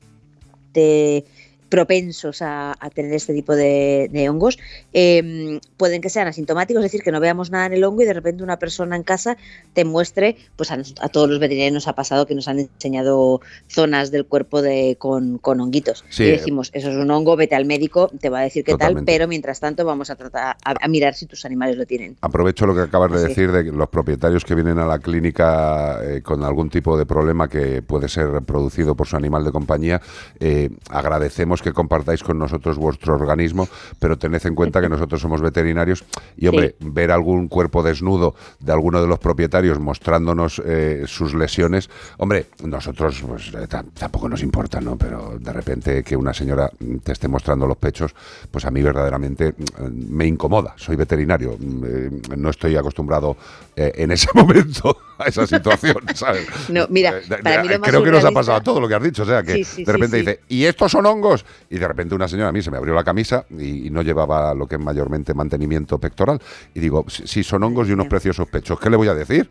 de- 0.74 1.26
propensos 1.74 2.44
a, 2.44 2.76
a 2.80 2.90
tener 2.92 3.14
este 3.14 3.34
tipo 3.34 3.56
de, 3.56 4.08
de 4.14 4.30
hongos, 4.30 4.60
eh, 4.94 5.60
pueden 5.76 6.02
que 6.02 6.10
sean 6.12 6.28
asintomáticos, 6.28 6.86
es 6.86 6.92
decir, 6.92 7.02
que 7.02 7.12
no 7.12 7.20
veamos 7.20 7.50
nada 7.50 7.66
en 7.66 7.74
el 7.74 7.84
hongo 7.84 8.04
y 8.04 8.06
de 8.06 8.14
repente 8.14 8.44
una 8.44 8.60
persona 8.60 8.96
en 8.96 9.02
casa 9.02 9.38
te 9.74 9.84
muestre, 9.84 10.38
pues 10.56 10.70
a, 10.70 10.78
a 11.02 11.10
todos 11.10 11.28
los 11.28 11.40
veterinarios 11.40 11.74
nos 11.74 11.88
ha 11.88 11.96
pasado 11.96 12.28
que 12.28 12.36
nos 12.36 12.48
han 12.48 12.60
enseñado 12.60 13.42
zonas 13.68 14.12
del 14.12 14.28
cuerpo 14.28 14.62
de, 14.62 14.98
con, 15.00 15.40
con 15.40 15.62
honguitos. 15.62 16.06
Sí. 16.10 16.26
Y 16.26 16.28
decimos, 16.28 16.70
eso 16.74 16.92
es 16.92 16.96
un 16.96 17.10
hongo, 17.10 17.36
vete 17.36 17.56
al 17.56 17.66
médico, 17.66 18.12
te 18.22 18.30
va 18.30 18.42
a 18.42 18.44
decir 18.44 18.64
qué 18.64 18.76
tal, 18.76 19.04
pero 19.04 19.28
mientras 19.28 19.60
tanto 19.60 19.84
vamos 19.84 20.12
a 20.12 20.16
tratar 20.16 20.58
a, 20.64 20.76
a 20.80 20.88
mirar 20.88 21.16
si 21.16 21.26
tus 21.26 21.44
animales 21.44 21.76
lo 21.76 21.88
tienen. 21.88 22.18
Aprovecho 22.22 22.68
lo 22.68 22.76
que 22.76 22.82
acabas 22.82 23.12
de 23.14 23.28
decir 23.30 23.52
de 23.52 23.64
que 23.64 23.72
los 23.72 23.90
propietarios 23.90 24.46
que 24.46 24.54
vienen 24.54 24.78
a 24.78 24.86
la 24.86 25.00
clínica 25.00 25.98
eh, 26.04 26.22
con 26.22 26.44
algún 26.44 26.70
tipo 26.70 27.00
de 27.00 27.08
problema 27.08 27.48
que 27.50 27.82
puede 27.82 28.10
ser 28.10 28.44
producido 28.46 28.94
por 28.94 29.08
su 29.08 29.16
animal 29.16 29.44
de 29.44 29.52
compañía. 29.52 30.00
eh, 30.40 30.70
agradecemos 30.90 31.63
que 31.64 31.74
compartáis 31.74 32.22
con 32.22 32.38
nosotros 32.38 32.78
vuestro 32.78 33.16
organismo, 33.16 33.68
pero 34.00 34.18
tened 34.18 34.46
en 34.46 34.54
cuenta 34.54 34.82
que 34.82 34.90
nosotros 34.96 35.20
somos 35.22 35.42
veterinarios 35.42 36.04
y, 36.38 36.48
hombre, 36.48 36.76
ver 36.80 37.10
algún 37.12 37.48
cuerpo 37.48 37.82
desnudo 37.82 38.36
de 38.60 38.72
alguno 38.72 39.02
de 39.02 39.08
los 39.08 39.18
propietarios 39.20 39.80
mostrándonos 39.80 40.62
eh, 40.66 41.04
sus 41.08 41.34
lesiones, 41.34 41.90
hombre, 42.18 42.48
nosotros 42.64 43.24
pues, 43.28 43.48
eh, 43.50 43.68
tam- 43.70 43.92
tampoco 43.94 44.30
nos 44.30 44.44
importa, 44.44 44.80
¿no? 44.82 44.98
Pero 44.98 45.40
de 45.40 45.54
repente 45.54 46.04
que 46.04 46.16
una 46.16 46.34
señora 46.34 46.70
te 47.04 47.12
esté 47.14 47.28
mostrando 47.28 47.66
los 47.66 47.78
pechos, 47.78 48.14
pues 48.52 48.66
a 48.66 48.72
mí 48.72 48.82
verdaderamente 48.84 49.54
mm, 49.54 50.14
me 50.16 50.26
incomoda. 50.28 50.74
Soy 50.76 50.96
veterinario, 50.96 51.56
mm, 51.58 51.84
eh, 51.86 52.10
no 52.38 52.50
estoy 52.50 52.76
acostumbrado 52.76 53.38
eh, 53.76 53.94
en 53.96 54.12
ese 54.12 54.28
momento 54.36 54.98
a 55.18 55.26
esa 55.26 55.46
situación, 55.48 55.98
¿sabes? 56.16 56.48
No, 56.70 56.86
mira, 56.90 57.18
Eh, 57.18 57.22
de- 57.28 57.38
para 57.38 57.58
de- 57.58 57.62
mí 57.64 57.74
lo 57.74 57.80
más 57.80 57.90
creo 57.90 58.04
que 58.04 58.12
nos 58.12 58.26
ha 58.26 58.32
pasado 58.32 58.62
todo 58.62 58.80
lo 58.82 58.88
que 58.88 58.96
has 58.96 59.04
dicho, 59.04 59.24
o 59.24 59.26
sea, 59.26 59.44
que 59.44 59.54
Sí, 59.56 59.64
sí, 59.64 59.84
de 59.86 59.92
repente 59.92 60.18
sí. 60.18 60.26
dice, 60.26 60.40
¿y 60.50 60.66
estos 60.66 60.92
son 60.92 61.06
hongos? 61.06 61.46
Y 61.70 61.78
de 61.78 61.88
repente 61.88 62.16
una 62.16 62.28
señora 62.28 62.50
a 62.50 62.52
mí 62.52 62.62
se 62.62 62.72
me 62.72 62.78
abrió 62.78 62.94
la 62.94 63.04
camisa 63.04 63.46
y, 63.50 63.88
y 63.88 63.90
no 63.90 64.02
llevaba 64.02 64.54
lo 64.54 64.68
que 64.68 64.76
es 64.76 64.82
mayormente 64.82 65.34
mantenimiento 65.34 65.98
pectoral. 66.00 66.40
Y 66.74 66.80
digo, 66.80 67.06
sí, 67.08 67.44
son 67.44 67.64
hongos 67.64 67.88
y 67.90 67.92
unos 67.94 68.08
preciosos 68.08 68.48
pechos. 68.48 68.80
¿Qué 68.80 68.90
le 68.90 68.98
voy 68.98 69.08
a 69.08 69.14
decir? 69.16 69.50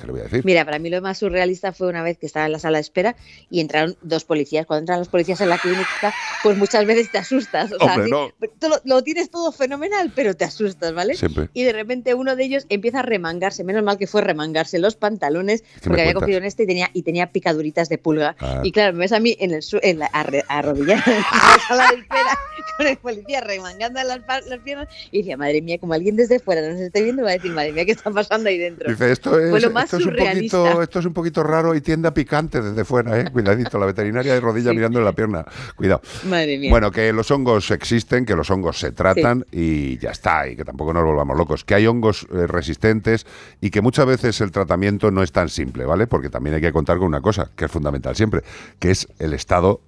¿Qué 0.00 0.06
le 0.06 0.12
voy 0.12 0.20
a 0.20 0.24
decir? 0.24 0.44
Mira, 0.44 0.64
para 0.64 0.78
mí 0.78 0.90
lo 0.90 1.00
más 1.02 1.18
surrealista 1.18 1.72
fue 1.72 1.88
una 1.88 2.02
vez 2.02 2.18
que 2.18 2.26
estaba 2.26 2.46
en 2.46 2.52
la 2.52 2.58
sala 2.58 2.78
de 2.78 2.82
espera 2.82 3.16
y 3.50 3.60
entraron 3.60 3.96
dos 4.02 4.24
policías. 4.24 4.66
Cuando 4.66 4.80
entran 4.80 4.98
los 4.98 5.08
policías 5.08 5.40
en 5.40 5.48
la 5.48 5.58
clínica, 5.58 6.14
pues 6.42 6.56
muchas 6.56 6.86
veces 6.86 7.10
te 7.10 7.18
asustas. 7.18 7.72
O 7.72 7.78
sea, 7.78 7.94
Hombre, 7.94 8.10
no. 8.10 8.30
tú 8.58 8.68
lo, 8.68 8.80
lo 8.84 9.02
tienes 9.02 9.30
todo 9.30 9.52
fenomenal, 9.52 10.12
pero 10.14 10.34
te 10.34 10.44
asustas, 10.44 10.94
¿vale? 10.94 11.14
Siempre. 11.14 11.48
Y 11.54 11.64
de 11.64 11.72
repente 11.72 12.14
uno 12.14 12.36
de 12.36 12.44
ellos 12.44 12.66
empieza 12.68 13.00
a 13.00 13.02
remangarse, 13.02 13.64
menos 13.64 13.82
mal 13.82 13.98
que 13.98 14.06
fue 14.06 14.22
remangarse 14.22 14.78
los 14.78 14.96
pantalones, 14.96 15.62
¿Qué 15.62 15.68
me 15.68 15.80
porque 15.80 16.00
había 16.02 16.12
cuentas? 16.12 16.22
cogido 16.22 16.38
en 16.38 16.44
este 16.44 16.62
y 16.62 16.66
tenía, 16.66 16.90
y 16.92 17.02
tenía 17.02 17.32
picaduritas 17.32 17.88
de 17.88 17.98
pulga. 17.98 18.36
Ah. 18.40 18.60
Y 18.64 18.72
claro, 18.72 18.92
me 18.94 19.00
ves 19.00 19.12
a 19.12 19.20
mí 19.20 19.36
en 19.38 19.52
el 19.52 19.62
en 19.82 19.98
la, 19.98 20.06
arrodillada 20.06 21.02
en 21.06 21.12
la 21.12 21.58
sala 21.68 21.90
de 21.90 22.00
espera 22.00 22.38
con 22.76 22.86
el 22.86 22.96
policía 22.96 23.40
remangando 23.40 24.00
las, 24.02 24.20
piernas 24.64 24.88
y 25.10 25.18
decía, 25.18 25.36
madre 25.36 25.62
mía, 25.62 25.78
como 25.78 25.94
alguien 25.94 26.16
desde 26.16 26.38
fuera 26.38 26.66
nos 26.66 26.80
esté 26.80 27.02
viendo, 27.02 27.22
va 27.22 27.30
a 27.30 27.32
decir, 27.34 27.50
madre 27.52 27.72
mía, 27.72 27.84
¿qué 27.84 27.92
está 27.92 28.10
pasando 28.10 28.48
ahí 28.48 28.58
dentro? 28.58 28.90
Dice, 28.90 29.12
esto 29.12 29.38
es, 29.38 29.50
Fue 29.50 29.60
lo 29.60 29.70
más 29.70 29.89
esto, 29.96 29.98
es 29.98 30.06
un 30.06 30.16
poquito, 30.16 30.82
esto 30.82 30.98
es 31.00 31.06
un 31.06 31.12
poquito 31.12 31.42
raro 31.42 31.74
y 31.74 31.80
tiende 31.80 32.08
a 32.08 32.14
picante 32.14 32.60
desde 32.60 32.84
fuera, 32.84 33.18
¿eh? 33.18 33.30
Cuidadito, 33.32 33.78
la 33.78 33.86
veterinaria 33.86 34.34
de 34.34 34.40
rodilla 34.40 34.72
mirando 34.72 34.98
en 34.98 35.04
la 35.04 35.12
pierna. 35.12 35.44
Cuidado. 35.76 36.00
Madre 36.28 36.58
mía. 36.58 36.70
Bueno, 36.70 36.90
que 36.90 37.12
los 37.12 37.30
hongos 37.30 37.70
existen, 37.70 38.24
que 38.24 38.34
los 38.36 38.50
hongos 38.50 38.78
se 38.78 38.92
tratan 38.92 39.44
y 39.50 39.98
ya 39.98 40.10
está, 40.10 40.48
y 40.48 40.56
que 40.56 40.64
tampoco 40.64 40.92
nos 40.92 41.04
volvamos 41.04 41.36
locos. 41.36 41.64
Que 41.64 41.74
hay 41.74 41.86
hongos 41.86 42.26
eh, 42.32 42.46
resistentes 42.46 43.26
y 43.60 43.70
que 43.70 43.80
muchas 43.80 44.06
veces 44.06 44.40
el 44.40 44.50
tratamiento 44.50 45.10
no 45.10 45.22
es 45.22 45.32
tan 45.32 45.48
simple, 45.48 45.84
¿vale? 45.84 46.06
Porque 46.06 46.30
también 46.30 46.56
hay 46.56 46.60
que 46.62 46.72
contar 46.72 46.98
con 46.98 47.06
una 47.06 47.20
cosa, 47.20 47.50
que 47.56 47.66
es 47.66 47.70
fundamental 47.70 48.14
siempre, 48.16 48.42
que 48.78 48.90
es 48.90 49.08
el 49.18 49.34
estado 49.34 49.80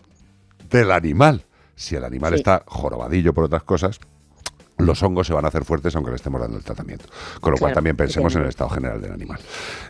del 0.71 0.91
animal. 0.91 1.45
Si 1.75 1.97
el 1.97 2.05
animal 2.05 2.33
Sí. 2.33 2.37
está 2.41 2.63
jorobadillo 2.67 3.33
por 3.33 3.45
otras 3.45 3.63
cosas, 3.63 3.99
los 4.79 5.03
hongos 5.03 5.27
se 5.27 5.33
van 5.33 5.45
a 5.45 5.49
hacer 5.49 5.65
fuertes 5.65 5.95
aunque 5.95 6.11
le 6.11 6.17
estemos 6.17 6.41
dando 6.41 6.57
el 6.57 6.65
tratamiento. 6.65 7.05
Con 7.41 7.53
lo 7.53 7.59
cual 7.59 7.73
también 7.73 7.97
pensemos 7.97 8.35
en 8.35 8.43
el 8.43 8.49
estado 8.49 8.71
general 8.71 9.01
del 9.01 9.13
animal. 9.13 9.39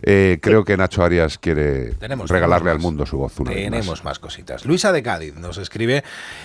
Eh, 0.01 0.37
creo 0.41 0.63
que 0.63 0.77
Nacho 0.77 1.03
Arias 1.03 1.37
quiere 1.37 1.93
Tenemos- 1.95 2.29
regalarle 2.29 2.65
tenemos 2.71 2.79
al 2.85 2.91
mundo 2.91 3.05
su 3.05 3.17
voz. 3.17 3.39
una 3.39 3.51
vez 3.51 3.59
más. 3.63 3.71
Tenemos 3.71 4.03
más 4.03 4.19
cositas. 4.19 4.65
Luisa 4.65 4.91
de 4.91 5.01
Cádiz 5.01 5.35
nos 5.35 5.57
escribe 5.57 6.03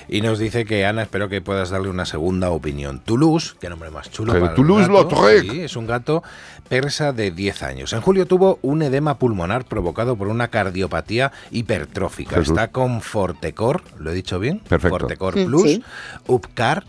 y 0.09 0.20
nos 0.23 0.39
dice 0.39 0.65
que 0.65 0.86
Ana, 0.86 1.02
espero 1.02 1.28
que 1.28 1.40
puedas 1.43 1.70
darle 1.70 1.89
una 1.90 2.06
segunda 2.06 2.51
opinión. 2.51 3.01
Toulouse, 3.05 3.55
qué 3.60 3.69
nombre 3.69 3.90
más 3.90 4.10
chulo. 4.10 4.32
Para 4.32 4.47
un 4.47 4.55
Toulouse-Lautrec. 4.55 5.43
gato. 5.43 5.52
Sí, 5.52 5.60
es 5.62 5.77
un 5.77 5.86
gato 5.86 6.23
persa 6.69 7.12
de 7.12 7.31
10 7.31 7.62
años. 7.62 7.93
En 7.93 8.01
julio 8.01 8.27
tuvo 8.27 8.59
un 8.62 8.82
edema 8.82 9.19
pulmonar 9.19 9.65
provocado 9.65 10.16
por 10.16 10.28
una 10.28 10.48
cardiopatía 10.48 11.32
hipertrófica. 11.51 12.36
Jesús. 12.36 12.48
Está 12.51 12.69
con 12.69 13.01
Fortecor, 13.02 13.82
¿lo 13.98 14.10
he 14.10 14.15
dicho 14.15 14.39
bien? 14.39 14.60
Perfecto. 14.60 14.98
Fortecor 14.98 15.35
Plus, 15.35 15.62
sí. 15.62 15.85
Upcar 16.27 16.85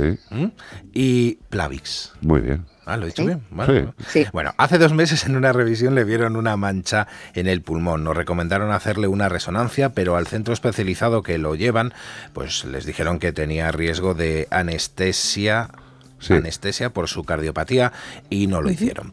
Sí, 0.00 0.18
¿m? 0.30 0.50
y 0.92 1.34
Plavix. 1.50 2.12
muy 2.20 2.40
bien. 2.40 2.64
Ah, 2.88 2.96
lo 2.96 3.02
he 3.04 3.06
dicho 3.06 3.22
Sí. 3.22 3.26
bien. 3.26 3.42
Vale. 3.50 3.88
Sí. 4.06 4.26
Bueno, 4.32 4.54
hace 4.58 4.78
dos 4.78 4.92
meses 4.92 5.26
en 5.26 5.34
una 5.36 5.52
revisión 5.52 5.96
le 5.96 6.04
vieron 6.04 6.36
una 6.36 6.56
mancha 6.56 7.08
en 7.34 7.48
el 7.48 7.60
pulmón. 7.60 8.04
Nos 8.04 8.16
recomendaron 8.16 8.70
hacerle 8.70 9.08
una 9.08 9.28
resonancia, 9.28 9.88
pero 9.90 10.16
al 10.16 10.28
centro 10.28 10.54
especializado 10.54 11.24
que 11.24 11.36
lo 11.38 11.56
llevan, 11.56 11.92
pues 12.32 12.64
les 12.64 12.86
dijeron 12.86 13.18
que 13.18 13.32
tenía 13.32 13.72
riesgo 13.72 14.14
de 14.14 14.46
anestesia. 14.52 15.68
Anestesia 16.30 16.90
por 16.90 17.08
su 17.08 17.24
cardiopatía 17.24 17.92
y 18.30 18.46
no 18.46 18.62
lo 18.62 18.70
hicieron. 18.70 19.12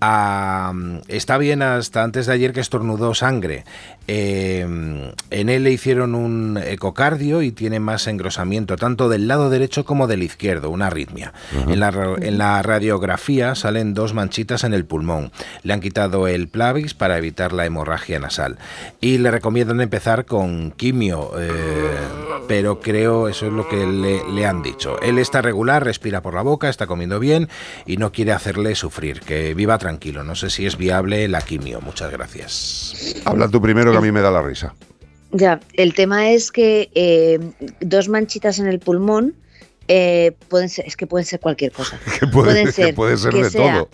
Ah, 0.00 0.72
está 1.08 1.36
bien 1.36 1.62
hasta 1.62 2.02
antes 2.04 2.26
de 2.26 2.32
ayer 2.32 2.52
que 2.52 2.60
estornudó 2.60 3.12
sangre. 3.12 3.64
Eh, 4.06 4.60
en 5.30 5.48
él 5.48 5.64
le 5.64 5.70
hicieron 5.72 6.14
un 6.14 6.58
ecocardio 6.62 7.42
y 7.42 7.52
tiene 7.52 7.80
más 7.80 8.06
engrosamiento 8.06 8.76
tanto 8.76 9.08
del 9.08 9.28
lado 9.28 9.48
derecho 9.50 9.84
como 9.84 10.06
del 10.06 10.22
izquierdo, 10.22 10.70
una 10.70 10.88
arritmia. 10.88 11.32
En 11.68 11.80
la, 11.80 11.90
ra- 11.90 12.16
en 12.20 12.36
la 12.38 12.62
radiografía 12.62 13.54
salen 13.54 13.94
dos 13.94 14.12
manchitas 14.14 14.64
en 14.64 14.74
el 14.74 14.84
pulmón. 14.84 15.32
Le 15.62 15.72
han 15.72 15.80
quitado 15.80 16.28
el 16.28 16.48
Plavix 16.48 16.92
para 16.94 17.16
evitar 17.18 17.52
la 17.52 17.64
hemorragia 17.66 18.18
nasal. 18.18 18.58
Y 19.00 19.18
le 19.18 19.30
recomiendan 19.30 19.80
empezar 19.80 20.26
con 20.26 20.70
quimio, 20.72 21.30
eh, 21.38 21.50
pero 22.46 22.80
creo 22.80 23.28
eso 23.28 23.46
es 23.46 23.52
lo 23.52 23.68
que 23.68 23.86
le, 23.86 24.22
le 24.32 24.46
han 24.46 24.62
dicho. 24.62 25.00
Él 25.00 25.18
está 25.18 25.40
regular, 25.42 25.82
respira 25.84 26.20
por 26.20 26.34
la 26.34 26.42
boca, 26.42 26.68
está 26.68 26.86
comiendo 26.86 27.18
bien 27.20 27.48
y 27.86 27.96
no 27.96 28.12
quiere 28.12 28.32
hacerle 28.32 28.74
sufrir. 28.74 29.20
Que 29.20 29.54
viva 29.54 29.78
tranquilo. 29.78 30.24
No 30.24 30.34
sé 30.34 30.50
si 30.50 30.66
es 30.66 30.76
viable 30.76 31.26
la 31.28 31.40
quimio. 31.40 31.80
Muchas 31.80 32.10
gracias. 32.12 33.14
Habla 33.24 33.48
tú 33.48 33.60
primero 33.62 33.93
que 33.94 33.98
a 33.98 34.08
mí 34.08 34.12
me 34.12 34.20
da 34.20 34.30
la 34.30 34.42
risa. 34.42 34.74
Ya, 35.32 35.60
el 35.72 35.94
tema 35.94 36.30
es 36.30 36.52
que 36.52 36.90
eh, 36.94 37.38
dos 37.80 38.08
manchitas 38.08 38.58
en 38.58 38.66
el 38.66 38.78
pulmón 38.78 39.34
eh, 39.88 40.32
pueden 40.48 40.68
ser, 40.68 40.86
es 40.86 40.96
que 40.96 41.06
pueden 41.06 41.26
ser 41.26 41.40
cualquier 41.40 41.72
cosa. 41.72 41.98
Que 42.20 42.26
puede, 42.26 42.50
Pueden 42.52 42.66
que 42.66 42.72
ser 42.72 42.94
puede 42.94 43.16
ser 43.16 43.32
que 43.32 43.42
de 43.44 43.50
sea- 43.50 43.72
todo. 43.74 43.88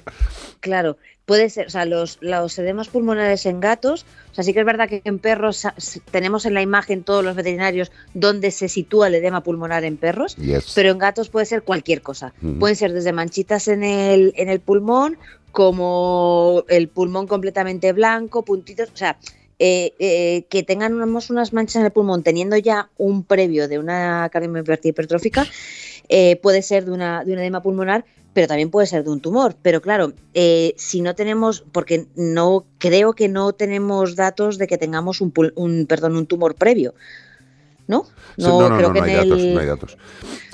Claro, 0.61 0.99
puede 1.25 1.49
ser, 1.49 1.69
o 1.69 1.71
sea, 1.71 1.87
los, 1.87 2.19
los 2.21 2.59
edemas 2.59 2.89
pulmonares 2.89 3.47
en 3.47 3.61
gatos, 3.61 4.05
o 4.31 4.35
sea, 4.35 4.45
sí 4.45 4.53
que 4.53 4.61
es 4.61 4.67
verdad 4.67 4.89
que 4.91 5.01
en 5.05 5.19
perros 5.19 5.67
tenemos 6.11 6.45
en 6.45 6.53
la 6.53 6.61
imagen 6.61 7.03
todos 7.03 7.25
los 7.25 7.35
veterinarios 7.35 7.91
dónde 8.13 8.51
se 8.51 8.69
sitúa 8.69 9.07
el 9.07 9.15
edema 9.15 9.43
pulmonar 9.43 9.85
en 9.85 9.97
perros, 9.97 10.37
Yes. 10.37 10.73
pero 10.75 10.91
en 10.91 10.99
gatos 10.99 11.31
puede 11.31 11.47
ser 11.47 11.63
cualquier 11.63 12.03
cosa. 12.03 12.35
Ujú. 12.43 12.59
Pueden 12.59 12.77
ser 12.77 12.93
desde 12.93 13.13
manchitas 13.15 13.69
en 13.69 13.83
el, 13.85 14.35
en 14.37 14.51
el 14.51 14.61
pulmón, 14.61 15.17
como 15.53 16.65
el 16.69 16.89
pulmón 16.89 17.27
completamente 17.27 17.93
blanco, 17.93 18.45
puntitos, 18.45 18.91
o 18.93 18.97
sea, 18.97 19.17
eh, 19.61 19.93
eh, 20.01 20.47
que 20.49 20.63
tengan 20.65 20.95
unos- 20.95 21.31
unas 21.31 21.53
manchas 21.53 21.77
en 21.77 21.85
el 21.85 21.93
pulmón 21.93 22.23
teniendo 22.25 22.57
ya 22.57 22.89
un 22.99 23.23
previo 23.23 23.69
de 23.69 23.79
una 23.79 24.29
cardiomiopatia 24.33 24.89
hipertrófica, 24.89 25.47
eh, 26.09 26.37
puede 26.43 26.63
ser 26.63 26.87
de, 26.87 26.91
una, 26.91 27.25
de 27.25 27.35
un 27.35 27.39
edema 27.39 27.63
pulmonar, 27.63 28.05
pero 28.33 28.47
también 28.49 28.71
puede 28.71 28.87
ser 28.87 29.05
de 29.05 29.11
un 29.11 29.21
tumor. 29.21 29.55
Pero 29.61 29.81
claro, 29.83 30.13
eh, 30.35 30.75
si 30.77 31.03
no 31.03 31.15
tenemos, 31.15 31.63
porque 31.73 32.07
no 32.17 32.65
creo 32.79 33.13
que 33.13 33.29
no 33.29 33.53
tenemos 33.53 34.17
datos 34.17 34.57
de 34.57 34.67
que 34.67 34.79
tengamos 34.79 35.21
un, 35.21 35.33
un 35.57 35.87
perdón, 35.87 36.17
un 36.17 36.27
tumor 36.27 36.55
previo, 36.55 36.95
¿no? 37.91 38.05
No, 38.39 38.69
no, 38.69 38.77
creo 38.77 38.89
no, 38.89 38.95
que 38.95 39.01
no 39.01 39.07
hay 39.07 39.15
datos, 39.15 39.39
no 39.45 39.61
hay 39.61 39.67
datos. 39.67 39.99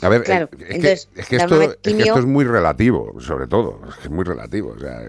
A 0.02 0.08
ver, 0.08 0.24
Claro, 0.24 0.48
es, 0.58 0.60
entonces, 0.74 1.08
que, 1.14 1.20
es, 1.20 1.26
que 1.28 1.36
esto, 1.36 1.62
es 1.62 1.76
que 1.82 2.02
esto 2.02 2.18
es 2.18 2.24
muy 2.26 2.44
relativo, 2.44 3.14
sobre 3.20 3.46
todo, 3.46 3.80
es 3.88 3.94
que 3.96 4.02
es 4.04 4.10
muy 4.10 4.24
relativo. 4.24 4.74
O 4.76 4.78
sea, 4.78 5.00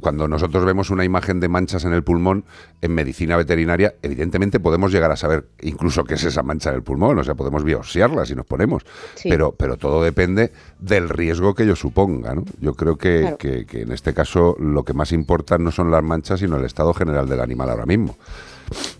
cuando 0.00 0.28
nosotros 0.28 0.64
vemos 0.64 0.90
una 0.90 1.04
imagen 1.04 1.40
de 1.40 1.48
manchas 1.48 1.84
en 1.84 1.92
el 1.92 2.02
pulmón 2.02 2.44
en 2.80 2.94
medicina 2.94 3.36
veterinaria, 3.36 3.94
evidentemente 4.02 4.60
podemos 4.60 4.92
llegar 4.92 5.10
a 5.10 5.16
saber 5.16 5.46
incluso 5.60 6.04
qué 6.04 6.14
es 6.14 6.24
esa 6.24 6.42
mancha 6.42 6.70
en 6.70 6.76
el 6.76 6.82
pulmón, 6.82 7.18
o 7.18 7.24
sea, 7.24 7.34
podemos 7.34 7.64
biopsiarla 7.64 8.24
si 8.24 8.34
nos 8.34 8.46
ponemos, 8.46 8.84
Sí. 9.14 9.28
pero, 9.28 9.52
pero 9.52 9.76
todo 9.76 10.02
depende 10.02 10.52
del 10.78 11.08
riesgo 11.08 11.54
que 11.54 11.64
ello 11.64 11.76
suponga. 11.76 12.34
¿no? 12.34 12.44
Yo 12.60 12.74
creo 12.74 12.96
que, 12.96 13.20
Claro. 13.20 13.38
que- 13.38 13.66
que 13.66 13.82
en 13.82 13.92
este 13.92 14.14
caso 14.14 14.56
lo 14.58 14.84
que 14.84 14.92
más 14.94 15.12
importa 15.12 15.58
no 15.58 15.70
son 15.70 15.90
las 15.90 16.02
manchas, 16.02 16.40
sino 16.40 16.56
el 16.56 16.64
estado 16.64 16.94
general 16.94 17.28
del 17.28 17.40
animal 17.40 17.70
ahora 17.70 17.86
mismo. 17.86 18.16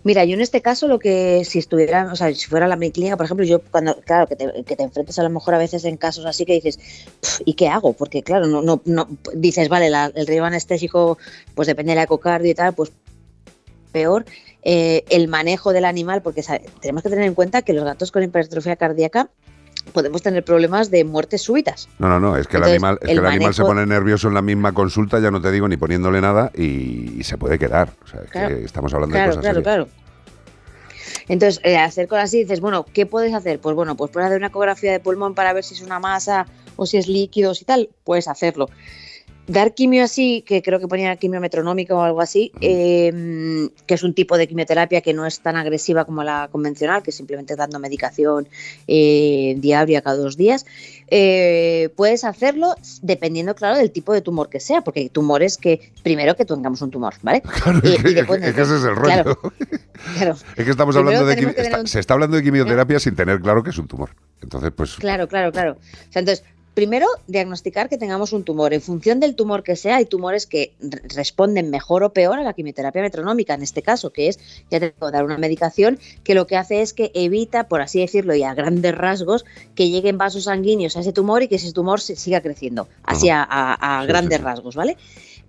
Mira, 0.02 0.24
yo 0.24 0.34
en 0.34 0.40
este 0.40 0.62
caso 0.62 0.88
lo 0.88 0.98
que 0.98 1.44
si 1.44 1.58
estuviera, 1.58 2.10
o 2.12 2.16
sea, 2.16 2.34
si 2.34 2.46
fuera 2.46 2.66
la 2.66 2.76
mi 2.76 2.90
clínica, 2.90 3.16
por 3.16 3.26
ejemplo, 3.26 3.44
yo 3.46 3.60
cuando, 3.60 4.00
claro, 4.00 4.26
que 4.26 4.34
te, 4.34 4.64
que 4.64 4.74
te 4.76 4.82
enfrentes 4.82 5.18
a 5.18 5.22
lo 5.22 5.30
mejor 5.30 5.54
a 5.54 5.58
veces 5.58 5.84
en 5.84 5.96
casos 5.96 6.24
así 6.26 6.44
que 6.44 6.54
dices, 6.54 6.78
"Pf, 7.20 7.42
¿y 7.44 7.54
qué 7.54 7.68
hago? 7.68 7.92
Porque 7.92 8.22
claro, 8.22 8.46
no, 8.46 8.62
no, 8.62 8.80
no 8.84 9.08
dices, 9.34 9.68
vale, 9.68 9.90
la- 9.90 10.10
el 10.14 10.26
riesgo 10.26 10.46
anestésico, 10.46 11.18
pues 11.54 11.68
depende 11.68 11.94
del 11.94 12.02
ecocardio 12.02 12.50
y 12.50 12.54
tal, 12.54 12.74
pues 12.74 12.92
peor 13.92 14.24
eh, 14.62 15.04
el 15.10 15.28
manejo 15.28 15.72
del 15.72 15.84
animal, 15.84 16.22
porque 16.22 16.42
tenemos 16.80 17.02
que 17.02 17.08
tener 17.10 17.24
en 17.24 17.34
cuenta 17.34 17.62
que 17.62 17.72
los 17.72 17.84
gatos 17.84 18.10
con 18.12 18.22
hipertrofia 18.22 18.76
cardíaca 18.76 19.30
podemos 19.90 20.22
tener 20.22 20.44
problemas 20.44 20.90
de 20.90 21.04
muertes 21.04 21.42
súbitas. 21.42 21.88
No, 21.98 22.08
no, 22.08 22.18
no, 22.20 22.36
es 22.36 22.46
que 22.46 22.56
Entonces, 22.56 22.78
el 22.78 22.84
animal, 22.84 22.98
es 23.02 23.06
que 23.06 23.12
el 23.12 23.26
animal 23.26 23.54
se 23.54 23.62
pone 23.62 23.86
nervioso 23.86 24.28
en 24.28 24.34
la 24.34 24.42
misma 24.42 24.72
consulta, 24.72 25.18
ya 25.20 25.30
no 25.30 25.40
te 25.40 25.50
digo 25.50 25.68
ni 25.68 25.76
poniéndole 25.76 26.20
nada, 26.20 26.50
y, 26.54 27.18
y 27.18 27.24
se 27.24 27.36
puede 27.38 27.58
quedar. 27.58 27.90
O 28.04 28.06
sea, 28.06 28.20
es 28.22 28.30
Claro. 28.30 28.56
que 28.56 28.64
estamos 28.64 28.92
hablando 28.94 29.14
Claro, 29.14 29.30
de 29.32 29.36
cosas 29.36 29.42
claro, 29.52 29.60
serias. 29.62 29.88
claro. 29.88 30.00
Entonces, 31.28 31.60
eh, 31.64 31.76
hacer 31.78 32.08
cosas 32.08 32.24
así, 32.24 32.38
dices, 32.42 32.60
bueno, 32.60 32.84
¿qué 32.92 33.06
puedes 33.06 33.34
hacer? 33.34 33.60
Pues 33.60 33.74
bueno, 33.76 33.96
pues 33.96 34.10
puedes 34.10 34.26
hacer 34.26 34.38
una 34.38 34.48
ecografía 34.48 34.90
de 34.92 35.00
pulmón 35.00 35.34
para 35.34 35.52
ver 35.52 35.64
si 35.64 35.74
es 35.74 35.80
una 35.80 35.98
masa 36.00 36.46
o 36.76 36.86
si 36.86 36.96
es 36.96 37.06
líquidos 37.08 37.62
y 37.62 37.64
tal, 37.64 37.90
puedes 38.04 38.26
hacerlo. 38.28 38.68
Dar 39.52 39.74
quimio 39.74 40.04
así, 40.04 40.42
que 40.46 40.62
creo 40.62 40.78
que 40.78 40.86
ponía 40.86 41.16
quimio 41.16 41.40
metronómica 41.40 41.94
o 41.96 42.00
algo 42.02 42.20
así, 42.20 42.52
eh, 42.60 43.68
que 43.86 43.94
es 43.94 44.02
un 44.04 44.14
tipo 44.14 44.38
de 44.38 44.46
quimioterapia 44.46 45.00
que 45.00 45.12
no 45.12 45.26
es 45.26 45.40
tan 45.40 45.56
agresiva 45.56 46.04
como 46.04 46.22
la 46.22 46.48
convencional, 46.52 47.02
que 47.02 47.10
es 47.10 47.16
simplemente 47.16 47.56
dando 47.56 47.78
medicación 47.80 48.48
eh, 48.86 49.56
diaria 49.58 50.02
cada 50.02 50.16
dos 50.16 50.36
días, 50.36 50.66
eh, 51.08 51.88
puedes 51.96 52.22
hacerlo 52.24 52.74
dependiendo, 53.02 53.54
claro, 53.56 53.76
del 53.76 53.90
tipo 53.90 54.12
de 54.12 54.20
tumor 54.20 54.48
que 54.48 54.60
sea, 54.60 54.82
porque 54.82 55.00
hay 55.00 55.08
tumores 55.08 55.56
que, 55.56 55.90
primero 56.02 56.36
que 56.36 56.44
tengamos 56.44 56.80
un 56.82 56.90
tumor, 56.90 57.14
¿vale? 57.22 57.42
Claro, 57.62 57.80
Y- 57.82 57.88
es, 57.88 57.98
y 57.98 58.02
que, 58.02 58.14
después- 58.14 58.42
es 58.42 58.54
que 58.54 58.60
ese 58.62 58.76
es 58.76 58.84
el 58.84 58.94
rollo. 58.96 59.22
Claro, 59.24 59.38
claro. 60.16 60.36
Es 60.56 60.64
que 60.64 60.70
estamos 60.70 60.94
Primero 60.94 61.18
hablando 61.18 61.26
de 61.26 61.34
tenemos 61.34 61.52
quimi- 61.52 61.56
que 61.56 61.62
tener 61.62 61.72
está- 61.72 61.80
un- 61.80 61.86
se 61.88 61.98
está 62.00 62.14
hablando 62.14 62.36
de 62.36 62.42
quimioterapia 62.44 63.00
sin 63.00 63.16
tener 63.16 63.40
claro 63.40 63.62
que 63.64 63.70
es 63.70 63.78
un 63.78 63.88
tumor. 63.88 64.10
Entonces, 64.42 64.70
pues 64.74 64.94
Claro, 64.94 65.26
claro, 65.28 65.50
claro. 65.50 65.72
O 65.72 66.12
sea, 66.12 66.20
entonces, 66.20 66.44
primero, 66.74 67.06
diagnosticar 67.26 67.88
que 67.88 67.98
tengamos 67.98 68.32
un 68.32 68.44
tumor. 68.44 68.72
En 68.72 68.80
función 68.80 69.20
del 69.20 69.34
tumor 69.34 69.62
que 69.62 69.76
sea, 69.76 69.96
hay 69.96 70.04
tumores 70.06 70.46
que 70.46 70.72
re- 70.80 71.02
responden 71.14 71.70
mejor 71.70 72.02
o 72.04 72.12
peor 72.12 72.38
a 72.38 72.42
la 72.42 72.52
quimioterapia 72.52 73.02
metronómica, 73.02 73.54
en 73.54 73.62
este 73.62 73.82
caso, 73.82 74.10
que 74.10 74.28
es, 74.28 74.38
ya 74.70 74.80
te 74.80 74.90
puedo 74.90 75.12
dar 75.12 75.24
una 75.24 75.36
medicación 75.38 75.98
que 76.24 76.34
lo 76.34 76.46
que 76.46 76.56
hace 76.56 76.80
es 76.82 76.92
que 76.94 77.10
evita, 77.14 77.68
por 77.68 77.80
así 77.82 78.00
decirlo, 78.00 78.34
y 78.34 78.42
a 78.44 78.54
grandes 78.54 78.94
rasgos, 78.94 79.44
que 79.74 79.90
lleguen 79.90 80.16
vasos 80.18 80.44
sanguíneos 80.44 80.96
a 80.96 81.00
ese 81.00 81.12
tumor 81.12 81.42
y 81.42 81.48
que 81.48 81.56
ese 81.56 81.72
tumor 81.72 82.00
se 82.00 82.16
siga 82.16 82.40
creciendo, 82.40 82.88
así 83.02 83.28
a, 83.28 83.42
a- 83.42 83.98
a 83.98 84.02
Sí, 84.02 84.08
grandes 84.08 84.38
sí. 84.38 84.44
rasgos, 84.44 84.76
¿vale? 84.76 84.96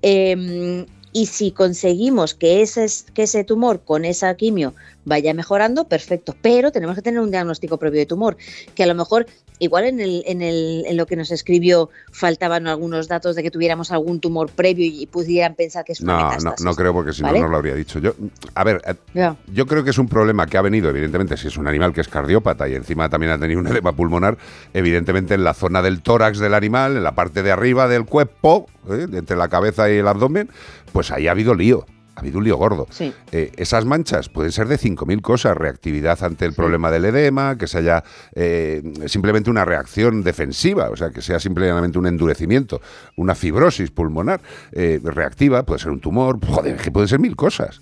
Eh, 0.02 0.86
y 1.14 1.26
si 1.26 1.52
conseguimos 1.52 2.34
que 2.34 2.62
ese, 2.62 2.86
que 3.14 3.24
ese 3.24 3.44
tumor 3.44 3.82
con 3.84 4.06
esa 4.06 4.34
quimio 4.36 4.74
vaya 5.04 5.34
mejorando, 5.34 5.84
perfecto. 5.86 6.36
Pero 6.42 6.72
tenemos 6.72 6.96
que 6.96 7.02
tener 7.02 7.20
un 7.20 7.32
diagnóstico 7.32 7.78
previo 7.78 8.00
de 8.00 8.06
tumor, 8.06 8.38
que 8.76 8.84
a 8.84 8.86
lo 8.86 8.96
mejor, 8.96 9.28
igual 9.62 9.86
en, 9.86 10.00
el, 10.02 10.24
en, 10.26 10.42
el, 10.42 10.84
en 10.88 10.98
lo 10.98 11.06
que 11.06 11.16
nos 11.16 11.32
escribió, 11.32 11.90
faltaban 12.12 12.68
algunos 12.68 13.08
datos 13.08 13.36
de 13.36 13.44
que 13.44 13.52
tuviéramos 13.52 13.92
algún 13.92 14.20
tumor 14.20 14.50
previo 14.52 14.86
y 14.86 15.06
pudieran 15.06 15.56
pensar 15.56 15.86
que 15.86 15.94
es 15.94 16.02
una 16.02 16.14
No, 16.14 16.20
no, 16.20 16.28
metástasis. 16.30 16.66
no 16.66 16.76
creo 16.76 16.94
porque 16.94 17.14
si 17.14 17.22
¿vale? 17.22 17.40
no, 17.40 17.46
no 17.46 17.52
lo 17.52 17.58
habría 17.58 17.76
dicho. 17.76 18.00
Yo, 18.00 18.14
a 18.56 18.64
ver, 18.64 18.82
eh, 18.88 19.32
yo 19.54 19.66
creo 19.68 19.84
que 19.84 19.92
es 19.92 19.98
un 19.98 20.08
problema 20.10 20.46
que 20.48 20.58
ha 20.58 20.62
venido, 20.62 20.90
evidentemente, 20.90 21.38
si 21.38 21.48
es 21.48 21.58
un 21.58 21.68
animal 21.68 21.94
que 21.94 22.02
es 22.02 22.08
cardiópata 22.08 22.68
y 22.68 22.76
encima 22.76 23.08
también 23.08 23.32
ha 23.32 23.40
tenido 23.40 23.60
un 23.60 23.68
edema 23.74 23.94
pulmonar, 23.96 24.38
evidentemente 24.74 25.36
en 25.36 25.44
la 25.44 25.54
zona 25.54 25.82
del 25.82 26.02
tórax 26.02 26.40
del 26.40 26.54
animal, 26.56 26.98
en 26.98 27.04
la 27.04 27.14
parte 27.14 27.44
de 27.44 27.52
arriba 27.52 27.88
del 27.88 28.06
cuerpo, 28.06 28.68
¿eh? 28.90 29.06
entre 29.14 29.38
la 29.38 29.48
cabeza 29.48 29.90
y 29.92 29.98
el 29.98 30.08
abdomen, 30.08 30.50
pues 30.92 31.12
ahí 31.12 31.28
ha 31.28 31.32
habido 31.32 31.54
lío. 31.56 31.86
Ha 32.16 32.20
habido 32.20 32.40
un 32.40 32.44
lío 32.44 32.58
gordo. 32.58 32.88
Sí. 32.90 33.14
Eh, 33.32 33.52
esas 33.56 33.86
manchas 33.86 34.28
pueden 34.30 34.52
ser 34.52 34.68
de 34.68 34.78
5.000 34.78 35.22
cosas. 35.22 35.56
Reactividad 35.58 36.22
ante 36.24 36.46
el 36.46 36.54
problema 36.54 36.92
del 36.92 37.06
edema, 37.06 37.58
que 37.58 37.68
se 37.68 37.78
haya 37.80 38.04
eh, 38.36 38.84
simplemente 39.08 39.50
una 39.50 39.64
reacción 39.66 40.22
defensiva, 40.24 40.90
o 40.90 40.96
sea, 40.98 41.12
que 41.12 41.22
sea 41.22 41.40
simplemente 41.40 41.98
un 41.98 42.08
endurecimiento, 42.08 42.82
una 43.16 43.34
fibrosis 43.34 43.92
pulmonar 43.92 44.42
eh, 44.74 45.00
reactiva, 45.04 45.64
puede 45.64 45.80
ser 45.80 45.92
un 45.92 46.00
tumor, 46.02 46.40
joder, 46.46 46.78
que 46.78 46.92
pueden 46.92 47.08
ser 47.08 47.20
mil 47.20 47.36
cosas. 47.36 47.82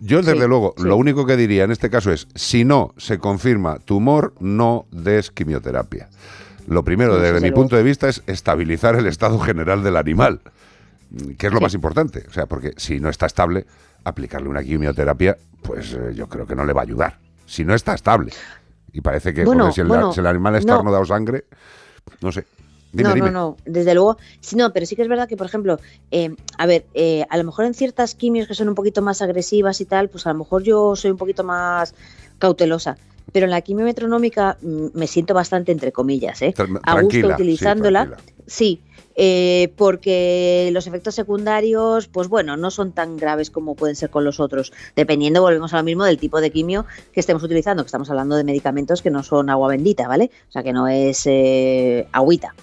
Yo, 0.00 0.18
desde 0.18 0.32
Sí, 0.40 0.48
luego, 0.48 0.74
sí. 0.76 0.84
lo 0.84 0.96
único 0.96 1.26
que 1.26 1.36
diría 1.36 1.64
en 1.64 1.70
este 1.72 1.90
caso 1.90 2.12
es, 2.12 2.28
si 2.34 2.64
no 2.64 2.94
se 2.98 3.18
confirma 3.18 3.78
tumor, 3.78 4.32
no 4.38 4.86
des 4.90 5.30
quimioterapia. 5.30 6.08
Lo 6.68 6.84
primero, 6.84 7.18
desde 7.18 7.40
mi 7.40 7.50
punto 7.50 7.76
de 7.76 7.82
vista, 7.82 8.08
es 8.08 8.22
estabilizar 8.26 8.94
el 8.96 9.06
estado 9.06 9.38
general 9.40 9.82
del 9.82 9.96
animal 9.96 10.40
que 11.38 11.46
es 11.46 11.52
lo 11.52 11.58
Sí. 11.58 11.64
más 11.64 11.74
importante. 11.74 12.24
O 12.28 12.32
sea, 12.32 12.46
porque 12.46 12.72
si 12.76 13.00
no 13.00 13.08
está 13.08 13.26
estable, 13.26 13.66
aplicarle 14.04 14.48
una 14.48 14.62
quimioterapia, 14.62 15.36
pues 15.62 15.92
eh, 15.94 16.12
yo 16.14 16.28
creo 16.28 16.46
que 16.46 16.54
no 16.56 16.64
le 16.64 16.72
va 16.72 16.80
a 16.80 16.84
ayudar. 16.84 17.18
Si 17.46 17.64
no 17.64 17.74
está 17.74 17.94
estable. 17.94 18.32
Y 18.92 19.00
parece 19.00 19.32
que 19.32 19.44
Bueno, 19.44 19.64
joder, 19.64 19.74
si, 19.74 19.80
el, 19.80 19.86
bueno, 19.88 20.12
si 20.12 20.20
el 20.20 20.26
animal 20.26 20.56
externo 20.56 20.82
no. 20.84 20.92
dado 20.92 21.04
sangre, 21.04 21.44
no 22.20 22.32
sé. 22.32 22.44
Dime, 22.92 23.08
no, 23.08 23.14
dime. 23.14 23.30
no, 23.30 23.32
no, 23.32 23.56
desde 23.64 23.94
luego, 23.94 24.18
sí, 24.40 24.54
no, 24.54 24.70
pero 24.70 24.84
sí 24.84 24.96
que 24.96 25.00
es 25.02 25.08
verdad 25.08 25.26
que, 25.26 25.36
por 25.38 25.46
ejemplo, 25.46 25.80
eh, 26.10 26.34
a 26.58 26.66
ver, 26.66 26.84
eh, 26.92 27.24
a 27.30 27.38
lo 27.38 27.44
mejor 27.44 27.64
en 27.64 27.72
ciertas 27.72 28.14
quimios 28.14 28.46
que 28.46 28.54
son 28.54 28.68
un 28.68 28.74
poquito 28.74 29.00
más 29.00 29.22
agresivas 29.22 29.80
y 29.80 29.86
tal, 29.86 30.10
pues 30.10 30.26
a 30.26 30.32
lo 30.34 30.38
mejor 30.40 30.62
yo 30.62 30.94
soy 30.94 31.10
un 31.10 31.16
poquito 31.16 31.42
más 31.42 31.94
cautelosa. 32.38 32.98
Pero 33.32 33.44
en 33.44 33.50
la 33.50 33.62
quimio 33.62 33.86
metronómica 33.86 34.58
mm, 34.60 34.88
me 34.92 35.06
siento 35.06 35.32
bastante 35.32 35.72
entre 35.72 35.90
comillas, 35.90 36.42
¿eh? 36.42 36.52
A 36.82 37.00
gusto 37.00 37.28
utilizándola. 37.28 38.18
Sí, 38.46 38.82
eh, 39.14 39.72
porque 39.76 40.70
los 40.72 40.86
efectos 40.86 41.14
secundarios, 41.14 42.08
pues 42.08 42.28
bueno, 42.28 42.56
no 42.56 42.70
son 42.70 42.92
tan 42.92 43.16
graves 43.16 43.50
como 43.50 43.74
pueden 43.74 43.96
ser 43.96 44.10
con 44.10 44.24
los 44.24 44.40
otros, 44.40 44.72
dependiendo, 44.96 45.42
volvemos 45.42 45.72
a 45.74 45.78
lo 45.78 45.82
mismo, 45.82 46.04
del 46.04 46.18
tipo 46.18 46.40
de 46.40 46.50
quimio 46.50 46.86
que 47.12 47.20
estemos 47.20 47.42
utilizando, 47.42 47.82
que 47.82 47.88
estamos 47.88 48.10
hablando 48.10 48.36
de 48.36 48.44
medicamentos 48.44 49.02
que 49.02 49.10
no 49.10 49.22
son 49.22 49.50
agua 49.50 49.68
bendita, 49.68 50.08
¿vale? 50.08 50.30
O 50.48 50.52
sea, 50.52 50.62
que 50.62 50.72
no 50.72 50.88
es 50.88 51.22
eh, 51.26 52.06
agüita. 52.12 52.54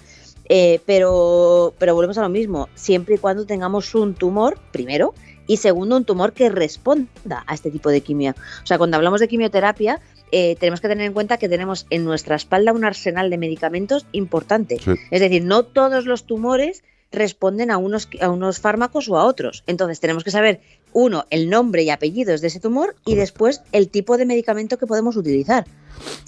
Eh, 0.52 0.80
pero, 0.84 1.74
pero 1.78 1.94
volvemos 1.94 2.18
a 2.18 2.22
lo 2.22 2.28
mismo, 2.28 2.68
siempre 2.74 3.14
y 3.14 3.18
cuando 3.18 3.46
tengamos 3.46 3.94
un 3.94 4.14
tumor, 4.14 4.58
primero, 4.72 5.14
y 5.46 5.58
segundo, 5.58 5.96
un 5.96 6.04
tumor 6.04 6.32
que 6.32 6.48
responda 6.48 7.44
a 7.46 7.54
este 7.54 7.70
tipo 7.70 7.88
de 7.90 8.00
quimio. 8.00 8.34
O 8.62 8.66
sea, 8.66 8.78
cuando 8.78 8.96
hablamos 8.96 9.20
de 9.20 9.28
quimioterapia, 9.28 10.00
eh, 10.32 10.56
tenemos 10.58 10.80
que 10.80 10.88
tener 10.88 11.06
en 11.06 11.12
cuenta 11.12 11.38
que 11.38 11.48
tenemos 11.48 11.86
en 11.90 12.04
nuestra 12.04 12.36
espalda 12.36 12.72
un 12.72 12.84
arsenal 12.84 13.30
de 13.30 13.38
medicamentos 13.38 14.06
importante. 14.12 14.78
Sí. 14.78 14.92
Es 15.10 15.20
decir, 15.20 15.44
no 15.44 15.64
todos 15.64 16.06
los 16.06 16.24
tumores 16.24 16.82
responden 17.12 17.70
a 17.70 17.78
unos, 17.78 18.08
a 18.20 18.30
unos 18.30 18.60
fármacos 18.60 19.08
o 19.08 19.18
a 19.18 19.24
otros. 19.24 19.64
Entonces 19.66 20.00
tenemos 20.00 20.24
que 20.24 20.30
saber, 20.30 20.60
uno, 20.92 21.26
el 21.30 21.50
nombre 21.50 21.82
y 21.82 21.90
apellidos 21.90 22.40
de 22.40 22.48
ese 22.48 22.60
tumor 22.60 22.94
y 23.04 23.14
después 23.14 23.62
el 23.72 23.88
tipo 23.88 24.16
de 24.16 24.26
medicamento 24.26 24.78
que 24.78 24.86
podemos 24.86 25.16
utilizar. 25.16 25.66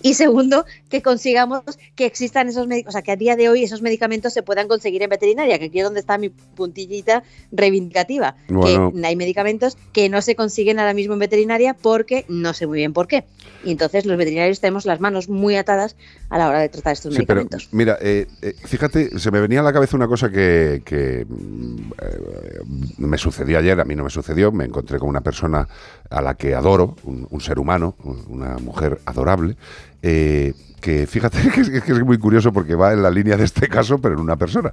Y 0.03 0.15
segundo, 0.15 0.65
que 0.89 1.01
consigamos 1.03 1.63
que 1.95 2.07
existan 2.07 2.49
esos 2.49 2.67
médicos, 2.67 2.91
o 2.91 2.93
sea, 2.93 3.03
que 3.03 3.13
a 3.13 3.17
día 3.17 3.37
de 3.37 3.49
hoy 3.49 3.63
esos 3.63 3.83
medicamentos 3.83 4.33
se 4.33 4.43
puedan 4.43 4.67
conseguir 4.69 5.03
en 5.03 5.11
veterinaria, 5.11 5.59
que 5.59 5.67
aquí 5.67 5.79
es 5.79 5.85
donde 5.85 6.01
está 6.01 6.19
mi 6.19 6.29
puntillita 6.29 7.23
reivindicativa. 7.53 8.35
Bueno. 8.49 8.93
Que 8.93 9.07
hay 9.07 9.17
medicamentos 9.17 9.77
que 9.93 10.09
no 10.09 10.21
se 10.23 10.35
consiguen 10.35 10.79
ahora 10.79 10.95
mismo 10.95 11.15
en 11.15 11.21
veterinaria 11.21 11.75
porque 11.75 12.25
no 12.29 12.53
sé 12.53 12.67
muy 12.67 12.79
bien 12.79 12.93
por 12.93 13.07
qué. 13.07 13.25
Y 13.65 13.71
entonces 13.71 14.05
los 14.07 14.17
veterinarios 14.19 14.61
tenemos 14.61 14.87
las 14.87 15.01
manos 15.01 15.29
muy 15.29 15.55
atadas 15.57 15.95
a 16.31 16.39
la 16.39 16.49
hora 16.49 16.61
de 16.61 16.69
tratar 16.69 16.95
estos 16.95 17.15
Sí, 17.15 17.23
pero 17.25 17.41
medicamentos. 17.43 17.69
mira, 17.73 17.97
eh, 18.01 18.27
eh, 18.43 18.55
fíjate, 18.65 19.19
se 19.21 19.31
me 19.31 19.41
venía 19.41 19.61
a 19.61 19.63
la 19.63 19.73
cabeza 19.73 19.97
una 19.97 20.09
cosa 20.09 20.31
que, 20.31 20.83
que, 20.85 21.25
mm, 21.29 21.93
eh, 22.03 22.61
me 22.99 23.19
sucedió 23.19 23.59
ayer, 23.59 23.79
a 23.81 23.85
mí 23.85 23.95
no 23.95 24.03
me 24.05 24.11
sucedió, 24.11 24.51
me 24.51 24.65
encontré 24.65 24.99
con 24.99 25.09
una 25.09 25.21
persona 25.21 25.69
a 26.11 26.21
la 26.21 26.35
que 26.35 26.55
adoro, 26.55 26.97
un, 27.05 27.27
un 27.31 27.41
ser 27.41 27.59
humano, 27.61 27.95
un- 28.03 28.25
una 28.29 28.59
mujer 28.59 28.99
adorable, 29.05 29.52
eh, 30.03 30.55
que 30.81 31.07
fíjate 31.07 31.39
que 31.55 31.61
es, 31.61 31.71
que 31.71 31.93
es 31.93 32.05
muy 32.05 32.19
curioso 32.19 32.53
porque 32.53 32.75
va 32.75 32.93
en 32.93 33.03
la 33.03 33.11
línea 33.11 33.37
de 33.37 33.45
este 33.45 33.69
caso, 33.69 33.99
pero 33.99 34.15
en 34.15 34.21
una 34.21 34.37
persona. 34.37 34.73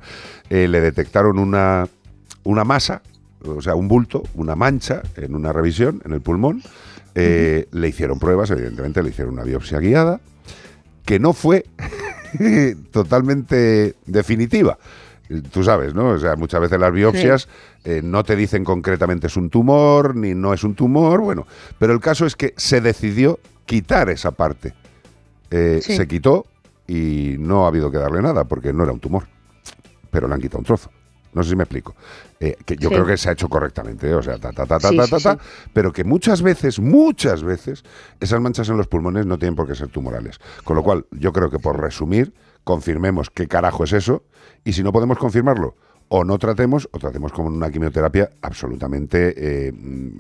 Eh, 0.50 0.68
le 0.68 0.82
detectaron 0.82 1.40
una, 1.40 1.88
una 2.44 2.64
masa, 2.66 3.02
o 3.46 3.62
sea, 3.62 3.76
un 3.76 3.88
bulto, 3.88 4.24
una 4.34 4.56
mancha 4.56 5.02
en 5.16 5.36
una 5.36 5.54
revisión 5.54 6.02
en 6.04 6.14
el 6.14 6.22
pulmón. 6.22 6.62
Eh, 7.16 7.68
Le 7.72 7.88
hicieron 7.88 8.20
pruebas, 8.20 8.50
evidentemente 8.52 9.04
le 9.04 9.10
hicieron 9.10 9.34
una 9.34 9.44
biopsia 9.44 9.80
guiada, 9.80 10.22
que 11.06 11.20
no 11.20 11.34
fue 11.34 11.66
totalmente 12.92 13.96
definitiva. 14.06 14.78
Tú 15.52 15.64
sabes, 15.64 15.94
¿no? 15.94 16.10
O 16.10 16.20
sea, 16.20 16.36
muchas 16.36 16.62
veces 16.62 16.80
las 16.80 16.92
biopsias 16.92 17.48
eh, 17.84 18.02
no 18.04 18.24
te 18.24 18.36
dicen 18.36 18.64
concretamente 18.64 19.28
es 19.28 19.38
un 19.38 19.50
tumor, 19.50 20.16
ni 20.16 20.34
no 20.34 20.54
es 20.54 20.64
un 20.64 20.74
tumor, 20.74 21.22
bueno, 21.22 21.46
pero 21.78 21.94
el 21.94 22.00
caso 22.00 22.26
es 22.26 22.36
que 22.36 22.54
se 22.58 22.82
decidió 22.82 23.40
quitar 23.70 24.10
esa 24.10 24.32
parte. 24.32 24.74
Eh, 25.52 25.80
Sí. 25.84 25.96
Se 25.96 26.08
quitó 26.08 26.48
y 26.88 27.36
no 27.38 27.66
ha 27.66 27.68
habido 27.68 27.92
que 27.92 28.00
darle 28.00 28.20
nada 28.22 28.46
porque 28.46 28.74
no 28.74 28.84
era 28.84 28.92
un 28.92 29.00
tumor, 29.00 29.28
pero 30.10 30.28
le 30.28 30.34
han 30.34 30.42
quitado 30.42 30.58
un 30.60 30.66
trozo. 30.66 30.90
No 31.34 31.44
sé 31.44 31.52
si 31.52 31.56
me 31.56 31.62
explico. 31.64 31.96
Eh, 32.40 32.56
que 32.66 32.76
yo 32.78 32.90
Sí. 32.90 32.96
creo 32.96 33.06
que 33.06 33.16
se 33.16 33.30
ha 33.30 33.34
hecho 33.34 33.48
correctamente, 33.48 34.10
¿eh? 34.10 34.16
o 34.16 34.24
sea, 34.24 34.40
ta, 34.40 34.52
ta, 34.52 34.66
ta, 34.66 34.80
ta, 34.80 34.90
Sí, 34.90 34.98
ta, 34.98 35.06
sí, 35.06 35.12
ta, 35.12 35.20
ta, 35.20 35.44
pero 35.72 35.94
que 35.94 36.04
muchas 36.04 36.42
veces, 36.42 36.80
muchas 36.80 37.44
veces, 37.44 37.84
esas 38.20 38.42
manchas 38.42 38.68
en 38.70 38.78
los 38.78 38.88
pulmones 38.88 39.28
no 39.28 39.38
tienen 39.38 39.56
por 39.56 39.68
qué 39.68 39.76
ser 39.76 39.90
tumorales. 39.90 40.40
Con 40.64 40.76
lo 40.76 40.82
cual, 40.84 41.06
yo 41.12 41.32
creo 41.32 41.52
que 41.52 41.60
por 41.60 41.80
resumir, 41.80 42.34
confirmemos 42.64 43.30
qué 43.30 43.48
carajo 43.48 43.84
es 43.84 43.94
eso 43.94 44.24
y 44.66 44.74
si 44.74 44.82
no 44.82 44.92
podemos 44.92 45.20
confirmarlo, 45.20 45.76
o 46.10 46.24
no 46.24 46.38
tratemos 46.38 46.90
o 46.92 47.00
tratemos 47.00 47.32
con 47.32 47.46
una 47.46 47.70
quimioterapia 47.70 48.30
absolutamente 48.42 49.34
eh, 49.38 49.74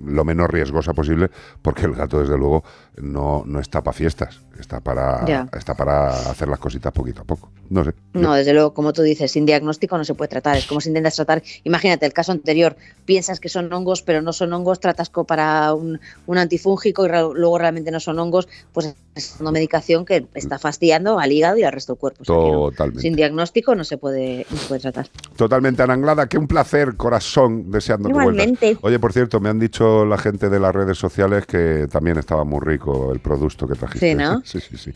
lo 0.05 0.23
menos 0.23 0.49
riesgosa 0.49 0.93
posible, 0.93 1.29
porque 1.61 1.85
el 1.85 1.93
gato, 1.93 2.19
desde 2.19 2.37
luego, 2.37 2.63
no, 2.97 3.43
no 3.45 3.59
está 3.59 3.81
para 3.83 3.93
fiestas, 3.93 4.41
está 4.59 4.79
para, 4.79 5.47
está 5.51 5.73
para 5.73 6.09
hacer 6.09 6.47
las 6.47 6.59
cositas 6.59 6.93
poquito 6.93 7.21
a 7.21 7.25
poco. 7.25 7.49
No 7.69 7.83
sé. 7.83 7.93
No, 8.13 8.33
desde 8.33 8.53
luego, 8.53 8.73
como 8.73 8.93
tú 8.93 9.01
dices, 9.03 9.31
sin 9.31 9.45
diagnóstico 9.45 9.97
no 9.97 10.03
se 10.03 10.15
puede 10.15 10.29
tratar. 10.29 10.57
Es 10.57 10.65
como 10.65 10.81
si 10.81 10.89
intentas 10.89 11.15
tratar, 11.15 11.43
imagínate 11.63 12.05
el 12.05 12.13
caso 12.13 12.31
anterior, 12.31 12.75
piensas 13.05 13.39
que 13.39 13.49
son 13.49 13.71
hongos, 13.71 14.01
pero 14.01 14.21
no 14.23 14.33
son 14.33 14.51
hongos, 14.53 14.79
tratas 14.79 15.09
co- 15.09 15.25
para 15.25 15.73
un, 15.75 15.99
un 16.25 16.37
antifúngico 16.37 17.05
y 17.05 17.09
re- 17.09 17.21
luego 17.35 17.57
realmente 17.59 17.91
no 17.91 17.99
son 17.99 18.17
hongos, 18.17 18.47
pues 18.73 18.95
es 19.15 19.35
una 19.39 19.51
medicación 19.51 20.05
que 20.05 20.25
está 20.33 20.57
fastidiando 20.57 21.19
al 21.19 21.31
hígado 21.31 21.57
y 21.57 21.63
al 21.63 21.71
resto 21.73 21.93
del 21.93 21.99
cuerpo. 21.99 22.23
O 22.23 22.25
sea 22.25 22.35
que 22.35 22.51
no, 22.51 22.69
Totalmente. 22.71 23.01
sin 23.01 23.15
diagnóstico 23.15 23.75
no 23.75 23.83
se 23.83 23.97
puede, 23.97 24.45
no 24.49 24.57
se 24.57 24.65
puede 24.67 24.81
tratar. 24.81 25.07
Totalmente 25.35 25.83
ananglada, 25.83 26.27
que 26.27 26.37
un 26.37 26.47
placer, 26.47 26.95
corazón, 26.95 27.69
deseando 27.69 28.09
Igualmente. 28.09 28.77
Oye, 28.81 28.97
por 28.97 29.13
cierto, 29.13 29.39
me 29.39 29.49
han 29.49 29.59
dicho 29.59 30.05
la 30.05 30.17
gente 30.17 30.49
de 30.49 30.59
las 30.59 30.73
redes 30.73 30.97
sociales 30.97 31.45
que 31.45 31.87
también 31.91 32.17
estaba 32.17 32.43
muy 32.43 32.59
rico 32.61 33.11
el 33.13 33.19
producto 33.19 33.67
que 33.67 33.75
trajiste. 33.75 34.09
Sí, 34.09 34.15
¿no? 34.15 34.41
Sí, 34.45 34.59
sí, 34.59 34.77
sí. 34.77 34.91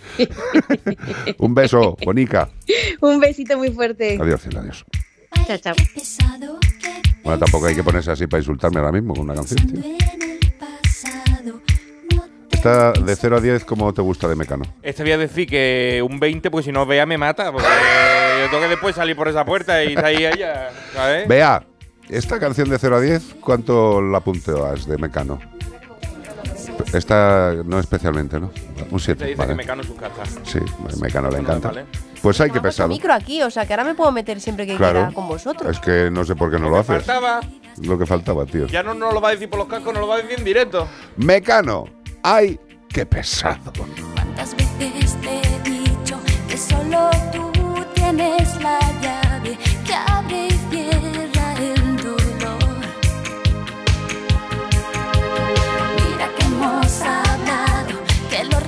un 1.40 1.54
beso, 1.54 1.96
Bonica. 2.06 2.50
un 3.02 3.20
besito 3.20 3.58
muy 3.58 3.70
fuerte. 3.72 4.18
Adiós, 4.22 4.42
Cila, 4.42 4.62
adiós. 4.62 4.86
Chao, 5.48 5.58
chao. 5.58 5.76
Bueno, 7.24 7.40
tampoco 7.40 7.66
hay 7.68 7.76
que 7.76 7.84
ponerse 7.84 8.12
así 8.12 8.28
para 8.28 8.40
insultarme 8.42 8.80
ahora 8.80 8.92
mismo 8.92 9.14
con 9.14 9.24
una 9.26 9.36
canción. 9.36 9.66
tío. 9.68 9.82
Esta 12.52 12.94
de 12.94 13.16
0 13.16 13.38
a 13.38 13.42
10, 13.42 13.66
¿cómo 13.66 13.94
te 13.94 14.02
gusta 14.02 14.28
de 14.30 14.36
Mecano? 14.36 14.64
Este 14.82 15.04
voy 15.04 15.12
a 15.12 15.18
decir 15.18 15.48
que 15.48 16.02
un 16.10 16.18
20, 16.20 16.50
porque 16.50 16.66
si 16.66 16.72
no 16.72 16.86
Bea 16.86 17.06
me 17.06 17.18
mata. 17.18 17.52
Porque 17.52 17.68
yo 18.44 18.50
tengo 18.50 18.64
que 18.64 18.70
después 18.70 18.96
salir 18.96 19.16
por 19.18 19.28
esa 19.28 19.44
puerta 19.44 19.84
y 19.84 19.90
está 19.94 20.08
ahí 20.08 20.26
ella, 20.26 20.70
¿sabes? 20.94 21.28
Vea, 21.28 21.66
esta 22.10 22.40
canción 22.40 22.70
de 22.70 22.80
0 22.80 22.96
a 22.96 23.02
10, 23.02 23.36
¿cuánto 23.42 24.02
la 24.02 24.22
punteas 24.22 24.86
de 24.88 24.98
Mecano? 24.98 25.40
Esta 26.94 27.54
no 27.66 27.80
especialmente, 27.80 28.40
¿no? 28.40 28.52
Un 28.92 28.98
Te 29.00 29.06
7. 29.06 29.26
dice 29.26 29.36
Vale. 29.38 29.50
que 29.50 29.56
Mecano 29.56 29.82
es 29.82 29.88
su 29.88 29.96
casa. 29.96 30.24
Sí, 30.44 30.60
Mecano 31.02 31.30
le 31.30 31.38
Vale, 31.38 31.40
encanta. 31.40 31.68
vale. 31.70 31.86
Pues 32.24 32.40
hay 32.42 32.50
que 32.50 32.62
pesado. 32.62 32.88
micro 32.90 33.14
aquí, 33.14 33.44
o 33.44 33.52
sea 33.52 33.66
que 33.66 33.74
ahora 33.74 33.84
me 33.84 33.94
puedo 33.96 34.12
meter 34.12 34.40
siempre 34.40 34.66
que 34.66 34.78
Claro. 34.78 35.00
quiera 35.02 35.14
con 35.14 35.28
vosotros. 35.28 35.70
Es 35.70 35.80
que 35.82 36.10
no 36.10 36.24
sé 36.24 36.36
por 36.36 36.50
qué 36.50 36.58
no 36.58 36.70
lo 36.70 36.78
haces. 36.78 37.04
Faltaba. 37.06 37.42
Lo 37.82 38.00
que 38.00 38.06
faltaba, 38.06 38.46
tío. 38.46 38.66
Ya 38.68 38.82
no 38.82 38.94
nos 38.94 39.14
lo 39.14 39.20
va 39.20 39.28
a 39.30 39.32
decir 39.34 39.50
por 39.50 39.60
los 39.60 39.68
cascos, 39.68 39.94
nos 39.94 40.02
lo 40.02 40.08
va 40.08 40.16
a 40.16 40.18
decir 40.20 40.38
en 40.40 40.46
directo. 40.46 40.88
Mecano, 41.18 41.86
ay, 42.24 42.58
qué 42.88 43.06
pesado. 43.06 43.74
¿Cuántas 44.16 44.56
veces 44.56 45.18
te 45.22 45.40
he 45.42 45.70
dicho 45.70 46.18
que 46.48 46.58
solo 46.58 47.10
tú 47.34 47.52
tienes 47.94 48.56
la 48.62 48.80
llave 49.02 49.58
que 49.86 49.94
abre 49.94 50.48
y 50.48 50.52
cierra 50.70 51.54
el 51.60 51.98
dolor? 51.98 52.60
Mira 55.98 56.28
que 56.38 56.46
hemos 56.46 57.02
hablado, 57.02 58.00
que 58.30 58.44
los 58.46 58.68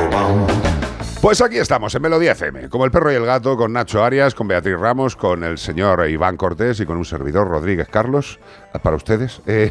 Pues 1.21 1.39
aquí 1.39 1.57
estamos, 1.59 1.93
en 1.93 2.01
Melodía 2.01 2.31
FM, 2.31 2.67
como 2.69 2.83
el 2.83 2.89
perro 2.89 3.11
y 3.11 3.15
el 3.15 3.25
gato, 3.27 3.55
con 3.55 3.71
Nacho 3.71 4.03
Arias, 4.03 4.33
con 4.33 4.47
Beatriz 4.47 4.75
Ramos, 4.79 5.15
con 5.15 5.43
el 5.43 5.59
señor 5.59 6.09
Iván 6.09 6.35
Cortés 6.35 6.79
y 6.79 6.85
con 6.87 6.97
un 6.97 7.05
servidor 7.05 7.47
Rodríguez 7.47 7.87
Carlos, 7.89 8.39
para 8.81 8.95
ustedes. 8.95 9.39
Eh, 9.51 9.69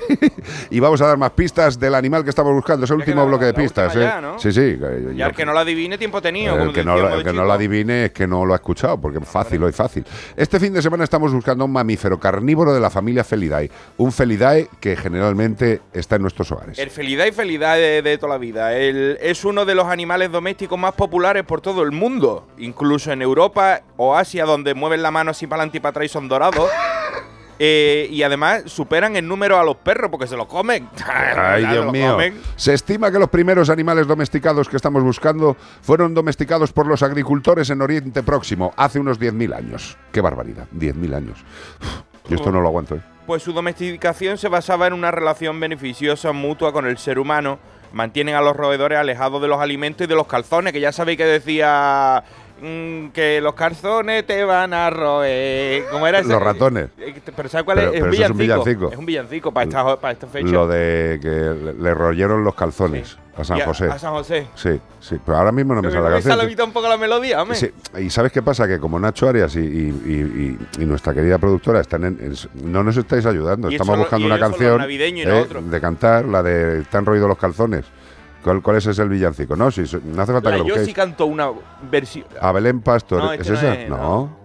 y 0.71 0.79
vamos 0.79 1.01
a 1.01 1.07
dar 1.07 1.17
más 1.17 1.31
pistas 1.31 1.81
del 1.81 1.95
animal 1.95 2.23
que 2.23 2.31
estamos 2.31 2.53
buscando. 2.53 2.85
Es 2.85 2.91
el 2.91 2.99
último 2.99 3.27
bloque 3.27 3.47
de 3.47 3.55
pistas. 3.55 3.97
¿eh? 3.97 4.01
ya, 4.01 4.21
¿no? 4.21 4.39
Sí, 4.39 4.53
sí. 4.53 4.77
que 4.79 5.11
Y 5.15 5.17
yo- 5.17 5.25
al 5.25 5.35
que 5.35 5.45
no 5.47 5.53
lo 5.53 5.59
adivine, 5.61 5.97
tiempo 5.99 6.21
tenido. 6.23 6.55
el 6.55 6.73
que, 6.73 6.85
no, 6.85 6.93
decíamos 6.95 7.19
el 7.19 7.25
que 7.25 7.33
no 7.33 7.45
lo 7.45 7.53
adivine 7.53 8.05
es 8.07 8.13
que 8.13 8.27
no 8.27 8.45
lo 8.45 8.53
ha 8.53 8.57
escuchado, 8.57 9.01
porque 9.01 9.19
es 9.19 9.27
fácil, 9.29 9.63
hoy 9.65 9.73
fácil. 9.73 10.05
Este 10.37 10.61
fin 10.61 10.73
de 10.75 10.83
semana 10.83 11.03
estamos 11.05 11.33
buscando 11.33 11.65
un 11.65 11.73
mamífero 11.73 12.21
carnívoro 12.21 12.73
de 12.75 12.81
la 12.81 12.91
familia 12.91 13.25
Felidae. 13.25 13.71
Un 13.97 14.13
Felidae 14.13 14.69
que 14.81 14.97
generalmente 14.97 15.81
está 15.93 16.17
en 16.17 16.23
nuestros 16.23 16.53
hogares. 16.53 16.79
El 16.79 16.91
Felidae 16.91 17.33
Felidae 17.33 17.81
de, 17.81 18.03
de 18.03 18.19
toda 18.19 18.35
la 18.35 18.39
vida. 18.39 18.77
El- 18.77 19.19
es 19.21 19.45
uno 19.45 19.65
de 19.65 19.75
los 19.75 19.87
animales 19.87 20.31
domésticos 20.31 20.79
más 20.79 20.93
populares 20.93 21.40
por 21.45 21.61
todo 21.61 21.83
el 21.83 21.93
mundo. 21.93 22.47
Incluso 22.59 23.13
en 23.13 23.23
Europa 23.23 23.83
o 23.97 24.17
Asia, 24.17 24.45
donde 24.45 24.75
mueven 24.75 25.03
la 25.03 25.11
mano 25.11 25.31
así 25.33 25.47
para 25.47 25.63
adelante 25.63 25.79
y 25.79 25.81
para 25.81 25.91
atrás 25.91 26.07
y 26.07 26.09
son 26.09 26.29
dorados. 26.29 26.69
Eh, 27.63 28.09
y 28.11 28.23
además 28.23 28.63
superan 28.67 29.17
en 29.17 29.29
número 29.29 29.59
a 29.59 29.65
los 29.65 29.77
perros 29.77 30.11
porque 30.11 30.27
se 30.27 30.35
los 30.35 30.47
comen. 30.47 30.89
Ay, 31.37 31.63
Se 31.65 31.71
Dios 31.71 31.85
los 31.85 31.93
mío. 31.93 32.13
comen. 32.13 32.41
Se 32.57 32.73
estima 32.73 33.11
que 33.13 33.19
los 33.19 33.29
primeros 33.29 33.69
animales 33.69 34.07
domesticados 34.07 34.67
que 34.67 34.77
estamos 34.77 35.03
buscando 35.03 35.57
fueron 35.83 36.15
domesticados 36.15 36.73
por 36.73 36.87
los 36.87 37.03
agricultores 37.03 37.69
en 37.69 37.83
Oriente 37.83 38.23
Próximo 38.23 38.73
hace 38.79 38.99
unos 38.99 39.21
10.000 39.21 39.55
años. 39.55 39.99
Qué 40.11 40.23
barbaridad, 40.23 40.69
10.000 40.75 41.15
años. 41.15 41.39
Yo 42.29 42.37
esto 42.37 42.51
no 42.51 42.63
lo 42.63 42.69
aguanto, 42.69 42.95
¿eh? 42.95 43.01
Pues 43.27 43.43
su 43.43 43.53
domesticación 43.53 44.39
se 44.39 44.49
basaba 44.49 44.87
en 44.87 44.95
una 44.95 45.11
relación 45.11 45.61
beneficiosa 45.61 46.33
mutua 46.33 46.73
con 46.73 46.87
el 46.87 46.97
ser 46.97 47.19
humano. 47.19 47.59
Mantienen 47.93 48.35
a 48.35 48.41
los 48.41 48.57
roedores 48.57 48.99
alejados 48.99 49.43
de 49.43 49.49
los 49.49 49.61
alimentos 49.61 50.05
y 50.05 50.09
de 50.09 50.15
los 50.15 50.27
calzones, 50.27 50.73
que 50.73 50.81
ya 50.81 50.93
sabéis 50.93 51.19
que 51.19 51.25
decía 51.25 52.23
mm, 52.61 53.09
que 53.11 53.41
los 53.41 53.55
calzones 53.55 54.27
te 54.27 54.45
van 54.45 54.73
a 54.75 54.91
roer. 54.91 55.85
¿Cómo 55.91 56.07
era 56.07 56.21
ese? 56.21 56.29
Los 56.29 56.43
ratones. 56.43 56.89
Eh, 56.99 57.15
Pero 57.35 57.49
¿sabes 57.49 57.65
cuál 57.65 57.79
Pero- 57.79 57.91
es? 57.91 57.95
Es 57.97 58.01
pero 58.01 58.07
un 58.11 58.15
eso 58.15 58.23
es 58.25 58.31
un 58.31 58.39
villancico. 58.39 58.91
Es 58.93 58.99
un 58.99 59.07
villancico 59.07 59.53
para 59.53 59.65
esta, 59.65 59.97
para 60.01 60.13
esta 60.13 60.27
fecha. 60.27 60.51
Lo 60.51 60.67
de 60.67 61.19
que 61.23 61.29
le- 61.29 61.75
le 61.75 61.95
royeron 61.95 62.45
los 62.45 62.55
calzones 62.55 63.17
a 63.37 63.45
San 63.45 63.61
a- 63.61 63.65
José. 63.65 63.87
a 63.87 63.99
San 63.99 64.13
José. 64.13 64.47
Sí, 64.55 64.79
sí, 65.01 65.17
pero 65.25 65.39
ahora 65.39 65.53
mismo 65.53 65.75
no 65.75 65.81
me 65.83 65.89
sale 65.91 66.03
la 66.03 66.09
me 66.11 66.15
canción. 66.17 66.37
sale 66.39 66.55
mí 66.55 66.63
un 66.63 66.73
poco 66.73 66.89
la 66.89 66.97
melodía, 66.97 67.41
hombre. 67.43 67.57
Sí, 67.57 67.71
y 67.99 68.11
sabes 68.11 68.33
qué 68.33 68.43
pasa 68.43 68.69
que 68.69 68.79
como 68.79 68.99
Nacho 69.01 69.29
Arias 69.29 69.57
y, 69.57 69.61
y- 69.61 70.03
y- 70.07 70.59
y- 70.79 70.83
y 70.83 70.87
nuestra 70.87 71.15
querida 71.15 71.39
productora 71.39 71.81
están 71.81 72.05
en, 72.05 72.19
en- 72.21 72.71
no 72.73 72.83
nos 72.83 72.97
estáis 72.97 73.25
ayudando, 73.27 73.69
estamos 73.69 73.97
buscando 73.97 74.27
una 74.27 74.39
canción 74.39 74.83
eh, 74.83 75.47
de 75.65 75.81
cantar, 75.81 76.25
la 76.27 76.43
de 76.43 76.83
¿Te 76.83 76.97
han 76.99 77.07
roído 77.07 77.27
los 77.29 77.39
calzones? 77.39 77.85
¿Cuál, 78.43 78.63
cuál 78.63 78.77
es 78.79 78.87
ese 78.87 79.03
el 79.03 79.09
villancico? 79.09 79.55
No, 79.57 79.71
si, 79.71 79.83
no 80.05 80.23
hace 80.23 80.33
falta 80.33 80.51
La 80.51 80.57
que 80.57 80.63
lo 80.63 80.69
yo 80.77 80.85
sí 80.85 80.93
cantó 80.95 81.27
una 81.27 81.51
versión. 81.91 82.25
A 82.41 82.53
Belén 82.53 82.81
Pastor, 82.81 83.19
No, 83.23 83.33
¿es 83.33 83.41
este 83.41 83.53
no 83.53 83.59
esa? 83.59 83.75
es, 83.75 83.89
no. 83.89 84.37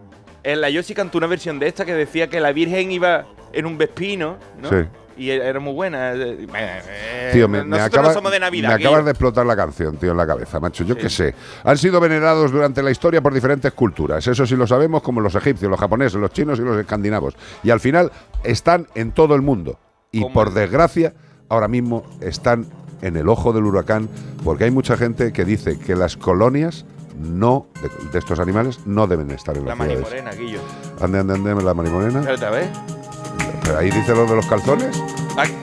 En 0.44 0.62
la 0.62 0.70
yo 0.70 0.84
sí 0.84 0.94
cantó 0.94 1.18
una 1.18 1.28
versión 1.28 1.60
de 1.60 1.68
esta 1.68 1.86
que 1.86 1.94
decía 1.94 2.28
que 2.30 2.40
la 2.40 2.52
Virgen 2.52 2.92
iba 2.92 3.26
en 3.54 3.66
un 3.66 3.78
vespino, 3.78 4.38
¿no? 4.62 4.70
Sí. 4.70 4.76
Y 5.18 5.30
era 5.30 5.62
muy 5.62 5.72
buena. 5.74 6.12
Eh, 6.12 6.46
eh, 6.56 7.30
Tío, 7.32 7.48
me, 7.48 7.60
me 7.64 7.70
nosotros 7.70 7.88
acabas, 7.94 8.10
no 8.10 8.14
somos 8.16 8.32
de 8.34 8.40
Navidad. 8.42 8.68
me 8.68 8.76
acabas 8.76 9.06
de 9.06 9.12
explotar 9.12 9.46
la 9.46 9.56
canción, 9.56 9.96
tío, 9.96 10.12
en 10.12 10.18
la 10.18 10.28
cabeza, 10.28 10.60
macho. 10.60 10.84
Yo 10.84 10.98
qué 10.98 11.10
sé. 11.10 11.34
Han 11.64 11.78
sido 11.78 12.02
venerados 12.02 12.52
durante 12.52 12.84
la 12.84 12.92
historia 12.92 13.22
por 13.22 13.34
diferentes 13.34 13.72
culturas. 13.72 14.28
Eso 14.28 14.46
sí 14.46 14.58
lo 14.58 14.68
sabemos, 14.68 15.02
como 15.02 15.22
los 15.22 15.34
egipcios, 15.36 15.72
los 15.72 15.80
japoneses, 15.80 16.20
los 16.20 16.32
chinos 16.32 16.60
y 16.60 16.64
los 16.64 16.78
escandinavos. 16.78 17.34
Y 17.64 17.70
al 17.70 17.80
final 17.80 18.12
están 18.44 18.88
en 18.94 19.14
todo 19.14 19.36
el 19.36 19.42
mundo. 19.42 19.80
Y 20.12 20.26
por 20.30 20.54
desgracia, 20.54 21.14
ahora 21.48 21.70
mismo 21.70 22.06
están 22.20 22.66
en 23.02 23.18
el 23.18 23.30
ojo 23.30 23.54
del 23.54 23.66
huracán, 23.66 24.10
porque 24.44 24.66
hay 24.66 24.72
mucha 24.72 24.98
gente 24.98 25.32
que 25.34 25.46
dice 25.46 25.78
que 25.80 25.96
las 25.96 26.18
colonias 26.18 26.86
no 27.18 27.68
de, 27.82 27.90
de 28.12 28.20
estos 28.20 28.40
animales 28.40 28.80
no 28.86 29.08
deben 29.08 29.32
estar 29.32 29.58
en 29.58 29.66
La 29.66 29.76
las 29.76 29.88
ciudades. 29.88 30.02
marimorena, 30.12 30.32
Guillo. 30.32 30.60
Ande, 31.02 31.20
ande, 31.20 31.34
ande, 31.34 31.64
la 31.64 31.74
marimorena. 31.74 32.20
Espérate, 32.20 32.46
a 32.46 32.50
ver. 32.50 32.70
Pero 33.64 33.78
ahí 33.80 33.90
dice 33.92 34.14
lo 34.14 34.26
de 34.26 34.36
los 34.36 34.46
calzones. 34.48 35.02
Ay. 35.38 35.56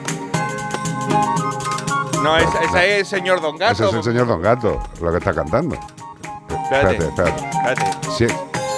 No, 2.23 2.37
esa, 2.37 2.63
esa 2.63 2.85
es 2.85 2.99
el 2.99 3.05
señor 3.05 3.41
Don 3.41 3.57
Gato. 3.57 3.73
Ese 3.73 3.85
es 3.87 3.93
el 3.93 4.03
señor 4.03 4.27
Don 4.27 4.41
Gato, 4.41 4.79
lo 5.01 5.11
que 5.11 5.17
está 5.17 5.33
cantando. 5.33 5.75
Espérate. 6.49 6.95
Espérate, 6.95 7.07
espérate. 7.07 7.43
Espérate. 7.45 8.07
Sí, 8.17 8.27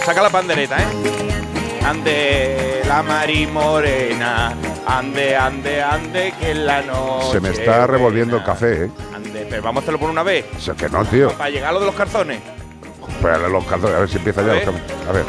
Saca 0.04 0.22
la 0.22 0.30
pandereta, 0.30 0.78
¿eh? 0.80 1.84
Ande 1.86 2.75
la 2.88 3.02
marimorena, 3.04 4.54
ande, 4.86 5.36
ande, 5.36 5.82
ande, 5.82 6.34
que 6.40 6.52
en 6.52 6.66
la 6.66 6.82
noche. 6.82 7.32
se 7.32 7.40
me 7.40 7.50
está 7.50 7.88
revolviendo 7.88 8.38
el 8.38 8.44
café, 8.44 8.86
¿eh? 8.86 8.92
Ande, 9.14 9.48
pero 9.50 9.62
vamos 9.62 9.82
a 9.82 9.84
hacerlo 9.84 10.00
por 10.00 10.10
una 10.10 10.24
vez. 10.24 10.46
O 10.56 10.60
sea, 10.60 10.74
que 10.76 10.88
no, 10.90 11.04
tío. 11.06 11.32
Para 11.32 11.50
llegar 11.50 11.70
a 11.70 11.74
lo 11.74 11.80
de 11.80 11.86
los 11.88 11.96
calzones. 11.96 12.40
Espérale 13.08 13.50
los 13.50 13.66
calzones, 13.66 13.96
a 13.96 14.00
ver 14.00 14.10
si 14.10 14.18
empieza 14.18 14.42
ya. 14.42 14.52
A 14.52 14.56
los 14.56 14.64
calzones. 14.64 14.92
A 15.10 15.12
ver. 15.12 15.26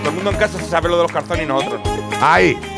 Todo 0.00 0.08
el 0.08 0.14
mundo 0.14 0.30
en 0.30 0.36
casa 0.36 0.58
se 0.58 0.64
sabe 0.64 0.88
lo 0.88 0.96
de 0.96 1.02
los 1.02 1.12
calzones 1.12 1.44
y 1.44 1.46
nosotros. 1.46 1.80
no. 1.84 2.77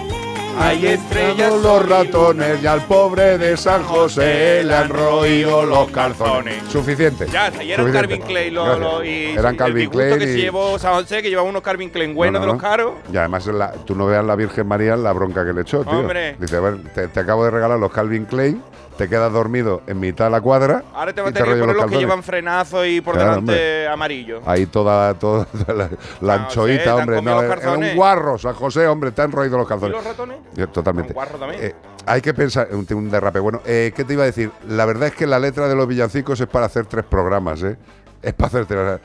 Hay 0.59 0.87
estrellas 0.87 1.55
los 1.63 1.89
ratones 1.89 2.63
y 2.63 2.67
al 2.67 2.85
pobre 2.85 3.39
de 3.39 3.57
San 3.57 3.83
José 3.83 4.63
le 4.63 4.75
han 4.75 4.89
roído 4.91 5.65
los 5.65 5.91
calzones. 5.91 6.63
Suficiente. 6.69 7.27
Ya, 7.33 7.51
y 7.63 7.73
eran 7.73 7.87
suficiente. 7.87 7.93
Calvin 8.19 8.21
Klein 8.23 8.55
lo, 8.55 8.65
Gracias. 8.65 8.93
lo- 8.93 9.05
y 9.05 9.25
Eran 9.31 9.53
el 9.55 9.57
Calvin 9.57 9.77
disgusto 9.91 9.99
Klein 10.07 10.19
que 10.19 10.27
se 10.27 10.39
y- 10.39 10.43
llevó 10.43 10.79
San 10.79 10.95
José, 10.95 11.23
que 11.23 11.31
llevaba 11.31 11.49
unos 11.49 11.63
Calvin 11.63 11.89
Klein 11.91 12.15
buenos 12.15 12.41
No, 12.41 12.47
no, 12.47 12.53
de 12.53 12.53
los 12.59 12.63
no. 12.63 12.69
caros. 12.69 12.93
Y 13.13 13.17
además 13.17 13.47
la- 13.47 13.73
tú 13.73 13.95
no 13.95 14.07
veas 14.07 14.25
la 14.25 14.37
Virgen 14.37 14.67
María 14.69 14.97
la 14.97 15.13
bronca 15.13 15.45
que 15.47 15.53
le 15.55 15.63
echó, 15.63 15.83
tío. 15.83 15.99
Hombre. 15.99 16.37
Dice, 16.39 16.57
a 16.57 16.61
ver, 16.61 16.79
te, 16.95 17.09
te 17.09 17.21
acabo 17.21 17.45
de 17.45 17.51
regalar 17.51 17.79
los 17.79 17.91
Calvin 17.91 18.27
Klein, 18.27 18.63
te 19.01 19.09
quedas 19.09 19.33
dormido 19.33 19.81
en 19.87 19.99
mitad 19.99 20.27
de 20.27 20.31
la 20.31 20.41
cuadra. 20.43 20.85
Ahora 20.93 21.13
te 21.15 21.23
va 21.23 21.29
a 21.29 21.31
y 21.31 21.33
tener 21.33 21.55
que 21.55 21.61
poner 21.61 21.67
los 21.77 21.85
que 21.87 21.91
calzones. 21.93 22.01
llevan 22.01 22.23
frenazo 22.23 22.85
y 22.85 23.01
por 23.01 23.15
Claro, 23.15 23.31
delante 23.31 23.53
hombre. 23.53 23.89
amarillo. 23.89 24.41
Ahí 24.45 24.67
toda, 24.67 25.15
toda 25.15 25.47
la, 25.75 25.89
la 26.21 26.35
anchoita, 26.35 26.83
José, 26.83 26.85
¿te 26.85 26.91
han 26.91 26.99
hombre. 26.99 27.23
No, 27.23 27.35
los 27.37 27.45
era 27.45 27.55
calzones? 27.57 27.91
un 27.93 27.97
guarro, 27.97 28.37
San 28.39 28.53
José, 28.55 28.87
hombre, 28.87 29.11
te 29.13 29.23
han 29.23 29.33
roído 29.33 29.57
los 29.57 29.67
¿Y 29.67 29.69
calzones. 29.71 29.97
los 29.97 30.05
ratones? 30.05 30.37
Eh, 30.55 30.67
Totalmente. 30.67 31.13
Un 31.13 31.15
guarro 31.15 31.39
también. 31.39 31.65
Eh, 31.65 31.75
hay 32.05 32.21
que 32.21 32.35
pensar, 32.35 32.69
un, 32.73 32.87
un 32.95 33.11
derrape. 33.11 33.39
Bueno, 33.41 33.63
eh, 33.65 33.93
¿qué 33.97 34.05
te 34.05 34.13
iba 34.13 34.23
a 34.25 34.27
decir? 34.27 34.51
La 34.69 34.85
verdad 34.85 35.09
es 35.09 35.15
que 35.15 35.27
la 35.27 35.39
letra 35.39 35.67
de 35.67 35.75
los 35.75 35.87
villancicos 35.89 36.39
es 36.41 36.47
para 36.47 36.67
hacer 36.67 36.85
tres 36.85 37.05
programas, 37.07 37.63
¿eh? 37.63 37.77
Es 38.23 38.35
para 38.35 38.49
hacer 38.49 38.67
tres. 38.67 39.01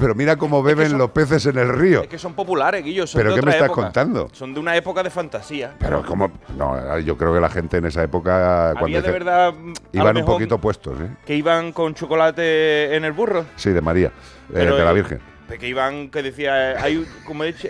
Pero 0.00 0.14
mira 0.14 0.36
cómo 0.36 0.62
beben 0.62 0.96
los 0.96 1.10
peces 1.10 1.44
en 1.46 1.58
el 1.58 1.68
río. 1.70 2.02
Es 2.02 2.08
que 2.08 2.18
son 2.18 2.34
populares, 2.34 2.84
Guillo. 2.84 3.06
Son 3.08 3.18
¿Pero 3.20 3.30
de 3.34 3.40
qué 3.40 3.46
me 3.46 3.50
estás 3.52 3.66
época. 3.66 3.82
contando? 3.82 4.28
Son 4.32 4.54
de 4.54 4.60
una 4.60 4.76
época 4.76 5.02
de 5.02 5.10
fantasía. 5.10 5.74
Pero 5.80 6.04
como 6.04 6.30
no, 6.56 6.98
yo 7.00 7.16
creo 7.18 7.34
que 7.34 7.40
la 7.40 7.48
gente 7.48 7.78
en 7.78 7.86
esa 7.86 8.04
época 8.04 8.70
cuando 8.78 8.84
Había 8.84 8.96
de 9.02 9.08
dice- 9.08 9.12
verdad. 9.12 9.52
mm, 9.52 9.72
iban 9.92 10.16
un 10.16 10.24
poquito 10.24 10.58
puestos, 10.58 11.00
¿eh? 11.00 11.08
Que 11.26 11.34
iban 11.34 11.72
con 11.72 11.94
chocolate 11.94 12.94
en 12.94 13.04
el 13.04 13.12
burro. 13.12 13.46
Sí, 13.56 13.70
de 13.70 13.80
María, 13.80 14.12
eh, 14.54 14.58
de 14.58 14.84
la 14.84 14.92
Virgen. 14.92 15.20
Que 15.58 15.68
iban, 15.68 16.08
que 16.08 16.22
decía, 16.22 16.82
hay, 16.82 17.04
como 17.26 17.44
he 17.44 17.48
dicho, 17.52 17.68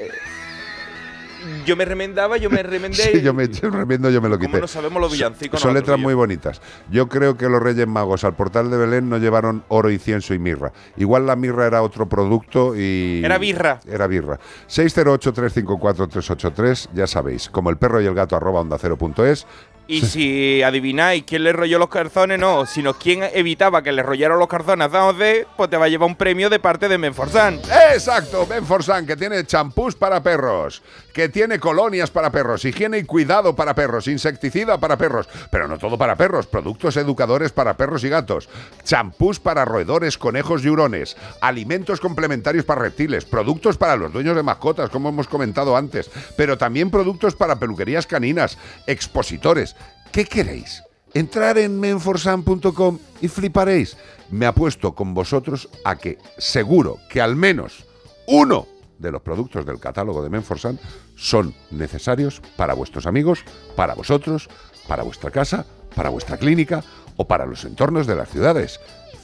yo 1.64 1.77
me 1.77 1.85
remendaba, 1.85 2.36
yo 2.36 2.51
me 2.51 2.62
remendé. 2.62 3.02
Sí, 3.02 3.23
yo 3.23 3.32
me 3.35 3.44
eché 3.44 3.66
un 3.66 3.73
remiendo, 3.73 4.10
yo 4.10 4.20
me 4.20 4.28
lo 4.28 4.36
Como 4.36 4.48
quité. 4.48 4.60
no 4.60 4.69
sabemos 4.69 5.01
los 5.01 5.12
villancicos 5.12 5.60
Son 5.60 5.74
letras 5.74 5.98
muy 5.98 6.14
bonitas. 6.14 6.60
Yo 6.90 7.09
creo 7.09 7.36
que 7.36 7.48
los 7.48 7.62
Reyes 7.62 7.86
Magos 7.86 8.24
al 8.24 8.35
portal 8.35 8.70
de 8.70 8.77
Belén 8.77 9.09
no 9.09 9.19
llevaron 9.19 9.64
oro, 9.69 9.90
incienso 9.90 10.35
y 10.35 10.39
mirra. 10.39 10.73
Igual 10.97 11.27
la 11.27 11.36
mirra 11.36 11.66
era 11.66 11.82
otro 11.82 12.09
producto 12.09 12.74
y. 12.77 13.23
Era 13.24 13.39
birra. 13.39 13.81
Era 13.86 14.06
birra. 14.06 14.39
608-354-383, 14.69 16.89
ya 16.94 17.06
sabéis. 17.06 17.48
Como 17.48 17.70
el 17.70 17.77
perro 17.77 18.01
y 18.01 18.06
el 18.06 18.14
gato 18.14 18.36
arroba 18.36 18.60
onda 18.60 18.78
cero 18.78 18.97
punto 18.97 19.24
es. 19.27 19.47
Y 19.89 20.01
si 20.02 20.62
adivináis 20.62 21.24
quién 21.24 21.43
le 21.43 21.52
rolló 21.52 21.77
los 21.78 21.89
calzones, 21.89 22.39
no, 22.39 22.66
sino 22.66 22.94
quién 22.94 23.24
evitaba 23.35 23.82
que 23.82 23.90
le 23.90 24.02
rollaran 24.02 24.39
los 24.39 24.47
calzones 24.47 24.94
a 24.94 25.02
José, 25.02 25.47
pues 25.56 25.69
te 25.70 25.77
va 25.77 25.86
a 25.86 25.89
llevar 25.89 26.09
un 26.09 26.14
premio 26.14 26.48
de 26.48 26.60
parte 26.60 26.89
de 26.89 26.98
Menforsan. 26.98 27.59
Exacto, 27.93 28.47
Benforsan, 28.47 29.05
que 29.05 29.16
tiene 29.16 29.44
champús 29.44 29.97
para 29.97 30.23
perros, 30.23 30.82
que 31.12 31.28
tiene 31.28 31.59
colonias 31.59 32.10
para 32.10 32.30
perros, 32.30 32.64
higiene 32.64 32.98
y 32.98 33.05
cuidado 33.05 33.55
para 33.55 33.74
perros, 33.74 34.09
insecticida 34.09 34.78
para 34.78 34.97
perros, 34.97 35.28
pero 35.51 35.68
no 35.68 35.78
todo 35.78 35.98
para 35.98 36.16
perros, 36.16 36.47
productos 36.47 36.97
educadores 36.97 37.52
para 37.52 37.76
perros 37.76 38.05
y 38.05 38.09
gatos, 38.09 38.48
champús 38.84 39.40
para 39.40 39.64
roedores, 39.64 40.18
conejos 40.18 40.64
y 40.64 40.68
hurones, 40.68 41.16
alimentos 41.40 42.01
complementarios 42.01 42.64
para 42.64 42.82
reptiles, 42.82 43.24
productos 43.24 43.76
para 43.76 43.97
los 43.97 44.12
dueños 44.12 44.36
de 44.36 44.43
mascotas, 44.43 44.90
como 44.90 45.10
hemos 45.10 45.28
comentado 45.28 45.76
antes, 45.76 46.10
pero 46.36 46.59
también 46.59 46.90
productos 46.90 47.34
para 47.34 47.56
peluquerías 47.56 48.06
caninas, 48.06 48.59
expositores. 48.86 49.76
¿Qué 50.12 50.24
queréis? 50.24 50.82
Entrar 51.14 51.59
en 51.59 51.78
menforsan.com 51.78 52.98
y 53.20 53.28
fliparéis. 53.28 53.97
Me 54.30 54.47
apuesto 54.47 54.94
con 54.94 55.12
vosotros 55.12 55.68
a 55.84 55.97
que 55.97 56.18
seguro 56.39 56.98
que 57.10 57.20
al 57.20 57.36
menos 57.36 57.84
uno 58.26 58.66
de 59.03 59.12
los 59.12 59.20
productos 59.20 59.66
del 59.66 59.79
catálogo 59.79 60.23
de 60.23 60.31
Menforsan 60.31 60.79
son 61.16 61.55
necesarios 61.70 62.41
para 62.57 62.74
vuestros 62.74 63.07
amigos, 63.07 63.45
para 63.77 63.95
vosotros, 63.95 64.49
para 64.89 65.03
vuestra 65.03 65.31
casa, 65.31 65.66
para 65.95 66.09
vuestra 66.09 66.39
clínica 66.39 66.83
o 67.16 67.27
para 67.27 67.45
los 67.45 67.65
entornos 67.65 68.07
de 68.07 68.16
las 68.16 68.31
ciudades. 68.31 68.81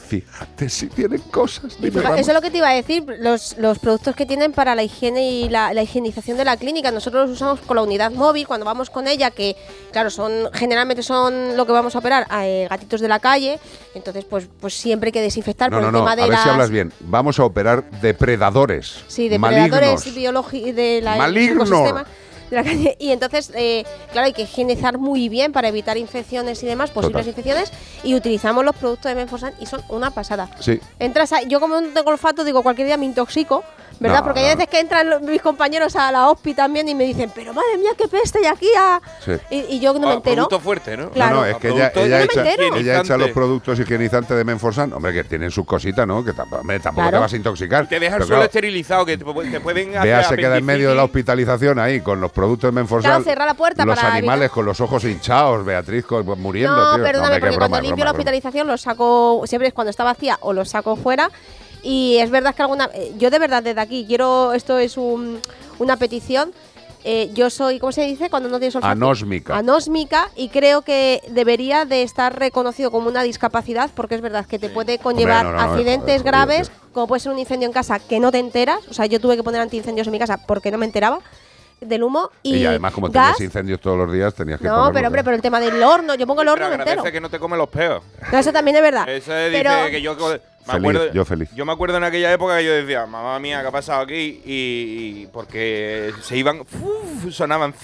Fíjate 0.09 0.69
si 0.71 0.87
tienen 0.87 1.21
cosas. 1.31 1.77
dime. 1.81 2.01
Eso 2.01 2.31
es 2.31 2.33
lo 2.35 2.41
que 2.41 2.51
te 2.51 2.59
iba 2.59 2.69
a 2.71 2.73
decir, 2.75 3.05
los, 3.21 3.57
los 3.59 3.79
productos 3.79 4.17
que 4.17 4.25
tienen 4.25 4.53
para 4.53 4.75
la 4.75 4.83
higiene 4.83 5.29
y 5.31 5.49
la, 5.51 5.75
la 5.75 5.83
higienización 5.83 6.39
de 6.39 6.45
la 6.47 6.57
clínica. 6.57 6.91
Nosotros 6.91 7.29
los 7.29 7.37
usamos 7.37 7.61
con 7.61 7.77
la 7.77 7.83
unidad 7.83 8.11
móvil 8.13 8.47
cuando 8.47 8.65
vamos 8.65 8.89
con 8.89 9.07
ella, 9.07 9.31
que 9.31 9.55
claro, 9.93 10.09
son 10.09 10.49
generalmente 10.55 11.03
son 11.03 11.57
lo 11.59 11.67
que 11.67 11.73
vamos 11.73 11.95
a 11.95 11.99
operar, 11.99 12.27
eh, 12.43 12.67
gatitos 12.71 13.01
de 13.03 13.09
la 13.09 13.19
calle. 13.21 13.59
Entonces, 13.95 14.25
pues, 14.25 14.49
pues 14.61 14.73
siempre 14.75 15.09
hay 15.09 15.13
que 15.13 15.21
desinfectar 15.21 15.71
No, 15.71 15.77
por 15.77 15.83
no, 15.83 15.89
el 15.89 15.93
no. 15.93 15.99
tema 16.01 16.13
A 16.13 16.17
de 16.17 16.23
ver 16.23 16.31
las 16.31 16.43
si 16.43 16.49
hablas 16.49 16.71
bien. 16.71 16.93
Vamos 17.01 17.39
a 17.39 17.45
operar 17.45 17.85
depredadores. 18.01 19.05
Sí, 19.09 19.29
de 19.29 19.39
malignos. 19.39 19.79
predadores 19.79 20.15
biológicos 20.15 20.75
de 20.75 21.01
la 21.03 21.17
Malignos. 21.17 21.69
De 22.51 22.57
la 22.57 22.65
calle. 22.65 22.97
Y 22.99 23.11
entonces, 23.11 23.51
eh, 23.55 23.85
claro, 24.13 24.27
hay 24.27 24.33
que 24.33 24.43
higienizar 24.43 24.99
muy 24.99 25.29
bien 25.29 25.53
para 25.53 25.69
evitar 25.69 25.97
infecciones 25.99 26.63
y 26.63 26.67
demás, 26.67 26.91
posibles 26.91 27.27
Total. 27.27 27.29
infecciones. 27.29 27.73
Y 28.05 28.15
utilizamos 28.15 28.65
los 28.65 28.75
productos 28.77 29.11
de 29.11 29.15
Menforsan 29.15 29.53
y 29.61 29.67
son 29.67 29.83
una 29.89 30.11
pasada. 30.11 30.49
Sí. 30.61 30.81
Entras 30.99 31.33
a- 31.33 31.43
yo 31.43 31.61
como 31.61 31.81
no 31.81 31.89
tengo 31.89 32.11
olfato, 32.11 32.45
digo, 32.45 32.63
cualquier 32.63 32.87
día 32.89 32.97
me 32.97 33.07
intoxico, 33.07 33.65
¿verdad? 34.01 34.19
No, 34.19 34.25
Porque 34.25 34.41
hay 34.41 34.47
no. 34.51 34.57
veces 34.57 34.71
que 34.71 34.81
entran 34.81 35.09
los- 35.11 35.23
mis 35.23 35.43
compañeros 35.43 35.97
a 35.97 36.11
la 36.13 36.29
hospi 36.29 36.55
también 36.55 36.89
y 36.89 36.95
me 36.95 37.05
dicen, 37.05 37.31
pero 37.35 37.53
madre 37.53 37.77
mía, 37.79 37.91
qué 37.97 38.07
peste 38.09 38.39
hay 38.39 38.47
aquí. 38.47 38.69
a-". 38.79 39.01
Sí. 39.25 39.33
Y, 39.51 39.77
y 39.77 39.81
yo 39.81 39.93
no 39.95 40.01
me 40.01 40.07
Ah, 40.09 40.13
entero. 40.15 40.37
producto 40.49 40.61
fuerte, 40.61 40.97
¿no? 40.97 41.11
Claro. 41.11 41.37
No, 41.37 41.41
no, 41.43 41.47
es 41.47 41.57
que 41.57 41.69
ella, 41.69 41.93
ella 41.95 42.23
echa, 42.23 42.45
ella 42.77 43.01
echa 43.01 43.17
los 43.17 43.31
productos 43.31 43.79
higienizantes 43.81 44.37
de 44.37 44.45
Menforsan. 44.45 44.93
Hombre, 44.93 45.13
que 45.13 45.25
tienen 45.25 45.51
sus 45.51 45.67
cositas, 45.67 46.07
¿no? 46.07 46.25
Que 46.25 46.33
tampoco, 46.33 46.61
hombre, 46.63 46.81
tampoco 46.81 47.03
Claro. 47.05 47.17
te 47.19 47.21
vas 47.23 47.33
a 47.33 47.37
intoxicar. 47.37 47.89
Te 47.89 47.99
deja 48.01 48.17
el 48.17 48.23
suelo 48.23 48.37
claro, 48.37 48.45
esterilizado, 48.45 49.05
que 49.07 49.19
te, 49.19 49.25
pu- 49.25 49.51
te 49.51 49.61
pueden 49.61 49.93
Vea, 49.93 50.21
hacer 50.21 50.37
se 50.37 50.43
queda 50.43 50.57
en 50.59 50.65
medio 50.65 50.91
de 50.91 50.95
la 50.95 51.05
hospitalización 51.05 51.79
ahí 51.79 52.01
con 52.01 52.21
los 52.21 52.31
productos 52.33 52.69
de 52.69 52.73
Menforsan. 52.73 53.11
Claro, 53.13 53.25
cerrar 53.25 53.47
la 53.49 53.55
puerta 53.55 53.85
Los 53.85 53.97
para 53.97 54.15
animales 54.15 54.43
evitar- 54.47 54.55
con 54.55 54.65
los 54.67 54.81
ojos 54.81 55.05
hinchados, 55.05 55.65
Beatriz 55.65 56.05
con- 56.05 56.25
pues, 56.25 56.39
muriendo. 56.39 56.75
No, 56.77 56.95
tío. 56.97 57.05
perdóname, 57.05 57.35
hombre, 57.35 57.37
qué 57.37 57.41
porque 57.41 57.57
broma, 57.57 57.69
cuando 57.69 57.83
limpio 57.87 57.97
broma, 57.97 58.05
la 58.05 58.11
hospitalización 58.13 58.67
los 58.67 58.81
saco, 58.81 59.43
siempre 59.47 59.69
es 59.69 59.75
cuando 59.75 59.91
está 59.91 60.05
vacía 60.05 60.39
o 60.41 60.53
los 60.53 60.69
saco 60.69 60.97
fuera. 60.97 61.31
Y 61.83 62.17
es 62.19 62.31
verdad 62.31 62.55
que 62.55 62.63
alguna. 62.63 62.91
eh, 62.95 63.13
Yo 63.19 63.31
de 63.31 63.39
verdad 63.39 63.63
desde 63.63 63.81
aquí 63.81 64.05
quiero. 64.07 64.53
Esto 64.53 64.79
es 64.79 64.97
un- 64.97 65.41
una 65.79 65.97
petición. 65.97 66.53
eh, 67.05 67.31
yo 67.33 67.49
soy, 67.49 67.79
¿cómo 67.79 67.93
se 67.93 68.03
dice? 68.03 68.29
Cuando 68.29 68.49
no 68.49 68.59
tienes 68.59 68.75
olfato. 68.75 68.91
Anósmica. 68.91 69.57
Anósmica 69.57 70.29
y 70.35 70.49
creo 70.49 70.83
que 70.83 71.23
debería 71.29 71.85
de 71.85 72.03
estar 72.03 72.37
reconocido 72.39 72.91
como 72.91 73.09
una 73.09 73.23
discapacidad 73.23 73.89
porque 73.95 74.17
es 74.17 74.21
verdad 74.21 74.45
que 74.45 74.59
te 74.59 74.69
puede 74.69 74.99
conllevar 74.99 75.45
no, 75.47 75.53
no, 75.53 75.57
no, 75.59 75.63
accidentes 75.63 76.17
joder, 76.21 76.23
graves, 76.25 76.73
como 76.93 77.07
puede 77.07 77.21
ser 77.21 77.33
un 77.33 77.39
incendio 77.39 77.67
en 77.67 77.73
casa 77.73 78.01
que 78.01 78.19
no 78.19 78.33
te 78.33 78.41
enteras. 78.41 78.81
O 78.91 78.95
sea, 78.95 79.07
yo 79.07 79.21
tuve 79.21 79.37
que 79.37 79.45
poner 79.45 79.61
antiincendios 79.61 80.09
en 80.09 80.13
mi 80.13 80.19
casa 80.19 80.45
porque 80.45 80.73
no 80.73 80.77
me 80.77 80.87
enteraba 80.87 81.21
del 81.81 82.03
humo 82.03 82.31
y, 82.43 82.57
Y, 82.57 82.67
además, 82.67 82.93
como 82.93 83.09
gas. 83.09 83.37
tenías 83.37 83.41
incendios 83.53 83.81
todos 83.81 83.97
los 83.97 84.13
días, 84.13 84.35
tenías 84.35 84.61
que 84.61 84.67
No, 84.67 84.91
pero 84.93 85.07
hombre, 85.07 85.23
pero 85.23 85.37
el 85.37 85.41
tema 85.43 85.61
del 85.61 85.81
horno, 85.81 86.17
yo 86.17 86.27
pongo 86.27 86.43
el 86.43 86.49
horno 86.49 86.65
Pero 86.67 86.75
entero. 86.83 86.91
agradece 87.01 87.13
que 87.13 87.21
no 87.21 87.31
te 87.31 87.39
come 87.39 87.57
los 87.57 87.69
peos. 87.69 88.03
No, 88.33 88.39
eso 88.39 88.53
también 88.53 88.77
es 88.77 88.83
verdad. 88.83 89.09
Eso 89.09 89.33
dice 89.33 89.51
Pero- 89.53 89.87
que 89.89 90.03
yo 90.03 90.17
me 90.17 90.41
Feliz, 90.73 90.91
acuerdo, 90.91 91.13
yo 91.13 91.25
feliz. 91.25 91.49
Yo 91.55 91.65
me 91.65 91.73
acuerdo 91.73 91.97
en 91.99 92.05
aquella 92.05 92.33
época 92.33 92.57
que 92.59 92.65
yo 92.65 92.73
decía, 92.73 93.07
mamá 93.07 93.39
mía, 93.39 93.61
¿qué 93.63 93.69
ha 93.69 93.73
pasado 93.73 94.01
aquí? 94.03 94.41
Y, 94.45 95.23
y 95.23 95.29
porque 95.33 96.13
se 96.23 96.37
iban, 96.37 96.63
sonaban. 97.31 97.75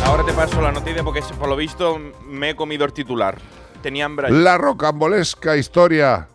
Ahora 0.05 0.25
te 0.25 0.33
paso 0.33 0.63
la 0.63 0.73
noticia 0.73 1.03
porque 1.03 1.21
por 1.39 1.49
lo 1.49 1.57
visto 1.57 1.99
me 2.29 2.51
he 2.51 2.57
comido 2.57 2.85
el 2.85 2.93
titular. 2.93 3.39
Tenía 3.83 4.05
hambre. 4.05 4.31
La 4.31 4.57
rocambolesca 4.57 5.57
historia 5.57 6.29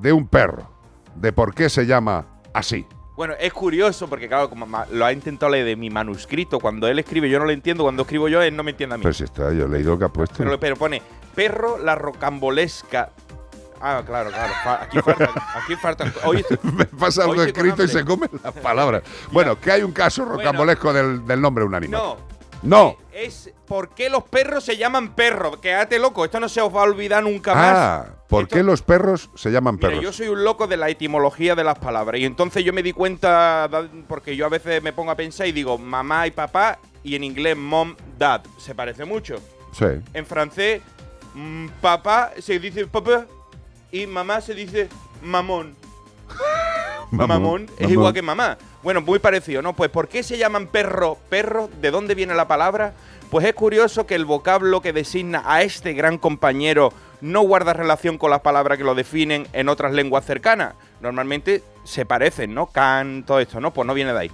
de 0.00 0.12
un 0.12 0.26
perro. 0.26 0.70
De 1.14 1.32
por 1.32 1.54
qué 1.54 1.68
se 1.68 1.86
llama 1.86 2.26
así. 2.52 2.84
Bueno, 3.22 3.36
es 3.38 3.52
curioso 3.52 4.08
porque, 4.08 4.26
claro, 4.26 4.50
como 4.50 4.66
lo 4.90 5.04
ha 5.04 5.12
intentado 5.12 5.52
leer 5.52 5.64
de 5.64 5.76
mi 5.76 5.90
manuscrito. 5.90 6.58
Cuando 6.58 6.88
él 6.88 6.98
escribe, 6.98 7.30
yo 7.30 7.38
no 7.38 7.44
lo 7.44 7.52
entiendo. 7.52 7.84
Cuando 7.84 8.02
escribo 8.02 8.26
yo, 8.26 8.42
él 8.42 8.56
no 8.56 8.64
me 8.64 8.72
entiende 8.72 8.96
a 8.96 8.98
mí. 8.98 9.02
Pero 9.04 9.14
si 9.14 9.22
está, 9.22 9.52
yo 9.52 9.66
he 9.66 9.68
leído 9.68 9.92
lo 9.92 9.98
que 10.00 10.04
ha 10.06 10.08
puesto. 10.08 10.38
Pero, 10.38 10.58
pero 10.58 10.74
pone 10.74 11.00
perro 11.32 11.78
la 11.78 11.94
rocambolesca. 11.94 13.10
Ah, 13.80 14.02
claro, 14.04 14.30
claro. 14.30 14.52
Aquí 14.80 15.00
faltan. 15.00 15.28
Aquí 15.54 15.76
faltan. 15.76 16.12
Hoy 16.24 16.44
Me 16.62 16.84
pasa 16.86 17.22
algo 17.22 17.44
escrito 17.44 17.84
y 17.84 17.86
se 17.86 18.04
comen 18.04 18.28
las 18.42 18.54
palabras. 18.54 19.04
Bueno, 19.30 19.56
que 19.60 19.70
hay 19.70 19.84
un 19.84 19.92
caso 19.92 20.24
rocambolesco 20.24 20.92
del, 20.92 21.24
del 21.24 21.40
nombre 21.40 21.62
de 21.62 21.68
un 21.68 21.74
animal. 21.76 22.00
No. 22.00 22.31
No. 22.62 22.96
Es 23.12 23.50
por 23.66 23.90
qué 23.90 24.08
los 24.08 24.24
perros 24.24 24.64
se 24.64 24.76
llaman 24.76 25.14
perros. 25.14 25.58
Quédate 25.58 25.98
loco, 25.98 26.24
esto 26.24 26.40
no 26.40 26.48
se 26.48 26.60
os 26.60 26.74
va 26.74 26.80
a 26.80 26.84
olvidar 26.84 27.22
nunca 27.22 27.54
más. 27.54 27.76
Ah, 27.76 28.06
¿por 28.28 28.48
qué 28.48 28.62
los 28.62 28.82
perros 28.82 29.30
se 29.34 29.50
llaman 29.50 29.76
Mira, 29.76 29.88
perros? 29.88 30.04
yo 30.04 30.12
soy 30.12 30.28
un 30.28 30.44
loco 30.44 30.66
de 30.66 30.76
la 30.76 30.88
etimología 30.88 31.54
de 31.54 31.64
las 31.64 31.78
palabras. 31.78 32.20
Y 32.20 32.24
entonces 32.24 32.64
yo 32.64 32.72
me 32.72 32.82
di 32.82 32.92
cuenta, 32.92 33.68
porque 34.08 34.36
yo 34.36 34.46
a 34.46 34.48
veces 34.48 34.82
me 34.82 34.92
pongo 34.92 35.10
a 35.10 35.16
pensar 35.16 35.46
y 35.46 35.52
digo 35.52 35.76
mamá 35.76 36.26
y 36.26 36.30
papá, 36.30 36.78
y 37.02 37.16
en 37.16 37.24
inglés 37.24 37.56
mom, 37.56 37.96
dad. 38.18 38.42
Se 38.58 38.74
parece 38.74 39.04
mucho. 39.04 39.36
Sí. 39.72 39.86
En 40.14 40.24
francés, 40.24 40.80
mm, 41.34 41.66
papá 41.80 42.32
se 42.38 42.58
dice 42.58 42.86
papá 42.86 43.26
y 43.90 44.06
mamá 44.06 44.40
se 44.40 44.54
dice 44.54 44.88
mamón. 45.22 45.74
Mamón, 47.10 47.66
es 47.78 47.90
igual 47.90 48.14
que 48.14 48.22
mamá. 48.22 48.56
Bueno, 48.82 49.02
muy 49.02 49.18
parecido, 49.18 49.60
¿no? 49.60 49.74
Pues 49.74 49.90
¿por 49.90 50.08
qué 50.08 50.22
se 50.22 50.38
llaman 50.38 50.66
perro? 50.66 51.18
Perro, 51.28 51.68
¿de 51.80 51.90
dónde 51.90 52.14
viene 52.14 52.34
la 52.34 52.48
palabra? 52.48 52.94
Pues 53.30 53.46
es 53.46 53.54
curioso 53.54 54.06
que 54.06 54.14
el 54.14 54.24
vocablo 54.24 54.80
que 54.80 54.92
designa 54.92 55.42
a 55.46 55.62
este 55.62 55.92
gran 55.92 56.18
compañero 56.18 56.92
no 57.20 57.42
guarda 57.42 57.72
relación 57.72 58.18
con 58.18 58.30
las 58.30 58.40
palabras 58.40 58.78
que 58.78 58.84
lo 58.84 58.94
definen 58.94 59.46
en 59.52 59.68
otras 59.68 59.92
lenguas 59.92 60.24
cercanas. 60.24 60.74
Normalmente 61.00 61.62
se 61.84 62.04
parecen, 62.04 62.54
¿no? 62.54 62.66
Can, 62.66 63.24
todo 63.24 63.40
esto, 63.40 63.60
¿no? 63.60 63.72
Pues 63.72 63.86
no 63.86 63.94
viene 63.94 64.12
de 64.12 64.18
ahí. 64.18 64.30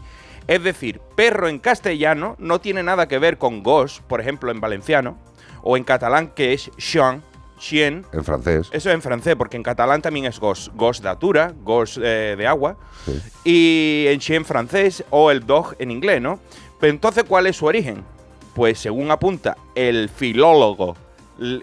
Es 0.47 0.63
decir, 0.63 1.01
perro 1.15 1.49
en 1.49 1.59
castellano 1.59 2.35
no 2.39 2.61
tiene 2.61 2.83
nada 2.83 3.07
que 3.07 3.19
ver 3.19 3.39
con 3.39 3.63
gos, 3.63 4.03
por 4.09 4.21
ejemplo, 4.21 4.51
en 4.51 4.61
valenciano, 4.61 5.19
o 5.63 5.77
en 5.77 5.85
catalán 5.85 6.29
que 6.29 6.55
es 6.55 6.71
chien, 6.79 7.23
chien, 7.59 8.05
En 8.13 8.25
francés. 8.25 8.69
eso 8.73 8.89
es 8.89 8.95
en 8.95 9.03
francés, 9.03 9.37
porque 9.37 9.57
en 9.57 9.63
catalán 9.63 10.01
también 10.01 10.27
es 10.27 10.39
gos, 10.41 10.71
gos 10.75 11.01
datura, 11.03 11.53
gos 11.63 11.99
eh, 12.03 12.35
de 12.39 12.47
agua. 12.47 12.77
Sí. 13.05 13.21
Y 13.45 14.05
en 14.09 14.21
chien 14.21 14.45
francés 14.45 15.05
o 15.11 15.31
el 15.31 15.47
dog 15.47 15.75
en 15.79 15.91
inglés, 15.91 16.21
¿no? 16.23 16.41
Pero 16.81 16.93
entonces, 16.93 17.25
¿cuál 17.25 17.47
es 17.47 17.57
su 17.57 17.67
origen? 17.67 18.05
Pues 18.55 18.79
según 18.79 19.11
apunta 19.11 19.57
el 19.75 20.09
filólogo, 20.09 20.97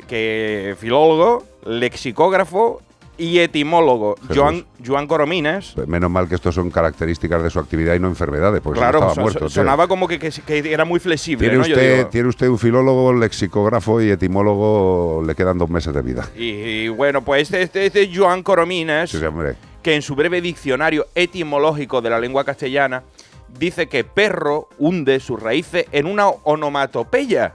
que 0.07 0.75
filólogo, 0.79 1.43
lexicógrafo 1.65 2.81
y 3.17 3.39
etimólogo. 3.39 4.15
Joan, 4.33 4.65
Joan 4.85 5.07
Coromines. 5.07 5.71
Pues 5.75 5.87
Menos 5.87 6.09
mal 6.11 6.27
que 6.27 6.35
estos 6.35 6.53
son 6.55 6.69
características 6.69 7.41
de 7.43 7.49
su 7.49 7.59
actividad 7.59 7.95
y 7.95 7.99
no 7.99 8.07
enfermedades, 8.07 8.61
porque 8.61 8.79
claro, 8.79 8.99
estaba 8.99 9.13
son- 9.15 9.23
muerto. 9.23 9.39
son- 9.39 9.47
tío. 9.49 9.55
sonaba 9.61 9.87
como 9.87 10.07
que, 10.07 10.19
que- 10.19 10.29
que 10.31 10.73
era 10.73 10.85
muy 10.85 10.99
flexible, 10.99 11.47
Tiene 11.47 11.55
¿no? 11.57 11.61
Usted, 11.61 11.97
digo, 11.97 12.09
tiene 12.09 12.27
usted 12.29 12.47
un 12.49 12.59
filólogo, 12.59 13.13
lexicógrafo 13.13 14.01
y 14.01 14.09
etimólogo, 14.09 15.23
le 15.25 15.35
quedan 15.35 15.57
dos 15.57 15.69
meses 15.69 15.93
de 15.93 16.01
vida. 16.01 16.27
y, 16.35 16.43
y 16.49 16.87
bueno, 16.89 17.23
pues 17.23 17.43
este, 17.51 17.61
este, 17.61 17.85
este 17.85 18.11
Joan 18.15 18.43
Coromines, 18.43 19.09
Sí, 19.11 19.19
que 19.81 19.95
en 19.95 20.01
su 20.01 20.15
breve 20.15 20.41
diccionario 20.41 21.05
etimológico 21.15 22.01
de 22.01 22.09
la 22.09 22.19
lengua 22.19 22.43
castellana 22.43 23.03
dice 23.59 23.87
que 23.87 24.03
perro 24.03 24.67
hunde 24.79 25.19
sus 25.19 25.41
raíces 25.41 25.85
en 25.91 26.07
una 26.07 26.27
onomatopeya, 26.27 27.53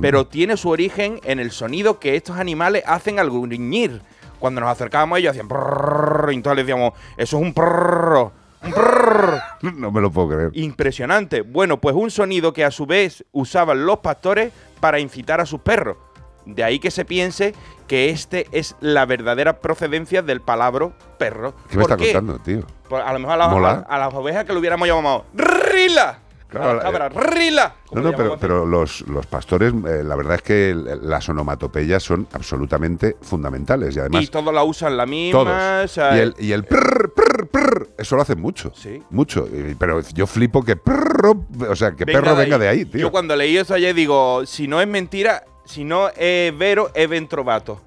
pero 0.00 0.26
tiene 0.26 0.56
su 0.56 0.70
origen 0.70 1.20
en 1.24 1.38
el 1.38 1.50
sonido 1.50 1.98
que 2.00 2.16
estos 2.16 2.36
animales 2.38 2.82
hacen 2.86 3.18
al 3.18 3.30
gruñir. 3.30 4.00
Cuando 4.42 4.60
nos 4.60 4.70
acercábamos 4.70 5.14
a 5.14 5.18
ellos 5.20 5.30
hacían 5.30 5.46
prrrr, 5.46 6.32
y 6.32 6.34
entonces 6.34 6.56
le 6.56 6.62
decíamos, 6.64 6.94
eso 7.16 7.36
es 7.36 7.42
un 7.44 7.54
prrrr, 7.54 8.32
un 8.64 8.72
prrrr. 8.72 9.40
No 9.76 9.92
me 9.92 10.00
lo 10.00 10.10
puedo 10.10 10.30
creer. 10.30 10.50
Impresionante. 10.54 11.42
Bueno, 11.42 11.80
pues 11.80 11.94
un 11.94 12.10
sonido 12.10 12.52
que 12.52 12.64
a 12.64 12.72
su 12.72 12.84
vez 12.84 13.24
usaban 13.30 13.86
los 13.86 13.98
pastores 14.00 14.52
para 14.80 14.98
incitar 14.98 15.40
a 15.40 15.46
sus 15.46 15.60
perros. 15.60 15.96
De 16.44 16.64
ahí 16.64 16.80
que 16.80 16.90
se 16.90 17.04
piense 17.04 17.54
que 17.86 18.10
este 18.10 18.48
es 18.50 18.74
la 18.80 19.06
verdadera 19.06 19.60
procedencia 19.60 20.22
del 20.22 20.40
palabra 20.40 20.90
perro. 21.18 21.54
¿Qué 21.70 21.76
me 21.76 21.84
¿Por 21.84 21.92
está 21.92 21.96
contando, 22.04 22.40
tío? 22.40 22.62
Pues 22.88 23.00
a 23.06 23.12
lo 23.12 23.20
mejor 23.20 23.34
a, 23.34 23.36
las- 23.36 23.50
Mola. 23.52 23.86
a- 23.88 23.94
a 23.94 23.98
las 24.00 24.12
ovejas 24.12 24.44
que 24.44 24.52
lo 24.52 24.58
hubiéramos 24.58 24.88
llamado 24.88 25.24
¡Rila! 25.34 26.18
Claro, 26.52 26.70
A 26.70 26.74
las 26.74 26.82
cabras, 26.84 27.14
¡Rila! 27.14 27.74
No, 27.92 28.02
no, 28.02 28.12
pero, 28.12 28.36
pero 28.38 28.66
los, 28.66 29.00
los 29.08 29.26
pastores, 29.26 29.72
eh, 29.72 30.02
la 30.04 30.14
verdad 30.16 30.34
es 30.36 30.42
que 30.42 30.74
las 30.74 31.26
onomatopeyas 31.28 32.02
son 32.02 32.28
absolutamente 32.32 33.16
fundamentales 33.22 33.96
y 33.96 34.00
además 34.00 34.24
y 34.24 34.26
todos 34.26 34.52
la 34.52 34.62
usan 34.62 34.96
la 34.96 35.06
misma. 35.06 35.40
todos. 35.40 35.84
o 35.84 35.88
sea, 35.88 36.16
y 36.16 36.20
el, 36.20 36.34
y 36.38 36.52
el 36.52 36.64
prrr, 36.64 37.12
prrr, 37.14 37.46
prrr, 37.48 37.88
eso 37.96 38.16
lo 38.16 38.22
hacen 38.22 38.40
mucho. 38.40 38.70
Sí. 38.74 39.02
Mucho. 39.10 39.48
Pero 39.78 40.00
yo 40.12 40.26
flipo 40.26 40.62
que 40.62 40.76
prrr, 40.76 41.36
o 41.68 41.76
sea, 41.76 41.92
que 41.92 42.04
perro 42.04 42.36
venga 42.36 42.58
de 42.58 42.68
ahí, 42.68 42.84
tío. 42.84 43.00
Yo 43.00 43.10
cuando 43.10 43.34
leí 43.34 43.56
eso 43.56 43.74
ayer 43.74 43.94
digo, 43.94 44.44
si 44.44 44.68
no 44.68 44.80
es 44.80 44.88
mentira, 44.88 45.44
si 45.64 45.84
no 45.84 46.10
es 46.16 46.56
vero, 46.56 46.90
es 46.94 47.08
ventrovato. 47.08 47.80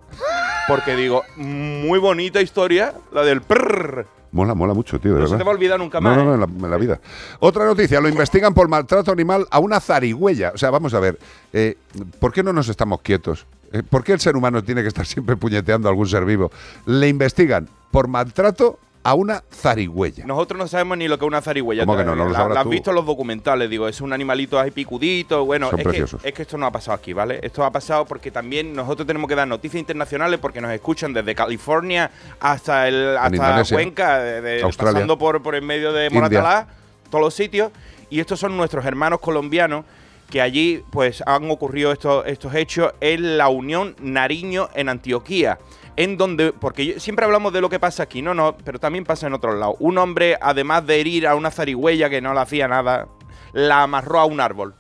Porque 0.68 0.96
digo, 0.96 1.22
muy 1.36 2.00
bonita 2.00 2.42
historia, 2.42 2.96
la 3.12 3.24
del 3.24 3.42
prrr. 3.42 4.08
Mola, 4.36 4.54
mola 4.54 4.74
mucho, 4.74 5.00
tío, 5.00 5.14
de 5.14 5.22
No 5.22 5.28
se 5.28 5.32
verdad. 5.32 5.38
te 5.38 5.44
va 5.46 5.52
a 5.52 5.56
olvidar 5.56 5.80
nunca 5.80 6.02
No, 6.02 6.10
más. 6.10 6.18
no, 6.18 6.24
¿eh? 6.24 6.26
no, 6.26 6.34
en 6.34 6.40
la, 6.42 6.66
en 6.66 6.72
la 6.72 6.78
vida. 6.78 7.00
Otra 7.40 7.64
noticia, 7.66 8.02
lo 8.02 8.10
investigan 8.10 8.54
por 8.54 8.68
maltrato 8.68 9.10
animal 9.12 9.48
a 9.50 9.60
una 9.60 9.80
zarigüeya. 9.80 10.52
O 10.54 10.58
sea, 10.58 10.70
vamos 10.72 10.94
a 10.94 11.00
ver, 11.00 11.18
eh, 11.54 11.78
¿por 12.20 12.34
qué 12.34 12.44
no 12.44 12.52
nos 12.52 12.68
estamos 12.68 13.00
quietos? 13.02 13.46
Eh, 13.72 13.82
¿Por 13.82 14.04
qué 14.04 14.12
el 14.12 14.20
ser 14.20 14.36
humano 14.36 14.62
tiene 14.62 14.82
que 14.82 14.90
estar 14.90 15.06
siempre 15.06 15.38
puñeteando 15.38 15.88
a 15.88 15.92
algún 15.92 16.08
ser 16.10 16.26
vivo? 16.26 16.52
Le 16.86 17.08
investigan 17.08 17.70
por 17.92 18.10
maltrato 18.10 18.78
a 19.08 19.14
una 19.14 19.44
zarigüeya. 19.54 20.26
Nosotros 20.26 20.58
no 20.58 20.68
sabemos 20.68 20.98
ni 20.98 21.08
lo 21.08 21.20
que 21.20 21.26
es 21.26 21.28
una 21.28 21.40
zarigüeya. 21.40 21.86
¿Cómo 21.86 21.96
que 21.96 22.04
no? 22.04 22.16
No 22.16 22.26
lo 22.26 22.32
la, 22.32 22.60
has 22.62 22.68
visto 22.68 22.90
en 22.90 22.96
los 22.96 23.06
documentales, 23.06 23.70
digo, 23.70 23.88
es 23.88 24.02
un 24.02 24.12
animalito 24.12 24.60
ahí 24.60 24.72
picudito. 24.72 25.46
Bueno, 25.46 25.70
Son 25.70 25.80
es 25.80 25.84
que, 25.84 25.90
preciosos. 25.90 26.26
es 26.26 26.34
que 26.34 26.42
esto 26.42 26.58
no 26.58 26.66
ha 26.66 26.72
pasado 26.72 26.96
aquí, 26.98 27.14
¿vale? 27.14 27.40
Esto 27.44 27.64
ha 27.64 27.70
pasado 27.72 28.06
porque 28.06 28.32
también 28.32 28.74
nosotros 28.74 29.06
tenemos 29.06 29.30
que 29.30 29.36
dar 29.36 29.48
noticias 29.48 29.80
internacionales 29.80 30.40
porque 30.40 30.60
nos 30.60 30.72
escuchan 30.72 31.14
desde 31.14 31.36
California 31.36 32.10
hasta 32.40 32.88
el 32.88 33.16
hasta 33.16 33.64
Cuenca, 33.76 34.18
de- 34.18 34.42
de- 34.42 34.64
Australia. 34.64 34.94
pasando 34.94 35.18
por, 35.20 35.44
por 35.44 35.54
el 35.54 35.62
medio 35.62 35.94
de 35.94 36.06
India. 36.08 36.20
Moratalá, 36.22 36.68
todos 37.12 37.24
los 37.26 37.34
sitios. 37.36 37.72
Y 38.10 38.20
estos 38.20 38.40
son 38.40 38.58
nuestros 38.58 38.86
hermanos 38.86 39.20
colombianos 39.20 39.86
que 40.32 40.42
allí 40.42 40.84
pues 40.90 41.22
han 41.28 41.52
ocurrido 41.52 41.92
estos, 41.92 42.26
estos 42.26 42.56
hechos 42.56 42.92
en 43.02 43.38
la 43.38 43.50
Unión 43.50 43.96
Nariño 44.00 44.70
en 44.74 44.90
Antioquía. 44.90 45.60
En 45.98 46.18
donde, 46.18 46.52
porque 46.52 47.00
siempre 47.00 47.26
hablamos 47.26 47.54
de 47.54 47.62
lo 47.62 47.70
que 47.70 47.80
pasa 47.80 48.04
aquí, 48.04 48.22
no, 48.22 48.34
no, 48.34 48.58
pero 48.66 48.80
también 48.80 49.06
pasa 49.06 49.28
en 49.28 49.34
otros 49.34 49.56
lados. 49.56 49.76
Un 49.80 49.98
hombre, 49.98 50.38
además 50.42 50.86
de 50.86 51.00
herir 51.00 51.26
a 51.28 51.36
una 51.36 51.52
zarigüeya 51.52 52.10
que 52.10 52.20
no 52.22 52.34
le 52.34 52.42
hacía 52.42 52.68
nada, 52.68 53.08
la 53.54 53.84
amarró 53.84 54.20
a 54.20 54.26
un 54.26 54.42
árbol. 54.42 54.76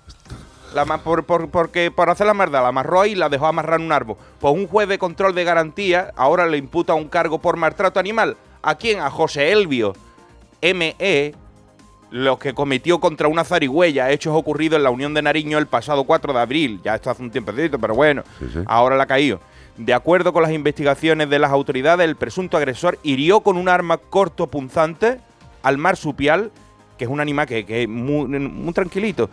La 0.74 0.84
por, 0.86 1.24
por- 1.24 1.50
porque 1.50 1.90
por 1.90 2.10
hacer 2.10 2.28
la 2.28 2.34
maldad, 2.34 2.62
la 2.64 2.68
amarró 2.68 3.00
ahí 3.00 3.14
y 3.14 3.16
la 3.16 3.30
dejó 3.30 3.46
amarrar 3.48 3.80
en 3.80 3.86
un 3.86 3.92
árbol. 3.94 4.18
Pues 4.42 4.54
un 4.54 4.68
juez 4.68 4.90
de 4.90 4.98
control 4.98 5.34
de 5.34 5.46
garantía 5.46 6.12
ahora 6.18 6.46
le 6.48 6.58
imputa 6.58 6.94
un 6.96 7.08
cargo 7.08 7.40
por 7.40 7.56
maltrato 7.56 7.98
animal. 7.98 8.36
¿A 8.62 8.76
quién? 8.76 9.00
A 9.00 9.10
José 9.10 9.54
Elvio 9.54 9.94
M.E., 10.62 11.34
lo 12.12 12.38
que 12.40 12.54
cometió 12.54 13.00
contra 13.00 13.28
una 13.28 13.44
zarigüeya, 13.44 14.12
hechos 14.12 14.36
ocurridos 14.36 14.78
en 14.78 14.84
la 14.84 14.90
Unión 14.90 15.14
de 15.14 15.22
Nariño 15.22 15.58
el 15.58 15.68
pasado 15.68 16.04
4 16.04 16.34
de 16.34 16.40
abril. 16.40 16.82
Ya 16.84 16.96
esto 16.96 17.10
hace 17.10 17.22
un 17.24 17.32
tiempecito, 17.32 17.80
pero 17.80 17.94
bueno, 17.96 18.24
ahora 18.68 18.96
la 18.96 19.04
ha 19.04 19.08
caído. 19.08 19.40
De 19.78 19.94
acuerdo 19.94 20.32
con 20.32 20.42
las 20.42 20.54
investigaciones 20.54 21.30
de 21.30 21.38
las 21.38 21.52
autoridades, 21.52 22.08
el 22.08 22.16
presunto 22.16 22.56
agresor 22.56 22.98
hirió 23.04 23.42
con 23.42 23.58
un 23.58 23.68
arma 23.68 23.98
corto 23.98 24.48
punzante 24.48 25.20
al 25.64 25.78
marsupial, 25.78 26.52
que 26.98 27.04
es 27.04 27.10
un 27.10 27.20
animal 27.20 27.46
que, 27.46 27.66
es 27.68 27.90
muy, 27.90 28.28
muy 28.28 28.74
tranquilito, 28.74 29.30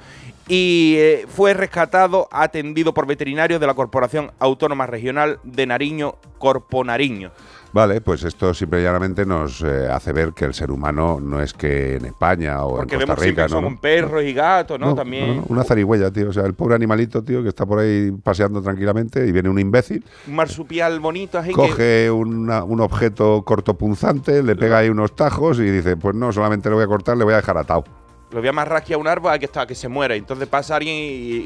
y 0.48 0.96
eh, 0.98 1.26
fue 1.28 1.54
rescatado, 1.54 2.28
atendido 2.32 2.92
por 2.92 3.06
veterinarios 3.06 3.60
de 3.60 3.68
la 3.68 3.74
Corporación 3.74 4.32
Autónoma 4.40 4.86
Regional 4.86 5.38
de 5.44 5.66
Nariño, 5.66 6.16
Corpo 6.38 6.82
Nariño. 6.82 7.30
Vale, 7.72 8.02
pues 8.02 8.22
esto 8.24 8.52
simple 8.52 8.80
y 8.80 8.82
llanamente 8.82 9.24
nos 9.24 9.62
eh, 9.62 9.88
hace 9.90 10.12
ver 10.12 10.34
que 10.34 10.44
el 10.44 10.52
ser 10.52 10.70
humano 10.70 11.18
no 11.22 11.40
es 11.40 11.54
que 11.54 11.96
en 11.96 12.04
España 12.04 12.62
o 12.64 12.76
Porque 12.76 12.96
en 12.96 13.00
Costa 13.00 13.14
vemos 13.14 13.22
siempre 13.24 13.44
Rica, 13.44 13.46
que 13.46 13.62
¿no? 13.62 13.68
son 13.68 13.78
perros 13.78 14.22
y 14.24 14.34
gatos, 14.34 14.78
¿no? 14.78 14.86
No, 14.88 14.94
También. 14.94 15.38
no, 15.38 15.44
una 15.48 15.64
zarigüeya, 15.64 16.10
tío. 16.10 16.28
O 16.28 16.32
sea, 16.34 16.44
el 16.44 16.52
pobre 16.52 16.74
animalito, 16.74 17.22
tío, 17.24 17.42
que 17.42 17.48
está 17.48 17.64
por 17.64 17.78
ahí 17.78 18.10
paseando 18.22 18.60
tranquilamente 18.60 19.26
y 19.26 19.32
viene 19.32 19.48
un 19.48 19.58
imbécil, 19.58 20.04
Un 20.28 20.34
marsupial 20.36 21.00
bonito 21.00 21.38
así 21.38 21.48
que... 21.48 21.54
coge 21.54 22.10
una- 22.10 22.62
un 22.62 22.80
objeto 22.80 23.42
cortopunzante, 23.42 24.42
le 24.42 24.54
pega 24.54 24.78
ahí 24.78 24.90
unos 24.90 25.16
tajos 25.16 25.58
y 25.58 25.62
dice, 25.70 25.96
pues 25.96 26.14
no, 26.14 26.30
solamente 26.30 26.68
le 26.68 26.74
voy 26.74 26.84
a 26.84 26.88
cortar, 26.88 27.16
le 27.16 27.24
voy 27.24 27.32
a 27.32 27.36
dejar 27.36 27.56
atado. 27.56 27.84
Lo 28.32 28.38
voy 28.38 28.46
a 28.48 28.50
amarrar 28.50 28.78
aquí 28.78 28.92
a 28.92 28.98
un 28.98 29.08
árbol 29.08 29.32
a 29.32 29.38
que, 29.38 29.46
está, 29.46 29.66
que 29.66 29.74
se 29.74 29.88
muera. 29.88 30.14
Entonces 30.14 30.46
pasa 30.46 30.76
alguien 30.76 30.94
y, 30.96 31.00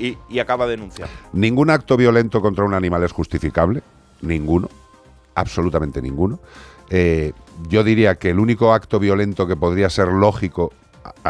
y- 0.08 0.18
y 0.28 0.38
acaba 0.40 0.66
denunciando. 0.66 1.12
Ningún 1.32 1.70
acto 1.70 1.96
violento 1.96 2.40
contra 2.40 2.64
un 2.64 2.74
animal 2.74 3.02
es 3.04 3.12
justificable, 3.12 3.82
ninguno, 4.22 4.68
absolutamente 5.36 6.02
ninguno. 6.02 6.40
Eh, 6.90 7.32
yo 7.68 7.84
diría 7.84 8.16
que 8.16 8.30
el 8.30 8.40
único 8.40 8.72
acto 8.72 8.98
violento 8.98 9.46
que 9.46 9.54
podría 9.56 9.88
ser 9.88 10.08
lógico 10.08 10.72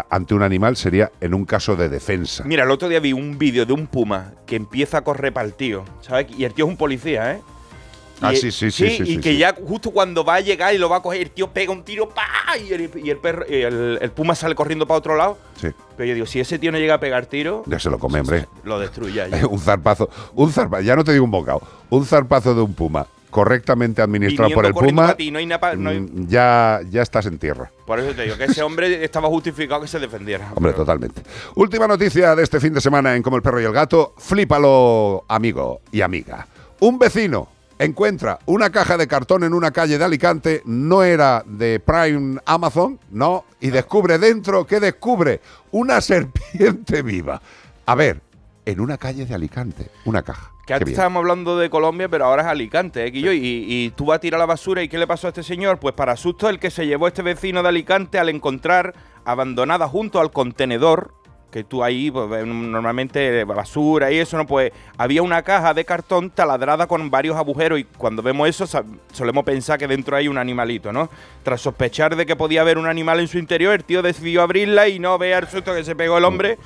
ante 0.09 0.35
un 0.35 0.43
animal 0.43 0.77
sería 0.77 1.13
en 1.21 1.35
un 1.35 1.45
caso 1.45 1.77
de 1.77 1.89
defensa. 1.91 2.45
Mira, 2.47 2.65
el 2.65 2.71
otro 2.71 2.89
día 2.89 3.01
vi 3.01 3.13
un 3.13 3.37
vídeo 3.37 3.67
de 3.67 3.73
un 3.75 3.87
puma 3.87 4.33
que 4.47 4.57
empieza 4.57 4.99
a 4.99 5.05
correr 5.05 5.33
para 5.33 5.47
el 5.47 5.53
tío, 5.53 5.85
¿sabes? 6.01 6.29
Y 6.37 6.45
el 6.45 6.55
tío 6.55 6.65
es 6.65 6.71
un 6.71 6.77
policía, 6.77 7.33
¿eh? 7.33 7.41
Ah, 8.23 8.33
sí, 8.35 8.51
sí, 8.51 8.71
sí, 8.71 8.89
sí, 8.89 9.03
y 9.03 9.07
sí, 9.07 9.21
que 9.21 9.37
ya 9.37 9.55
justo 9.55 9.91
cuando 9.91 10.25
va 10.25 10.37
a 10.37 10.41
llegar 10.41 10.75
y 10.75 10.79
lo 10.79 10.89
va 10.89 10.97
a 10.97 11.03
coger, 11.03 11.21
el 11.21 11.31
tío 11.31 11.51
pega 11.51 11.71
un 11.71 11.83
tiro, 11.83 12.09
¡pa! 12.09 12.57
Y 12.57 12.73
el, 12.73 12.91
y 13.05 13.11
el 13.11 13.19
perro, 13.19 13.45
y 13.47 13.57
el, 13.57 13.99
el 14.01 14.11
puma 14.11 14.35
sale 14.35 14.55
corriendo 14.55 14.87
para 14.87 14.97
otro 14.97 15.17
lado. 15.17 15.37
Sí, 15.61 15.69
Pero 15.99 16.09
yo 16.09 16.15
digo, 16.15 16.27
si 16.27 16.41
ese 16.41 16.59
tío 16.59 16.73
no 16.73 16.79
llega 16.79 16.95
a 16.95 17.01
pegar 17.01 17.27
tiro, 17.27 17.63
ya 17.67 17.79
se 17.79 17.91
lo 17.91 17.99
come, 17.99 18.21
hombre. 18.21 18.47
lo 18.65 18.79
destruye 18.79 19.23
un 19.51 19.59
zarpazo, 19.59 20.09
un 20.35 20.51
zarpazo, 20.51 20.83
ya 20.83 20.97
no 20.97 21.05
te 21.05 21.13
digo 21.13 21.27
un 21.27 21.31
bocado, 21.31 21.61
un 21.91 22.07
zarpazo 22.07 22.55
de 22.55 22.63
un 22.63 22.73
puma 22.73 23.07
correctamente 23.37 24.01
administrado 24.01 24.51
por 24.55 24.65
el 24.65 24.73
puma, 24.73 25.09
pa' 25.09 25.17
ti, 25.17 25.31
no 25.31 25.39
hay 25.39 25.45
nada 25.45 25.61
pa- 25.61 25.75
no 25.77 25.91
hay- 25.91 26.01
mm, 26.01 26.27
ya, 26.27 26.81
ya 26.89 27.03
estás 27.03 27.27
en 27.27 27.37
tierra. 27.39 27.71
Por 27.87 28.01
eso 28.01 28.15
te 28.15 28.23
digo 28.23 28.37
que 28.39 28.45
ese 28.45 28.63
hombre 28.63 29.05
estaba 29.05 29.29
justificado 29.29 29.83
que 29.83 29.89
se 29.89 29.99
defendiera. 29.99 30.51
Hombre, 30.55 30.73
totalmente. 30.73 31.21
Última 31.55 31.87
noticia 31.87 32.35
de 32.35 32.43
este 32.43 32.61
fin 32.61 32.73
de 32.73 32.81
semana 32.81 33.15
en 33.15 33.23
Como 33.23 33.37
el 33.37 33.43
perro 33.43 33.61
y 33.61 33.65
el 33.65 33.73
gato. 33.73 34.15
Flípalo, 34.17 35.25
amigo 35.29 35.81
y 35.93 36.01
amiga. 36.01 36.47
Un 36.81 36.99
vecino 36.99 37.49
encuentra 37.79 38.39
una 38.47 38.71
caja 38.71 38.97
de 38.97 39.07
cartón 39.07 39.45
en 39.45 39.53
una 39.53 39.71
calle 39.71 39.99
de 39.99 40.05
Alicante, 40.05 40.63
no 40.65 41.03
era 41.03 41.43
de 41.47 41.79
Prime 41.79 42.41
Amazon, 42.47 42.99
no, 43.11 43.45
y 43.61 43.69
descubre 43.69 44.17
dentro, 44.19 44.67
¿qué 44.67 44.81
descubre? 44.81 45.43
Una 45.73 46.01
serpiente 46.01 47.03
viva. 47.03 47.43
A 47.85 47.95
ver, 47.95 48.23
en 48.65 48.81
una 48.81 48.97
calle 48.97 49.27
de 49.27 49.35
Alicante, 49.35 49.91
una 50.07 50.23
caja. 50.23 50.53
Que 50.67 50.75
antes 50.75 50.91
estábamos 50.91 51.21
hablando 51.21 51.57
de 51.57 51.71
Colombia, 51.71 52.09
pero 52.09 52.25
ahora 52.25 52.43
es 52.43 52.49
Alicante, 52.49 53.07
¿eh, 53.07 53.13
Quillo? 53.13 53.33
Y, 53.33 53.39
y 53.69 53.91
tú 53.91 54.07
vas 54.07 54.17
a 54.17 54.21
tirar 54.21 54.41
la 54.41 54.47
basura. 54.47 54.83
¿Y 54.83 54.89
qué 54.89 54.99
le 54.99 55.07
pasó 55.07 55.29
a 55.29 55.31
este 55.31 55.45
señor? 55.45 55.79
Pues 55.79 55.95
para 55.95 56.17
susto, 56.17 56.49
el 56.49 56.59
que 56.59 56.73
se 56.73 56.89
llevó 56.89 57.07
este 57.07 57.23
vecino 57.23 57.63
de 57.63 57.69
Alicante 57.69 58.19
al 58.19 58.29
encontrar 58.31 58.93
abandonada 59.25 59.87
junto 59.87 60.19
al 60.19 60.33
contenedor, 60.33 61.15
que 61.53 61.63
tú 61.63 61.85
ahí, 61.85 62.11
pues, 62.11 62.29
ves 62.29 62.45
normalmente 62.45 63.45
basura 63.45 64.11
y 64.11 64.19
eso, 64.19 64.37
¿no? 64.37 64.47
Pues 64.47 64.73
había 64.99 65.23
una 65.23 65.43
caja 65.43 65.73
de 65.73 65.85
cartón 65.85 66.31
taladrada 66.31 66.89
con 66.89 67.11
varios 67.11 67.37
agujeros 67.37 67.79
y 67.79 67.85
cuando 67.85 68.21
vemos 68.21 68.49
eso 68.49 68.67
solemos 69.13 69.45
pensar 69.45 69.79
que 69.79 69.87
dentro 69.87 70.17
hay 70.17 70.27
un 70.27 70.37
animalito, 70.37 70.93
¿no? 70.93 71.09
Tras 71.45 71.61
sospechar 71.61 72.17
de 72.17 72.27
que 72.27 72.35
podía 72.35 72.63
haber 72.63 72.77
un 72.77 72.87
animal 72.87 73.21
en 73.21 73.29
su 73.29 73.39
interior, 73.39 73.73
el 73.73 73.85
tío 73.85 74.03
decidió 74.03 74.43
abrirla 74.43 74.89
y 74.89 74.99
no 74.99 75.17
vea 75.17 75.39
el 75.39 75.47
susto 75.47 75.73
que 75.73 75.85
se 75.85 75.95
pegó 75.95 76.19
el 76.19 76.25
hombre 76.25 76.59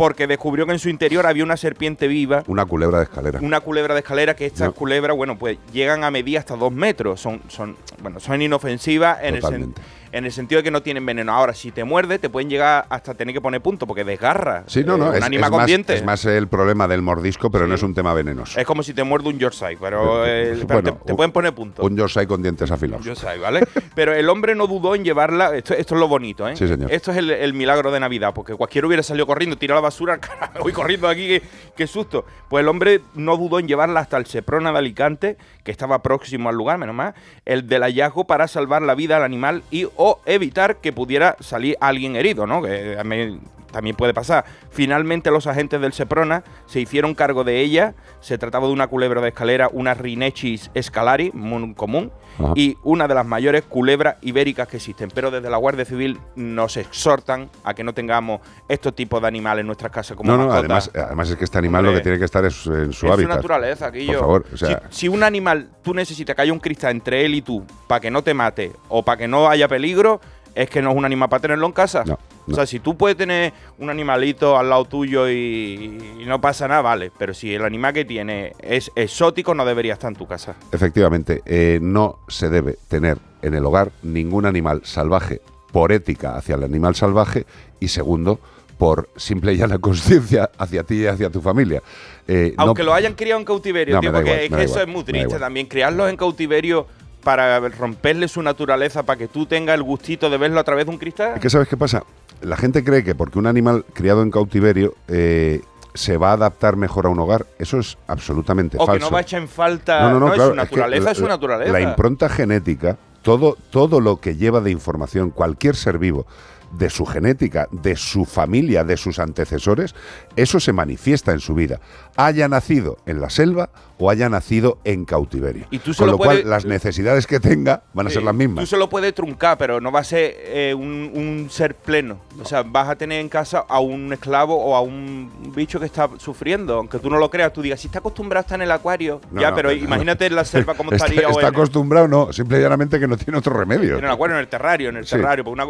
porque 0.00 0.26
descubrió 0.26 0.64
que 0.64 0.72
en 0.72 0.78
su 0.78 0.88
interior 0.88 1.26
había 1.26 1.44
una 1.44 1.58
serpiente 1.58 2.08
viva 2.08 2.42
Una 2.46 2.64
culebra 2.64 2.96
de 3.00 3.04
escalera. 3.04 3.38
una 3.42 3.60
culebra 3.60 3.92
de 3.92 4.00
escalera 4.00 4.34
que 4.34 4.46
estas 4.46 4.68
No. 4.68 4.72
culebras, 4.72 5.14
bueno, 5.14 5.36
pues 5.38 5.58
llegan 5.74 6.04
a 6.04 6.10
medir 6.10 6.38
hasta 6.38 6.56
dos 6.56 6.72
metros. 6.72 7.20
Son, 7.20 7.42
son, 7.48 7.76
bueno, 8.00 8.18
son 8.18 8.40
inofensivas 8.40 9.18
en 9.20 9.34
el, 9.34 9.42
sen- 9.42 9.42
Totalmente. 9.42 9.82
En 10.12 10.24
el 10.24 10.32
sentido 10.32 10.58
de 10.60 10.64
que 10.64 10.70
no 10.70 10.82
tienen 10.82 11.04
veneno. 11.06 11.32
Ahora, 11.32 11.54
si 11.54 11.70
te 11.70 11.84
muerde, 11.84 12.18
te 12.18 12.28
pueden 12.30 12.50
llegar 12.50 12.86
hasta 12.88 13.14
tener 13.14 13.34
que 13.34 13.40
poner 13.40 13.60
punto 13.60 13.86
porque 13.86 14.04
desgarra. 14.04 14.64
Sí, 14.66 14.82
no, 14.84 14.94
Eh, 14.94 14.98
no, 14.98 15.08
un 15.10 15.14
es, 15.16 15.22
animal 15.22 15.44
es 15.44 15.50
con 15.50 15.58
más, 15.58 15.66
dientes. 15.66 15.96
es 16.00 16.04
más 16.04 16.24
el 16.24 16.48
problema 16.48 16.88
del 16.88 17.02
mordisco, 17.02 17.50
pero 17.50 17.66
no 17.66 17.74
es 17.74 17.82
un 17.82 17.94
tema 17.94 18.12
venenoso. 18.14 18.58
Es 18.58 18.66
como 18.66 18.82
si 18.82 18.92
te 18.94 19.04
muerde 19.04 19.28
un 19.28 19.38
Yorkshire, 19.38 19.76
pero, 19.80 20.26
eh, 20.26 20.54
Bueno, 20.66 20.82
te, 20.82 20.92
te 21.06 21.12
un- 21.12 21.16
pueden 21.16 21.32
poner 21.32 21.54
punto. 21.54 21.82
Un 21.82 21.96
Yorkshire 21.96 22.26
con 22.26 22.42
dientes 22.42 22.70
afilados. 22.70 23.04
Yorkshire, 23.04 23.38
¿vale? 23.38 23.60
pero 23.94 24.14
el 24.14 24.28
hombre 24.28 24.54
no 24.54 24.66
dudó 24.66 24.94
en 24.94 25.04
llevarla. 25.04 25.54
Esto, 25.56 25.74
esto 25.74 25.94
es 25.94 26.00
lo 26.00 26.08
bonito, 26.08 26.48
¿eh? 26.48 26.56
Sí, 26.56 26.66
señor. 26.66 26.92
Esto 26.92 27.10
es 27.12 27.16
el, 27.18 27.30
el 27.30 27.54
milagro 27.54 27.90
de 27.90 28.00
Navidad, 28.00 28.32
porque 28.34 28.54
cualquiera 28.54 28.86
hubiera 28.86 29.02
salido 29.02 29.26
corriendo, 29.26 29.56
tirado 29.56 29.80
la 29.80 29.82
basura, 29.82 30.18
voy 30.60 30.72
corriendo 30.72 31.08
aquí, 31.08 31.26
qué, 31.28 31.42
qué 31.76 31.86
susto. 31.86 32.24
Pues 32.48 32.62
el 32.62 32.68
hombre 32.68 33.00
no 33.14 33.36
dudó 33.36 33.58
en 33.58 33.68
llevarla 33.68 34.00
hasta 34.00 34.16
el 34.16 34.26
Seprona 34.26 34.72
de 34.72 34.78
Alicante, 34.78 35.36
que 35.62 35.70
estaba 35.70 36.02
próximo 36.02 36.48
al 36.48 36.56
lugar, 36.56 36.78
menos 36.78 36.94
mal, 36.94 37.14
el 37.44 37.66
del 37.66 37.82
hallazgo 37.82 38.24
para 38.24 38.48
salvar 38.48 38.82
la 38.82 38.94
vida 38.94 39.16
al 39.16 39.22
animal 39.22 39.62
y 39.70 39.86
o 39.96 40.20
evitar 40.26 40.76
que 40.76 40.92
pudiera 40.92 41.36
salir 41.40 41.76
alguien 41.80 42.16
herido, 42.16 42.46
¿no? 42.46 42.62
Que 42.62 42.94
también, 42.96 43.40
también 43.70 43.96
puede 43.96 44.14
pasar. 44.14 44.44
Finalmente 44.70 45.30
los 45.30 45.46
agentes 45.46 45.80
del 45.80 45.92
Seprona 45.92 46.44
se 46.66 46.80
hicieron 46.80 47.14
cargo 47.14 47.44
de 47.44 47.60
ella. 47.60 47.94
Se 48.20 48.38
trataba 48.38 48.66
de 48.66 48.72
una 48.72 48.86
culebra 48.86 49.20
de 49.20 49.28
escalera, 49.28 49.68
una 49.72 49.94
Rhinechis 49.94 50.70
escalari, 50.74 51.30
muy 51.32 51.74
común, 51.74 52.12
Ajá. 52.38 52.52
y 52.56 52.76
una 52.82 53.08
de 53.08 53.14
las 53.14 53.26
mayores 53.26 53.62
culebras 53.62 54.16
ibéricas 54.22 54.68
que 54.68 54.76
existen. 54.78 55.10
Pero 55.14 55.30
desde 55.30 55.50
la 55.50 55.56
Guardia 55.56 55.84
Civil 55.84 56.18
nos 56.36 56.76
exhortan 56.76 57.50
a 57.64 57.74
que 57.74 57.84
no 57.84 57.92
tengamos 57.94 58.40
estos 58.68 58.94
tipos 58.94 59.20
de 59.20 59.28
animales 59.28 59.60
en 59.60 59.66
nuestras 59.66 59.92
casas 59.92 60.16
como 60.16 60.30
No, 60.30 60.36
no, 60.46 60.52
además, 60.52 60.90
además 60.94 61.30
es 61.30 61.36
que 61.36 61.44
este 61.44 61.58
animal 61.58 61.84
lo 61.84 61.92
que 61.94 62.00
tiene 62.00 62.18
que 62.18 62.24
estar 62.24 62.44
es 62.44 62.66
en 62.66 62.92
su 62.92 63.06
es 63.06 63.12
hábitat. 63.12 63.30
su 63.32 63.36
naturaleza, 63.36 63.86
aquí 63.86 64.06
Por 64.06 64.14
yo. 64.14 64.20
favor, 64.20 64.46
o 64.52 64.56
sea, 64.56 64.82
si, 64.90 65.00
si 65.02 65.08
un 65.08 65.22
animal 65.22 65.68
tú 65.82 65.94
necesitas 65.94 66.36
que 66.36 66.42
haya 66.42 66.52
un 66.52 66.60
cristal 66.60 66.90
entre 66.92 67.24
él 67.24 67.34
y 67.34 67.42
tú 67.42 67.64
para 67.86 68.00
que 68.00 68.10
no 68.10 68.22
te 68.22 68.34
mate 68.34 68.72
o 68.88 69.04
para 69.04 69.16
que 69.18 69.28
no 69.28 69.48
haya 69.48 69.68
peligro, 69.68 70.20
es 70.54 70.68
que 70.70 70.82
no 70.82 70.90
es 70.90 70.96
un 70.96 71.04
animal 71.04 71.28
para 71.28 71.40
tenerlo 71.42 71.66
en 71.66 71.72
casa. 71.72 72.04
O 72.48 72.54
sea, 72.54 72.66
si 72.66 72.80
tú 72.80 72.96
puedes 72.96 73.16
tener 73.16 73.52
un 73.78 73.90
animalito 73.90 74.58
al 74.58 74.70
lado 74.70 74.84
tuyo 74.84 75.28
y, 75.28 76.00
y 76.18 76.24
no 76.26 76.40
pasa 76.40 76.66
nada, 76.66 76.80
vale. 76.82 77.12
Pero 77.16 77.32
si 77.32 77.54
el 77.54 77.64
animal 77.64 77.92
que 77.92 78.04
tiene 78.04 78.54
es 78.60 78.90
exótico, 78.96 79.54
no 79.54 79.64
debería 79.64 79.92
estar 79.92 80.10
en 80.10 80.16
tu 80.16 80.26
casa. 80.26 80.56
efectivamente, 80.72 81.42
eh, 81.46 81.78
no 81.80 82.18
se 82.28 82.48
debe 82.48 82.76
tener 82.88 83.18
en 83.42 83.54
el 83.54 83.64
hogar 83.64 83.92
ningún 84.02 84.46
animal 84.46 84.80
salvaje 84.84 85.40
por 85.72 85.92
ética 85.92 86.36
hacia 86.36 86.56
el 86.56 86.64
animal 86.64 86.94
salvaje 86.96 87.46
y 87.78 87.88
segundo, 87.88 88.40
por 88.78 89.08
simple 89.16 89.52
y 89.52 89.56
llana 89.58 89.78
conciencia 89.78 90.50
hacia 90.58 90.82
ti 90.82 91.02
y 91.02 91.06
hacia 91.06 91.30
tu 91.30 91.40
familia. 91.40 91.82
Eh, 92.26 92.54
no- 92.56 92.64
Aunque 92.64 92.82
lo 92.82 92.94
hayan 92.94 93.14
criado 93.14 93.38
en 93.38 93.44
cautiverio, 93.44 93.94
No, 93.96 94.00
tío, 94.00 94.12
porque 94.12 94.30
igual, 94.30 94.40
es 94.44 94.48
que 94.50 94.62
eso 94.64 94.72
igual, 94.80 94.88
es 94.88 94.94
muy 94.94 95.04
triste 95.04 95.38
también. 95.38 95.66
Criarlos 95.66 96.08
en 96.10 96.16
cautiverio 96.16 96.86
para 97.22 97.60
romperle 97.68 98.28
su 98.28 98.42
naturaleza, 98.42 99.02
para 99.04 99.18
que 99.18 99.28
tú 99.28 99.46
tengas 99.46 99.74
el 99.74 99.82
gustito 99.82 100.30
de 100.30 100.38
verlo 100.38 100.60
a 100.60 100.64
través 100.64 100.86
de 100.86 100.90
un 100.92 100.98
cristal. 100.98 101.34
Es 101.36 101.40
que 101.40 101.50
sabes 101.50 101.68
qué 101.68 101.76
pasa. 101.76 102.02
La 102.42 102.56
gente 102.56 102.82
cree 102.84 103.04
que 103.04 103.14
porque 103.14 103.38
un 103.38 103.46
animal 103.46 103.84
criado 103.92 104.22
en 104.22 104.30
cautiverio 104.30 104.94
eh, 105.08 105.60
se 105.94 106.16
va 106.16 106.30
a 106.30 106.32
adaptar 106.34 106.76
mejor 106.76 107.06
a 107.06 107.08
un 107.10 107.18
hogar. 107.18 107.46
Eso 107.58 107.78
es 107.78 107.98
absolutamente 108.06 108.76
o 108.78 108.86
falso. 108.86 108.98
que 108.98 109.04
no 109.04 109.10
va 109.12 109.18
a 109.18 109.22
echar 109.22 109.42
en 109.42 109.48
falta. 109.48 110.10
No, 110.10 110.32
claro, 110.32 110.32
es 110.32 110.36
su 110.36 110.42
es 110.42 110.50
que 110.50 110.56
naturaleza, 110.56 111.04
la- 111.04 111.10
es 111.12 111.18
su 111.18 111.28
naturaleza. 111.28 111.72
La 111.72 111.80
impronta 111.80 112.28
genética 112.28 112.96
todo, 113.22 113.56
todo 113.70 114.00
lo 114.00 114.18
que 114.20 114.36
lleva 114.36 114.60
de 114.60 114.70
información 114.70 115.30
cualquier 115.30 115.76
ser 115.76 115.98
vivo, 115.98 116.26
de 116.70 116.90
su 116.90 117.04
genética, 117.06 117.68
de 117.72 117.96
su 117.96 118.24
familia, 118.24 118.84
de 118.84 118.96
sus 118.96 119.18
antecesores, 119.18 119.94
eso 120.36 120.60
se 120.60 120.72
manifiesta 120.72 121.32
en 121.32 121.40
su 121.40 121.54
vida, 121.54 121.80
haya 122.16 122.48
nacido 122.48 122.98
en 123.06 123.20
la 123.20 123.30
selva 123.30 123.70
o 123.98 124.08
haya 124.08 124.28
nacido 124.28 124.78
en 124.84 125.04
cautiverio. 125.04 125.66
Y 125.70 125.78
tú 125.78 125.92
Con 125.94 126.06
lo 126.06 126.16
cual, 126.16 126.42
las 126.48 126.64
necesidades 126.64 127.26
que 127.26 127.38
tenga 127.38 127.82
van 127.92 128.06
a 128.06 128.10
Sí, 128.10 128.14
ser 128.14 128.22
las 128.22 128.32
Tú 128.32 128.38
mismas. 128.38 128.68
se 128.68 128.76
lo 128.78 128.88
puedes 128.88 129.14
truncar, 129.14 129.58
pero 129.58 129.80
no 129.80 129.92
va 129.92 130.00
a 130.00 130.04
ser 130.04 130.34
eh, 130.38 130.74
un, 130.74 131.10
un 131.14 131.48
ser 131.50 131.74
pleno. 131.74 132.18
O 132.40 132.44
sea, 132.46 132.62
vas 132.62 132.88
a 132.88 132.96
tener 132.96 133.20
en 133.20 133.28
casa 133.28 133.64
a 133.68 133.78
un 133.80 134.10
esclavo 134.12 134.56
o 134.56 134.74
a 134.74 134.80
un 134.80 135.30
bicho 135.54 135.78
que 135.78 135.84
está 135.86 136.08
sufriendo. 136.18 136.76
Aunque 136.76 136.98
tú 136.98 137.10
no 137.10 137.18
lo 137.18 137.30
creas, 137.30 137.52
tú 137.52 137.60
digas, 137.60 137.78
si 137.80 137.88
está 137.88 137.98
acostumbrado 137.98 138.40
a 138.40 138.42
estar 138.42 138.58
en 138.58 138.62
el 138.62 138.70
acuario. 138.70 139.20
No, 139.30 139.40
ya, 139.42 139.50
no, 139.50 139.56
pero 139.56 139.68
no, 139.68 139.74
imagínate 139.74 140.26
en 140.26 140.34
la 140.34 140.44
selva 140.46 140.74
cómo 140.74 140.92
Está- 140.92 141.04
estaría. 141.06 141.28
o 141.28 141.32
Está 141.32 141.48
en, 141.48 141.54
acostumbrado, 141.54 142.08
no, 142.08 142.32
simple 142.32 142.58
y 142.58 142.62
llanamente 142.62 142.98
que 142.98 143.06
no 143.06 143.16
tiene 143.18 143.36
otro 143.38 143.52
remedio. 143.54 143.98
en 143.98 144.04
el 144.04 144.10
acuario, 144.10 144.36
en 144.36 144.40
el 144.40 144.48
terrario, 144.48 144.88
en 144.88 144.96
el 144.96 145.04
Sí. 145.06 145.16
terrario. 145.16 145.44
una- 145.46 145.66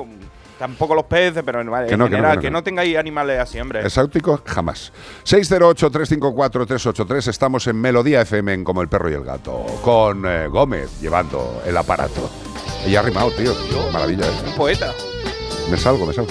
tampoco 0.60 0.94
los 0.94 1.06
peces, 1.06 1.42
pero 1.42 1.64
vale, 1.64 1.86
Que 1.86 1.94
en 1.94 1.98
no, 1.98 2.04
que 2.04 2.10
no, 2.10 2.16
general, 2.18 2.36
que 2.36 2.42
que 2.42 2.50
no, 2.50 2.58
no, 2.58 2.62
tengáis 2.62 2.94
animales 2.98 3.40
así, 3.40 3.58
hombre. 3.58 3.80
Exáuticos, 3.80 4.42
jamás. 4.44 4.92
608-354-383, 5.24 7.28
estamos 7.28 7.66
en 7.66 7.80
Melodía 7.80 8.20
FM 8.20 8.52
en 8.52 8.62
Como 8.62 8.82
el 8.82 8.88
Perro 8.88 9.08
y 9.08 9.14
el 9.14 9.24
Gato, 9.24 9.64
con 9.82 10.26
eh, 10.26 10.48
Gómez 10.48 11.00
llevando 11.00 11.62
el 11.64 11.74
aparato. 11.74 12.28
Y 12.86 12.94
ha 12.94 13.00
rimado, 13.00 13.30
tío. 13.30 13.54
Maravilla. 13.90 14.26
¿eh? 14.26 14.48
Un 14.48 14.54
poeta. 14.54 14.92
Me 15.70 15.78
salgo, 15.78 16.04
me 16.04 16.12
salgo. 16.12 16.30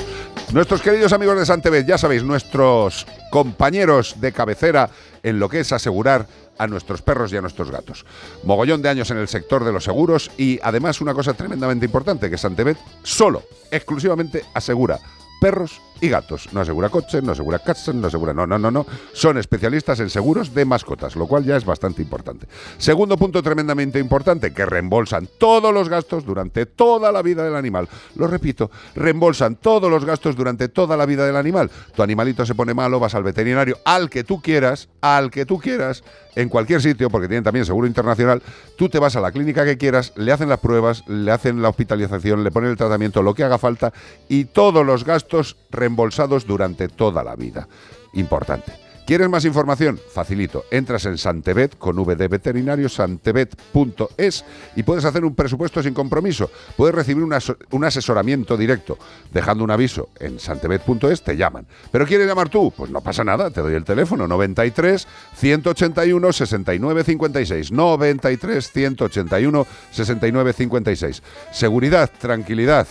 Nuestros 0.53 0.83
queridos 0.83 1.11
amigos 1.11 1.39
de 1.39 1.47
Santevez, 1.47 1.87
ya 1.87 1.97
sabéis, 1.97 2.23
nuestros 2.23 3.07
compañeros 3.31 4.21
de 4.21 4.31
cabecera 4.31 4.91
en 5.23 5.39
lo 5.39 5.49
que 5.49 5.61
es 5.61 5.71
asegurar 5.71 6.27
a 6.59 6.67
nuestros 6.67 7.01
perros 7.01 7.33
y 7.33 7.37
a 7.37 7.41
nuestros 7.41 7.71
gatos. 7.71 8.05
Mogollón 8.43 8.83
de 8.83 8.89
años 8.89 9.09
en 9.09 9.17
el 9.17 9.27
sector 9.27 9.65
de 9.65 9.71
los 9.71 9.85
seguros 9.85 10.29
y 10.37 10.59
además 10.61 11.01
una 11.01 11.15
cosa 11.15 11.33
tremendamente 11.33 11.85
importante, 11.85 12.29
que 12.29 12.37
Santevez 12.37 12.77
solo, 13.01 13.41
exclusivamente 13.71 14.45
asegura 14.53 14.99
perros 15.39 15.81
y 16.01 16.09
gatos. 16.09 16.49
No 16.53 16.61
asegura 16.61 16.89
coches, 16.89 17.23
no 17.23 17.31
asegura 17.31 17.59
casas, 17.59 17.95
no 17.95 18.07
asegura... 18.07 18.33
No, 18.33 18.47
no, 18.47 18.57
no, 18.57 18.71
no. 18.71 18.85
Son 19.13 19.37
especialistas 19.37 19.99
en 19.99 20.09
seguros 20.09 20.53
de 20.53 20.65
mascotas, 20.65 21.15
lo 21.15 21.27
cual 21.27 21.43
ya 21.43 21.57
es 21.57 21.65
bastante 21.65 22.01
importante. 22.01 22.47
Segundo 22.77 23.17
punto 23.17 23.41
tremendamente 23.43 23.99
importante, 23.99 24.53
que 24.53 24.65
reembolsan 24.65 25.27
todos 25.37 25.73
los 25.73 25.89
gastos 25.89 26.25
durante 26.25 26.65
toda 26.65 27.11
la 27.11 27.21
vida 27.21 27.43
del 27.43 27.55
animal. 27.55 27.87
Lo 28.15 28.27
repito, 28.27 28.71
reembolsan 28.95 29.55
todos 29.55 29.89
los 29.89 30.05
gastos 30.05 30.35
durante 30.35 30.69
toda 30.69 30.97
la 30.97 31.05
vida 31.05 31.25
del 31.25 31.35
animal. 31.35 31.69
Tu 31.95 32.03
animalito 32.03 32.45
se 32.45 32.55
pone 32.55 32.73
malo, 32.73 32.99
vas 32.99 33.15
al 33.15 33.23
veterinario, 33.23 33.77
al 33.85 34.09
que 34.09 34.23
tú 34.23 34.41
quieras, 34.41 34.89
al 35.01 35.31
que 35.31 35.45
tú 35.45 35.59
quieras, 35.59 36.03
en 36.35 36.49
cualquier 36.49 36.81
sitio, 36.81 37.09
porque 37.09 37.27
tienen 37.27 37.43
también 37.43 37.65
seguro 37.65 37.87
internacional, 37.87 38.41
tú 38.77 38.87
te 38.87 38.99
vas 38.99 39.15
a 39.15 39.21
la 39.21 39.31
clínica 39.31 39.65
que 39.65 39.77
quieras, 39.77 40.13
le 40.15 40.31
hacen 40.31 40.49
las 40.49 40.59
pruebas, 40.59 41.03
le 41.07 41.31
hacen 41.31 41.61
la 41.61 41.69
hospitalización, 41.69 42.43
le 42.43 42.51
ponen 42.51 42.69
el 42.71 42.77
tratamiento, 42.77 43.21
lo 43.21 43.33
que 43.33 43.43
haga 43.43 43.57
falta 43.57 43.91
y 44.27 44.45
todos 44.45 44.85
los 44.85 45.03
gastos 45.03 45.57
reembolsados 45.89 46.45
durante 46.45 46.87
toda 46.87 47.23
la 47.23 47.35
vida. 47.35 47.67
Importante. 48.13 48.73
¿Quieres 49.05 49.27
más 49.27 49.43
información? 49.43 49.99
Facilito. 50.13 50.65
Entras 50.69 51.03
en 51.05 51.17
Santebet 51.17 51.79
con 51.79 51.97
V 51.97 52.15
de 52.15 52.27
veterinario, 52.27 52.87
santebet.es 52.87 54.45
y 54.75 54.83
puedes 54.83 55.03
hacer 55.03 55.25
un 55.25 55.33
presupuesto 55.33 55.81
sin 55.81 55.95
compromiso. 55.95 56.51
Puedes 56.77 56.93
recibir 56.93 57.23
un, 57.23 57.35
un 57.71 57.83
asesoramiento 57.83 58.55
directo. 58.55 58.99
Dejando 59.33 59.63
un 59.63 59.71
aviso 59.71 60.09
en 60.19 60.39
santebet.es 60.39 61.23
te 61.23 61.35
llaman. 61.35 61.65
¿Pero 61.91 62.05
quieres 62.05 62.27
llamar 62.27 62.49
tú? 62.49 62.71
Pues 62.77 62.91
no 62.91 63.01
pasa 63.01 63.23
nada, 63.23 63.49
te 63.49 63.61
doy 63.61 63.73
el 63.73 63.83
teléfono 63.83 64.27
93 64.27 65.07
181 65.37 66.31
69 66.31 67.03
56. 67.03 67.71
93 67.71 68.71
181 68.71 69.67
69 69.89 70.53
56. 70.53 71.23
Seguridad, 71.51 72.11
tranquilidad. 72.19 72.85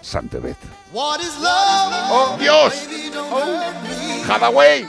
Santebet. 0.00 0.56
¡Oh, 0.92 2.36
Dios! 2.38 2.74
Hathaway. 4.28 4.86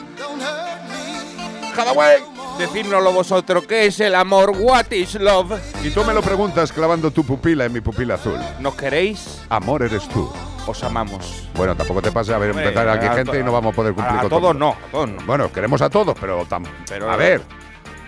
Hathaway. 1.78 2.24
Decídnoslo 2.58 3.12
vosotros, 3.14 3.64
¿qué 3.66 3.86
es 3.88 4.00
el 4.02 4.14
amor? 4.14 4.52
What 4.58 4.92
is 4.92 5.16
love? 5.16 5.54
Y 5.84 5.90
tú 5.90 6.04
me 6.04 6.14
lo 6.14 6.22
preguntas 6.22 6.72
clavando 6.72 7.10
tu 7.12 7.24
pupila 7.24 7.66
en 7.66 7.74
mi 7.74 7.82
pupila 7.82 8.16
azul. 8.16 8.38
¿Nos 8.60 8.76
queréis? 8.76 9.42
Amor 9.50 9.84
eres 9.84 10.08
tú. 10.10 10.32
Os 10.68 10.84
amamos. 10.84 11.48
Bueno, 11.56 11.76
tampoco 11.76 12.02
te 12.02 12.12
pase 12.12 12.34
a 12.34 12.38
ver 12.38 12.52
Hombre, 12.52 12.66
empezar 12.68 12.88
aquí 12.90 13.08
a 13.08 13.14
gente 13.14 13.40
y 13.40 13.44
no 13.44 13.52
vamos 13.52 13.74
a 13.74 13.76
poder 13.76 13.94
cumplir 13.94 14.18
a 14.18 14.22
con 14.22 14.30
todos 14.30 14.56
no, 14.56 14.70
a 14.70 14.92
todos 14.92 15.10
no. 15.10 15.22
Bueno, 15.26 15.52
queremos 15.52 15.82
a 15.82 15.90
todos, 15.90 16.16
pero, 16.20 16.46
tam- 16.46 16.68
Pero- 16.88 17.10
a 17.10 17.16
ver. 17.16 17.42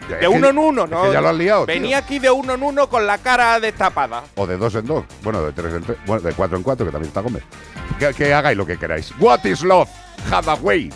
De 0.10 0.20
que- 0.20 0.28
uno 0.28 0.50
en 0.50 0.58
uno, 0.58 0.84
es 0.86 0.90
¿no? 0.92 1.04
que 1.04 1.14
ya 1.14 1.22
lo 1.22 1.30
has 1.30 1.36
liado. 1.36 1.66
tío. 1.66 1.74
Venía 1.76 1.98
aquí 2.00 2.20
de 2.20 2.30
uno 2.30 2.54
en 2.54 2.64
uno 2.64 2.88
con 2.90 3.08
la 3.08 3.18
cara 3.20 3.60
destapada. 3.60 4.24
O 4.36 4.46
de 4.46 4.58
dos 4.58 4.76
en 4.76 4.86
dos. 4.86 5.06
Bueno, 5.24 5.42
de 5.44 5.52
tres 5.54 5.74
en 5.74 5.84
tres. 5.84 5.98
Bueno, 6.06 6.22
de 6.22 6.34
cuatro 6.34 6.58
en 6.58 6.64
cuatro, 6.64 6.86
que 6.86 6.92
también 6.92 7.08
está 7.10 7.22
Gómez. 7.22 7.44
Que, 8.00 8.14
que 8.14 8.34
hagáis 8.34 8.58
lo 8.58 8.66
que 8.66 8.78
queráis. 8.78 9.12
What 9.20 9.46
is 9.46 9.62
love? 9.64 9.90
Hathaway. 10.32 10.90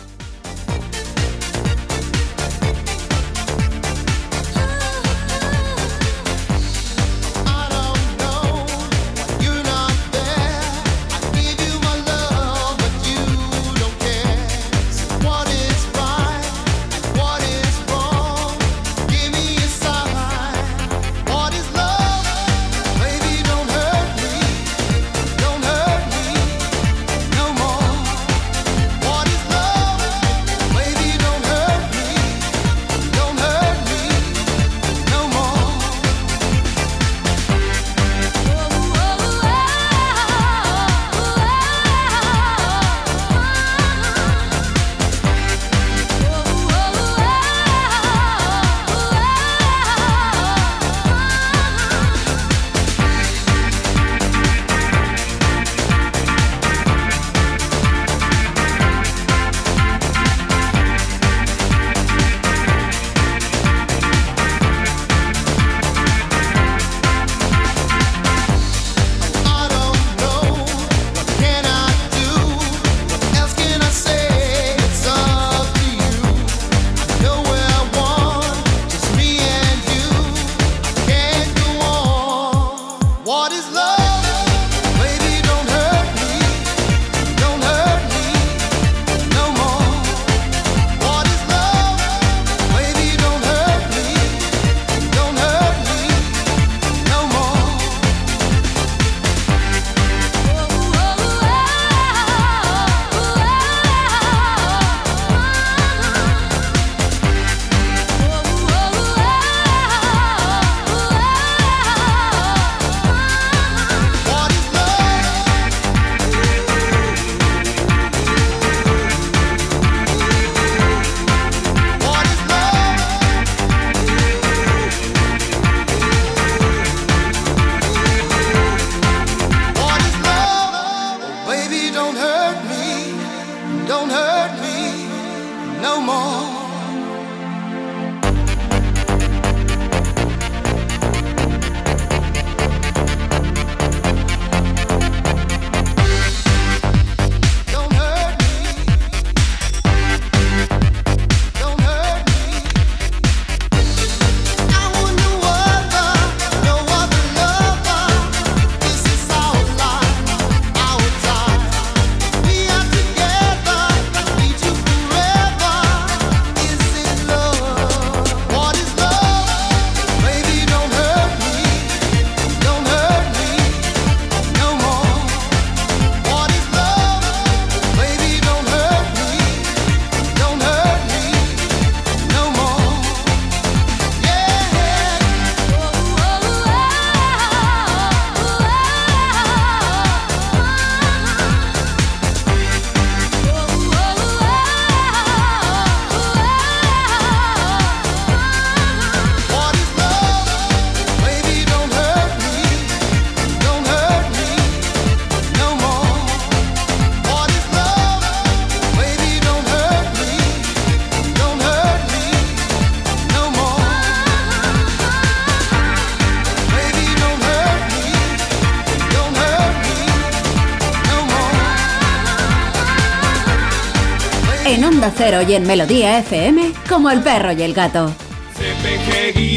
Cero 225.18 225.42
y 225.42 225.54
en 225.54 225.66
Melodía 225.66 226.20
FM 226.20 226.72
como 226.88 227.10
El 227.10 227.20
perro 227.22 227.50
y 227.50 227.60
el 227.62 227.74
gato. 227.74 228.12
CPG-radio. 228.54 229.48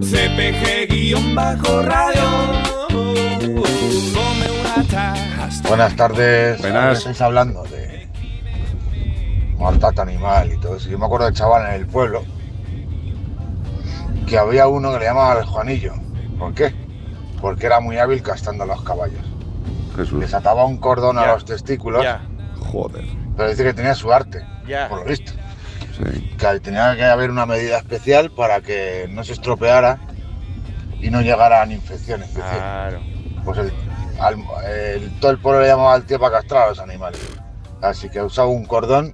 CPG-radio. 0.00 1.12
Buenas 5.68 5.96
tardes. 5.96 6.62
Buenas. 6.62 6.96
Estáis 6.96 7.20
hablando 7.20 7.62
de 7.64 8.08
maltrato 9.58 10.00
animal 10.00 10.50
y 10.54 10.56
todo 10.56 10.76
eso. 10.76 10.88
Yo 10.88 10.98
me 10.98 11.04
acuerdo 11.04 11.26
del 11.26 11.34
chaval 11.34 11.74
en 11.74 11.74
el 11.74 11.86
pueblo 11.86 12.24
que 14.26 14.38
había 14.38 14.66
uno 14.66 14.92
que 14.92 15.00
le 15.00 15.04
llamaban 15.04 15.36
el 15.36 15.44
Juanillo. 15.44 15.92
¿Por 16.38 16.54
qué? 16.54 16.74
Porque 17.38 17.66
era 17.66 17.80
muy 17.80 17.98
hábil 17.98 18.22
castrando 18.22 18.64
a 18.64 18.66
los 18.66 18.80
caballos. 18.80 19.26
Les 20.18 20.32
ataba 20.32 20.64
un 20.64 20.78
cordón 20.78 21.18
a 21.18 21.26
los 21.26 21.44
testículos. 21.44 22.02
Pero 23.42 23.50
dice 23.50 23.64
que 23.64 23.74
tenía 23.74 23.94
su 23.96 24.12
arte, 24.12 24.44
Ya. 24.68 24.88
por 24.88 25.00
lo 25.00 25.04
visto. 25.04 25.32
Que 26.38 26.60
tenía 26.60 26.94
que 26.94 27.02
haber 27.04 27.28
una 27.28 27.44
medida 27.44 27.76
especial 27.78 28.30
para 28.30 28.60
que 28.60 29.08
no 29.10 29.24
se 29.24 29.32
estropeara 29.32 29.98
y 31.00 31.10
no 31.10 31.22
llegaran 31.22 31.72
infecciones. 31.72 32.28
es 32.28 32.34
decir, 32.36 32.50
Claro. 32.50 33.00
Pues 33.44 33.58
el, 33.58 33.72
al- 34.20 34.44
el- 34.72 35.10
todo 35.18 35.32
el 35.32 35.38
pueblo 35.38 35.60
le 35.62 35.66
llamaba 35.66 35.94
al 35.94 36.04
tío 36.04 36.20
para 36.20 36.36
castrar 36.38 36.66
a 36.66 36.68
los 36.68 36.78
animales. 36.78 37.20
Así 37.80 38.08
que 38.08 38.22
usaba 38.22 38.46
un 38.46 38.64
cordón, 38.64 39.12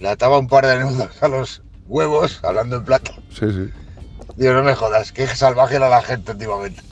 le 0.00 0.08
ataba 0.08 0.36
un 0.40 0.48
par 0.48 0.66
de 0.66 0.80
nudos 0.80 1.22
a 1.22 1.28
los 1.28 1.62
huevos, 1.86 2.40
hablando 2.42 2.78
en 2.78 2.84
plata. 2.84 3.12
Sí, 3.30 3.46
sí. 3.52 3.70
Digo, 4.34 4.54
no 4.54 4.64
me 4.64 4.74
jodas, 4.74 5.12
que 5.12 5.24
salvaje 5.28 5.76
era 5.76 5.88
la 5.88 6.02
gente 6.02 6.32
últimamente. 6.32 6.82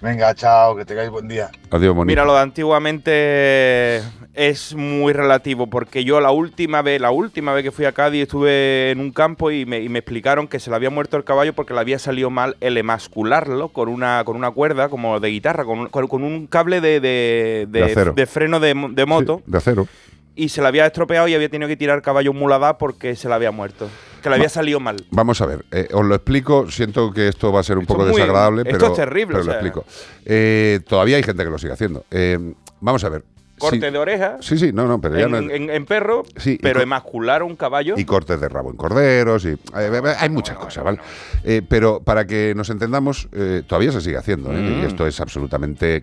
Venga, 0.00 0.34
chao, 0.34 0.74
que 0.76 0.84
tengáis 0.86 1.10
buen 1.10 1.28
día. 1.28 1.50
Adiós, 1.70 1.94
bonito. 1.94 2.06
Mira, 2.06 2.24
lo 2.24 2.34
de 2.34 2.40
antiguamente 2.40 4.02
es 4.36 4.74
muy 4.74 5.12
relativo, 5.14 5.66
porque 5.66 6.04
yo 6.04 6.20
la 6.20 6.30
última 6.30 6.82
vez, 6.82 7.00
la 7.00 7.10
última 7.10 7.54
vez 7.54 7.64
que 7.64 7.72
fui 7.72 7.86
a 7.86 7.92
Cádiz 7.92 8.22
estuve 8.24 8.90
en 8.90 9.00
un 9.00 9.10
campo 9.10 9.50
y 9.50 9.64
me, 9.66 9.80
y 9.80 9.88
me 9.88 9.98
explicaron 10.00 10.46
que 10.46 10.60
se 10.60 10.68
le 10.70 10.76
había 10.76 10.90
muerto 10.90 11.16
el 11.16 11.24
caballo 11.24 11.54
porque 11.54 11.72
le 11.74 11.80
había 11.80 11.98
salido 11.98 12.28
mal 12.30 12.56
el 12.60 12.76
emascularlo 12.76 13.70
con 13.70 13.88
una, 13.88 14.22
con 14.24 14.36
una 14.36 14.50
cuerda 14.50 14.88
como 14.90 15.18
de 15.20 15.28
guitarra, 15.30 15.64
con, 15.64 15.78
un- 15.80 15.88
con- 15.88 16.22
un 16.22 16.46
cable 16.46 16.80
de, 16.82 17.00
de, 17.00 17.66
De 18.14 18.26
freno 18.26 18.60
de, 18.60 18.74
mo- 18.74 18.90
de 18.90 19.06
moto. 19.06 19.42
De 19.46 19.58
acero. 19.58 19.88
Y 20.34 20.50
se 20.50 20.60
le 20.60 20.68
había 20.68 20.84
estropeado 20.84 21.26
y 21.28 21.34
había 21.34 21.48
tenido 21.48 21.66
que 21.66 21.78
tirar 21.78 22.02
caballo 22.02 22.34
mulada 22.34 22.76
porque 22.76 23.16
se 23.16 23.26
le 23.28 23.32
había 23.34 23.50
muerto. 23.52 23.88
Que 24.22 24.28
le 24.28 24.34
había 24.34 24.50
salido 24.50 24.80
mal. 24.80 24.96
Vamos 25.10 25.40
a 25.40 25.46
ver, 25.46 25.64
eh, 25.72 25.88
os 25.94 26.04
lo 26.04 26.14
explico. 26.14 26.70
Siento 26.70 27.10
que 27.10 27.28
esto 27.28 27.52
va 27.52 27.60
a 27.60 27.62
ser 27.62 27.78
un 27.78 27.84
Esto 27.84 27.94
poco 27.94 28.04
muy- 28.06 28.12
desagradable, 28.20 28.62
esto 28.66 28.76
pero, 28.78 28.86
es 28.92 28.96
terrible, 28.98 29.26
pero 29.28 29.40
o 29.40 29.44
lo 29.44 29.52
explico. 29.52 29.84
Eh, 30.26 30.80
todavía 30.86 31.16
hay 31.16 31.22
gente 31.22 31.42
que 31.42 31.48
lo 31.50 31.56
sigue 31.56 31.72
haciendo. 31.72 32.04
Eh, 32.10 32.38
vamos 32.80 33.02
a 33.04 33.08
ver. 33.08 33.22
Corte 33.58 33.76
Sí- 33.86 33.92
de 33.92 33.98
oreja 33.98 34.36
Sí, 34.40 34.58
sí, 34.58 34.70
no, 34.72 34.86
no, 34.86 35.00
pero 35.00 35.16
ya 35.18 35.24
en, 35.24 35.30
no 35.30 35.38
es- 35.38 35.50
en- 35.50 35.70
en 35.70 35.84
perro, 35.86 36.24
Sí, 36.36 36.58
pero 36.60 36.80
emascular 36.82 37.42
un 37.42 37.56
caballo. 37.56 37.94
y 37.96 38.04
cortes 38.04 38.40
de 38.40 38.48
rabo 38.48 38.70
en 38.70 38.76
corderos 38.76 39.44
y 39.46 39.48
eh, 39.50 40.02
hay 40.18 40.28
muchas 40.28 40.56
cosas, 40.58 40.84
¿vale? 40.84 40.98
Eh, 41.44 41.62
pero 41.66 42.00
para 42.00 42.26
que 42.26 42.52
nos 42.54 42.68
entendamos, 42.70 43.28
eh, 43.32 43.62
todavía 43.66 43.92
se 43.92 44.00
sigue 44.00 44.16
haciendo 44.18 44.52
¿eh? 44.52 44.56
Mm. 44.60 44.82
y 44.82 44.86
esto 44.86 45.06
es 45.06 45.20
absolutamente 45.20 46.02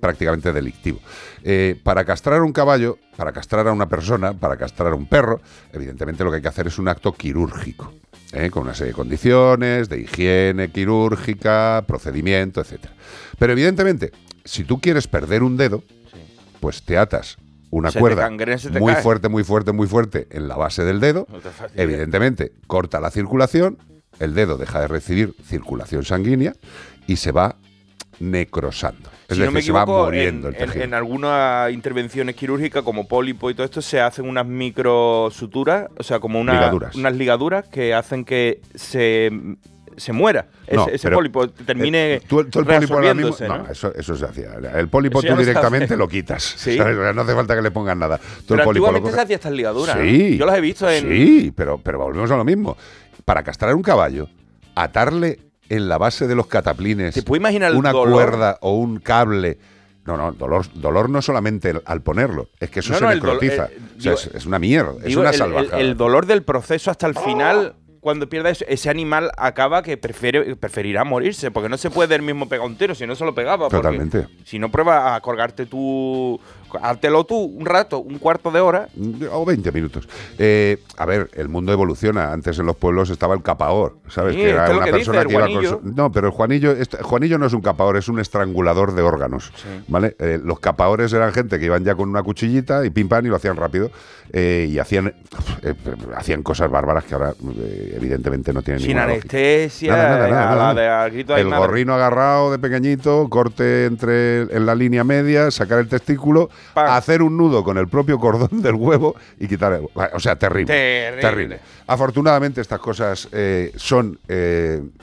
prácticamente 0.00 0.52
delictivo. 0.52 0.98
Eh, 1.44 1.78
para 1.82 2.04
castrar 2.04 2.42
un 2.42 2.52
caballo, 2.52 2.98
para 3.16 3.32
castrar 3.32 3.66
a 3.68 3.72
una 3.72 3.88
persona, 3.88 4.32
para 4.32 4.56
castrar 4.56 4.92
a 4.92 4.96
un 4.96 5.06
perro, 5.06 5.40
evidentemente 5.72 6.24
lo 6.24 6.30
que 6.30 6.36
hay 6.36 6.42
que 6.42 6.48
hacer 6.48 6.66
es 6.66 6.78
un 6.78 6.88
acto 6.88 7.12
quirúrgico. 7.12 7.92
¿eh? 8.34 8.48
con 8.48 8.62
una 8.62 8.72
serie 8.74 8.92
de 8.92 8.96
condiciones, 8.96 9.90
de 9.90 10.00
higiene 10.00 10.70
quirúrgica, 10.70 11.84
procedimiento, 11.86 12.62
etcétera. 12.62 12.94
Pero 13.38 13.52
evidentemente, 13.52 14.10
si 14.42 14.64
tú 14.64 14.80
quieres 14.80 15.06
perder 15.06 15.42
un 15.42 15.58
dedo, 15.58 15.82
pues 16.62 16.82
te 16.84 16.96
atas 16.96 17.36
una 17.70 17.90
Se 17.90 17.98
cuerda 17.98 18.22
cangrena, 18.22 18.56
muy 18.78 18.92
cae. 18.94 19.02
fuerte, 19.02 19.28
muy 19.28 19.42
fuerte, 19.44 19.72
muy 19.72 19.88
fuerte 19.88 20.28
en 20.30 20.46
la 20.46 20.56
base 20.56 20.84
del 20.84 21.00
dedo. 21.00 21.26
No. 21.28 21.38
Evidentemente, 21.74 22.52
corta 22.68 23.00
la 23.00 23.10
circulación, 23.10 23.78
el 24.20 24.32
dedo 24.34 24.56
deja 24.58 24.80
de 24.80 24.86
recibir 24.88 25.34
circulación 25.44 26.04
sanguínea 26.04 26.52
y 27.08 27.16
se 27.16 27.32
va 27.32 27.56
necrosando. 28.20 29.10
Es 29.28 29.36
si 29.36 29.40
decir, 29.40 29.44
no 29.46 29.50
me 29.52 29.62
se 29.62 29.72
va 29.72 29.86
muriendo 29.86 30.48
en, 30.48 30.54
el 30.54 30.60
en- 30.60 30.66
tejido. 30.68 30.84
en 30.84 30.94
algunas 30.94 31.72
intervenciones 31.72 32.36
quirúrgicas 32.36 32.82
como 32.84 33.08
pólipo 33.08 33.50
y 33.50 33.54
todo 33.54 33.64
esto 33.64 33.82
se 33.82 34.00
hacen 34.00 34.28
unas 34.28 34.46
microsuturas, 34.46 35.88
o 35.98 36.02
sea, 36.02 36.20
como 36.20 36.38
una- 36.40 36.52
Ligaduras. 36.52 36.94
unas 36.94 37.16
ligaduras 37.16 37.66
que 37.68 37.94
hacen 37.94 38.24
que 38.24 38.60
se, 38.74 39.30
se 39.96 40.12
muera 40.12 40.46
ese, 40.66 40.76
No, 40.76 40.86
ese 40.88 41.06
pero, 41.08 41.16
pólipo, 41.16 41.48
termine 41.48 42.14
eh, 42.14 42.22
tú, 42.26 42.44
tú 42.44 42.60
el 42.60 42.66
pólipo 42.66 42.94
ahora 42.94 43.14
mismo- 43.14 43.36
no, 43.46 43.58
¿no? 43.58 43.68
eso, 43.70 43.92
eso 43.94 44.16
se 44.16 44.24
hacía. 44.24 44.50
El 44.74 44.88
pólipo 44.88 45.20
tú 45.22 45.36
directamente 45.36 45.84
hace. 45.86 45.96
lo 45.96 46.08
quitas. 46.08 46.56
No 47.14 47.20
hace 47.22 47.34
falta 47.34 47.54
que 47.54 47.62
le 47.62 47.70
pongan 47.70 47.98
nada. 47.98 48.18
Tú 48.18 48.54
el 48.54 48.58
Pero 48.60 48.64
pólipo 48.64 48.86
lo 48.86 48.88
antiguamente 48.96 49.10
coges- 49.10 49.14
se 49.14 49.20
hacía 49.20 49.36
estas 49.36 49.52
ligaduras. 49.52 49.96
Yo 50.38 50.46
las 50.46 50.56
he 50.56 50.60
visto 50.60 50.88
en... 50.90 51.08
Sí, 51.08 51.52
pero, 51.54 51.78
pero 51.78 51.98
volvemos 51.98 52.30
a 52.30 52.36
lo 52.36 52.44
mismo. 52.44 52.76
Para 53.24 53.42
castrar 53.42 53.74
un 53.74 53.82
caballo, 53.82 54.28
atarle 54.74 55.38
en 55.68 55.88
la 55.88 55.98
base 55.98 56.26
de 56.26 56.34
los 56.34 56.46
cataplines 56.46 57.14
¿Te 57.14 57.22
puedes 57.22 57.40
imaginar 57.40 57.70
el 57.72 57.76
una 57.78 57.92
dolor? 57.92 58.12
cuerda 58.14 58.58
o 58.60 58.76
un 58.76 58.98
cable. 58.98 59.58
No, 60.04 60.16
no, 60.16 60.32
dolor, 60.32 60.66
dolor 60.74 61.08
no 61.08 61.22
solamente 61.22 61.70
el- 61.70 61.82
al 61.84 62.02
ponerlo, 62.02 62.48
es 62.58 62.70
que 62.70 62.80
eso 62.80 62.92
No, 62.92 62.98
se 62.98 63.04
no, 63.04 63.10
el 63.12 63.18
necrotiza. 63.22 63.66
eh, 63.66 63.78
O 63.98 64.00
sea, 64.00 64.12
digo- 64.12 64.14
es, 64.14 64.30
es 64.34 64.46
una 64.46 64.58
mierda, 64.58 64.94
es 65.04 65.14
una 65.14 65.28
el- 65.28 65.34
el, 65.34 65.38
salvajada. 65.38 65.80
el 65.80 65.96
dolor 65.96 66.26
del 66.26 66.42
proceso 66.42 66.90
hasta 66.90 67.06
el 67.06 67.14
final, 67.14 67.74
cuando 68.02 68.28
pierda 68.28 68.50
eso, 68.50 68.64
ese 68.66 68.90
animal 68.90 69.30
acaba 69.36 69.80
que 69.84 69.96
prefiere, 69.96 70.56
preferirá 70.56 71.04
morirse, 71.04 71.52
porque 71.52 71.68
no 71.68 71.78
se 71.78 71.88
puede 71.88 72.16
el 72.16 72.22
mismo 72.22 72.48
pegar 72.48 72.66
un 72.66 72.74
tiro, 72.74 72.96
si 72.96 73.06
no 73.06 73.14
se 73.14 73.24
lo 73.24 73.32
pegaba. 73.32 73.68
Totalmente. 73.68 74.26
Si 74.44 74.58
no 74.58 74.72
prueba 74.72 75.14
a 75.14 75.20
colgarte 75.20 75.66
tú, 75.66 76.40
hártelo 76.82 77.22
tú 77.22 77.36
un 77.36 77.64
rato, 77.64 78.00
un 78.00 78.18
cuarto 78.18 78.50
de 78.50 78.58
hora. 78.58 78.88
O 79.30 79.44
20 79.44 79.70
minutos. 79.70 80.08
Eh, 80.36 80.78
a 80.96 81.06
ver, 81.06 81.30
el 81.34 81.48
mundo 81.48 81.72
evoluciona. 81.72 82.32
Antes 82.32 82.58
en 82.58 82.66
los 82.66 82.74
pueblos 82.74 83.08
estaba 83.08 83.34
el 83.36 83.42
capaor, 83.44 83.98
¿sabes? 84.08 84.34
Sí, 84.34 84.40
que 84.40 84.50
era 84.50 84.68
una 84.74 84.84
que 84.84 84.90
persona 84.90 85.18
dice, 85.22 85.28
que 85.28 85.34
iba 85.62 85.70
con 85.78 85.94
No, 85.94 86.10
pero 86.10 86.26
el 86.26 86.32
Juanillo, 86.32 86.72
este- 86.72 87.00
Juanillo 87.04 87.38
no 87.38 87.46
es 87.46 87.52
un 87.52 87.60
capaor, 87.60 87.96
es 87.96 88.08
un 88.08 88.18
estrangulador 88.18 88.96
de 88.96 89.02
órganos. 89.02 89.52
¿Vale? 89.86 90.16
Eh, 90.18 90.40
los 90.42 90.58
capaores 90.58 91.12
eran 91.12 91.32
gente 91.32 91.60
que 91.60 91.66
iban 91.66 91.84
ya 91.84 91.94
con 91.94 92.08
una 92.08 92.24
cuchillita 92.24 92.84
y 92.84 92.90
pim 92.90 93.08
pam 93.08 93.24
y 93.26 93.28
lo 93.28 93.36
hacían 93.36 93.54
rápido. 93.54 93.92
Eh, 94.34 94.66
y 94.70 94.78
hacían, 94.78 95.12
eh, 95.62 95.74
hacían 96.16 96.42
cosas 96.42 96.70
bárbaras 96.70 97.04
que 97.04 97.12
ahora, 97.14 97.34
eh, 97.60 97.92
evidentemente, 97.96 98.52
no 98.52 98.62
tienen 98.62 98.82
Sin 98.82 98.96
anestesia, 98.96 99.92
Nada, 99.94 100.08
nada, 100.08 100.28
nada, 100.28 100.56
nada. 100.56 100.74
de- 100.74 100.88
al 100.88 101.10
grito 101.10 101.34
de 101.34 101.42
El 101.42 101.50
gorrino 101.50 101.94
agarrado 101.94 102.50
de 102.50 102.58
pequeñito, 102.58 103.28
corte 103.28 103.84
entre 103.84 104.42
en 104.42 104.64
la 104.64 104.74
línea 104.74 105.04
media, 105.04 105.50
sacar 105.50 105.80
el 105.80 105.88
testículo, 105.88 106.48
hacer 106.74 107.20
un 107.22 107.36
nudo 107.36 107.62
con 107.62 107.76
el 107.76 107.88
propio 107.88 108.18
cordón 108.18 108.62
del 108.62 108.74
huevo 108.74 109.14
y 109.38 109.48
quitar 109.48 109.74
el, 109.74 109.86
O 110.14 110.20
sea, 110.20 110.36
terrible. 110.36 110.72
Terrible. 111.20 111.60
Afortunadamente 111.86 112.60
estas 112.62 112.78
cosas 112.80 113.28
son 113.76 114.18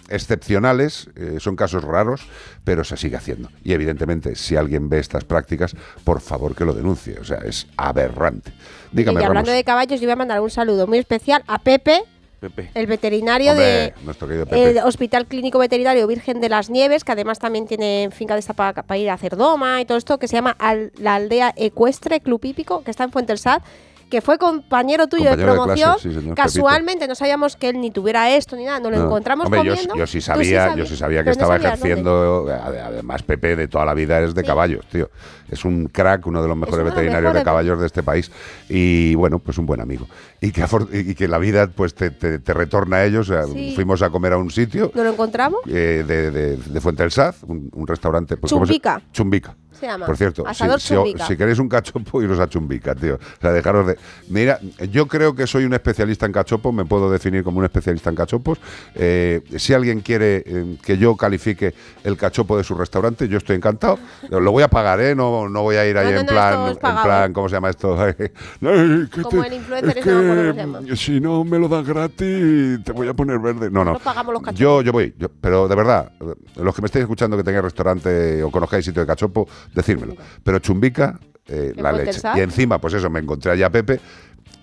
excepcionales, 0.09 1.09
son 1.39 1.55
casos 1.55 1.83
raros, 1.83 2.21
pero 2.69 2.83
se 2.83 2.95
sigue 2.97 3.15
haciendo. 3.17 3.49
Y 3.63 3.73
evidentemente, 3.73 4.35
si 4.35 4.55
alguien 4.55 4.89
ve 4.89 4.99
estas 4.99 5.23
prácticas, 5.23 5.75
por 6.03 6.21
favor 6.21 6.53
que 6.55 6.65
lo 6.65 6.73
denuncie. 6.73 7.17
O 7.19 7.23
sea, 7.23 7.37
es 7.39 7.65
aberrante. 7.77 8.51
Dígame, 8.91 9.21
y 9.21 9.23
hablando 9.23 9.47
Ramos. 9.47 9.57
de 9.57 9.63
caballos, 9.63 9.99
yo 9.99 10.05
voy 10.05 10.11
a 10.13 10.15
mandar 10.15 10.39
un 10.39 10.51
saludo 10.51 10.85
muy 10.85 10.99
especial 10.99 11.43
a 11.47 11.57
Pepe, 11.57 12.03
Pepe. 12.39 12.69
el 12.75 12.85
veterinario 12.85 13.53
Hombre, 13.53 13.65
de 13.65 14.45
Pepe. 14.45 14.69
el 14.69 14.77
Hospital 14.85 15.25
Clínico 15.25 15.57
Veterinario 15.57 16.05
Virgen 16.05 16.41
de 16.41 16.49
las 16.49 16.69
Nieves, 16.69 17.03
que 17.03 17.11
además 17.13 17.39
también 17.39 17.65
tiene 17.65 18.09
finca 18.11 18.35
de 18.35 18.41
esta 18.41 18.53
para, 18.53 18.97
ir 18.99 19.09
a 19.09 19.15
hacer 19.15 19.35
doma 19.35 19.81
y 19.81 19.85
todo 19.85 19.97
esto, 19.97 20.19
que 20.19 20.27
se 20.27 20.35
llama 20.35 20.55
Al- 20.59 20.91
la 20.99 21.15
Aldea 21.15 21.55
Ecuestre 21.57 22.19
Club 22.19 22.39
Hípico, 22.45 22.83
que 22.83 22.91
está 22.91 23.03
en 23.03 23.11
Fuente 23.11 23.31
del 23.31 23.39
Sal, 23.39 23.63
que 24.09 24.21
fue 24.21 24.37
compañero 24.37 25.07
tuyo 25.07 25.25
Compañero 25.29 25.53
de 25.53 25.59
de 25.59 25.63
promoción. 25.63 25.91
clase, 25.99 26.21
sí, 26.21 26.31
Casualmente 26.35 27.07
no 27.07 27.15
sabíamos 27.15 27.55
que 27.55 27.69
él 27.69 27.79
ni 27.79 27.91
tuviera 27.91 28.29
esto 28.35 28.55
ni 28.55 28.65
nada, 28.65 28.79
nos 28.79 28.91
lo 28.91 28.97
No. 28.97 29.05
encontramos 29.05 29.45
Hombre, 29.45 29.63
yo- 29.63 29.71
comiendo. 29.73 29.95
Yo, 29.95 30.07
sí 30.07 30.17
Tú 30.19 30.23
sabía, 30.25 30.75
yo 30.75 30.85
sí 30.85 30.95
sabía 30.97 31.19
que 31.19 31.25
no 31.27 31.31
estaba 31.31 31.55
sabías 31.55 31.73
ejerciendo, 31.73 32.47
ade- 32.47 32.81
además 32.81 33.23
Pepe 33.23 33.55
de 33.55 33.67
toda 33.67 33.85
la 33.85 33.93
vida 33.93 34.19
es 34.21 34.33
de 34.33 34.43
caballos, 34.43 34.85
tío. 34.87 35.09
Es 35.49 35.65
un 35.65 35.85
crack, 35.87 36.25
uno 36.27 36.41
de 36.41 36.47
los 36.47 36.55
mejores 36.57 36.85
de 36.85 36.91
veterinarios 36.91 37.33
de 37.33 37.43
caballos 37.43 37.79
de 37.79 37.87
este 37.87 38.03
país 38.03 38.31
y 38.67 39.15
bueno, 39.15 39.39
pues 39.39 39.57
un 39.57 39.65
buen 39.65 39.81
amigo. 39.81 40.07
Y 40.41 40.51
que, 40.51 40.63
y 40.91 41.15
que 41.15 41.27
la 41.27 41.37
vida 41.39 41.67
pues 41.67 41.93
te, 41.95 42.11
te- 42.11 42.39
te 42.39 42.53
retorna 42.53 42.97
a 42.97 43.05
ellos. 43.05 43.31
Sí. 43.53 43.73
Fuimos 43.75 44.01
a 44.01 44.09
comer 44.09 44.33
a 44.33 44.37
un 44.37 44.51
sitio 44.51 44.91
¿Nos 44.93 45.03
lo 45.05 45.11
encontramos? 45.11 45.59
eh, 45.67 46.03
de, 46.07 46.31
de, 46.57 46.81
Fuente 46.81 47.03
del 47.03 47.11
Saz, 47.11 47.43
un, 47.43 47.69
un 47.73 47.87
restaurante. 47.87 48.37
Pues, 48.37 48.51
¿cómo 48.53 48.65
se- 48.65 48.71
Chumbica. 48.73 49.01
Chumbica. 49.11 49.55
Se 49.79 49.85
llama. 49.87 50.05
Por 50.05 50.17
cierto, 50.17 50.43
si, 50.79 51.37
queréis 51.37 51.59
un 51.59 51.69
cachopo, 51.69 52.21
iros 52.21 52.39
a 52.39 52.47
Chumbica, 52.49 52.95
tío. 52.95 53.15
O 53.15 53.41
sea, 53.41 53.51
dejaros 53.51 53.87
de. 53.87 53.97
Mira, 54.27 54.59
yo 54.91 55.07
creo 55.07 55.33
que 55.35 55.47
soy 55.47 55.63
un 55.65 55.73
especialista 55.73 56.25
en 56.25 56.31
cachopos, 56.33 56.73
me 56.73 56.85
puedo 56.85 57.09
definir 57.11 57.43
como 57.43 57.59
un 57.59 57.65
especialista 57.65 58.09
en 58.09 58.15
cachopos. 58.15 58.59
Eh, 58.95 59.41
si 59.57 59.73
alguien 59.73 60.01
quiere 60.01 60.43
eh, 60.45 60.77
que 60.83 60.97
yo 60.97 61.15
califique 61.15 61.73
el 62.03 62.17
cachopo 62.17 62.57
de 62.57 62.63
su 62.63 62.75
restaurante, 62.75 63.27
yo 63.27 63.37
estoy 63.37 63.55
encantado. 63.55 63.99
Lo 64.29 64.51
voy 64.51 64.63
a 64.63 64.67
pagar, 64.67 64.99
¿eh? 65.01 65.15
No, 65.15 65.47
no 65.49 65.61
voy 65.61 65.77
a 65.77 65.87
ir 65.87 65.97
ahí 65.97 66.07
No, 66.07 66.11
no, 66.13 66.19
en 66.19 66.25
no, 66.25 66.31
plan, 66.31 66.67
en 66.69 66.77
plan, 66.77 67.33
¿cómo 67.33 67.47
se 67.49 67.55
llama 67.55 67.69
esto? 67.69 67.89
Como 68.59 69.29
te- 69.29 69.47
el 69.47 69.53
influencer 69.53 69.97
es 69.97 70.05
no 70.05 70.11
que, 70.21 70.27
cómo 70.27 70.33
se 70.35 70.53
llama. 70.53 70.79
si 70.95 71.19
no 71.19 71.43
me 71.43 71.59
lo 71.59 71.67
das 71.67 71.85
gratis, 71.85 72.83
te 72.83 72.91
voy 72.91 73.07
a 73.07 73.13
poner 73.13 73.39
verde. 73.39 73.69
No, 73.71 73.79
no. 73.85 73.91
Nosotros 73.93 74.03
pagamos 74.03 74.33
los 74.33 74.41
cachopos. 74.43 74.59
Yo, 74.59 74.81
yo 74.81 74.91
voy, 74.91 75.13
yo- 75.17 75.29
pero 75.41 75.67
de 75.67 75.75
verdad, 75.75 76.11
los 76.55 76.75
que 76.75 76.81
me 76.81 76.85
estéis 76.87 77.03
escuchando 77.03 77.37
que 77.37 77.43
tengáis 77.43 77.63
restaurante 77.63 78.43
o 78.43 78.51
conozcáis 78.51 78.85
sitio 78.85 79.01
de 79.01 79.07
cachopo, 79.07 79.47
decírmelo. 79.73 80.15
Pero 80.43 80.59
Chumbica 80.59 81.19
eh, 81.47 81.73
¿En 81.75 81.81
la 81.83 81.91
leche. 81.91 82.21
Y 82.35 82.41
encima, 82.41 82.79
pues 82.79 82.93
eso, 82.93 83.09
me 83.09 83.19
encontré 83.19 83.51
allá 83.51 83.67
a 83.67 83.69
Pepe, 83.71 83.99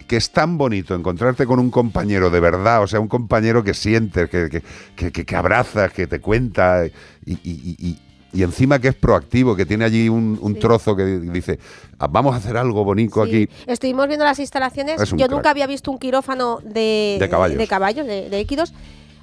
que 0.07 0.17
es 0.17 0.31
tan 0.31 0.57
bonito 0.57 0.95
encontrarte 0.95 1.45
con 1.47 1.59
un 1.59 1.69
compañero 1.71 2.31
de 2.31 2.39
verdad, 2.39 2.81
o 2.83 2.87
sea, 2.87 3.01
un 3.01 3.09
compañero 3.09 3.65
que 3.65 3.75
sientes, 3.75 4.31
que, 4.31 4.49
que, 4.95 5.11
que, 5.11 5.25
que- 5.25 5.37
abrazas, 5.37 5.93
que 5.93 6.07
te 6.07 6.21
cuenta, 6.21 6.87
y, 7.25 7.33
y- 7.33 7.77
y- 7.81 7.99
y- 8.33 8.43
encima 8.45 8.79
que 8.79 8.87
es 8.89 8.95
proactivo, 8.95 9.57
que 9.57 9.67
tiene 9.67 9.85
allí 9.85 10.09
un, 10.09 10.39
un 10.41 10.59
trozo 10.61 10.95
que 10.95 11.05
dice, 11.05 11.59
"Ah, 11.99 12.07
vamos 12.07 12.35
a 12.35 12.37
hacer 12.37 12.57
algo 12.57 12.85
bonito 12.85 13.21
aquí. 13.23 13.49
Estuvimos 13.67 14.07
viendo 14.07 14.25
las 14.25 14.39
instalaciones. 14.39 15.01
Yo 15.11 15.17
crack. 15.17 15.31
nunca 15.31 15.51
había 15.51 15.67
visto 15.67 15.91
un 15.91 15.99
quirófano 15.99 16.61
de, 16.63 17.17
De 17.19 17.29
caballos. 17.29 17.59
de, 17.59 17.67
caballos, 17.67 18.07
de. 18.07 18.47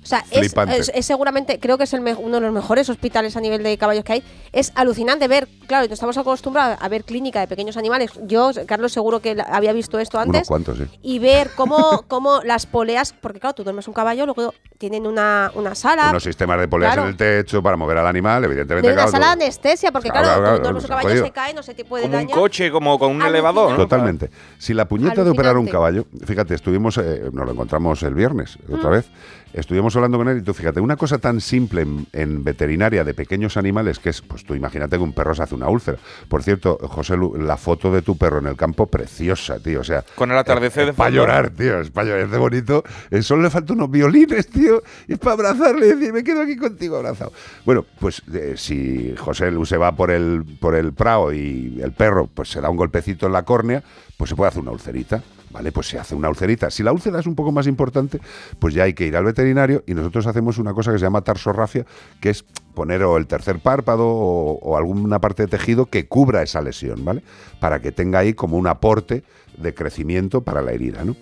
O 0.03 0.05
sea, 0.05 0.23
es, 0.31 0.39
Flipante. 0.39 0.77
es- 0.77 0.91
es 0.93 1.05
seguramente, 1.05 1.59
creo 1.59 1.77
que 1.77 1.85
es 1.85 1.93
el 1.93 2.01
uno 2.01 2.35
de 2.35 2.41
los 2.41 2.51
mejores 2.53 2.89
hospitales 2.89 3.35
a 3.37 3.41
nivel 3.41 3.63
de 3.63 3.77
caballos 3.77 4.03
que 4.03 4.13
hay. 4.13 4.23
Es 4.51 4.71
alucinante 4.75 5.27
ver, 5.27 5.47
claro, 5.65 5.91
estamos 5.91 6.17
acostumbrados 6.17 6.77
a 6.81 6.89
ver 6.89 7.03
clínica 7.05 7.39
de 7.39 7.47
pequeños 7.47 7.77
animales. 7.77 8.11
Yo, 8.25 8.51
Carlos, 8.67 8.91
seguro 8.91 9.21
que 9.21 9.35
había 9.47 9.71
visto 9.73 9.99
esto 9.99 10.17
Unos 10.17 10.27
antes. 10.27 10.47
cuantos, 10.47 10.77
sí. 10.77 10.83
Y 11.01 11.19
ver 11.19 11.51
cómo, 11.55 12.03
cómo 12.07 12.41
las 12.43 12.65
poleas, 12.65 13.13
porque 13.13 13.39
claro, 13.39 13.55
tú 13.55 13.63
duermes 13.63 13.87
un 13.87 13.93
caballo, 13.93 14.25
luego 14.25 14.53
tienen 14.89 15.07
una, 15.07 15.49
una 15.55 15.75
sala. 15.75 16.09
Unos 16.09 16.23
sistemas 16.23 16.59
de 16.59 16.67
poleas 16.67 16.91
Claro. 16.91 17.03
en 17.07 17.11
el 17.13 17.15
techo 17.17 17.63
para 17.63 17.77
mover 17.77 17.97
al 17.99 18.07
animal, 18.07 18.43
evidentemente. 18.43 18.85
de 18.89 18.93
una 18.93 19.03
claro, 19.03 19.11
sala 19.11 19.27
de 19.27 19.43
anestesia, 19.45 19.93
porque 19.93 20.09
Claro, 20.09 20.41
claro, 20.41 20.61
claro, 20.61 20.77
un 20.77 20.83
caballo, 20.83 21.23
se 21.23 21.31
cae, 21.31 21.53
no 21.53 21.63
se 21.63 21.73
te 21.73 21.85
puede 21.85 22.03
Como 22.03 22.17
un 22.17 22.23
dañar. 22.25 22.37
coche, 22.37 22.69
como 22.69 22.99
con 22.99 23.11
un 23.11 23.21
elevador. 23.21 23.71
¿no? 23.71 23.77
Totalmente. 23.77 24.29
Si 24.57 24.73
la 24.73 24.85
puñeta 24.85 25.23
de 25.23 25.29
operar 25.29 25.55
un 25.57 25.67
caballo, 25.67 26.05
fíjate, 26.25 26.53
estuvimos, 26.53 26.97
eh, 26.97 27.29
nos 27.31 27.45
lo 27.45 27.51
encontramos 27.53 28.03
el 28.03 28.13
viernes, 28.13 28.57
otra 28.69 28.89
Mm. 28.89 28.93
vez, 28.93 29.09
estuvimos 29.53 29.95
hablando 29.95 30.17
con 30.17 30.27
él 30.27 30.39
y 30.39 30.41
tú 30.41 30.53
fíjate, 30.53 30.81
una 30.81 30.97
cosa 30.97 31.17
tan 31.19 31.39
simple 31.39 31.83
en, 31.83 32.05
en 32.11 32.43
veterinaria 32.43 33.03
de 33.05 33.13
pequeños 33.13 33.55
animales 33.55 33.99
que 33.99 34.09
es, 34.09 34.21
pues 34.21 34.43
tú 34.43 34.53
imagínate 34.55 34.97
que 34.97 35.03
un 35.03 35.13
perro 35.13 35.33
se 35.33 35.43
hace 35.43 35.55
una 35.55 35.69
úlcera. 35.69 35.97
Por 36.27 36.43
cierto, 36.43 36.77
José, 36.89 37.15
Lu, 37.15 37.35
la 37.37 37.55
foto 37.55 37.89
de 37.91 38.01
tu 38.01 38.17
perro 38.17 38.39
en 38.39 38.47
el 38.47 38.57
campo, 38.57 38.87
preciosa, 38.87 39.59
tío, 39.59 39.79
o 39.81 39.83
sea... 39.83 40.03
Con 40.15 40.31
el 40.31 40.37
atardecer 40.37 40.87
de 40.87 40.93
Para 40.93 41.09
llorar, 41.11 41.51
tío, 41.51 41.79
es 41.79 41.89
para 41.91 42.07
llorar, 42.07 42.25
es 42.25 42.31
de 42.31 42.37
bonito. 42.37 42.83
Eh, 43.11 43.21
solo 43.21 43.43
le 43.43 43.49
falta 43.51 43.73
unos 43.73 43.89
violines, 43.91 44.47
tío, 44.49 44.72
y 45.07 45.13
es 45.13 45.19
para 45.19 45.33
abrazarle 45.33 45.87
y 45.87 45.89
decir, 45.93 46.13
me 46.13 46.23
quedo 46.23 46.41
aquí 46.41 46.55
contigo 46.55 46.97
abrazado. 46.97 47.33
Bueno, 47.65 47.85
pues 47.99 48.21
eh, 48.33 48.53
si 48.55 49.13
José 49.17 49.51
Lu 49.51 49.65
se 49.65 49.77
va 49.77 49.95
por 49.95 50.11
el, 50.11 50.43
por 50.59 50.75
el 50.75 50.93
prado 50.93 51.33
y 51.33 51.79
el 51.81 51.91
perro 51.91 52.27
pues 52.33 52.49
se 52.49 52.61
da 52.61 52.69
un 52.69 52.77
golpecito 52.77 53.27
en 53.27 53.33
la 53.33 53.43
córnea, 53.43 53.83
pues 54.17 54.29
se 54.29 54.35
puede 54.35 54.49
hacer 54.49 54.61
una 54.61 54.71
ulcerita. 54.71 55.21
¿Vale? 55.53 55.71
Pues 55.71 55.87
se 55.87 55.99
hace 55.99 56.15
una 56.15 56.29
ulcerita. 56.29 56.71
Si 56.71 56.81
la 56.81 56.91
úlcera 56.91 57.19
es 57.19 57.27
un 57.27 57.35
poco 57.35 57.51
más 57.51 57.67
importante, 57.67 58.19
pues 58.57 58.73
ya 58.73 58.83
hay 58.83 58.93
que 58.95 59.05
ir 59.05 59.15
al 59.15 59.23
veterinario 59.23 59.83
y 59.85 59.93
nosotros 59.93 60.25
hacemos 60.25 60.57
una 60.57 60.73
cosa 60.73 60.91
que 60.91 60.97
se 60.97 61.05
llama 61.05 61.21
tarsorrafia, 61.21 61.85
que 62.19 62.31
es 62.31 62.43
poner 62.73 63.03
o 63.03 63.17
el 63.17 63.27
tercer 63.27 63.59
párpado 63.59 64.03
o, 64.07 64.75
alguna 64.77 65.19
parte 65.21 65.43
de 65.43 65.47
tejido 65.47 65.85
que 65.85 66.07
cubra 66.07 66.41
esa 66.41 66.59
lesión, 66.61 67.05
¿vale? 67.05 67.21
Para 67.59 67.79
que 67.79 67.91
tenga 67.91 68.17
ahí 68.19 68.33
como 68.33 68.57
un 68.57 68.65
aporte 68.65 69.23
de 69.55 69.73
crecimiento 69.75 70.41
para 70.41 70.63
la 70.63 70.71
herida, 70.71 71.05
¿no? 71.05 71.15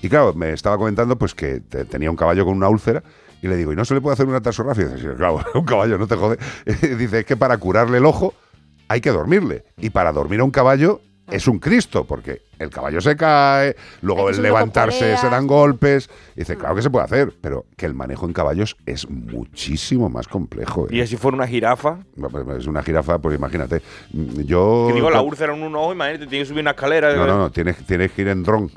Y 0.00 0.08
claro, 0.08 0.32
me 0.32 0.52
estaba 0.54 0.78
comentando 0.78 1.18
pues 1.18 1.34
que 1.34 1.60
te- 1.60 1.84
tenía 1.84 2.10
un 2.10 2.16
caballo 2.16 2.46
con 2.46 2.56
una 2.56 2.70
úlcera 2.70 3.02
y 3.42 3.48
le 3.48 3.56
digo, 3.56 3.70
¿y 3.72 3.76
no 3.76 3.84
se 3.84 3.92
le 3.92 4.00
puede 4.00 4.14
hacer 4.14 4.24
una 4.26 4.40
tarsorrafia? 4.40 4.84
Y 4.84 4.86
dice, 4.94 4.98
"Sí, 5.00 5.06
claro, 5.16 5.40
un 5.54 5.64
caballo, 5.66 5.98
no 5.98 6.06
te 6.06 6.16
jode. 6.16 6.38
dice, 6.98 7.18
es 7.20 7.24
que 7.26 7.36
para 7.36 7.58
curarle 7.58 7.98
el 7.98 8.06
ojo 8.06 8.32
hay 8.88 9.02
que 9.02 9.10
dormirle. 9.10 9.64
Y 9.76 9.90
para 9.90 10.10
dormir 10.12 10.40
a 10.40 10.44
un 10.44 10.50
caballo 10.50 11.02
es 11.30 11.48
un 11.48 11.58
Cristo, 11.58 12.04
porque 12.04 12.42
el 12.58 12.70
caballo 12.70 13.00
se 13.00 13.16
cae, 13.16 13.76
luego 14.02 14.28
el 14.28 14.42
levantarse 14.42 15.16
se 15.16 15.28
dan 15.28 15.46
golpes. 15.46 16.10
Dice, 16.36 16.56
claro 16.56 16.74
que 16.74 16.82
se 16.82 16.90
puede 16.90 17.04
hacer, 17.04 17.32
pero 17.40 17.64
que 17.76 17.86
el 17.86 17.94
manejo 17.94 18.26
en 18.26 18.32
caballos 18.32 18.76
es 18.86 19.08
muchísimo 19.08 20.08
más 20.08 20.28
complejo. 20.28 20.86
¿eh? 20.90 20.96
Y 20.96 21.06
si 21.06 21.16
fuera 21.16 21.36
una 21.36 21.46
jirafa. 21.46 21.98
Es 22.58 22.66
una 22.66 22.82
jirafa, 22.82 23.18
pues 23.18 23.36
imagínate. 23.36 23.82
Mm, 24.12 24.42
Yo. 24.42 24.86
Que 24.88 24.94
digo, 24.94 25.10
la 25.10 25.22
úlcera 25.22 25.54
en 25.54 25.62
un 25.62 25.74
ojo, 25.74 25.92
imagínate, 25.92 26.26
tiene 26.26 26.44
que 26.44 26.48
subir 26.48 26.60
una 26.62 26.72
escalera. 26.72 27.14
No, 27.14 27.26
no, 27.26 27.38
no, 27.38 27.50
tienes, 27.50 27.76
tienes 27.86 28.12
que 28.12 28.22
ir 28.22 28.28
en 28.28 28.42
dron. 28.42 28.70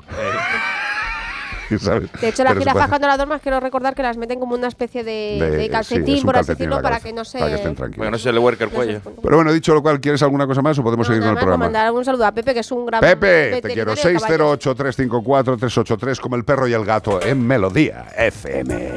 ¿sabes? 1.78 2.10
De 2.20 2.28
hecho, 2.28 2.42
las 2.44 2.52
puede 2.52 2.60
jirafas 2.60 2.82
hacer. 2.82 2.88
cuando 2.90 3.08
las 3.08 3.16
duermas 3.16 3.40
quiero 3.42 3.60
recordar 3.60 3.94
que 3.94 4.02
las 4.02 4.16
meten 4.16 4.38
como 4.40 4.54
una 4.54 4.68
especie 4.68 5.04
de, 5.04 5.38
De- 5.40 5.50
de 5.50 5.62
sí, 5.64 5.68
calcetín, 5.68 6.22
por 6.24 6.36
así 6.36 6.52
decirlo, 6.52 6.80
para 6.82 7.00
que 7.00 7.12
no 7.12 7.24
se... 7.24 7.38
para 7.38 7.50
que 7.50 7.56
estén 7.56 7.74
tranquilos. 7.74 8.10
No 8.10 8.18
se 8.18 8.32
le 8.32 8.38
huerque 8.38 8.64
el 8.64 8.70
cuello. 8.70 9.00
Pero 9.22 9.36
bueno, 9.36 9.52
dicho 9.52 9.74
lo 9.74 9.82
cual, 9.82 10.00
¿quieres 10.00 10.22
alguna 10.22 10.46
cosa 10.46 10.62
más 10.62 10.78
o 10.78 10.82
podemos 10.82 11.06
seguir 11.06 11.22
con 11.22 11.30
el 11.30 11.36
programa? 11.36 11.64
mandar 11.66 11.92
un 11.92 12.04
saludo 12.04 12.26
a 12.26 12.32
Pepe, 12.32 12.54
que 12.54 12.60
es 12.60 12.70
un 12.72 12.86
gran 12.86 13.00
Pepe, 13.00 13.60
te 13.62 13.72
quiero 13.72 13.92
veterinario 13.92 14.20
de 14.28 14.38
caballos. 14.38 14.58
608-354-383 14.60 16.20
como 16.20 16.36
el 16.36 16.44
perro 16.44 16.68
y 16.68 16.72
el 16.72 16.84
gato 16.84 17.20
en 17.22 17.46
Melodía 17.46 18.06
FM. 18.16 18.92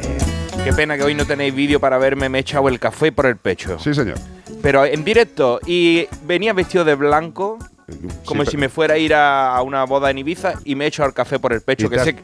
Qué 0.63 0.73
pena 0.73 0.95
que 0.97 1.03
hoy 1.03 1.15
no 1.15 1.25
tenéis 1.25 1.55
vídeo 1.55 1.79
para 1.79 1.97
verme, 1.97 2.29
me 2.29 2.37
he 2.37 2.41
echado 2.41 2.67
el 2.69 2.79
café 2.79 3.11
por 3.11 3.25
el 3.25 3.37
pecho. 3.37 3.79
Sí, 3.79 3.93
señor. 3.93 4.15
Pero 4.61 4.85
en 4.85 5.03
directo, 5.03 5.59
y 5.65 6.05
venía 6.23 6.53
vestido 6.53 6.85
de 6.85 6.93
blanco, 6.95 7.57
como 8.25 8.39
pero- 8.41 8.51
si 8.51 8.57
me 8.57 8.69
fuera 8.69 8.95
a 8.95 8.97
ir 8.97 9.13
a, 9.13 9.55
a 9.55 9.61
una 9.61 9.83
boda 9.85 10.09
en 10.09 10.17
Ibiza, 10.19 10.53
y 10.65 10.75
me 10.75 10.85
he 10.85 10.87
echado 10.87 11.07
el 11.07 11.13
café 11.13 11.39
por 11.39 11.53
el 11.53 11.61
pecho. 11.61 11.87
Y 11.87 11.89
Que 11.89 11.95
te, 11.95 12.01
has, 12.01 12.07
sé, 12.07 12.15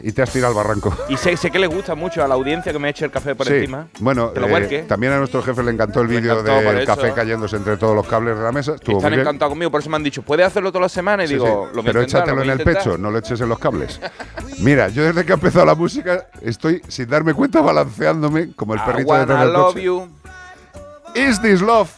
y 0.00 0.12
te 0.12 0.22
has 0.22 0.30
tirado 0.30 0.50
al 0.52 0.56
barranco. 0.56 0.96
y 1.08 1.16
sé, 1.16 1.36
sé 1.36 1.50
que 1.50 1.58
le 1.58 1.66
gusta 1.66 1.94
mucho 1.94 2.22
a 2.24 2.28
la 2.28 2.34
audiencia 2.34 2.72
que 2.72 2.78
me 2.78 2.88
eche 2.88 3.04
el 3.04 3.10
café 3.10 3.34
por 3.34 3.46
Sí. 3.46 3.54
encima. 3.54 3.88
Bueno, 4.00 4.32
eh, 4.34 4.84
también 4.88 5.12
a 5.12 5.18
nuestro 5.18 5.42
jefe 5.42 5.62
le 5.62 5.70
encantó 5.72 6.00
el 6.00 6.08
vídeo 6.08 6.42
del 6.42 6.78
eso. 6.78 6.86
café 6.86 7.12
cayéndose 7.12 7.56
entre 7.56 7.76
todos 7.76 7.94
los 7.94 8.06
cables 8.06 8.36
de 8.36 8.42
la 8.42 8.52
mesa. 8.52 8.74
Estuvo 8.74 8.98
Están 8.98 9.14
encantados 9.14 9.52
conmigo, 9.52 9.70
por 9.70 9.80
eso 9.80 9.90
me 9.90 9.96
han 9.96 10.02
dicho, 10.04 10.22
¿puedes 10.22 10.46
hacerlo 10.46 10.70
todas 10.70 10.82
las 10.82 10.92
semanas? 10.92 11.26
Y 11.26 11.28
Sí, 11.28 11.34
digo, 11.34 11.68
sí. 11.70 11.76
lo 11.76 11.82
Pero 11.82 12.00
échatelo 12.02 12.42
en 12.42 12.50
el 12.50 12.60
pecho, 12.60 12.96
no 12.98 13.10
lo 13.10 13.18
eches 13.18 13.40
en 13.40 13.48
los 13.48 13.58
cables. 13.58 14.00
Mira, 14.60 14.88
yo 14.88 15.02
desde 15.04 15.24
que 15.24 15.32
ha 15.32 15.34
empezado 15.36 15.64
la 15.66 15.74
música 15.74 16.26
estoy, 16.42 16.82
sin 16.88 17.08
darme 17.08 17.34
cuenta, 17.34 17.60
balanceándome 17.60 18.52
como 18.54 18.74
el 18.74 18.80
perrito 18.80 19.14
detrás 19.14 19.40
del 19.40 19.52
love 19.52 19.72
coche. 19.74 19.82
you. 19.82 20.08
Is 21.14 21.40
this 21.42 21.60
love? 21.60 21.90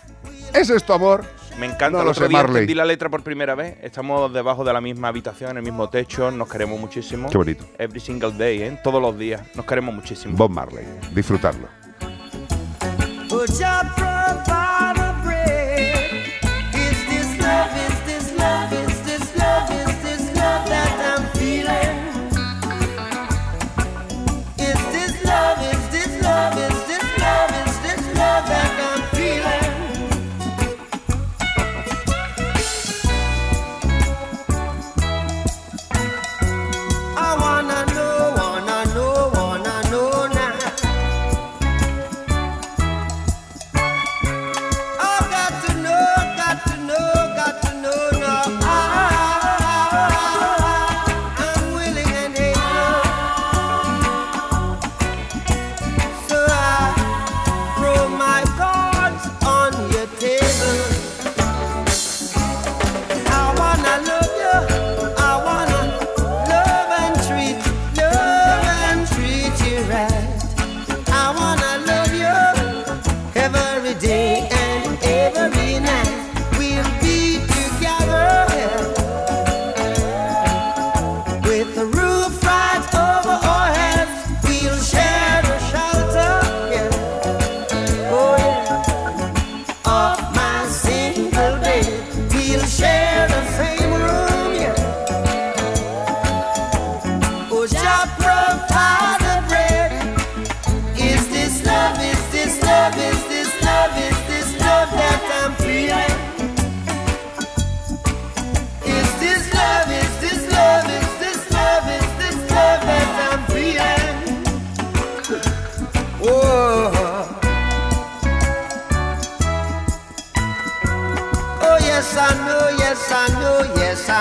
¿Es 0.54 0.70
esto 0.70 0.94
amor? 0.94 1.22
Me 1.58 1.66
encanta, 1.66 1.90
No 1.90 2.00
el 2.00 2.06
lo 2.06 2.14
sé, 2.14 2.28
día 2.28 2.38
Marley. 2.38 2.54
entendí 2.62 2.74
la 2.74 2.84
letra 2.84 3.08
por 3.08 3.22
primera 3.22 3.54
vez. 3.54 3.76
Estamos 3.82 4.32
debajo 4.32 4.64
de 4.64 4.72
la 4.72 4.80
misma 4.80 5.08
habitación, 5.08 5.52
en 5.52 5.56
el 5.58 5.62
mismo 5.62 5.88
techo, 5.88 6.30
nos 6.30 6.48
queremos 6.48 6.80
muchísimo. 6.80 7.28
Qué 7.30 7.38
bonito. 7.38 7.64
Every 7.78 8.00
single 8.00 8.32
day, 8.32 8.62
¿eh? 8.62 8.80
Todos 8.82 9.00
los 9.00 9.16
días. 9.18 9.42
Nos 9.54 9.66
queremos 9.66 9.94
muchísimo. 9.94 10.36
Bob 10.36 10.50
Marley. 10.50 10.84
Disfrutarlo. 11.14 11.68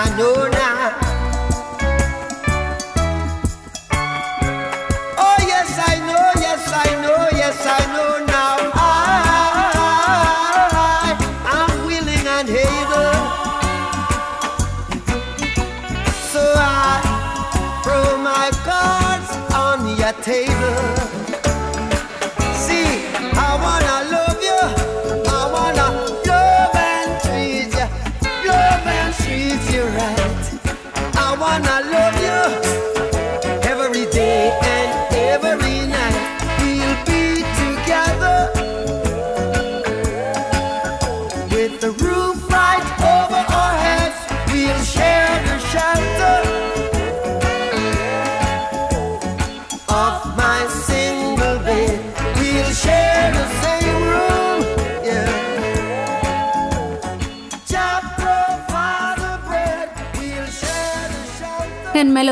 I 0.04 0.16
know 0.16 0.41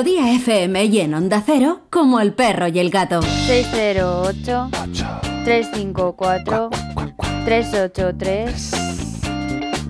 Melodía 0.00 0.32
FM 0.32 0.86
y 0.86 1.00
en 1.00 1.12
Onda 1.12 1.42
Cero, 1.44 1.82
como 1.90 2.20
el 2.20 2.32
perro 2.32 2.68
y 2.68 2.78
el 2.78 2.88
gato. 2.88 3.20
608 3.20 4.70
354 5.44 6.70
383 7.44 8.70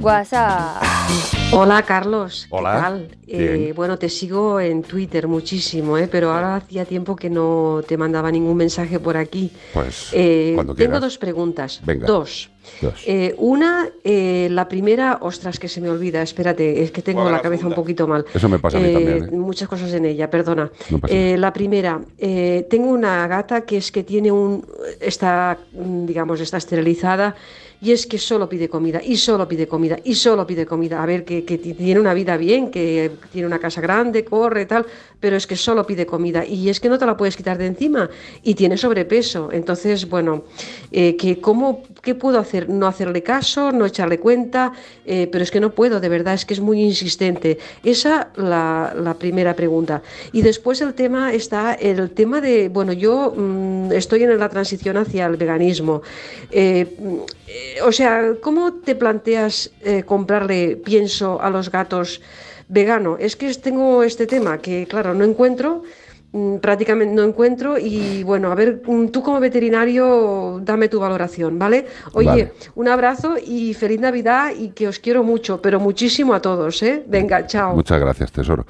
WhatsApp. 0.01 1.40
Hola 1.53 1.83
Carlos. 1.83 2.47
¿qué 2.49 2.57
Hola. 2.57 2.81
tal? 2.81 3.09
Eh, 3.27 3.57
Bien. 3.59 3.75
bueno, 3.75 3.99
te 3.99 4.09
sigo 4.09 4.61
en 4.61 4.83
Twitter 4.83 5.27
muchísimo, 5.27 5.99
¿eh? 5.99 6.09
pero 6.11 6.31
ahora 6.33 6.57
hacía 6.57 6.85
tiempo 6.85 7.17
que 7.17 7.29
no 7.29 7.83
te 7.87 7.97
mandaba 7.97 8.31
ningún 8.31 8.57
mensaje 8.57 9.01
por 9.01 9.17
aquí. 9.17 9.51
Pues 9.75 10.11
Eh, 10.13 10.53
cuando 10.55 10.75
tengo 10.75 10.91
quieras. 10.91 11.01
dos 11.01 11.19
preguntas. 11.19 11.81
Venga. 11.85 12.07
Dos. 12.07 12.51
Dos. 12.81 13.03
Eh, 13.05 13.35
una, 13.39 13.89
eh, 14.05 14.47
la 14.51 14.69
primera, 14.69 15.19
ostras, 15.23 15.59
que 15.59 15.67
se 15.69 15.81
me 15.81 15.91
olvida, 15.91 16.23
espérate, 16.23 16.83
es 16.85 16.93
que 16.93 17.03
tengo 17.03 17.29
la 17.29 17.41
cabeza 17.43 17.67
un 17.67 17.75
poquito 17.75 18.07
mal. 18.07 18.25
Eso 18.33 18.49
me 18.49 18.59
pasa 18.61 18.79
a 18.79 18.81
mí 18.81 18.93
también, 18.93 19.25
¿eh? 19.25 19.31
Muchas 19.33 19.69
cosas 19.69 19.93
en 19.93 20.05
ella, 20.05 20.31
perdona. 20.31 20.71
No 20.91 20.99
pasa 21.01 21.13
Eh, 21.15 21.37
la 21.37 21.53
primera, 21.53 22.01
eh, 22.19 22.67
tengo 22.71 22.91
una 22.91 23.27
gata 23.27 23.63
que 23.63 23.79
es 23.79 23.91
que 23.91 24.05
tiene 24.05 24.31
un, 24.31 24.65
está, 25.01 25.59
mm, 25.73 26.07
digamos, 26.07 26.41
está 26.41 26.59
esterilizada 26.59 27.35
y 27.83 27.93
es 27.93 28.07
que 28.07 28.19
solo 28.19 28.49
pide 28.49 28.69
comida 28.69 29.01
y 29.03 29.17
solo 29.17 29.49
pide 29.49 29.67
comida 29.67 29.99
y 30.05 30.15
solo 30.15 30.47
pide 30.47 30.67
comida. 30.67 31.03
A 31.03 31.07
ver, 31.07 31.25
que, 31.25 31.45
que 31.45 31.59
ti- 31.59 31.75
tiene 31.75 31.99
una 32.01 32.13
vida 32.15 32.37
bien, 32.37 32.71
que 32.71 33.11
tiene 33.33 33.47
una 33.47 33.59
casa 33.59 33.81
grande, 33.81 34.25
corre, 34.25 34.67
tal, 34.67 34.85
pero 35.19 35.37
es 35.37 35.47
que 35.47 35.57
solo 35.57 35.87
pide 35.87 36.05
comida 36.07 36.45
y 36.45 36.69
es 36.69 36.79
que 36.81 36.89
no 36.89 36.99
te 36.99 37.07
la 37.07 37.17
puedes 37.17 37.37
quitar 37.37 37.57
de 37.59 37.67
encima 37.67 38.11
y 38.43 38.55
tiene 38.55 38.77
sobrepeso. 38.77 39.51
Entonces, 39.53 40.09
bueno, 40.09 40.45
eh, 40.93 41.17
que 41.17 41.41
cómo, 41.41 41.83
¿qué 42.03 42.15
puedo 42.15 42.39
hacer? 42.39 42.69
No 42.69 42.87
hacerle 42.87 43.23
caso, 43.23 43.73
no 43.73 43.87
echarle 43.87 44.19
cuenta, 44.19 44.73
eh, 45.07 45.29
pero 45.31 45.43
es 45.45 45.51
que 45.51 45.61
no 45.61 45.71
puedo, 45.75 46.01
de 46.01 46.09
verdad, 46.09 46.35
es 46.35 46.45
que 46.45 46.55
es 46.55 46.61
muy 46.61 46.83
insistente. 46.83 47.59
Esa 47.83 48.31
la, 48.37 48.95
la 48.97 49.15
primera 49.15 49.55
pregunta. 49.57 50.03
Y 50.33 50.43
después 50.43 50.81
el 50.81 50.95
tema 50.95 51.33
está, 51.33 51.75
el 51.75 52.11
tema 52.11 52.41
de, 52.41 52.69
bueno, 52.69 52.93
yo 52.93 53.33
mm, 53.37 53.93
estoy 53.93 54.23
en 54.25 54.39
la 54.39 54.49
transición 54.49 54.97
hacia 54.97 55.27
el 55.27 55.37
veganismo. 55.37 56.03
Eh, 56.51 56.97
mm, 56.99 57.17
eh, 57.47 57.70
o 57.85 57.93
sea, 57.93 58.35
¿cómo 58.41 58.75
te 58.75 58.95
planteas 58.95 59.71
eh, 59.83 60.03
comprarle 60.03 60.77
pienso 60.77 61.41
a 61.41 61.51
los 61.51 61.71
gatos 61.71 62.21
vegano? 62.69 63.17
Es 63.19 63.37
que 63.37 63.53
tengo 63.55 64.03
este 64.03 64.27
tema 64.27 64.59
que, 64.59 64.87
claro, 64.87 65.15
no 65.15 65.25
encuentro 65.25 65.83
mm, 66.33 66.57
prácticamente 66.57 67.15
no 67.15 67.25
encuentro 67.25 67.79
y 67.79 68.23
bueno, 68.23 68.51
a 68.53 68.55
ver, 68.55 68.83
mm, 68.87 69.09
tú 69.09 69.23
como 69.23 69.41
veterinario, 69.41 70.61
dame 70.63 70.89
tu 70.89 71.01
valoración, 71.01 71.59
¿vale? 71.59 71.87
Oye, 72.13 72.27
Vale. 72.27 72.53
un 72.75 72.89
abrazo 72.89 73.37
y 73.45 73.75
feliz 73.75 74.01
Navidad 74.01 74.53
y 74.57 74.71
que 74.71 74.89
os 74.89 74.99
quiero 74.99 75.23
mucho, 75.25 75.61
pero 75.61 75.81
muchísimo 75.81 76.35
a 76.35 76.41
todos, 76.41 76.83
¿eh? 76.83 77.03
Venga, 77.07 77.47
chao. 77.47 77.75
Muchas 77.75 78.01
gracias, 78.01 78.33
tesoro. 78.33 78.67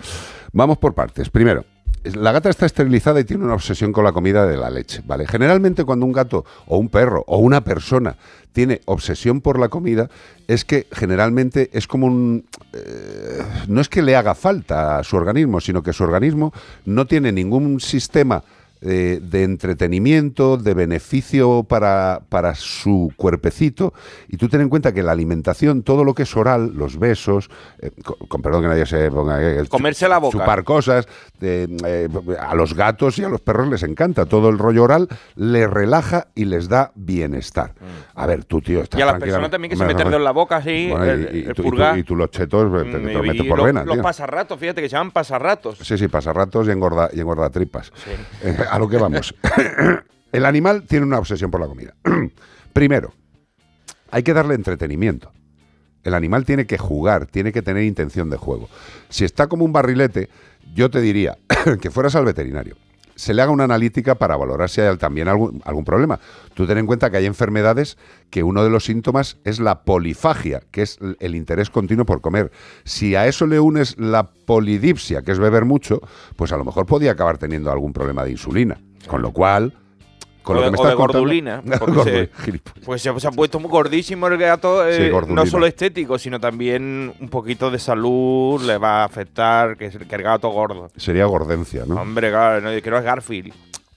Vamos 0.52 0.78
por 0.78 0.94
partes. 0.94 1.30
Primero, 1.30 1.64
la 2.04 2.32
gata 2.32 2.48
está 2.48 2.66
esterilizada 2.66 3.20
y 3.20 3.24
tiene 3.24 3.44
una 3.44 3.54
obsesión 3.54 3.92
con 3.92 4.04
la 4.04 4.12
comida 4.12 4.46
de 4.46 4.56
la 4.56 4.70
leche, 4.70 5.02
¿vale? 5.04 5.26
Generalmente 5.26 5.84
cuando 5.84 6.06
un 6.06 6.12
gato 6.12 6.44
o 6.66 6.78
un 6.78 6.88
perro 6.88 7.24
o 7.26 7.38
una 7.38 7.62
persona 7.62 8.16
tiene 8.52 8.80
obsesión 8.86 9.40
por 9.40 9.58
la 9.58 9.68
comida, 9.68 10.08
es 10.48 10.64
que 10.64 10.86
generalmente 10.92 11.70
es 11.72 11.86
como 11.86 12.06
un... 12.06 12.46
eh, 12.72 13.42
no 13.68 13.80
es 13.80 13.88
que 13.88 14.02
le 14.02 14.16
haga 14.16 14.34
falta 14.34 14.98
a 14.98 15.04
su 15.04 15.16
organismo, 15.16 15.60
sino 15.60 15.82
que 15.82 15.92
su 15.92 16.02
organismo 16.02 16.52
no 16.84 17.06
tiene 17.06 17.32
ningún 17.32 17.80
sistema 17.80 18.42
eh, 18.82 19.20
de 19.22 19.42
entretenimiento, 19.44 20.56
de 20.56 20.74
beneficio 20.74 21.64
para, 21.64 22.20
para 22.28 22.54
su 22.54 23.12
cuerpecito. 23.16 23.92
Y 24.28 24.36
tú 24.36 24.48
ten 24.48 24.60
en 24.62 24.68
cuenta 24.68 24.92
que 24.92 25.02
la 25.02 25.12
alimentación, 25.12 25.82
todo 25.82 26.04
lo 26.04 26.14
que 26.14 26.22
es 26.24 26.36
oral, 26.36 26.72
los 26.74 26.98
besos, 26.98 27.50
eh, 27.80 27.90
con, 28.04 28.16
con 28.28 28.42
perdón 28.42 28.62
que 28.62 28.68
nadie 28.68 28.86
se 28.86 29.10
ponga 29.10 29.42
eh, 29.42 29.66
Comerse 29.68 30.08
la 30.08 30.18
boca. 30.18 30.38
chupar 30.38 30.64
cosas, 30.64 31.06
eh, 31.40 32.08
a 32.40 32.54
los 32.54 32.74
gatos 32.74 33.18
y 33.18 33.24
a 33.24 33.28
los 33.28 33.40
perros 33.40 33.68
les 33.68 33.82
encanta. 33.82 34.26
Todo 34.26 34.48
el 34.48 34.58
rollo 34.58 34.84
oral 34.84 35.08
les 35.36 35.68
relaja 35.68 36.28
y 36.34 36.44
les 36.46 36.68
da 36.68 36.92
bienestar. 36.94 37.74
A 38.14 38.26
ver, 38.26 38.44
tú, 38.44 38.60
tío, 38.60 38.82
estás 38.82 38.98
Mm. 38.98 39.00
Y 39.00 39.02
a 39.02 39.06
las 39.06 39.20
personas 39.20 39.50
también 39.50 39.70
que 39.70 39.76
se 39.76 39.84
meten 39.84 40.12
en 40.12 40.24
la 40.24 40.30
boca 40.32 40.56
así, 40.56 40.88
Bueno, 40.90 41.04
el, 41.04 41.28
y, 41.34 41.38
y 41.38 41.42
el 41.44 41.54
tú, 41.54 41.62
y 41.62 41.64
tú- 41.64 41.70
purgar. 41.70 41.98
y 41.98 42.02
tú 42.02 42.16
los 42.16 42.30
chetos 42.30 42.70
te, 42.82 42.90
te 42.90 42.98
Mm, 42.98 43.04
los 43.14 43.24
y 43.24 43.28
metes 43.28 43.46
por 43.46 43.56
los, 43.58 43.66
vena, 43.66 43.84
los 43.84 43.94
tío. 43.94 44.02
pasarratos, 44.02 44.58
fíjate 44.58 44.82
que 44.82 44.88
se 44.88 44.96
llaman 44.96 45.10
pasarratos. 45.10 45.78
Sí, 45.78 45.96
sí, 45.96 46.08
pasa 46.08 46.32
ratos 46.32 46.66
y 46.68 46.70
engorda, 46.70 47.08
y 47.12 47.20
engorda 47.20 47.48
tripas. 47.50 47.92
A 48.70 48.78
lo 48.78 48.88
que 48.88 48.96
vamos. 48.96 49.34
El 50.32 50.46
animal 50.46 50.84
tiene 50.86 51.06
una 51.06 51.18
obsesión 51.18 51.50
por 51.50 51.60
la 51.60 51.66
comida. 51.66 51.94
Primero, 52.72 53.12
hay 54.10 54.22
que 54.22 54.32
darle 54.32 54.54
entretenimiento. 54.54 55.32
El 56.04 56.14
animal 56.14 56.44
tiene 56.44 56.66
que 56.66 56.78
jugar, 56.78 57.26
tiene 57.26 57.52
que 57.52 57.62
tener 57.62 57.84
intención 57.84 58.30
de 58.30 58.36
juego. 58.36 58.68
Si 59.08 59.24
está 59.24 59.48
como 59.48 59.64
un 59.64 59.72
barrilete, 59.72 60.30
yo 60.74 60.88
te 60.88 61.00
diría 61.00 61.36
que 61.80 61.90
fueras 61.90 62.14
al 62.14 62.24
veterinario. 62.24 62.76
Se 63.20 63.34
le 63.34 63.42
haga 63.42 63.52
una 63.52 63.64
analítica 63.64 64.14
para 64.14 64.34
valorar 64.34 64.70
si 64.70 64.80
hay 64.80 64.96
también 64.96 65.28
algún, 65.28 65.60
algún 65.66 65.84
problema. 65.84 66.18
Tú 66.54 66.66
ten 66.66 66.78
en 66.78 66.86
cuenta 66.86 67.10
que 67.10 67.18
hay 67.18 67.26
enfermedades 67.26 67.98
que 68.30 68.42
uno 68.42 68.64
de 68.64 68.70
los 68.70 68.86
síntomas 68.86 69.36
es 69.44 69.60
la 69.60 69.82
polifagia, 69.82 70.62
que 70.70 70.80
es 70.80 70.98
el 71.18 71.34
interés 71.34 71.68
continuo 71.68 72.06
por 72.06 72.22
comer. 72.22 72.50
Si 72.84 73.16
a 73.16 73.26
eso 73.26 73.46
le 73.46 73.60
unes 73.60 73.98
la 73.98 74.30
polidipsia, 74.30 75.20
que 75.20 75.32
es 75.32 75.38
beber 75.38 75.66
mucho, 75.66 76.00
pues 76.36 76.50
a 76.52 76.56
lo 76.56 76.64
mejor 76.64 76.86
podía 76.86 77.12
acabar 77.12 77.36
teniendo 77.36 77.70
algún 77.70 77.92
problema 77.92 78.24
de 78.24 78.30
insulina. 78.30 78.80
Con 79.06 79.20
lo 79.20 79.32
cual, 79.34 79.74
con 80.42 80.56
o 80.56 80.60
lo 80.60 80.66
de, 80.66 80.70
que 80.70 80.76
me 80.76 80.78
o 80.78 80.84
de 80.84 80.88
estás 80.92 80.96
gordulina. 80.98 81.62
porque 81.78 82.30
se- 82.44 82.60
pues 82.84 83.02
se, 83.02 83.20
se 83.20 83.28
ha 83.28 83.30
puesto 83.30 83.60
muy 83.60 83.70
gordísimo 83.70 84.26
el 84.28 84.38
gato, 84.38 84.86
eh, 84.86 85.10
Sí, 85.10 85.32
no 85.32 85.46
solo 85.46 85.66
estético, 85.66 86.18
sino 86.18 86.40
también 86.40 87.12
un 87.20 87.28
poquito 87.28 87.70
de 87.70 87.78
salud 87.78 88.62
le 88.62 88.78
va 88.78 89.02
a 89.02 89.04
afectar 89.04 89.76
que, 89.76 89.86
el 89.86 90.22
gato 90.22 90.48
gordo. 90.50 90.90
Sería 90.96 91.24
gordencia, 91.26 91.84
¿no? 91.86 91.96
Hombre, 92.00 92.30
claro, 92.30 92.60
no, 92.60 92.82
que 92.82 92.90
no 92.90 92.98
es 92.98 93.04
Garfield. 93.04 93.52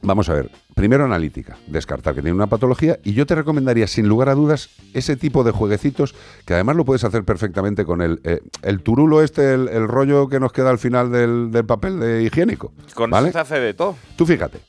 Vamos 0.05 0.27
a 0.27 0.33
ver, 0.33 0.51
primero 0.75 1.05
analítica, 1.05 1.55
descartar 1.65 2.13
que 2.13 2.21
tiene 2.21 2.35
una 2.35 2.47
patología 2.47 2.99
y 3.05 3.13
yo 3.13 3.25
te 3.25 3.35
recomendaría 3.35 3.87
sin 3.87 4.09
lugar 4.09 4.27
a 4.27 4.35
dudas 4.35 4.69
ese 4.93 5.15
tipo 5.15 5.45
de 5.45 5.51
jueguecitos 5.51 6.13
que 6.45 6.53
además 6.55 6.75
lo 6.75 6.83
puedes 6.83 7.05
hacer 7.05 7.23
perfectamente 7.23 7.85
con 7.85 8.01
el, 8.01 8.19
eh, 8.25 8.41
el 8.63 8.83
turulo 8.83 9.21
este, 9.21 9.53
el, 9.53 9.69
el 9.69 9.87
rollo 9.87 10.27
que 10.27 10.41
nos 10.41 10.51
queda 10.51 10.71
al 10.71 10.77
final 10.77 11.09
del, 11.09 11.51
del 11.51 11.65
papel 11.65 12.01
de 12.01 12.23
higiénico. 12.23 12.73
Con 12.95 13.11
¿vale? 13.11 13.29
eso 13.29 13.37
se 13.37 13.41
hace 13.41 13.59
de 13.61 13.73
todo. 13.73 13.95
Tú 14.17 14.25
fíjate, 14.25 14.59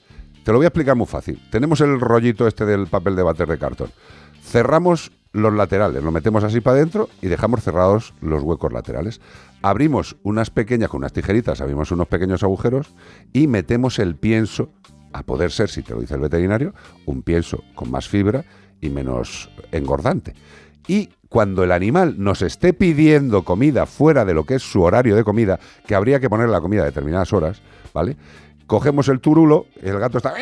te 0.44 0.52
lo 0.52 0.58
voy 0.58 0.66
a 0.66 0.68
explicar 0.68 0.94
muy 0.94 1.06
fácil. 1.06 1.40
Tenemos 1.50 1.80
el 1.80 1.98
rollito 2.00 2.46
este 2.46 2.66
del 2.66 2.86
papel 2.86 3.16
de 3.16 3.22
bater 3.22 3.48
de 3.48 3.58
cartón. 3.58 3.90
Cerramos 4.42 5.10
los 5.32 5.52
laterales, 5.52 6.04
lo 6.04 6.12
metemos 6.12 6.44
así 6.44 6.60
para 6.60 6.76
adentro 6.76 7.08
y 7.20 7.26
dejamos 7.26 7.62
cerrados 7.62 8.14
los 8.20 8.42
huecos 8.42 8.72
laterales. 8.72 9.20
Abrimos 9.62 10.16
unas 10.22 10.50
pequeñas, 10.50 10.90
con 10.90 10.98
unas 10.98 11.12
tijeritas, 11.12 11.60
abrimos 11.60 11.90
unos 11.90 12.06
pequeños 12.06 12.42
agujeros 12.42 12.94
y 13.32 13.48
metemos 13.48 13.98
el 13.98 14.16
pienso, 14.16 14.70
a 15.12 15.22
poder 15.22 15.50
ser, 15.50 15.70
si 15.70 15.82
te 15.82 15.94
lo 15.94 16.00
dice 16.00 16.14
el 16.14 16.20
veterinario, 16.20 16.74
un 17.06 17.22
pienso 17.22 17.64
con 17.74 17.90
más 17.90 18.08
fibra 18.08 18.44
y 18.80 18.90
menos 18.90 19.50
engordante. 19.72 20.34
Y 20.86 21.08
cuando 21.28 21.64
el 21.64 21.72
animal 21.72 22.14
nos 22.18 22.42
esté 22.42 22.74
pidiendo 22.74 23.42
comida 23.42 23.86
fuera 23.86 24.24
de 24.24 24.34
lo 24.34 24.44
que 24.44 24.56
es 24.56 24.62
su 24.62 24.82
horario 24.82 25.16
de 25.16 25.24
comida, 25.24 25.58
que 25.86 25.94
habría 25.94 26.20
que 26.20 26.30
poner 26.30 26.48
la 26.48 26.60
comida 26.60 26.82
a 26.82 26.84
determinadas 26.84 27.32
horas, 27.32 27.60
¿vale? 27.92 28.16
Cogemos 28.66 29.08
el 29.08 29.20
turulo, 29.20 29.66
el 29.82 29.98
gato 29.98 30.18
está 30.18 30.34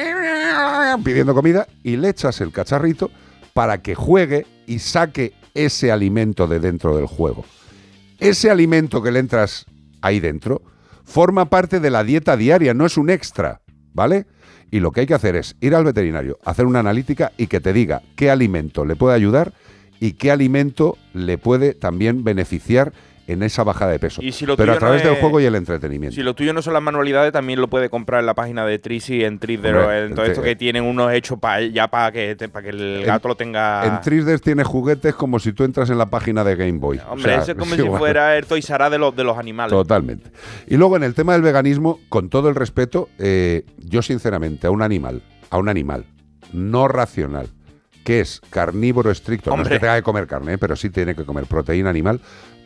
pidiendo 1.05 1.35
comida 1.35 1.67
y 1.83 1.97
le 1.97 2.11
echas 2.11 2.41
el 2.41 2.53
cacharrito 2.53 3.11
para 3.53 3.83
que 3.83 3.95
juegue 3.95 4.47
y 4.67 4.79
saque 4.79 5.33
ese 5.55 5.93
alimento 5.93 6.47
de 6.47 6.61
dentro 6.61 6.97
del 6.97 7.07
juego. 7.07 7.45
Ese 8.19 8.51
alimento 8.51 9.03
que 9.03 9.11
le 9.11 9.19
entras 9.19 9.67
ahí 10.01 10.21
dentro. 10.21 10.63
Forma 11.05 11.51
parte 11.51 11.81
de 11.81 11.91
la 11.91 12.05
dieta 12.05 12.37
diaria, 12.37 12.75
no 12.75 12.87
es 12.87 12.97
un 12.97 13.11
extra, 13.11 13.61
¿vale? 13.93 14.27
Y 14.71 14.81
lo 14.81 14.93
que 14.93 15.01
hay 15.01 15.07
que 15.07 15.15
hacer 15.15 15.37
es 15.37 15.57
ir 15.61 15.75
al 15.75 15.85
veterinario, 15.85 16.39
hacer 16.45 16.67
una 16.67 16.79
analítica 16.79 17.33
y 17.37 17.49
que 17.49 17.61
te 17.61 17.73
diga 17.73 18.03
qué 18.17 18.31
alimento 18.31 18.85
le 18.85 18.97
puede 18.97 19.17
ayudar 19.17 19.53
y 20.01 20.13
qué 20.13 20.31
alimento 20.31 20.97
le 21.13 21.39
puede 21.39 21.75
también 21.75 22.25
beneficiar 22.25 22.93
en 23.33 23.43
esa 23.43 23.65
bajada 23.65 23.91
de 23.93 23.99
peso. 23.99 24.23
Y 24.23 24.33
si 24.33 24.47
lo 24.47 24.57
Pero 24.57 24.73
a 24.73 24.75
no 24.77 24.79
través 24.81 25.03
del 25.03 25.17
juego 25.17 25.41
y 25.41 25.45
el 25.45 25.55
entretenimiento. 25.55 26.15
Si 26.15 26.23
lo 26.23 26.35
tuyo 26.35 26.53
no 26.53 26.63
son 26.63 26.73
las 26.75 26.83
manualidades, 26.83 27.33
también 27.33 27.61
lo 27.61 27.69
puede 27.69 27.91
comprar 27.91 28.21
en 28.21 28.27
la 28.27 28.35
página 28.35 28.65
de 28.65 28.79
Trisi 28.79 29.25
en 29.25 29.39
Trisder 29.39 29.75
Hombre, 29.77 30.03
o 30.03 30.07
en 30.07 30.15
todo 30.15 30.25
esto 30.27 30.43
que 30.43 30.55
tienen 30.57 30.85
unos 30.85 31.13
hechos 31.13 31.39
pa- 31.39 31.61
ya 31.61 31.89
para 31.89 32.13
que, 32.13 32.37
pa' 32.53 32.63
que 32.63 32.69
el 32.71 33.03
gato 33.05 33.29
lo 33.29 33.35
tenga... 33.37 33.85
En 33.87 34.01
Trisdes 34.01 34.41
tiene 34.41 34.65
juguetes 34.65 35.15
como 35.15 35.39
si 35.39 35.53
tú 35.53 35.65
entras 35.65 35.91
en 35.91 35.99
la 35.99 36.07
página 36.07 36.45
de 36.45 36.57
Game 36.57 36.79
Boy. 36.79 36.99
O 36.99 37.13
Hombre, 37.13 37.33
sea, 37.33 37.43
eso 37.43 37.53
es 37.53 37.59
como 37.59 37.71
sí, 37.75 37.77
si 37.77 37.83
bueno. 37.83 37.99
fuera 37.99 38.37
el 38.37 38.47
Toys 38.47 38.69
R 38.71 38.85
Us 38.85 38.91
de 38.91 38.99
los, 38.99 39.17
de 39.17 39.25
los 39.25 39.37
animales. 39.39 39.73
Totalmente. 39.73 40.31
Y 40.67 40.77
luego 40.77 40.97
en 40.97 41.03
el 41.03 41.15
tema 41.15 41.33
del 41.33 41.43
veganismo, 41.43 41.99
con 42.09 42.29
todo 42.29 42.49
el 42.49 42.55
respeto, 42.55 43.09
eh, 43.19 43.65
yo 43.79 44.03
sinceramente 44.03 44.67
a 44.67 44.71
un 44.71 44.83
animal, 44.83 45.23
a 45.51 45.59
un 45.59 45.69
animal 45.69 46.05
no 46.53 46.87
racional, 46.89 47.49
que 48.05 48.21
es 48.21 48.41
carnívoro 48.51 49.11
estricto, 49.11 49.51
no 49.51 49.55
es 49.57 49.61
Hombre. 49.61 49.77
que 49.77 49.81
tenga 49.81 49.95
que 49.97 50.03
comer 50.03 50.27
carne, 50.27 50.55
eh, 50.55 50.59
pero 50.59 50.75
sí 50.77 50.91
tiene 50.91 51.15
que 51.15 51.25
comer 51.25 51.47
proteína 51.47 51.89
animal, 51.89 52.21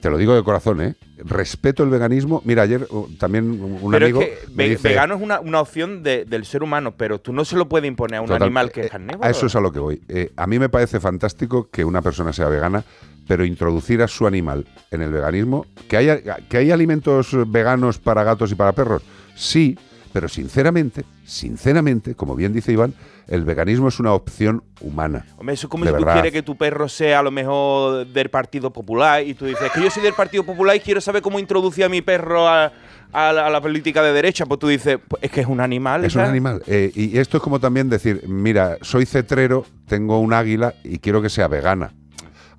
te 0.07 0.11
lo 0.11 0.19
digo 0.19 0.37
de 0.37 0.45
corazón, 0.45 0.81
¿eh? 0.83 0.95
Respeto 1.19 1.83
el 1.83 1.91
veganismo. 1.91 2.41
Mira, 2.45 2.63
ayer 2.63 2.87
uh, 2.91 3.09
también 3.19 3.61
un 3.61 3.91
pero 3.91 4.07
amigo 4.07 4.23
es 4.23 4.29
que 4.29 4.47
me 4.55 4.65
ve- 4.65 4.71
dice, 4.71 4.89
vegano 4.91 5.17
es 5.17 5.21
una, 5.21 5.41
una 5.41 5.61
opción 5.61 6.05
de- 6.05 6.25
del 6.25 6.45
ser 6.45 6.63
humano, 6.63 6.95
pero 6.97 7.19
tú 7.21 7.33
no 7.33 7.45
se 7.45 7.57
lo 7.57 7.69
puedes 7.69 7.89
imponer 7.89 8.19
a 8.19 8.21
un 8.21 8.29
Total, 8.29 8.45
animal 8.45 8.71
que 8.71 8.83
eh, 8.83 8.85
es 8.85 8.91
carnívoro. 8.93 9.25
A 9.27 9.31
eso 9.31 9.47
es 9.47 9.57
a 9.57 9.61
lo 9.61 9.73
que 9.73 9.81
voy. 9.81 10.01
Eh, 10.09 10.31
a 10.37 10.47
mí 10.47 10.61
me 10.61 10.69
parece 10.69 11.01
fantástico 11.01 11.69
que 11.73 11.85
una 11.85 12.03
persona 12.03 12.33
sea 12.33 12.47
vegana, 12.49 12.85
pero 13.27 13.45
introducir 13.45 14.01
a 14.01 14.07
su 14.07 14.29
animal 14.29 14.65
en 14.93 15.03
el 15.03 15.11
veganismo, 15.11 15.67
que 15.89 15.97
haya, 15.97 16.21
que 16.23 16.57
hay 16.57 16.71
alimentos 16.71 17.31
veganos 17.51 17.99
para 17.99 18.23
gatos 18.23 18.53
y 18.53 18.55
para 18.55 18.71
perros, 18.71 19.03
sí, 19.35 19.77
pero 20.17 20.31
sinceramente, 20.31 21.05
sinceramente, 21.27 22.15
como 22.15 22.35
bien 22.35 22.55
dice 22.55 22.73
Iván, 22.73 22.95
el 23.29 23.45
veganismo 23.45 23.89
es 23.89 24.01
una 24.01 24.15
opción 24.15 24.63
humana. 24.81 25.27
Hombre, 25.37 25.53
eso 25.53 25.67
es 25.67 25.71
como 25.71 25.85
si 25.85 25.93
tú 25.93 26.05
quieres 26.07 26.33
que 26.33 26.43
tu 26.43 26.57
perro 26.57 26.89
sea 26.89 27.19
a 27.19 27.23
lo 27.23 27.31
mejor 27.31 28.07
del 28.07 28.31
Partido 28.31 28.73
Popular 28.73 29.23
y 29.23 29.35
tú 29.35 29.45
dices 29.45 29.71
que 29.73 29.83
yo 29.83 29.91
soy 29.91 30.03
del 30.03 30.15
Partido 30.15 30.43
Popular 30.43 30.75
y 30.75 30.81
quiero 30.81 31.03
saber 31.03 31.21
cómo 31.21 31.39
introducir 31.39 31.85
a 31.85 31.91
mi 31.91 32.01
perro 32.01 32.49
a, 32.49 32.73
a 33.13 33.31
la, 33.31 33.47
a 33.47 33.51
la 33.51 33.61
política 33.61 34.03
de 34.03 34.15
derecha. 34.15 34.47
Pues 34.47 34.59
tú 34.59 34.69
dices, 34.69 34.99
pues 35.07 35.23
es 35.23 35.31
que 35.31 35.43
es 35.43 35.47
un 35.47 35.61
animal. 35.61 36.03
Es 36.07 36.15
un 36.15 36.23
animal. 36.23 36.63
Eh, 36.67 36.91
y 36.95 37.19
esto 37.19 37.37
es 37.37 37.43
como 37.43 37.61
también 37.61 37.91
decir, 37.91 38.23
mira, 38.27 38.79
soy 38.81 39.05
cetrero, 39.05 39.67
tengo 39.87 40.19
un 40.19 40.33
águila 40.33 40.73
y 40.83 40.99
quiero 40.99 41.21
que 41.21 41.29
sea 41.29 41.47
vegana. 41.47 41.93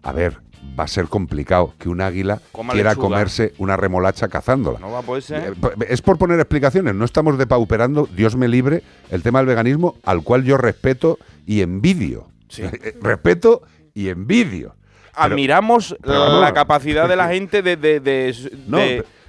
A 0.03 0.11
ver, 0.11 0.41
va 0.79 0.83
a 0.83 0.87
ser 0.87 1.05
complicado 1.07 1.73
que 1.79 1.89
un 1.89 2.01
águila 2.01 2.39
Coma 2.51 2.73
quiera 2.73 2.91
lechuga. 2.91 3.07
comerse 3.07 3.53
una 3.57 3.77
remolacha 3.77 4.27
cazándola. 4.27 4.79
No 4.79 4.91
va 4.91 4.99
a 4.99 5.01
poder 5.01 5.23
ser. 5.23 5.53
Eh, 5.53 5.85
Es 5.89 6.01
por 6.01 6.17
poner 6.17 6.39
explicaciones, 6.39 6.93
no 6.95 7.05
estamos 7.05 7.37
depauperando, 7.37 8.07
Dios 8.15 8.35
me 8.35 8.47
libre, 8.47 8.83
el 9.11 9.23
tema 9.23 9.39
del 9.39 9.47
veganismo, 9.47 9.95
al 10.03 10.23
cual 10.23 10.43
yo 10.43 10.57
respeto 10.57 11.17
y 11.45 11.61
envidio. 11.61 12.27
Eh, 12.59 12.95
respeto 13.01 13.61
y 13.93 14.07
envidio. 14.09 14.75
Admiramos 15.13 15.95
pero 16.01 16.39
la, 16.39 16.53
capacidad 16.53 17.09
de 17.09 17.15
la 17.15 17.27
gente 17.33 17.61
de, 17.61 17.75
de, 17.75 17.99
de- 17.99 18.51
No, 18.67 18.77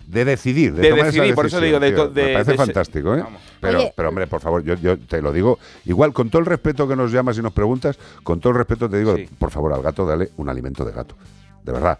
de- 0.08 0.18
de 0.18 0.24
decidir, 0.24 0.72
de, 0.74 0.82
de 0.82 0.88
tomar 0.90 1.06
esa 1.06 1.12
decidir, 1.16 1.34
por 1.34 1.46
eso 1.46 1.60
digo, 1.60 1.78
de 1.80 1.92
tío. 1.92 2.08
de- 2.08 2.24
Me 2.24 2.32
parece 2.32 2.54
fantástico, 2.54 3.14
¿eh? 3.14 3.24
Pero, 3.60 3.78
Oye. 3.78 3.92
pero, 3.96 4.08
hombre, 4.08 4.26
por 4.26 4.40
favor, 4.40 4.62
yo, 4.62 4.74
yo 4.74 4.98
te 4.98 5.20
lo 5.20 5.32
digo, 5.32 5.58
igual, 5.84 6.12
con 6.12 6.30
todo 6.30 6.40
el 6.40 6.46
respeto 6.46 6.88
que 6.88 6.96
nos 6.96 7.12
llamas 7.12 7.36
y 7.38 7.42
nos 7.42 7.52
preguntas, 7.52 7.98
con 8.22 8.40
todo 8.40 8.52
el 8.52 8.58
respeto 8.58 8.88
te 8.88 8.98
digo, 8.98 9.16
por 9.38 9.50
favor, 9.50 9.72
al 9.72 9.82
gato 9.82 10.06
dale 10.06 10.30
un 10.36 10.48
alimento 10.48 10.84
de 10.84 10.92
gato. 10.92 11.16
De 11.64 11.72
verdad. 11.72 11.98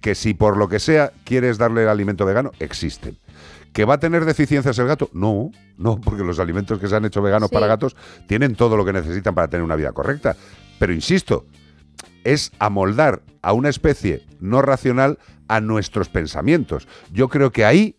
Que 0.00 0.14
si 0.14 0.34
por 0.34 0.56
lo 0.56 0.68
que 0.68 0.78
sea 0.78 1.12
quieres 1.24 1.58
darle 1.58 1.82
el 1.82 1.88
alimento 1.88 2.24
vegano, 2.26 2.52
existen. 2.60 3.16
¿Que 3.72 3.84
va 3.84 3.94
a 3.94 3.98
tener 4.00 4.24
deficiencias 4.24 4.78
el 4.78 4.86
gato? 4.86 5.10
No, 5.12 5.50
no, 5.76 6.00
porque 6.00 6.22
los 6.22 6.38
alimentos 6.38 6.78
que 6.78 6.88
se 6.88 6.96
han 6.96 7.04
hecho 7.04 7.20
veganos 7.22 7.50
Sí. 7.50 7.54
para 7.54 7.66
gatos 7.66 7.94
tienen 8.26 8.54
todo 8.56 8.76
lo 8.76 8.84
que 8.84 8.92
necesitan 8.92 9.34
para 9.34 9.48
tener 9.48 9.62
una 9.64 9.76
vida 9.76 9.92
correcta. 9.92 10.34
Pero 10.78 10.92
insisto, 10.94 11.44
es 12.24 12.52
amoldar 12.58 13.22
a 13.42 13.52
una 13.52 13.68
especie 13.68 14.24
no 14.40 14.62
racional 14.62 15.18
a 15.48 15.60
nuestros 15.60 16.08
pensamientos. 16.08 16.88
Yo 17.12 17.28
creo 17.28 17.52
que 17.52 17.64
ahí 17.64 17.96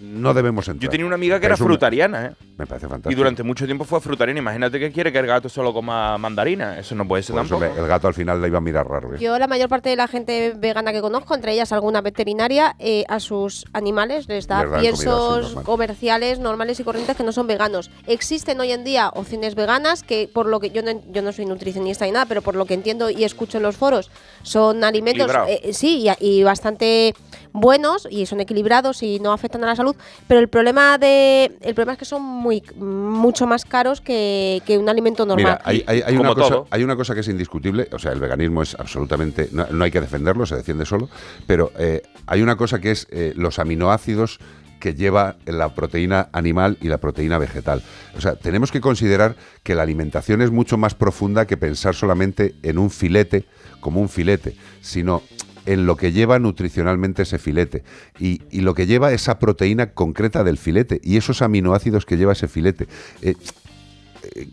no 0.00 0.32
debemos 0.34 0.66
entrar. 0.68 0.82
Yo 0.82 0.90
tenía 0.90 1.06
una 1.06 1.16
amiga 1.16 1.38
que 1.40 1.46
era 1.46 1.56
frutariana, 1.56 2.26
¿eh? 2.26 2.30
Me 2.56 2.66
parece 2.66 2.86
Y 2.86 2.88
fantástico. 2.90 3.18
durante 3.18 3.42
mucho 3.42 3.64
tiempo 3.66 3.84
fue 3.84 4.00
frutariana. 4.00 4.40
Imagínate 4.40 4.78
que 4.80 4.90
quiere 4.90 5.12
que 5.12 5.18
el 5.18 5.26
gato 5.26 5.48
solo 5.48 5.72
coma 5.72 6.16
mandarina. 6.18 6.78
Eso 6.78 6.94
no 6.94 7.06
puede 7.06 7.22
ser 7.22 7.36
Pues, 7.36 7.48
tampoco. 7.48 7.72
el 7.80 7.86
gato 7.86 8.08
al 8.08 8.14
final 8.14 8.40
le 8.40 8.48
iba 8.48 8.58
a 8.58 8.60
mirar 8.60 8.88
raro. 8.88 9.14
¿eh? 9.14 9.18
Yo 9.20 9.38
la 9.38 9.46
mayor 9.46 9.68
parte 9.68 9.90
de 9.90 9.96
la 9.96 10.08
gente 10.08 10.54
vegana 10.56 10.92
que 10.92 11.00
conozco, 11.00 11.34
entre 11.34 11.52
ellas 11.52 11.72
alguna 11.72 12.00
veterinaria, 12.00 12.74
eh, 12.78 13.04
a 13.08 13.20
sus 13.20 13.64
animales 13.72 14.26
les 14.28 14.46
da 14.46 14.62
Les 14.62 14.70
dan 14.70 14.80
comida, 14.80 14.80
sí, 14.96 15.02
piensos 15.02 15.44
normal. 15.48 15.64
comerciales 15.64 16.38
normales 16.38 16.80
y 16.80 16.84
corrientes 16.84 17.16
que 17.16 17.22
no 17.24 17.32
son 17.32 17.46
veganos. 17.46 17.90
Existen 18.06 18.58
hoy 18.60 18.72
en 18.72 18.84
día 18.84 19.10
opciones 19.14 19.54
veganas 19.54 20.02
que 20.02 20.28
por 20.32 20.46
lo 20.46 20.60
que 20.60 20.70
yo 20.70 20.82
no, 20.82 20.90
yo 21.12 21.22
no 21.22 21.32
soy 21.32 21.46
nutricionista 21.46 22.04
ni 22.06 22.12
nada, 22.12 22.26
pero 22.26 22.42
por 22.42 22.54
lo 22.56 22.64
que 22.64 22.74
entiendo 22.74 23.10
y 23.10 23.24
escucho 23.24 23.58
en 23.58 23.62
los 23.64 23.76
foros, 23.76 24.10
son 24.42 24.82
alimentos 24.84 25.30
eh, 25.48 25.70
sí 25.72 26.08
y, 26.20 26.38
y 26.38 26.42
bastante 26.42 27.14
buenos 27.60 28.06
y 28.10 28.26
son 28.26 28.40
equilibrados 28.40 29.02
y 29.02 29.20
no 29.20 29.32
afectan 29.32 29.62
a 29.64 29.66
la 29.66 29.76
salud, 29.76 29.94
pero 30.26 30.40
el 30.40 30.48
problema 30.48 30.98
de 30.98 31.52
el 31.60 31.74
problema 31.74 31.92
es 31.92 31.98
que 31.98 32.04
son 32.04 32.22
muy 32.22 32.62
mucho 32.76 33.46
más 33.46 33.64
caros 33.64 34.00
que, 34.00 34.62
que 34.66 34.78
un 34.78 34.88
alimento 34.88 35.24
normal. 35.26 35.44
Mira, 35.44 35.60
hay, 35.64 35.84
hay- 35.86 36.02
hay 36.02 36.16
Como 36.16 36.30
una 36.32 36.34
cosa, 36.34 36.62
hay 36.70 36.82
una 36.84 36.96
cosa 36.96 37.14
que 37.14 37.20
es 37.20 37.28
indiscutible, 37.28 37.88
o 37.92 37.98
sea, 37.98 38.12
el 38.12 38.20
veganismo 38.20 38.62
es 38.62 38.74
absolutamente, 38.78 39.48
no, 39.52 39.66
no 39.70 39.84
hay 39.84 39.90
que 39.90 40.00
defenderlo, 40.00 40.46
se 40.46 40.56
defiende 40.56 40.84
solo, 40.86 41.08
pero 41.46 41.72
eh, 41.78 42.02
hay 42.26 42.42
una 42.42 42.56
cosa 42.56 42.78
que 42.80 42.90
es 42.90 43.06
eh, 43.10 43.32
los 43.36 43.58
aminoácidos 43.58 44.38
que 44.80 44.94
lleva 44.94 45.34
la 45.44 45.74
proteína 45.74 46.28
animal 46.32 46.78
y 46.80 46.86
la 46.86 46.98
proteína 46.98 47.36
vegetal. 47.38 47.82
O 48.16 48.20
sea, 48.20 48.36
tenemos 48.36 48.70
que 48.70 48.80
considerar 48.80 49.34
que 49.64 49.74
la 49.74 49.82
alimentación 49.82 50.40
es 50.40 50.52
mucho 50.52 50.76
más 50.76 50.94
profunda 50.94 51.46
que 51.48 51.56
pensar 51.56 51.96
solamente 51.96 52.54
en 52.62 52.78
un 52.78 52.88
filete 52.90 53.44
como 53.80 54.00
un 54.00 54.08
filete, 54.08 54.54
sino 54.80 55.22
en 55.68 55.84
lo 55.84 55.96
que 55.96 56.12
lleva 56.12 56.38
nutricionalmente 56.38 57.22
ese 57.22 57.38
filete 57.38 57.84
y, 58.18 58.40
y 58.50 58.62
lo 58.62 58.74
que 58.74 58.86
lleva 58.86 59.12
esa 59.12 59.38
proteína 59.38 59.92
concreta 59.92 60.42
del 60.42 60.56
filete 60.56 60.98
y 61.04 61.18
esos 61.18 61.42
aminoácidos 61.42 62.06
que 62.06 62.16
lleva 62.16 62.32
ese 62.32 62.48
filete. 62.48 62.88
Eh, 63.20 63.34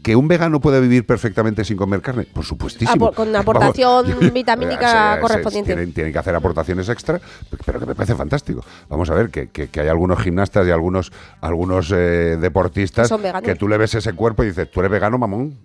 ¿Que 0.03 0.15
un 0.15 0.27
vegano 0.27 0.59
puede 0.59 0.79
vivir 0.81 1.05
perfectamente 1.05 1.63
sin 1.63 1.77
comer 1.77 2.01
carne? 2.01 2.23
Por 2.31 2.43
supuestísimo. 2.45 3.07
Apo- 3.07 3.15
con 3.15 3.31
Vamos, 3.31 3.41
aportación 3.41 4.05
yo- 4.07 4.31
vitamínica 4.31 5.17
correspondiente. 5.21 5.73
Tienen, 5.73 5.93
tienen 5.93 6.13
que 6.13 6.19
hacer 6.19 6.33
aportaciones 6.35 6.87
extra, 6.89 7.19
pero 7.65 7.79
que 7.79 7.85
me 7.85 7.95
parece 7.95 8.15
fantástico. 8.15 8.63
Vamos 8.89 9.09
a 9.09 9.13
ver, 9.15 9.29
que, 9.29 9.49
que- 9.49 9.67
que 9.67 9.81
hay 9.81 9.87
algunos 9.87 10.19
gimnastas 10.21 10.67
y 10.67 10.71
algunos, 10.71 11.11
algunos 11.41 11.91
eh, 11.91 12.37
deportistas 12.39 13.05
Que 13.05 13.09
son 13.09 13.21
veganos. 13.21 13.43
que 13.47 13.55
tú 13.55 13.67
le 13.67 13.77
ves 13.77 13.93
ese 13.95 14.13
cuerpo 14.13 14.43
y 14.43 14.47
dices, 14.47 14.69
tú 14.71 14.79
eres 14.79 14.91
vegano, 14.91 15.17
mamón. 15.17 15.57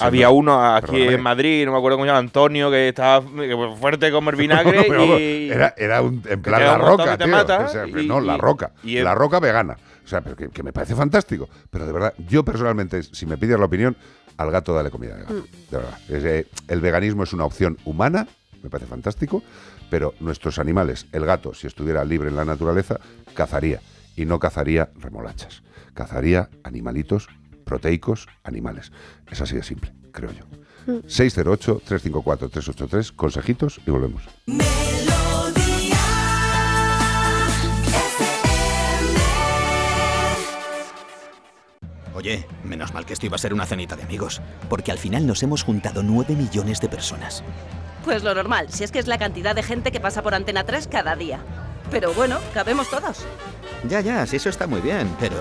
Había 0.00 0.30
uno 0.30 0.74
aquí 0.74 0.86
perdóname. 0.92 1.14
en 1.14 1.20
Madrid, 1.22 1.64
no 1.66 1.72
me 1.72 1.78
acuerdo 1.78 1.96
cómo 1.96 2.04
se 2.04 2.08
llama, 2.08 2.18
Antonio, 2.18 2.70
que 2.70 2.88
estaba 2.88 3.22
fuerte 3.78 4.10
como 4.10 4.30
el 4.30 4.36
vinagre 4.36 4.88
No, 4.94 5.18
y... 5.18 5.50
era, 5.50 5.74
era 5.76 6.02
un, 6.02 6.22
en 6.28 6.42
plan 6.42 6.60
la 6.62 6.78
roca, 6.78 7.12
que 7.12 7.18
te 7.18 7.24
tío. 7.24 7.32
mata 7.32 7.58
O 7.66 7.68
sea, 7.68 7.86
y- 7.86 8.06
no, 8.06 8.20
la 8.20 8.34
y- 8.36 8.38
roca. 8.38 8.70
y 8.82 8.96
el- 8.98 9.04
La 9.04 9.14
roca 9.14 9.40
vegana. 9.40 9.76
O 10.04 10.08
sea, 10.08 10.20
pero 10.20 10.36
que, 10.36 10.48
que 10.48 10.62
me 10.62 10.72
parece 10.72 10.94
fantástico. 10.94 11.48
Pero 11.70 11.86
de 11.86 11.92
verdad, 11.92 12.14
yo 12.28 12.44
personalmente, 12.44 13.02
si 13.02 13.26
me 13.26 13.38
pides 13.38 13.58
la 13.58 13.64
opinión, 13.64 13.96
al 14.36 14.50
gato 14.50 14.74
dale 14.74 14.90
comida 14.90 15.16
de 15.16 15.22
gato. 15.22 15.34
De 15.34 15.76
verdad. 15.76 15.98
Es, 16.08 16.24
eh, 16.24 16.46
el 16.68 16.80
veganismo 16.80 17.24
es 17.24 17.32
una 17.32 17.44
opción 17.44 17.78
humana, 17.84 18.28
me 18.62 18.70
parece 18.70 18.88
fantástico, 18.88 19.42
pero 19.90 20.14
nuestros 20.20 20.58
animales, 20.58 21.06
el 21.12 21.24
gato, 21.24 21.54
si 21.54 21.66
estuviera 21.66 22.04
libre 22.04 22.28
en 22.28 22.36
la 22.36 22.44
naturaleza, 22.44 23.00
cazaría. 23.34 23.80
Y 24.16 24.26
no 24.26 24.38
cazaría 24.38 24.90
remolachas. 24.96 25.62
Cazaría 25.92 26.48
animalitos 26.62 27.28
proteicos 27.64 28.28
animales. 28.44 28.92
Es 29.30 29.40
así 29.40 29.56
de 29.56 29.62
simple, 29.62 29.92
creo 30.12 30.30
yo. 30.32 30.44
608-354-383, 30.86 33.16
consejitos 33.16 33.80
y 33.86 33.90
volvemos. 33.90 34.22
Oye, 42.14 42.46
menos 42.62 42.94
mal 42.94 43.04
que 43.04 43.12
esto 43.12 43.26
iba 43.26 43.34
a 43.34 43.38
ser 43.38 43.52
una 43.52 43.66
cenita 43.66 43.96
de 43.96 44.04
amigos, 44.04 44.40
porque 44.68 44.92
al 44.92 44.98
final 44.98 45.26
nos 45.26 45.42
hemos 45.42 45.64
juntado 45.64 46.02
9 46.02 46.34
millones 46.36 46.80
de 46.80 46.88
personas. 46.88 47.42
Pues 48.04 48.22
lo 48.22 48.34
normal, 48.34 48.68
si 48.70 48.84
es 48.84 48.92
que 48.92 48.98
es 48.98 49.06
la 49.06 49.18
cantidad 49.18 49.54
de 49.54 49.62
gente 49.62 49.90
que 49.90 50.00
pasa 50.00 50.22
por 50.22 50.34
Antena 50.34 50.64
3 50.64 50.88
cada 50.88 51.16
día. 51.16 51.40
Pero 51.90 52.12
bueno, 52.14 52.38
cabemos 52.52 52.88
todos. 52.88 53.24
Ya, 53.88 54.00
ya, 54.00 54.26
sí, 54.26 54.36
eso 54.36 54.48
está 54.48 54.66
muy 54.66 54.80
bien, 54.80 55.08
pero 55.20 55.36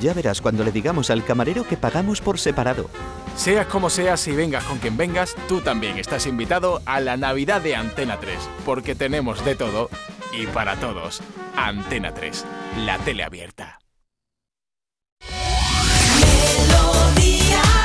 ya 0.00 0.12
verás 0.14 0.40
cuando 0.40 0.64
le 0.64 0.72
digamos 0.72 1.10
al 1.10 1.24
camarero 1.24 1.66
que 1.66 1.76
pagamos 1.76 2.20
por 2.20 2.38
separado. 2.38 2.90
Seas 3.36 3.66
como 3.66 3.90
seas 3.90 4.26
y 4.28 4.32
vengas 4.32 4.64
con 4.64 4.78
quien 4.78 4.96
vengas, 4.96 5.36
tú 5.48 5.60
también 5.60 5.98
estás 5.98 6.26
invitado 6.26 6.80
a 6.86 7.00
la 7.00 7.16
Navidad 7.16 7.60
de 7.60 7.76
Antena 7.76 8.18
3, 8.18 8.36
porque 8.64 8.94
tenemos 8.94 9.44
de 9.44 9.54
todo 9.54 9.90
y 10.32 10.46
para 10.46 10.76
todos. 10.76 11.20
Antena 11.56 12.12
3, 12.14 12.44
la 12.84 12.98
tele 12.98 13.24
abierta. 13.24 13.78
CPG-radio. 17.16 17.75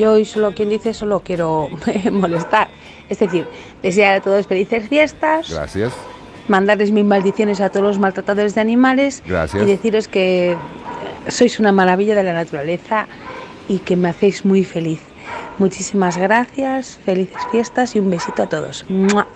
Yo 0.00 0.12
hoy 0.12 0.24
solo 0.24 0.52
quien 0.54 0.70
dice 0.70 0.94
solo 0.94 1.20
quiero 1.20 1.68
molestar. 2.10 2.68
Es 3.10 3.18
decir, 3.18 3.46
desear 3.82 4.16
a 4.16 4.20
todos 4.22 4.46
felices 4.46 4.88
fiestas, 4.88 5.50
Gracias. 5.50 5.92
mandarles 6.48 6.90
mis 6.90 7.04
maldiciones 7.04 7.60
a 7.60 7.68
todos 7.68 7.84
los 7.84 7.98
maltratadores 7.98 8.54
de 8.54 8.62
animales 8.62 9.22
Gracias. 9.26 9.62
y 9.62 9.66
deciros 9.66 10.08
que 10.08 10.52
eh, 10.52 10.56
sois 11.28 11.60
una 11.60 11.70
maravilla 11.70 12.14
de 12.14 12.22
la 12.22 12.32
naturaleza 12.32 13.06
y 13.68 13.78
que 13.80 13.94
me 13.94 14.08
hacéis 14.08 14.44
muy 14.46 14.64
feliz. 14.64 15.00
Muchísimas 15.58 16.16
gracias, 16.16 16.98
felices 17.04 17.36
fiestas 17.50 17.94
y 17.94 17.98
un 18.00 18.08
besito 18.08 18.42
a 18.44 18.48
todos. 18.48 18.86
¡Mua! 18.88 19.26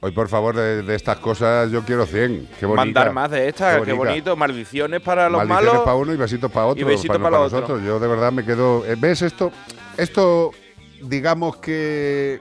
Hoy, 0.00 0.12
por 0.12 0.28
favor, 0.28 0.54
de, 0.54 0.82
de 0.82 0.94
estas 0.94 1.16
cosas 1.18 1.70
yo 1.72 1.82
quiero 1.84 2.06
100. 2.06 2.48
Qué 2.60 2.66
bonita. 2.66 2.84
Mandar 2.84 3.12
más 3.12 3.30
de 3.32 3.48
estas, 3.48 3.82
qué, 3.82 3.92
bonito. 3.92 4.36
Maldiciones 4.36 5.00
para 5.00 5.28
los 5.28 5.38
Maldiciones 5.38 5.72
malos. 5.72 5.84
para 5.84 5.96
uno 5.96 6.12
y 6.12 6.16
besitos 6.16 6.52
para 6.52 6.66
otro. 6.66 6.80
y 6.80 6.84
besitos 6.84 7.16
para, 7.18 7.30
para 7.30 7.36
para 7.48 7.50
nosotros. 7.60 7.82
Yo 7.82 7.98
de 7.98 8.06
verdad 8.06 8.30
me 8.30 8.44
quedo. 8.44 8.84
eh, 8.86 8.94
¿Ves 8.96 9.22
esto? 9.22 9.50
Esto, 9.96 10.52
digamos 11.02 11.56
que 11.56 12.40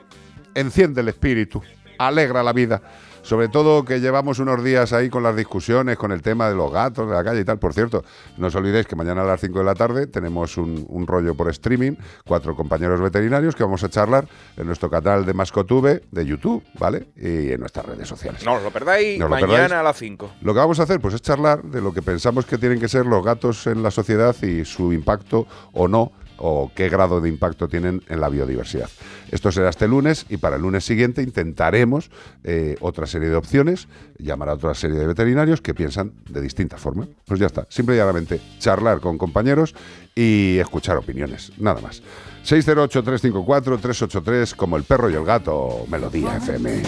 enciende 0.53 1.01
el 1.01 1.07
espíritu, 1.07 1.61
alegra 1.97 2.43
la 2.43 2.53
vida. 2.53 2.79
Sobre 3.27 3.49
todo 3.49 3.83
que 3.83 3.99
llevamos 3.99 4.39
unos 4.39 4.64
días 4.64 4.93
ahí 4.93 5.09
con 5.09 5.22
las 5.22 5.35
discusiones, 5.35 5.97
con 5.97 6.14
el 6.14 6.22
tema 6.22 6.47
de 6.47 6.56
los 6.56 6.72
gatos 6.72 7.09
de 7.09 7.14
la 7.14 7.25
calle 7.25 7.41
y 7.41 7.43
tal. 7.43 7.59
Por 7.59 7.73
cierto, 7.73 8.06
no 8.38 8.47
os 8.47 8.56
olvidéis 8.56 8.88
que 8.88 8.95
mañana 8.95 9.23
a 9.23 9.25
las 9.25 9.41
5 9.41 9.59
de 9.59 9.65
la 9.65 9.75
tarde 9.75 10.07
tenemos 10.07 10.56
un, 10.57 10.85
un 10.88 11.06
rollo 11.06 11.35
por 11.35 11.49
streaming, 11.49 11.97
cuatro 12.25 12.56
compañeros 12.56 13.01
veterinarios 13.01 13.53
que 13.53 13.64
vamos 13.64 13.83
a 13.83 13.89
charlar 13.89 14.30
en 14.56 14.65
nuestro 14.65 14.89
canal 14.89 15.25
de 15.25 15.33
Mascotube 15.33 16.03
de 16.09 16.25
YouTube, 16.25 16.64
¿vale? 16.80 17.09
Y 17.17 17.51
en 17.51 17.59
nuestras 17.59 17.85
redes 17.85 18.07
sociales. 18.07 18.45
No 18.45 18.53
os 18.53 18.64
lo 18.64 18.72
perdáis 18.72 19.19
No 19.19 19.25
os 19.25 19.30
lo 19.31 19.35
mañana 19.35 19.51
perdáis. 19.51 19.73
a 19.73 19.83
las 19.83 19.97
5. 19.97 20.31
Lo 20.43 20.53
que 20.53 20.59
vamos 20.61 20.80
a 20.80 20.83
hacer 20.83 21.01
pues 21.01 21.14
es 21.14 21.22
charlar 21.22 21.64
de 21.64 21.81
lo 21.81 21.93
que 21.93 22.01
pensamos 22.01 22.45
que 22.45 22.57
tienen 22.57 22.80
que 22.80 22.88
ser 22.88 23.06
los 23.06 23.25
gatos 23.25 23.67
en 23.67 23.83
la 23.83 23.91
sociedad 23.91 24.33
y 24.41 24.64
su 24.64 24.93
impacto 24.93 25.47
o 25.73 25.89
no 25.89 26.14
o 26.38 26.72
qué 26.75 26.90
grado 26.90 27.22
de 27.22 27.30
impacto 27.30 27.67
tienen 27.67 28.03
en 28.07 28.22
la 28.22 28.30
biodiversidad. 28.30 28.90
Esto 29.32 29.51
será 29.51 29.69
este 29.69 29.88
lunes 29.88 30.25
y 30.30 30.38
para 30.38 30.56
el 30.56 30.61
lunes 30.61 30.85
siguiente 30.85 31.22
intentaremos 31.22 32.09
eh, 32.43 32.77
otra 32.80 33.06
serie 33.06 33.30
de 33.30 33.35
opciones, 33.35 33.88
llamar 34.17 34.49
a 34.49 34.53
otra 34.53 34.74
serie 34.74 34.98
de 34.98 35.07
veterinarios 35.07 35.61
que 35.61 35.74
piensan 35.74 36.14
de 36.30 36.41
distinta 36.41 36.77
forma. 36.77 37.07
Pues 37.25 37.40
ya 37.40 37.48
está, 37.48 37.66
simple 37.69 37.95
y 37.95 37.98
llanamente 37.98 38.40
charlar 38.59 38.99
con 38.99 39.17
compañeros 39.17 39.75
y 40.16 40.57
escuchar 40.59 40.98
opiniones, 40.98 41.51
nada 41.57 41.82
más. 41.82 42.01
608-354-383 42.45 44.56
como 44.56 44.77
el 44.77 44.83
perro 44.83 45.09
y 45.09 45.16
el 45.16 45.25
gato, 45.25 45.85
Melodía 45.90 46.38
FM. 46.38 46.83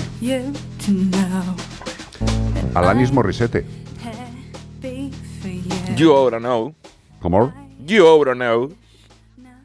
Alanis 2.74 3.12
Morissette. 3.12 3.66
You 5.96 6.14
oughta 6.14 6.40
know. 6.40 6.74
¿Cómo? 7.20 7.52
You 7.86 8.24
know. 8.36 8.70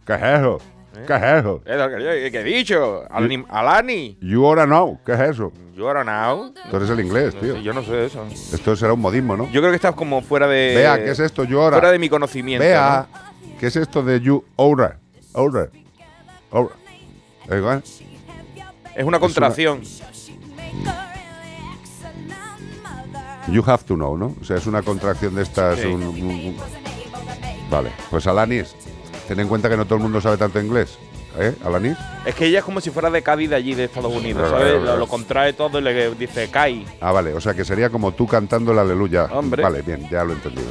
¿Qué 0.07 0.15
es 0.15 0.23
eso? 0.23 0.58
¿Qué 1.07 1.15
es 1.15 1.23
eso? 1.23 1.60
Es 1.66 1.76
lo 1.76 1.89
que, 1.89 1.94
yo- 2.05 2.31
que 2.33 2.41
he 2.41 2.44
dicho. 2.44 3.02
Alani. 3.10 3.44
Alani. 3.49 4.18
You 4.20 4.44
oughta 4.44 4.65
know. 4.66 5.00
¿Qué 5.05 5.12
es 5.12 5.20
eso? 5.20 5.52
You 5.74 5.86
oughta 5.86 6.02
know. 6.05 6.52
Tú 6.70 6.76
eres 6.76 6.91
el 6.91 7.00
inglés, 7.00 7.34
tío. 7.41 7.57
Yo 7.57 7.73
no 7.73 7.83
sé 7.83 8.05
eso. 8.07 8.24
Esto 8.31 8.76
será 8.76 8.92
un 8.92 9.00
modismo, 9.00 9.36
¿no? 9.36 9.44
Yo 9.50 9.60
creo 9.60 9.70
que 9.70 9.76
estás 9.76 9.94
como 9.94 10.23
fuera 10.23 10.47
de. 10.47 10.74
Vea, 10.76 10.97
¿qué 11.02 11.10
es 11.10 11.18
esto? 11.18 11.44
You 11.44 11.58
oughta. 11.58 11.73
Fuera 11.78 11.91
de 11.91 11.99
mi 11.99 12.08
conocimiento. 12.08 12.65
Vea, 12.65 13.08
¿no? 13.12 13.57
¿qué 13.58 13.66
es 13.66 13.76
esto 13.76 14.02
de 14.02 14.20
you 14.20 14.44
oughta? 14.57 14.99
Oughta. 15.33 15.68
Oughta. 16.50 16.74
¿Eh, 17.50 17.57
igual? 17.58 17.83
Es 18.94 19.05
una 19.05 19.18
contracción. 19.18 19.81
You 23.49 23.62
have 23.66 23.84
to 23.84 23.94
know, 23.94 24.16
¿no? 24.16 24.34
O 24.41 24.44
sea, 24.44 24.57
es 24.57 24.66
una 24.66 24.83
contracción 24.83 25.34
de 25.34 25.42
estas. 25.42 25.78
Sí. 25.81 25.86
un- 25.86 26.02
un- 26.02 26.23
un- 26.23 26.57
Vale, 27.70 27.91
pues 28.10 28.26
Alanis, 28.26 28.74
ten 29.27 29.41
en 29.41 29.49
cuenta 29.49 29.69
que 29.69 29.77
no 29.77 29.85
todo 29.85 29.97
el 29.97 30.03
mundo 30.03 30.20
sabe 30.20 30.36
tanto 30.36 30.61
inglés. 30.61 30.99
¿Eh, 31.39 31.53
Alanis? 31.65 31.97
Es 32.25 32.35
que 32.36 32.47
ella 32.47 32.61
es 32.61 32.65
como 32.65 32.81
si 32.81 32.91
fuera 32.91 33.11
de 33.11 33.20
Cádiz 33.23 33.51
de 33.51 33.57
allí, 33.57 33.75
de 33.75 33.85
Estados 33.85 34.12
Unidos, 34.12 34.49
¿sabes? 34.49 34.62
claro, 34.67 34.78
Lo, 34.78 34.83
claro. 34.85 34.99
lo 35.01 35.07
contrae 35.09 35.53
todo 35.53 35.81
y 35.81 35.83
le 35.83 36.15
dice, 36.15 36.49
Kai. 36.49 36.86
Ah, 37.01 37.11
vale, 37.11 37.35
o 37.35 37.41
sea 37.41 37.55
que 37.55 37.65
sería 37.65 37.91
como 37.91 38.12
tú 38.12 38.27
cantando 38.28 38.70
el 38.70 38.78
aleluya. 38.78 39.25
Hombre. 39.33 39.62
Vale, 39.62 39.83
bien, 39.83 40.09
ya 40.09 40.23
lo 40.23 40.33
he 40.33 40.36
entendido. 40.36 40.69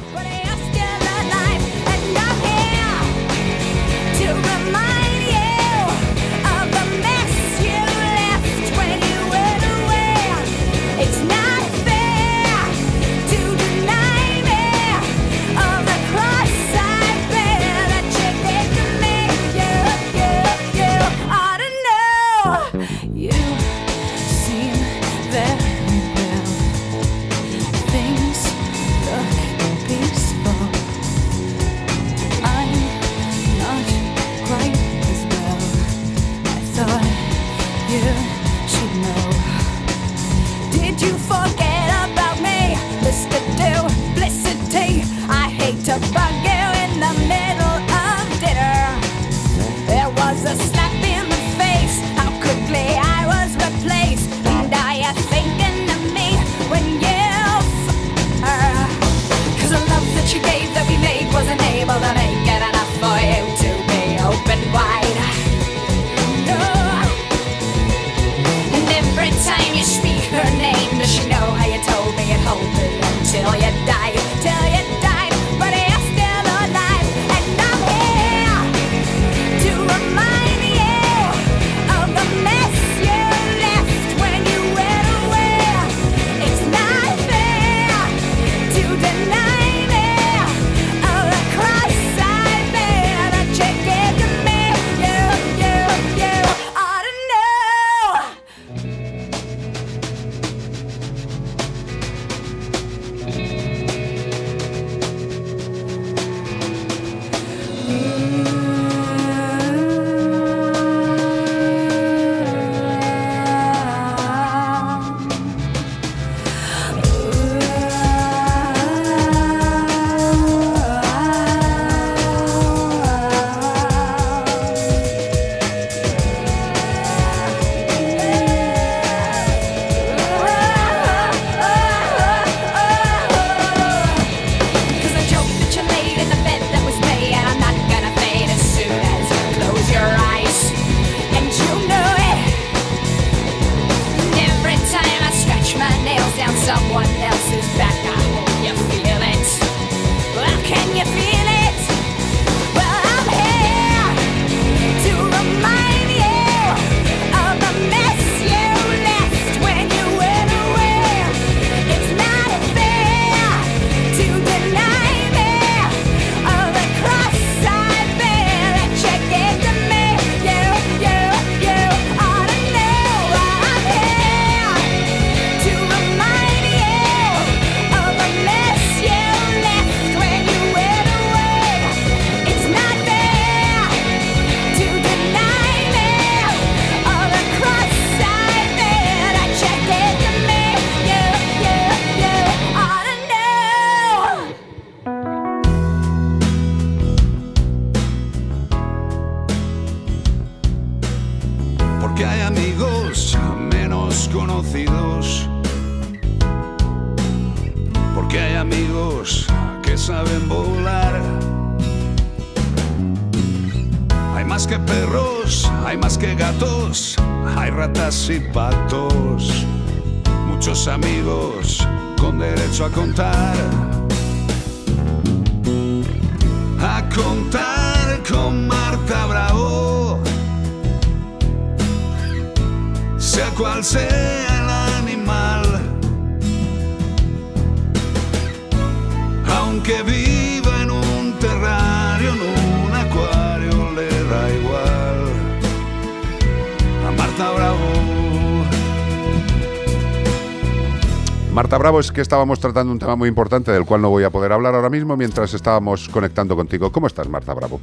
Bravo, 251.84 252.00
es 252.00 252.10
que 252.10 252.22
estábamos 252.22 252.60
tratando 252.60 252.90
un 252.94 252.98
tema 252.98 253.14
muy 253.14 253.28
importante 253.28 253.70
del 253.70 253.84
cual 253.84 254.00
no 254.00 254.08
voy 254.08 254.24
a 254.24 254.30
poder 254.30 254.52
hablar 254.52 254.74
ahora 254.74 254.88
mismo 254.88 255.18
mientras 255.18 255.52
estábamos 255.52 256.08
conectando 256.08 256.56
contigo. 256.56 256.90
¿Cómo 256.90 257.06
estás, 257.06 257.28
Marta 257.28 257.52
Bravo? 257.52 257.78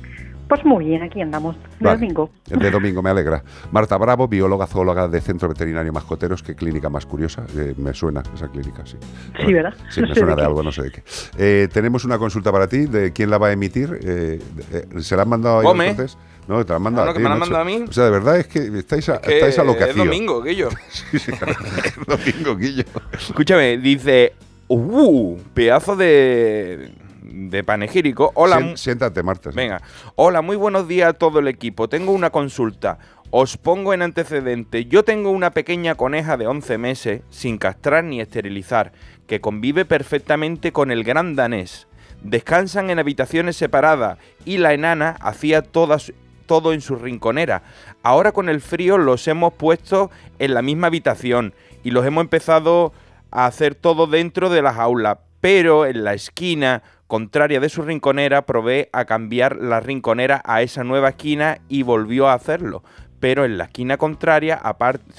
Pues 0.50 0.66
muy 0.66 0.86
bien, 0.86 1.04
aquí 1.04 1.22
andamos, 1.22 1.56
de 1.56 1.86
Vale. 1.86 2.00
domingo. 2.00 2.32
El 2.50 2.58
de 2.58 2.72
domingo, 2.72 3.04
me 3.04 3.12
alegra. 3.12 3.44
Marta 3.72 3.96
Bravo, 3.98 4.28
bióloga 4.28 4.66
zoóloga 4.66 5.08
de 5.08 5.22
Centro 5.22 5.50
Veterinario 5.50 5.94
Mascoteros. 5.94 6.42
Qué 6.42 6.56
clínica 6.56 6.90
más 6.90 7.06
curiosa. 7.06 7.46
Eh, 7.56 7.76
me 7.78 7.94
suena 7.94 8.24
esa 8.34 8.48
clínica, 8.48 8.84
sí. 8.88 8.98
Sí, 9.46 9.54
¿verdad? 9.54 9.76
Sí, 9.92 10.02
No 10.02 10.08
me 10.08 10.16
suena 10.16 10.36
de 10.36 10.46
algo, 10.46 10.64
no 10.64 10.72
sé 10.72 10.82
de 10.82 10.92
qué. 10.94 11.04
Eh, 11.38 11.68
tenemos 11.72 12.04
una 12.04 12.18
consulta 12.18 12.52
para 12.52 12.68
ti. 12.68 12.88
¿De 12.88 13.14
quién 13.14 13.30
la 13.30 13.38
va 13.38 13.50
a 13.50 13.52
emitir? 13.52 14.00
Eh, 14.04 14.40
eh, 14.72 14.88
¿Se 15.02 15.16
la 15.16 15.22
han 15.22 15.30
mandado 15.30 15.60
a 15.60 15.64
Come. 15.64 15.90
entonces? 15.90 16.18
No, 16.48 16.66
te 16.66 16.70
la 16.70 16.78
han 16.78 16.82
mandado 16.82 17.06
No, 17.06 17.12
a 17.12 17.14
que 17.14 17.20
ti, 17.20 17.24
me 17.24 17.48
la 17.48 17.60
a 17.62 17.64
mí. 17.64 17.86
O 17.88 17.92
sea, 17.94 18.06
de 18.06 18.12
verdad 18.12 18.38
es 18.38 18.48
que 18.48 18.60
estáis 18.78 19.08
a, 19.10 19.22
Que 19.22 19.36
estáis 19.36 19.60
a 19.60 19.64
lo 19.64 19.78
que 19.78 19.86
es 19.86 19.96
domingo, 19.96 20.42
Guillo. 20.42 20.70
Sí, 20.90 21.20
sí, 21.20 21.32
es 21.84 21.96
domingo, 22.06 22.56
Guillo. 22.58 22.84
Escúchame, 23.14 23.78
dice, 23.78 24.34
¡uh! 24.68 25.38
Pedazo 25.54 25.96
de, 25.96 26.92
de 27.22 27.64
panegírico. 27.64 28.32
Hola. 28.36 28.76
Siéntate, 28.76 29.24
Marta. 29.24 29.52
Venga. 29.54 29.82
Hola, 30.16 30.42
muy 30.42 30.56
buenos 30.56 30.88
días 30.88 31.10
a 31.10 31.14
todo 31.14 31.40
el 31.40 31.48
equipo. 31.48 31.88
Tengo 31.88 32.12
una 32.12 32.30
consulta. 32.30 32.98
Os 33.34 33.58
pongo 33.58 33.94
en 33.94 34.02
antecedente. 34.02 34.86
Yo 34.86 35.04
tengo 35.04 35.32
una 35.32 35.52
pequeña 35.52 35.96
coneja 35.96 36.36
de 36.36 36.48
11 36.48 36.78
meses, 36.78 37.22
sin 37.30 37.58
castrar 37.58 38.04
ni 38.04 38.20
esterilizar, 38.20 38.92
que 39.26 39.40
convive 39.40 39.86
perfectamente 39.86 40.74
con 40.74 40.92
el 40.92 41.06
gran 41.06 41.36
danés. 41.38 41.88
Descansan 42.24 42.90
en 42.90 43.00
habitaciones 43.00 43.56
separadas 43.56 44.18
y 44.44 44.58
la 44.58 44.74
enana 44.74 45.16
hacía 45.22 45.62
todas, 45.62 46.12
todo 46.46 46.74
en 46.74 46.82
su 46.82 46.96
rinconera. 46.96 47.64
Ahora 48.04 48.32
con 48.32 48.50
el 48.50 48.62
frío 48.62 48.98
los 48.98 49.28
hemos 49.28 49.54
puesto 49.54 50.12
en 50.40 50.54
la 50.54 50.62
misma 50.62 50.88
habitación 50.88 51.54
y 51.84 51.92
los 51.92 52.06
hemos 52.06 52.24
empezado 52.24 52.94
a 53.32 53.46
hacer 53.46 53.76
todo 53.76 54.08
dentro 54.08 54.50
de 54.50 54.62
la 54.62 54.74
jaula, 54.74 55.20
pero 55.40 55.86
en 55.86 56.04
la 56.04 56.14
esquina 56.14 56.84
contraria 57.08 57.60
de 57.60 57.70
su 57.70 57.82
rinconera 57.82 58.46
probé 58.46 58.90
a 58.94 59.06
cambiar 59.06 59.58
la 59.58 59.80
rinconera 59.80 60.42
a 60.46 60.62
esa 60.62 60.84
nueva 60.84 61.10
esquina 61.10 61.60
y 61.68 61.84
volvió 61.84 62.28
a 62.28 62.34
hacerlo. 62.34 62.84
Pero 63.20 63.46
en 63.46 63.58
la 63.58 63.66
esquina 63.66 63.98
contraria, 63.98 64.56
aparte, 64.56 65.12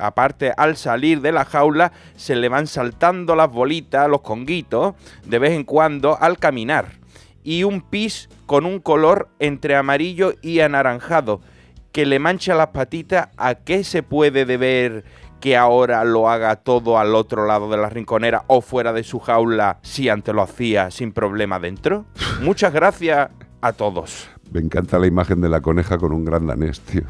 aparte 0.00 0.52
al 0.56 0.76
salir 0.76 1.20
de 1.20 1.30
la 1.30 1.44
jaula, 1.44 1.92
se 2.16 2.34
le 2.34 2.48
van 2.48 2.66
saltando 2.66 3.36
las 3.36 3.50
bolitas, 3.50 4.08
los 4.08 4.22
conguitos, 4.22 4.94
de 5.24 5.38
vez 5.38 5.52
en 5.52 5.64
cuando 5.64 6.18
al 6.20 6.38
caminar. 6.38 6.97
Y 7.48 7.64
un 7.64 7.80
pis 7.80 8.28
con 8.44 8.66
un 8.66 8.78
color 8.78 9.30
entre 9.38 9.74
amarillo 9.74 10.34
y 10.42 10.60
anaranjado, 10.60 11.40
que 11.92 12.04
le 12.04 12.18
mancha 12.18 12.54
las 12.54 12.66
patitas. 12.66 13.30
¿A 13.38 13.54
qué 13.54 13.84
se 13.84 14.02
puede 14.02 14.44
deber 14.44 15.04
que 15.40 15.56
ahora 15.56 16.04
lo 16.04 16.28
haga 16.28 16.56
todo 16.56 16.98
al 16.98 17.14
otro 17.14 17.46
lado 17.46 17.70
de 17.70 17.78
la 17.78 17.88
rinconera 17.88 18.44
o 18.48 18.60
fuera 18.60 18.92
de 18.92 19.02
su 19.02 19.18
jaula 19.18 19.78
si 19.80 20.10
antes 20.10 20.34
lo 20.34 20.42
hacía 20.42 20.90
sin 20.90 21.12
problema 21.12 21.58
dentro? 21.58 22.04
Muchas 22.42 22.70
gracias 22.70 23.30
a 23.60 23.72
todos. 23.72 24.28
Me 24.52 24.60
encanta 24.60 24.98
la 24.98 25.06
imagen 25.06 25.40
de 25.40 25.48
la 25.48 25.60
coneja 25.60 25.98
con 25.98 26.12
un 26.12 26.24
gran 26.24 26.46
danés, 26.46 26.80
tío. 26.80 27.02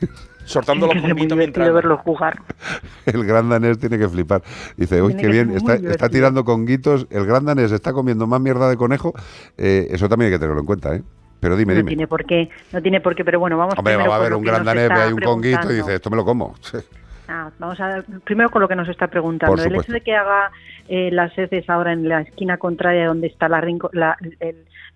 Soltando 0.44 0.86
los 0.86 0.96
Es 0.96 1.02
muy 1.02 1.10
conguitos 1.10 1.36
divertido 1.36 1.64
mientras... 1.64 1.74
verlo 1.74 1.98
jugar. 1.98 2.42
El 3.06 3.24
gran 3.24 3.48
danés 3.48 3.78
tiene 3.78 3.98
que 3.98 4.08
flipar. 4.08 4.42
Dice, 4.76 5.02
uy, 5.02 5.16
qué 5.16 5.26
bien, 5.26 5.56
está, 5.56 5.74
está 5.74 6.08
tirando 6.08 6.44
conguitos. 6.44 7.06
El 7.10 7.26
gran 7.26 7.44
danés 7.44 7.72
está 7.72 7.92
comiendo 7.92 8.26
más 8.28 8.40
mierda 8.40 8.68
de 8.68 8.76
conejo. 8.76 9.12
Eh, 9.58 9.88
eso 9.90 10.08
también 10.08 10.28
hay 10.28 10.36
que 10.36 10.38
tenerlo 10.38 10.60
en 10.60 10.66
cuenta, 10.66 10.94
¿eh? 10.94 11.02
Pero 11.40 11.56
dime, 11.56 11.74
no 11.74 11.78
dime. 11.78 11.88
tiene 11.88 12.06
por 12.06 12.24
qué, 12.24 12.48
no 12.72 12.80
tiene 12.80 13.00
por 13.00 13.14
qué, 13.14 13.24
pero 13.24 13.38
bueno, 13.38 13.58
vamos 13.58 13.74
Hombre, 13.76 13.94
primero 13.94 14.10
va 14.10 14.16
a 14.16 14.20
haber 14.20 14.34
un 14.34 14.42
gran 14.42 14.64
danés, 14.64 14.90
ahí 14.90 15.12
un 15.12 15.20
conguito 15.20 15.70
y 15.70 15.76
dice, 15.76 15.96
esto 15.96 16.10
me 16.10 16.16
lo 16.16 16.24
como. 16.24 16.54
Ah, 17.28 17.50
vamos 17.58 17.80
a 17.80 18.04
primero 18.22 18.50
con 18.50 18.62
lo 18.62 18.68
que 18.68 18.76
nos 18.76 18.88
está 18.88 19.08
preguntando. 19.08 19.56
Por 19.56 19.58
El 19.58 19.64
supuesto. 19.64 19.90
hecho 19.90 19.92
de 19.94 20.00
que 20.00 20.14
haga 20.14 20.52
eh, 20.88 21.10
las 21.12 21.36
heces 21.38 21.68
ahora 21.68 21.92
en 21.92 22.08
la 22.08 22.20
esquina 22.22 22.56
contraria 22.58 23.06
donde 23.06 23.26
está 23.28 23.48
la, 23.48 23.60
rinco- 23.60 23.90
la, 23.92 24.16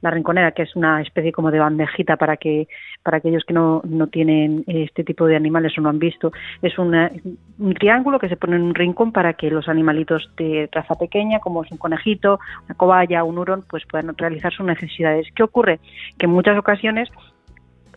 la 0.02 0.10
rinconera, 0.10 0.52
que 0.52 0.62
es 0.62 0.74
una 0.76 1.00
especie 1.02 1.32
como 1.32 1.50
de 1.50 1.58
bandejita 1.58 2.16
para 2.16 2.36
que 2.36 2.68
para 3.02 3.16
aquellos 3.16 3.44
que 3.44 3.54
no, 3.54 3.80
no 3.88 4.08
tienen 4.08 4.62
este 4.66 5.04
tipo 5.04 5.26
de 5.26 5.34
animales 5.34 5.76
o 5.78 5.80
no 5.80 5.88
han 5.88 5.98
visto, 5.98 6.32
es 6.60 6.78
una- 6.78 7.10
un 7.58 7.74
triángulo 7.74 8.18
que 8.18 8.28
se 8.28 8.36
pone 8.36 8.56
en 8.56 8.62
un 8.62 8.74
rincón 8.74 9.10
para 9.12 9.32
que 9.34 9.50
los 9.50 9.68
animalitos 9.68 10.30
de 10.36 10.68
raza 10.70 10.94
pequeña, 10.96 11.38
como 11.38 11.64
es 11.64 11.70
un 11.72 11.78
conejito, 11.78 12.38
una 12.66 12.74
cobaya, 12.76 13.24
un 13.24 13.38
hurón, 13.38 13.64
pues 13.68 13.84
puedan 13.86 14.16
realizar 14.16 14.52
sus 14.52 14.66
necesidades. 14.66 15.26
¿Qué 15.34 15.42
ocurre? 15.42 15.80
Que 16.18 16.26
en 16.26 16.32
muchas 16.32 16.58
ocasiones 16.58 17.08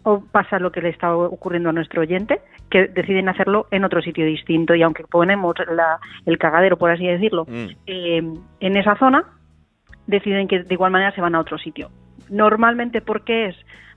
o 0.03 0.21
pasa 0.31 0.59
lo 0.59 0.71
que 0.71 0.81
le 0.81 0.89
está 0.89 1.15
ocurriendo 1.15 1.69
a 1.69 1.73
nuestro 1.73 2.01
oyente, 2.01 2.41
que 2.69 2.87
deciden 2.87 3.29
hacerlo 3.29 3.67
en 3.71 3.83
otro 3.85 4.01
sitio 4.01 4.25
distinto 4.25 4.75
y 4.75 4.81
aunque 4.81 5.03
ponemos 5.03 5.55
la- 5.73 5.99
el 6.25 6.37
cagadero, 6.37 6.77
por 6.77 6.91
así 6.91 7.05
decirlo, 7.07 7.45
Mm. 7.45 7.65
eh, 7.87 8.23
en 8.59 8.77
esa 8.77 8.95
zona, 8.97 9.23
deciden 10.07 10.47
que 10.47 10.63
de 10.63 10.73
igual 10.73 10.91
manera 10.91 11.13
se 11.15 11.21
van 11.21 11.35
a 11.35 11.39
otro 11.39 11.57
sitio. 11.57 11.89
Normalmente, 12.29 13.01
¿por 13.01 13.23
qué 13.23 13.47
es? 13.47 13.55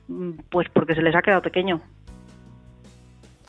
Mm, 0.09 0.33
Pues 0.51 0.69
porque 0.73 0.95
se 0.95 1.03
les 1.03 1.15
ha 1.17 1.23
quedado 1.23 1.43
pequeño. 1.43 1.81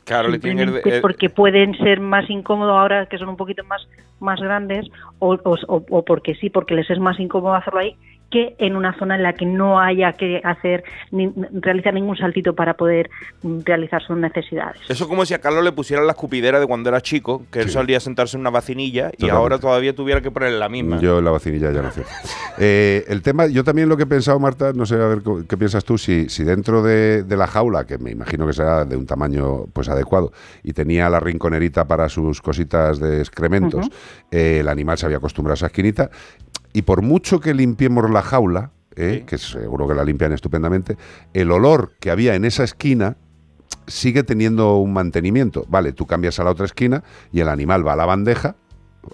Claro, 0.04 0.28
le 0.30 0.38
tienen 0.38 0.60
el- 0.60 0.64
Simplemente 0.74 0.96
el- 0.96 1.02
porque 1.02 1.28
pueden 1.28 1.76
ser 1.76 2.00
más 2.00 2.28
incómodos 2.30 2.72
ahora 2.76 3.06
que 3.06 3.18
son 3.18 3.28
un 3.28 3.36
poquito 3.36 3.62
más, 3.64 3.86
más 4.20 4.40
grandes 4.40 4.86
o- 5.18 5.34
o- 5.44 5.84
o 5.90 6.04
porque 6.04 6.34
sí, 6.36 6.48
porque 6.48 6.74
les 6.74 6.88
es 6.90 6.98
más 6.98 7.20
incómodo 7.20 7.54
hacerlo 7.54 7.80
ahí 7.80 7.94
que 8.30 8.54
en 8.58 8.76
una 8.76 8.96
zona 8.98 9.16
en 9.16 9.22
la 9.22 9.32
que 9.32 9.46
no 9.46 9.80
haya 9.80 10.12
que 10.12 10.40
hacer 10.44 10.84
ni, 11.10 11.32
realizar 11.52 11.94
ningún 11.94 12.16
saltito 12.16 12.54
para 12.54 12.74
poder 12.74 13.10
mm, 13.42 13.60
realizar 13.64 14.02
sus 14.02 14.16
necesidades. 14.16 14.80
Eso 14.88 15.04
es 15.04 15.08
como 15.08 15.24
si 15.24 15.34
a 15.34 15.38
Carlos 15.40 15.64
le 15.64 15.72
pusieran 15.72 16.06
la 16.06 16.12
escupidera 16.12 16.60
de 16.60 16.66
cuando 16.66 16.88
era 16.88 17.00
chico, 17.00 17.44
que 17.50 17.60
él 17.60 17.70
solía 17.70 18.00
sentarse 18.00 18.36
en 18.36 18.42
una 18.42 18.50
vacinilla 18.50 19.10
y 19.16 19.28
ahora 19.28 19.58
todavía 19.58 19.94
tuviera 19.94 20.20
que 20.20 20.30
ponerle 20.30 20.58
la 20.58 20.68
misma. 20.68 21.00
Yo 21.00 21.18
en 21.18 21.24
la 21.24 21.30
vacinilla 21.30 21.72
ya 21.72 21.82
no 21.82 21.90
sé. 21.90 22.04
Eh, 22.60 23.04
el 23.06 23.22
tema, 23.22 23.46
yo 23.46 23.62
también 23.62 23.88
lo 23.88 23.96
que 23.96 24.02
he 24.02 24.06
pensado, 24.06 24.40
Marta, 24.40 24.72
no 24.72 24.84
sé, 24.84 24.96
a 24.96 25.06
ver 25.06 25.20
qué 25.48 25.56
piensas 25.56 25.84
tú, 25.84 25.96
si, 25.96 26.28
si 26.28 26.42
dentro 26.42 26.82
de, 26.82 27.22
de 27.22 27.36
la 27.36 27.46
jaula, 27.46 27.86
que 27.86 27.98
me 27.98 28.10
imagino 28.10 28.48
que 28.48 28.52
será 28.52 28.84
de 28.84 28.96
un 28.96 29.06
tamaño 29.06 29.66
pues 29.72 29.88
adecuado, 29.88 30.32
y 30.64 30.72
tenía 30.72 31.08
la 31.08 31.20
rinconerita 31.20 31.86
para 31.86 32.08
sus 32.08 32.42
cositas 32.42 32.98
de 32.98 33.20
excrementos, 33.20 33.88
eh, 34.30 34.58
el 34.60 34.68
animal 34.68 34.98
se 34.98 35.06
había 35.06 35.18
acostumbrado 35.18 35.52
a 35.52 35.54
esa 35.54 35.66
esquinita, 35.66 36.10
y 36.72 36.82
por 36.82 37.02
mucho 37.02 37.40
que 37.40 37.54
limpiemos 37.54 38.10
la 38.10 38.22
jaula, 38.22 38.72
eh, 38.96 39.24
que 39.26 39.38
seguro 39.38 39.86
que 39.86 39.94
la 39.94 40.04
limpian 40.04 40.32
estupendamente, 40.32 40.96
el 41.32 41.50
olor 41.50 41.92
que 42.00 42.10
había 42.10 42.34
en 42.34 42.44
esa 42.44 42.64
esquina 42.64 43.16
sigue 43.86 44.22
teniendo 44.22 44.76
un 44.76 44.92
mantenimiento. 44.92 45.64
Vale, 45.68 45.92
tú 45.92 46.06
cambias 46.06 46.38
a 46.38 46.44
la 46.44 46.50
otra 46.50 46.66
esquina 46.66 47.02
y 47.32 47.40
el 47.40 47.48
animal 47.48 47.86
va 47.86 47.94
a 47.94 47.96
la 47.96 48.06
bandeja, 48.06 48.56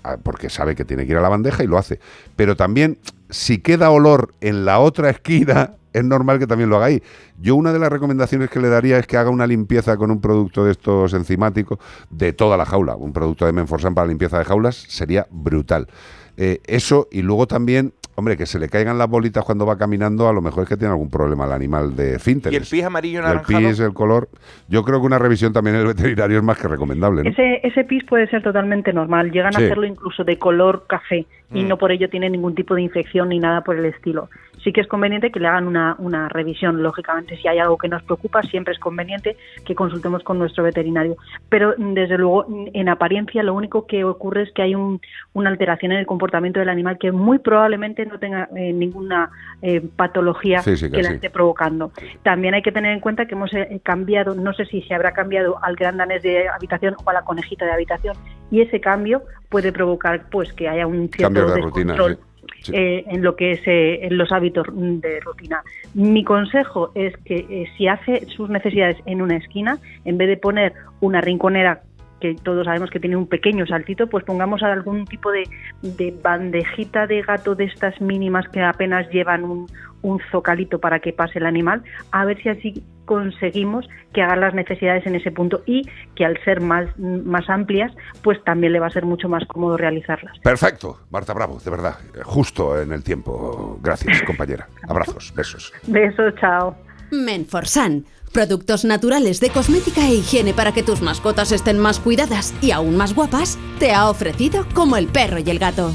ah, 0.03 0.17
porque 0.23 0.51
sabe 0.51 0.75
que 0.75 0.85
tiene 0.85 1.07
que 1.07 1.13
ir 1.13 1.19
a 1.19 1.23
la 1.23 1.29
bandeja 1.29 1.63
y 1.63 1.67
lo 1.67 1.79
hace. 1.79 2.01
Pero 2.37 2.57
también, 2.57 2.99
si 3.31 3.59
queda 3.59 3.91
olor 3.91 4.35
en 4.41 4.65
la 4.65 4.81
otra 4.81 5.11
esquina, 5.11 5.75
es 5.93 6.05
normal 6.05 6.39
que 6.39 6.47
también 6.47 6.69
lo 6.71 6.77
haga 6.77 6.87
ahí. 6.87 7.03
Yo 7.41 7.55
una 7.55 7.73
de 7.73 7.79
las 7.79 7.91
recomendaciones 7.91 8.51
que 8.51 8.61
le 8.61 8.69
daría 8.69 8.99
es 8.99 9.07
que 9.07 9.17
haga 9.17 9.31
una 9.31 9.47
limpieza 9.47 9.97
con 9.97 10.11
un 10.11 10.21
producto 10.21 10.65
de 10.65 10.73
estos 10.73 11.15
enzimáticos 11.15 11.79
de 12.11 12.33
toda 12.33 12.57
la 12.57 12.67
jaula. 12.67 12.97
Un 12.97 13.13
producto 13.13 13.47
de 13.47 13.53
Menforsan 13.53 13.95
para 13.95 14.09
limpieza 14.09 14.39
de 14.39 14.45
jaulas 14.45 14.85
sería 14.89 15.27
brutal. 15.31 15.89
Eh, 16.37 16.61
eso 16.67 17.09
y 17.11 17.23
luego 17.23 17.47
también, 17.47 17.93
hombre, 18.17 18.37
que 18.37 18.47
se 18.47 18.59
le 18.59 18.69
caigan 18.69 18.97
las 18.99 19.09
bolitas 19.09 19.45
cuando 19.45 19.67
va 19.67 19.77
caminando, 19.77 20.29
a 20.29 20.33
lo 20.33 20.41
mejor 20.41 20.63
es 20.65 20.69
que 20.69 20.77
tiene 20.77 20.93
algún 20.93 21.11
problema 21.11 21.45
el 21.47 21.53
animal 21.53 21.97
de 21.97 22.19
Y 22.51 22.55
el 22.57 22.63
pis 22.63 22.85
amarillo 22.85 23.21
Y 23.23 23.31
el 23.33 23.41
pis, 23.41 23.81
el 23.81 23.93
color. 23.95 24.29
Yo 24.69 24.83
creo 24.85 25.01
que 25.01 25.07
una 25.07 25.19
revisión 25.19 25.53
también 25.53 25.77
en 25.77 25.83
el 25.83 25.89
veterinario 25.89 26.39
es 26.39 26.45
más 26.45 26.59
que 26.59 26.69
recomendable. 26.69 27.23
¿no? 27.25 27.31
Ese, 27.31 27.61
ese 27.67 27.85
pis 27.85 28.05
puede 28.05 28.27
ser 28.29 28.43
totalmente 28.43 28.93
normal. 28.93 29.31
Llegan 29.31 29.53
Sí. 29.53 29.63
a 29.63 29.67
hacerlo 29.67 29.87
incluso 29.87 30.25
de 30.25 30.39
color 30.39 30.85
café 30.87 31.27
y 31.53 31.63
Mm. 31.65 31.69
no 31.69 31.77
por 31.79 31.93
ello 31.93 32.09
tiene 32.09 32.31
ningún 32.31 32.55
tipo 32.55 32.75
de 32.75 32.83
infección 32.83 33.29
ni 33.29 33.39
nada 33.39 33.61
por 33.63 33.77
el 33.77 33.85
estilo. 33.87 34.29
Sí 34.63 34.73
que 34.73 34.81
es 34.81 34.87
conveniente 34.89 35.31
que 35.31 35.41
le 35.41 35.47
hagan 35.49 35.67
una, 35.67 35.95
una 35.99 36.31
revisión. 36.31 36.83
Lógicamente, 36.83 37.37
si 37.37 37.47
hay 37.47 37.59
algo 37.59 37.77
que 37.77 37.87
nos 37.89 38.03
preocupa, 38.03 38.43
siempre 38.43 38.73
es 38.73 38.81
conveniente 38.81 39.37
que 39.67 39.75
consultemos 39.75 40.23
con 40.25 40.39
nuestro 40.39 40.65
veterinario. 40.65 41.17
Pero, 41.51 41.75
desde 41.77 42.17
luego, 42.17 42.47
en 42.73 42.89
apariencia, 42.89 43.43
lo 43.43 43.53
único 43.53 43.87
que 43.87 44.05
ocurre 44.05 44.45
es 44.45 44.53
que 44.53 44.63
hay 44.63 44.75
un- 44.75 45.03
una 45.35 45.51
alteración 45.51 45.93
en 45.93 45.99
el 45.99 46.07
comportamiento 46.07 46.61
del 46.61 46.71
animal 46.71 46.97
que 46.99 47.13
muy 47.13 47.39
probablemente 47.41 48.04
no 48.07 48.19
tenga 48.19 48.49
eh, 48.57 48.73
ninguna 48.73 49.31
eh, 49.63 49.81
patología 49.97 50.63
Sí, 50.63 50.77
sí, 50.77 50.91
que 50.91 50.97
que 50.97 51.03
la 51.03 51.11
esté 51.11 51.31
provocando. 51.31 51.93
También 52.23 52.55
hay 52.55 52.63
que 52.63 52.73
tener 52.73 52.93
en 52.93 53.01
cuenta 53.01 53.27
que 53.27 53.35
hemos 53.35 53.53
eh, 53.55 53.81
cambiado, 53.83 54.35
no 54.35 54.53
sé 54.55 54.67
si 54.67 54.83
se 54.83 54.95
habrá 54.95 55.13
cambiado 55.13 55.63
al 55.63 55.77
gran 55.77 55.97
danés 55.97 56.23
de 56.23 56.49
habitación 56.49 56.97
o 57.05 57.11
a 57.11 57.13
la 57.13 57.23
conejita 57.23 57.65
de 57.65 57.73
habitación, 57.73 58.17
y 58.51 58.61
ese 58.61 58.81
cambio 58.81 59.23
puede 59.49 59.73
provocar 59.73 60.29
pues 60.31 60.53
que 60.53 60.69
haya 60.69 60.87
un 60.87 61.09
cierto 61.09 61.47
de 61.47 61.61
rutina. 61.61 61.93
descontrol 61.93 62.17
sí. 62.17 62.35
Sí. 62.65 62.73
eh, 62.75 63.05
en 63.09 63.23
lo 63.23 63.37
que 63.37 63.53
es 63.53 63.61
eh, 63.67 64.07
en 64.07 64.17
los 64.17 64.33
hábitos 64.33 64.67
de 64.73 65.21
rutina. 65.21 65.63
Mi 65.93 66.25
consejo 66.25 66.93
es 66.95 67.15
que 67.19 67.37
eh, 67.37 67.67
si 67.77 67.89
hace 67.89 68.27
sus 68.27 68.49
necesidades 68.49 68.97
en 69.07 69.21
una 69.21 69.37
esquina, 69.37 69.79
en 70.05 70.17
vez 70.17 70.29
de 70.29 70.37
poner 70.39 70.73
una 71.01 71.21
rinconera 71.21 71.83
que 72.25 72.35
todos 72.43 72.65
sabemos 72.65 72.89
que 72.89 72.99
tiene 72.99 73.17
un 73.17 73.27
pequeño 73.27 73.67
saltito, 73.67 74.07
pues 74.07 74.25
pongamos 74.25 74.63
algún 74.63 75.05
tipo 75.05 75.31
de, 75.31 75.43
de 75.83 76.11
bandejita 76.23 77.07
de 77.07 77.21
gato 77.21 77.55
de 77.55 77.65
estas 77.65 78.01
mínimas 78.01 78.49
que 78.49 78.63
apenas 78.63 79.07
llevan 79.11 79.45
un, 79.45 79.67
un 80.01 80.19
zocalito 80.33 80.79
para 80.79 81.01
que 81.01 81.13
pase 81.13 81.39
el 81.39 81.45
animal, 81.45 81.83
a 82.13 82.25
ver 82.25 82.43
si 82.43 82.49
así 82.49 82.83
conseguimos 83.05 83.87
que 84.15 84.23
haga 84.23 84.37
las 84.37 84.55
necesidades 84.55 85.05
en 85.05 85.17
ese 85.17 85.33
punto 85.33 85.63
y 85.67 85.83
que 86.17 86.25
al 86.25 86.43
ser 86.45 86.63
más, 86.63 86.89
más 86.99 87.51
amplias, 87.51 87.93
pues 88.23 88.43
también 88.43 88.73
le 88.73 88.81
va 88.81 88.87
a 88.87 88.91
ser 88.91 89.05
mucho 89.05 89.29
más 89.29 89.45
cómodo 89.47 89.77
realizarlas. 89.77 90.39
Perfecto, 90.39 91.01
Marta 91.11 91.35
Bravo, 91.35 91.59
de 91.63 91.71
verdad, 91.71 91.97
justo 92.23 92.81
en 92.81 92.91
el 92.93 93.05
tiempo. 93.05 93.79
Gracias, 93.83 94.23
compañera. 94.27 94.67
Abrazos, 94.89 95.31
besos. 95.37 95.75
Besos, 95.87 96.35
chao. 96.41 96.75
Menforsan. 97.11 98.07
Productos 98.35 98.85
naturales 98.85 99.39
de 99.39 99.49
cosmética 99.49 100.09
e 100.09 100.17
higiene 100.17 100.55
para 100.55 100.73
que 100.73 100.83
tus 100.83 101.01
mascotas 101.01 101.53
estén 101.53 101.79
más 101.79 102.01
cuidadas 102.01 102.53
y 102.61 102.73
aún 102.73 102.97
más 102.97 103.15
guapas, 103.15 103.57
te 103.79 103.93
ha 103.93 104.11
ofrecido 104.11 104.67
como 104.75 104.97
el 104.97 105.07
perro 105.07 105.39
y 105.39 105.49
el 105.49 105.61
gato. 105.61 105.93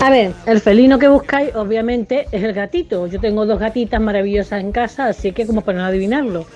A 0.00 0.10
ver, 0.10 0.32
el 0.46 0.60
felino 0.60 1.00
que 1.00 1.08
buscáis 1.08 1.52
obviamente 1.56 2.28
es 2.30 2.44
el 2.44 2.52
gatito. 2.52 3.08
Yo 3.08 3.18
tengo 3.18 3.46
dos 3.46 3.58
gatitas 3.58 4.00
maravillosas 4.00 4.60
en 4.60 4.70
casa, 4.70 5.06
así 5.06 5.32
que 5.32 5.44
como 5.44 5.62
para 5.62 5.78
no 5.78 5.84
adivinarlo. 5.86 6.46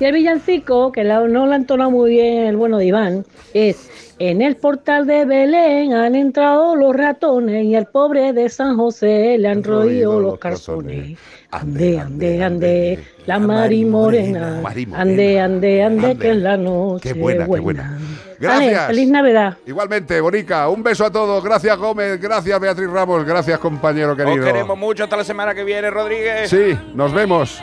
Y 0.00 0.06
el 0.06 0.12
villancico, 0.12 0.90
que 0.90 1.04
no 1.04 1.28
lo 1.28 1.52
ha 1.52 1.54
entonado 1.54 1.92
muy 1.92 2.10
bien 2.10 2.48
el 2.48 2.56
bueno 2.56 2.78
de 2.78 2.86
Iván, 2.86 3.24
es 3.54 3.91
en 4.18 4.42
el 4.42 4.56
portal 4.56 5.06
de 5.06 5.24
Belén 5.24 5.94
han 5.94 6.14
entrado 6.14 6.76
los 6.76 6.94
ratones 6.94 7.64
y 7.64 7.74
al 7.74 7.86
pobre 7.86 8.32
de 8.32 8.48
San 8.48 8.76
José 8.76 9.36
le 9.38 9.48
han 9.48 9.64
roído 9.64 10.20
los 10.20 10.38
calzones. 10.38 11.18
Ande, 11.50 11.98
ande, 11.98 12.42
ande, 12.42 13.04
la 13.26 13.38
Mari 13.38 13.84
Morena. 13.84 14.60
Mari 14.62 14.86
Morena. 14.86 15.02
Ande, 15.02 15.40
ande, 15.40 15.82
ande, 15.82 16.06
Ande. 16.06 16.18
que 16.18 16.30
es 16.30 16.36
la 16.38 16.56
noche 16.56 17.12
Qué 17.12 17.20
buena, 17.20 17.44
qué 17.46 17.60
buena. 17.60 17.98
Gracias. 18.40 18.86
feliz 18.86 19.08
Navidad. 19.10 19.56
Igualmente, 19.66 20.20
Bonica, 20.20 20.68
un 20.68 20.82
beso 20.82 21.04
a 21.04 21.10
todos. 21.12 21.44
Gracias, 21.44 21.76
Gómez. 21.76 22.20
Gracias, 22.20 22.58
Beatriz 22.58 22.88
Ramos. 22.90 23.24
Gracias, 23.24 23.58
compañero 23.58 24.12
Os 24.12 24.16
querido. 24.16 24.44
queremos 24.44 24.78
mucho 24.78 25.04
hasta 25.04 25.16
la 25.16 25.24
semana 25.24 25.54
que 25.54 25.62
viene, 25.64 25.90
Rodríguez. 25.90 26.48
Sí, 26.48 26.76
nos 26.94 27.12
vemos. 27.12 27.62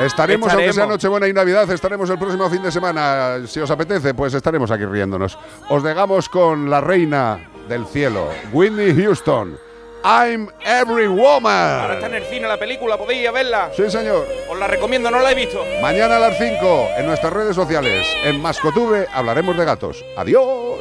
Estaremos, 0.00 0.52
aunque 0.52 0.72
sea. 0.72 0.86
Nochebuena 0.86 1.26
y 1.28 1.32
Navidad, 1.32 1.70
estaremos 1.70 2.08
el 2.10 2.18
próximo 2.18 2.48
fin 2.48 2.62
de 2.62 2.70
semana. 2.70 3.38
Si 3.46 3.60
os 3.60 3.70
apetece, 3.70 4.14
pues 4.14 4.32
estaremos 4.34 4.70
aquí 4.70 4.84
riéndonos. 4.84 5.38
Os 5.68 5.82
dejamos 5.82 6.28
con 6.28 6.70
la 6.70 6.80
reina 6.80 7.48
del 7.68 7.86
cielo, 7.86 8.28
Whitney 8.52 8.94
Houston. 8.94 9.58
I'm 10.04 10.48
every 10.64 11.06
Ahora 11.06 11.22
woman. 11.22 11.90
está 11.92 12.06
en 12.06 12.14
el 12.14 12.22
cine 12.24 12.46
la 12.46 12.56
película, 12.56 12.96
podéis 12.96 13.22
ir 13.22 13.28
a 13.28 13.32
verla. 13.32 13.70
Sí, 13.76 13.90
señor. 13.90 14.26
Os 14.48 14.56
la 14.58 14.68
recomiendo, 14.68 15.10
no 15.10 15.18
la 15.18 15.32
he 15.32 15.34
visto. 15.34 15.60
Mañana 15.82 16.16
a 16.16 16.20
las 16.20 16.38
5 16.38 16.88
en 16.98 17.06
nuestras 17.06 17.32
redes 17.32 17.56
sociales. 17.56 18.06
En 18.22 18.40
Mascotube 18.40 19.08
hablaremos 19.12 19.56
de 19.56 19.64
gatos. 19.64 20.04
Adiós. 20.16 20.78